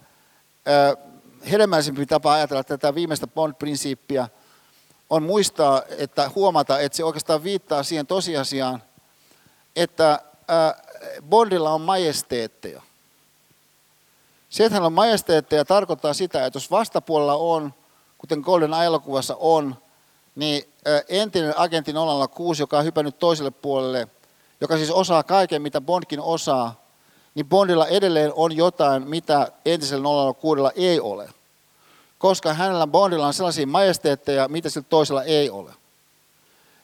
Ö, 0.68 1.07
hedelmällisempi 1.51 2.06
tapa 2.06 2.32
ajatella 2.32 2.65
tätä 2.65 2.94
viimeistä 2.94 3.27
Bond-prinsiippiä 3.27 4.28
on 5.10 5.23
muistaa, 5.23 5.82
että 5.98 6.31
huomata, 6.35 6.81
että 6.81 6.97
se 6.97 7.05
oikeastaan 7.05 7.44
viittaa 7.44 7.82
siihen 7.82 8.06
tosiasiaan, 8.06 8.82
että 9.77 10.23
Bondilla 11.28 11.70
on 11.70 11.81
majesteetteja. 11.81 12.82
Se, 14.51 14.65
että 14.65 14.74
hän 14.74 14.86
on 14.86 14.93
majesteetteja, 14.93 15.65
tarkoittaa 15.65 16.15
sitä, 16.15 16.47
että 16.47 16.56
jos 16.56 16.70
vastapuolella 16.70 17.35
on, 17.35 17.74
kuten 18.19 18.40
Golden 18.40 18.73
elokuvassa 18.73 19.36
on, 19.40 19.77
niin 20.35 20.73
entinen 21.09 21.59
agentti 21.59 21.93
006, 22.31 22.62
joka 22.62 22.78
on 22.78 22.85
hypännyt 22.85 23.19
toiselle 23.19 23.51
puolelle, 23.51 24.09
joka 24.60 24.77
siis 24.77 24.90
osaa 24.90 25.23
kaiken, 25.23 25.62
mitä 25.62 25.81
Bondkin 25.81 26.20
osaa, 26.20 26.88
niin 27.39 27.48
Bondilla 27.48 27.86
edelleen 27.86 28.32
on 28.35 28.56
jotain, 28.56 29.09
mitä 29.09 29.52
entisellä 29.65 30.09
006 30.40 30.62
ei 30.77 31.01
ole. 31.01 31.28
Koska 32.19 32.55
hänellä 32.55 32.86
Bondilla 32.86 33.27
on 33.27 33.35
sellaisia 33.35 33.66
majesteetteja, 33.66 34.48
mitä 34.48 34.70
sillä 34.70 34.86
toisella 34.90 35.24
ei 35.24 35.51
ole. 35.51 35.73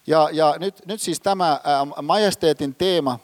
Ja, 0.06 0.28
ja 0.32 0.54
nyt, 0.58 0.86
nyt 0.86 1.00
siis 1.00 1.20
tämä 1.20 1.60
ää, 1.64 1.84
majesteetin 2.02 2.74
teema 2.74 3.18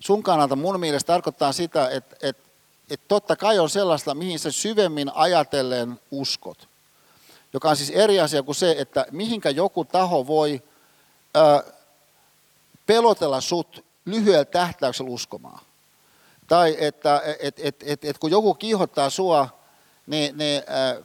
sun 0.00 0.22
kannalta 0.22 0.56
mun 0.56 0.80
mielestä 0.80 1.06
tarkoittaa 1.06 1.52
sitä, 1.52 1.90
että, 1.90 2.16
että, 2.22 2.42
että 2.90 3.04
totta 3.08 3.36
kai 3.36 3.58
on 3.58 3.70
sellaista, 3.70 4.14
mihin 4.14 4.38
sä 4.38 4.50
syvemmin 4.50 5.10
ajatellen 5.14 6.00
uskot. 6.10 6.68
Joka 7.52 7.70
on 7.70 7.76
siis 7.76 7.90
eri 7.90 8.20
asia 8.20 8.42
kuin 8.42 8.54
se, 8.54 8.74
että 8.78 9.06
mihinkä 9.10 9.50
joku 9.50 9.84
taho 9.84 10.26
voi 10.26 10.62
ää, 11.34 11.62
pelotella 12.86 13.40
sut 13.40 13.84
lyhyellä 14.04 14.44
tähtäyksellä 14.44 15.10
uskomaan. 15.10 15.71
Tai 16.52 16.76
että 16.78 17.22
et, 17.40 17.54
et, 17.58 17.82
et, 17.86 18.04
et 18.04 18.18
kun 18.18 18.30
joku 18.30 18.54
kiihottaa 18.54 19.10
sua 19.10 19.48
niin, 20.06 20.38
niin 20.38 20.62
äh, 20.68 21.04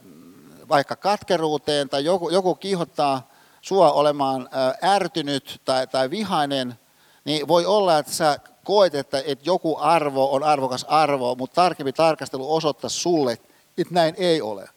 vaikka 0.69 0.95
katkeruuteen 0.95 1.90
tai 1.90 2.06
joku, 2.06 2.30
joku 2.30 2.56
kiihottaa 2.56 3.30
sua 3.61 3.91
olemaan 3.91 4.49
äh, 4.82 4.91
ärtynyt 4.94 5.61
tai, 5.65 5.88
tai 5.88 6.10
vihainen, 6.10 6.80
niin 7.26 7.48
voi 7.48 7.65
olla, 7.65 7.98
että 7.98 8.11
sä 8.11 8.40
koet, 8.64 8.95
että, 8.95 9.24
että 9.26 9.49
joku 9.49 9.78
arvo 9.80 10.32
on 10.36 10.44
arvokas 10.44 10.86
arvo, 10.90 11.36
mutta 11.36 11.56
tarkempi 11.56 11.94
tarkastelu 11.94 12.56
osoittaa 12.56 12.90
sulle, 12.90 13.38
että 13.78 13.94
näin 13.94 14.15
ei 14.18 14.41
ole. 14.41 14.69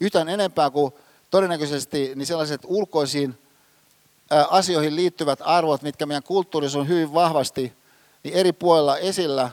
Yhtään 0.00 0.28
enempää 0.28 0.70
kuin 0.70 0.92
todennäköisesti 1.30 2.12
niin 2.14 2.26
sellaiset 2.26 2.60
ulkoisiin 2.64 3.38
asioihin 4.50 4.96
liittyvät 4.96 5.38
arvot, 5.42 5.82
mitkä 5.82 6.06
meidän 6.06 6.22
kulttuurissa 6.22 6.78
on 6.78 6.88
hyvin 6.88 7.14
vahvasti 7.14 7.72
niin 8.22 8.34
eri 8.34 8.52
puolilla 8.52 8.98
esillä, 8.98 9.50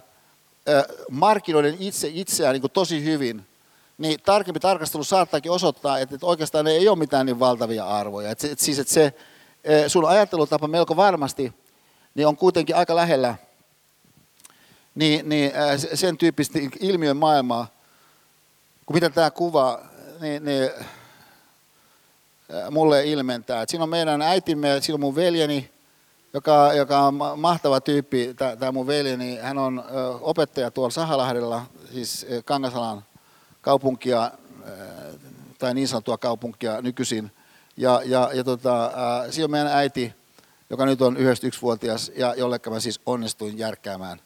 markkinoiden 1.12 1.76
itse 1.80 2.12
itseään 2.14 2.54
niin 2.54 2.72
tosi 2.72 3.04
hyvin, 3.04 3.46
niin 3.98 4.20
tarkempi 4.26 4.60
tarkastelu 4.60 5.04
saattaakin 5.04 5.52
osoittaa, 5.52 6.00
että, 6.00 6.18
oikeastaan 6.22 6.66
ne 6.66 6.72
ei 6.72 6.88
ole 6.88 6.98
mitään 6.98 7.26
niin 7.26 7.40
valtavia 7.40 7.88
arvoja. 7.88 8.32
Että, 8.32 8.48
että 8.48 8.66
siis 8.66 8.80
että 8.80 8.94
se 8.94 9.14
sun 9.88 10.10
ajattelutapa 10.10 10.68
melko 10.68 10.96
varmasti 10.96 11.54
niin 12.16 12.28
on 12.28 12.38
kuitenkin 12.38 12.76
aika 12.76 12.96
lähellä 12.96 13.36
niin, 14.96 15.30
niin 15.30 15.52
sen 15.94 16.18
tyyppistä 16.18 16.60
ilmiön 16.80 17.18
maailmaa, 17.18 17.68
kuin 18.86 18.96
mitä 18.96 19.10
tämä 19.10 19.32
kuva 19.32 19.80
niin, 20.22 20.46
niin, 20.46 20.70
mulle 22.72 23.06
ilmentää. 23.06 23.62
Et 23.62 23.70
siinä 23.70 23.84
on 23.84 23.90
meidän 23.90 24.22
äitimme, 24.22 24.82
siinä 24.82 24.96
on 24.96 25.00
mun 25.00 25.16
veljeni, 25.16 25.73
joka, 26.34 26.74
joka 26.74 27.00
on 27.00 27.20
mahtava 27.36 27.82
tyyppi, 27.82 28.34
tämä 28.60 28.72
mun 28.72 28.88
veljeni. 28.88 29.38
Hän 29.38 29.58
on 29.58 29.84
opettaja 30.22 30.72
tuolla 30.72 30.90
Sahalahdella, 30.90 31.66
siis 31.94 32.26
Kangasalan 32.46 33.04
kaupunkia, 33.62 34.32
tai 35.60 35.74
niin 35.74 35.88
sanottua 35.88 36.18
kaupunkia 36.18 36.82
nykyisin. 36.82 37.32
Ja, 37.78 38.02
ja, 38.06 38.30
ja 38.34 38.44
tota, 38.44 38.92
siinä 39.30 39.46
on 39.46 39.52
meidän 39.52 39.72
äiti, 39.72 40.14
joka 40.70 40.86
nyt 40.86 41.02
on 41.02 41.18
91-vuotias, 41.18 42.12
ja 42.16 42.36
jollekka 42.38 42.70
mä 42.70 42.80
siis 42.80 43.02
onnistuin 43.06 43.58
järkkäämään 43.58 44.20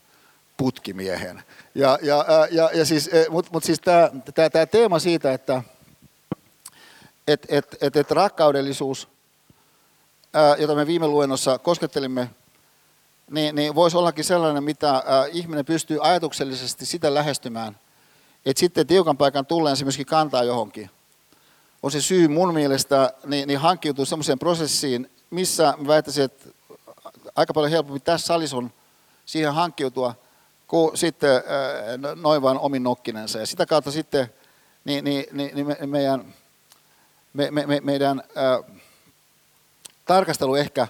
putkimiehen. 0.57 1.43
Ja, 1.75 1.99
ja, 2.01 2.25
ja, 2.51 2.69
ja 2.73 2.85
siis, 2.85 3.09
mutta 3.29 3.51
mut 3.53 3.63
siis 3.63 3.79
tämä 4.33 4.65
teema 4.71 4.99
siitä, 4.99 5.33
että 5.33 5.63
et, 7.27 7.45
et, 7.49 7.77
et, 7.81 7.95
et 7.95 8.11
rakkaudellisuus, 8.11 9.07
jota 10.57 10.75
me 10.75 10.87
viime 10.87 11.07
luennossa 11.07 11.59
koskettelimme, 11.59 12.29
niin, 13.31 13.55
niin 13.55 13.75
voisi 13.75 13.97
ollakin 13.97 14.25
sellainen, 14.25 14.63
mitä 14.63 15.03
ihminen 15.31 15.65
pystyy 15.65 15.97
ajatuksellisesti 16.01 16.85
sitä 16.85 17.13
lähestymään, 17.13 17.77
että 18.45 18.59
sitten 18.59 18.87
tiukan 18.87 19.17
paikan 19.17 19.45
tulleen 19.45 19.77
se 19.77 19.85
myöskin 19.85 20.05
kantaa 20.05 20.43
johonkin. 20.43 20.89
On 21.83 21.91
se 21.91 22.01
syy 22.01 22.27
mun 22.27 22.53
mielestä 22.53 23.13
niin, 23.25 23.47
niin 23.47 23.59
hankkiutuu 23.59 24.05
sellaiseen 24.05 24.39
prosessiin, 24.39 25.11
missä 25.29 25.73
mä 25.77 25.87
väittäisin, 25.87 26.23
että 26.23 26.49
aika 27.35 27.53
paljon 27.53 27.71
helpompi 27.71 27.99
tässä 27.99 28.27
salissa 28.27 28.57
on 28.57 28.71
siihen 29.25 29.53
hankkiutua, 29.53 30.13
kuin 30.67 30.97
sitten 30.97 31.43
noin 32.15 32.41
vain 32.41 32.57
omin 32.57 32.83
nokkinensa. 32.83 33.39
Ja 33.39 33.47
sitä 33.47 33.65
kautta 33.65 33.91
sitten 33.91 34.29
niin, 34.85 35.03
niin, 35.03 35.25
niin, 35.31 35.55
niin 35.55 35.89
meidän 35.89 36.33
me, 37.33 37.51
me, 37.51 37.65
me, 37.65 37.79
meidän 37.83 38.23
äh, 38.37 38.76
tarkastelu 40.07 40.55
ehkä 40.55 40.87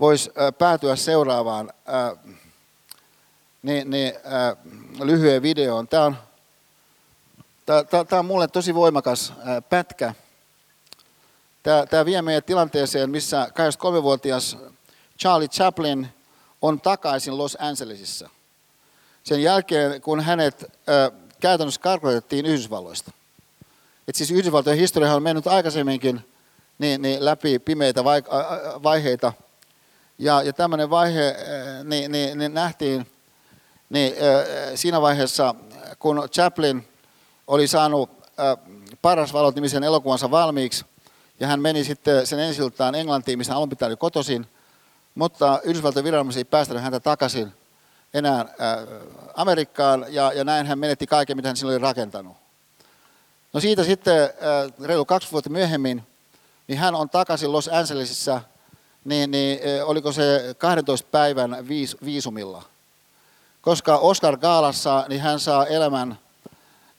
voisi 0.00 0.30
päätyä 0.58 0.96
seuraavaan 0.96 1.72
niin, 3.62 3.90
niin, 3.90 4.12
lyhyen 5.02 5.42
videoon. 5.42 5.88
Tämä 5.88 6.04
on, 6.04 6.16
tämä, 7.66 8.04
tämä 8.04 8.20
on 8.20 8.26
mulle 8.26 8.48
tosi 8.48 8.74
voimakas 8.74 9.32
pätkä. 9.70 10.14
Tämä, 11.62 11.86
tämä 11.86 12.04
vie 12.04 12.22
meidät 12.22 12.46
tilanteeseen, 12.46 13.10
missä 13.10 13.48
23-vuotias 13.48 14.56
Charlie 15.18 15.48
Chaplin 15.48 16.08
on 16.62 16.80
takaisin 16.80 17.38
Los 17.38 17.56
Angelesissa. 17.60 18.28
Sen 19.24 19.42
jälkeen, 19.42 20.02
kun 20.02 20.20
hänet 20.20 20.72
käytännössä 21.40 21.80
karkotettiin 21.80 22.46
Yhdysvalloista. 22.46 23.10
Et 24.08 24.14
siis 24.14 24.30
Yhdysvaltojen 24.30 24.78
historia 24.78 25.14
on 25.14 25.22
mennyt 25.22 25.46
aikaisemminkin 25.46 26.20
niin, 26.78 27.02
niin 27.02 27.24
läpi 27.24 27.58
pimeitä 27.58 28.04
vaiheita. 28.82 29.32
Ja, 30.18 30.42
ja 30.42 30.52
tämmöinen 30.52 30.90
vaihe 30.90 31.36
niin, 31.84 32.12
niin, 32.12 32.38
niin 32.38 32.54
nähtiin 32.54 33.06
niin, 33.90 34.12
siinä 34.74 35.00
vaiheessa, 35.00 35.54
kun 35.98 36.28
Chaplin 36.32 36.88
oli 37.46 37.66
saanut 37.66 38.10
Paras 39.02 39.32
valot 39.32 39.54
nimisen 39.54 39.84
elokuvansa 39.84 40.30
valmiiksi, 40.30 40.84
ja 41.40 41.46
hän 41.46 41.60
meni 41.60 41.84
sitten 41.84 42.26
sen 42.26 42.38
ensiltaan 42.38 42.94
Englantiin, 42.94 43.38
missä 43.38 43.56
alun 43.56 43.68
pitäen 43.68 43.98
kotoisin, 43.98 44.46
mutta 45.14 45.60
Yhdysvaltojen 45.64 46.04
viranomaiset 46.04 46.38
ei 46.38 46.44
päästänyt 46.44 46.82
häntä 46.82 47.00
takaisin 47.00 47.52
enää 48.14 48.44
Amerikkaan, 49.34 50.06
ja, 50.08 50.32
ja 50.32 50.44
näin 50.44 50.66
hän 50.66 50.78
menetti 50.78 51.06
kaiken, 51.06 51.36
mitä 51.36 51.48
hän 51.48 51.56
silloin 51.56 51.74
oli 51.74 51.82
rakentanut. 51.82 52.36
No 53.52 53.60
siitä 53.60 53.84
sitten 53.84 54.22
äh, 54.22 54.30
reilu 54.84 55.04
kaksi 55.04 55.32
vuotta 55.32 55.50
myöhemmin, 55.50 56.02
niin 56.68 56.78
hän 56.78 56.94
on 56.94 57.10
takaisin 57.10 57.52
Los 57.52 57.68
Angelesissa, 57.68 58.40
niin, 59.04 59.30
niin 59.30 59.60
oliko 59.84 60.12
se 60.12 60.54
12 60.58 61.08
päivän 61.10 61.68
viis, 61.68 61.96
viisumilla. 62.04 62.62
Koska 63.60 63.96
Oscar 63.96 64.36
Gaalassa, 64.36 65.04
niin 65.08 65.20
hän 65.20 65.40
saa 65.40 65.66
elämän 65.66 66.18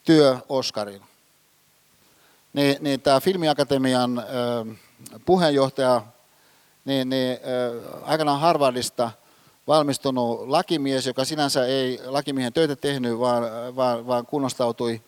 työ 0.03 0.37
Oscarin. 0.49 1.01
Niin, 2.53 2.77
niin 2.79 3.01
tämä 3.01 3.19
Filmiakatemian 3.19 4.19
äh, 4.19 4.25
puheenjohtaja, 5.25 6.01
niin, 6.85 7.09
niin 7.09 7.31
äh, 7.31 8.09
aikanaan 8.09 8.39
Harvardista 8.39 9.11
valmistunut 9.67 10.47
lakimies, 10.47 11.07
joka 11.07 11.25
sinänsä 11.25 11.65
ei 11.65 11.99
lakimiehen 12.05 12.53
töitä 12.53 12.75
tehnyt, 12.75 13.19
vaan, 13.19 13.43
vaan, 13.75 14.07
vaan 14.07 14.25
kunnostautui 14.25 15.01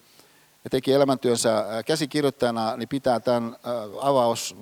ja 0.64 0.70
teki 0.70 0.94
elämäntyönsä 0.94 1.66
käsikirjoittajana, 1.86 2.78
niin 2.78 2.90
pitää 2.90 3.20
tämän 3.20 3.56
avaus 4.02 4.56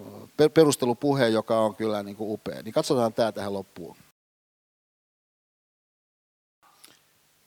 perustelupuheen, 0.54 1.34
joka 1.34 1.60
on 1.60 1.76
kyllä 1.76 2.04
niin 2.04 2.16
kuin 2.16 2.32
upea. 2.32 2.64
Niin 2.64 2.74
katsotaan 2.74 3.14
tämä 3.14 3.32
tähän 3.32 3.54
loppuun. 3.54 3.98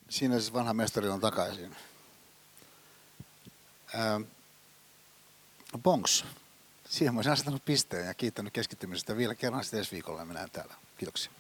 Siinä 0.09 0.39
siis 0.39 0.53
vanha 0.53 0.75
mestari 0.75 1.09
on 1.09 1.21
takaisin. 1.21 1.77
Ähm, 3.95 4.23
bonks. 5.83 6.25
Siihen 6.89 7.17
olisin 7.17 7.33
asettanut 7.33 7.65
pisteen 7.65 8.07
ja 8.07 8.15
kiittänyt 8.15 8.53
keskittymisestä 8.53 9.17
vielä 9.17 9.35
kerran 9.35 9.65
sitten 9.65 9.79
ensi 9.79 9.93
viikolla 9.93 10.21
ja 10.21 10.25
minä 10.25 10.49
täällä. 10.53 10.75
Kiitoksia. 10.99 11.33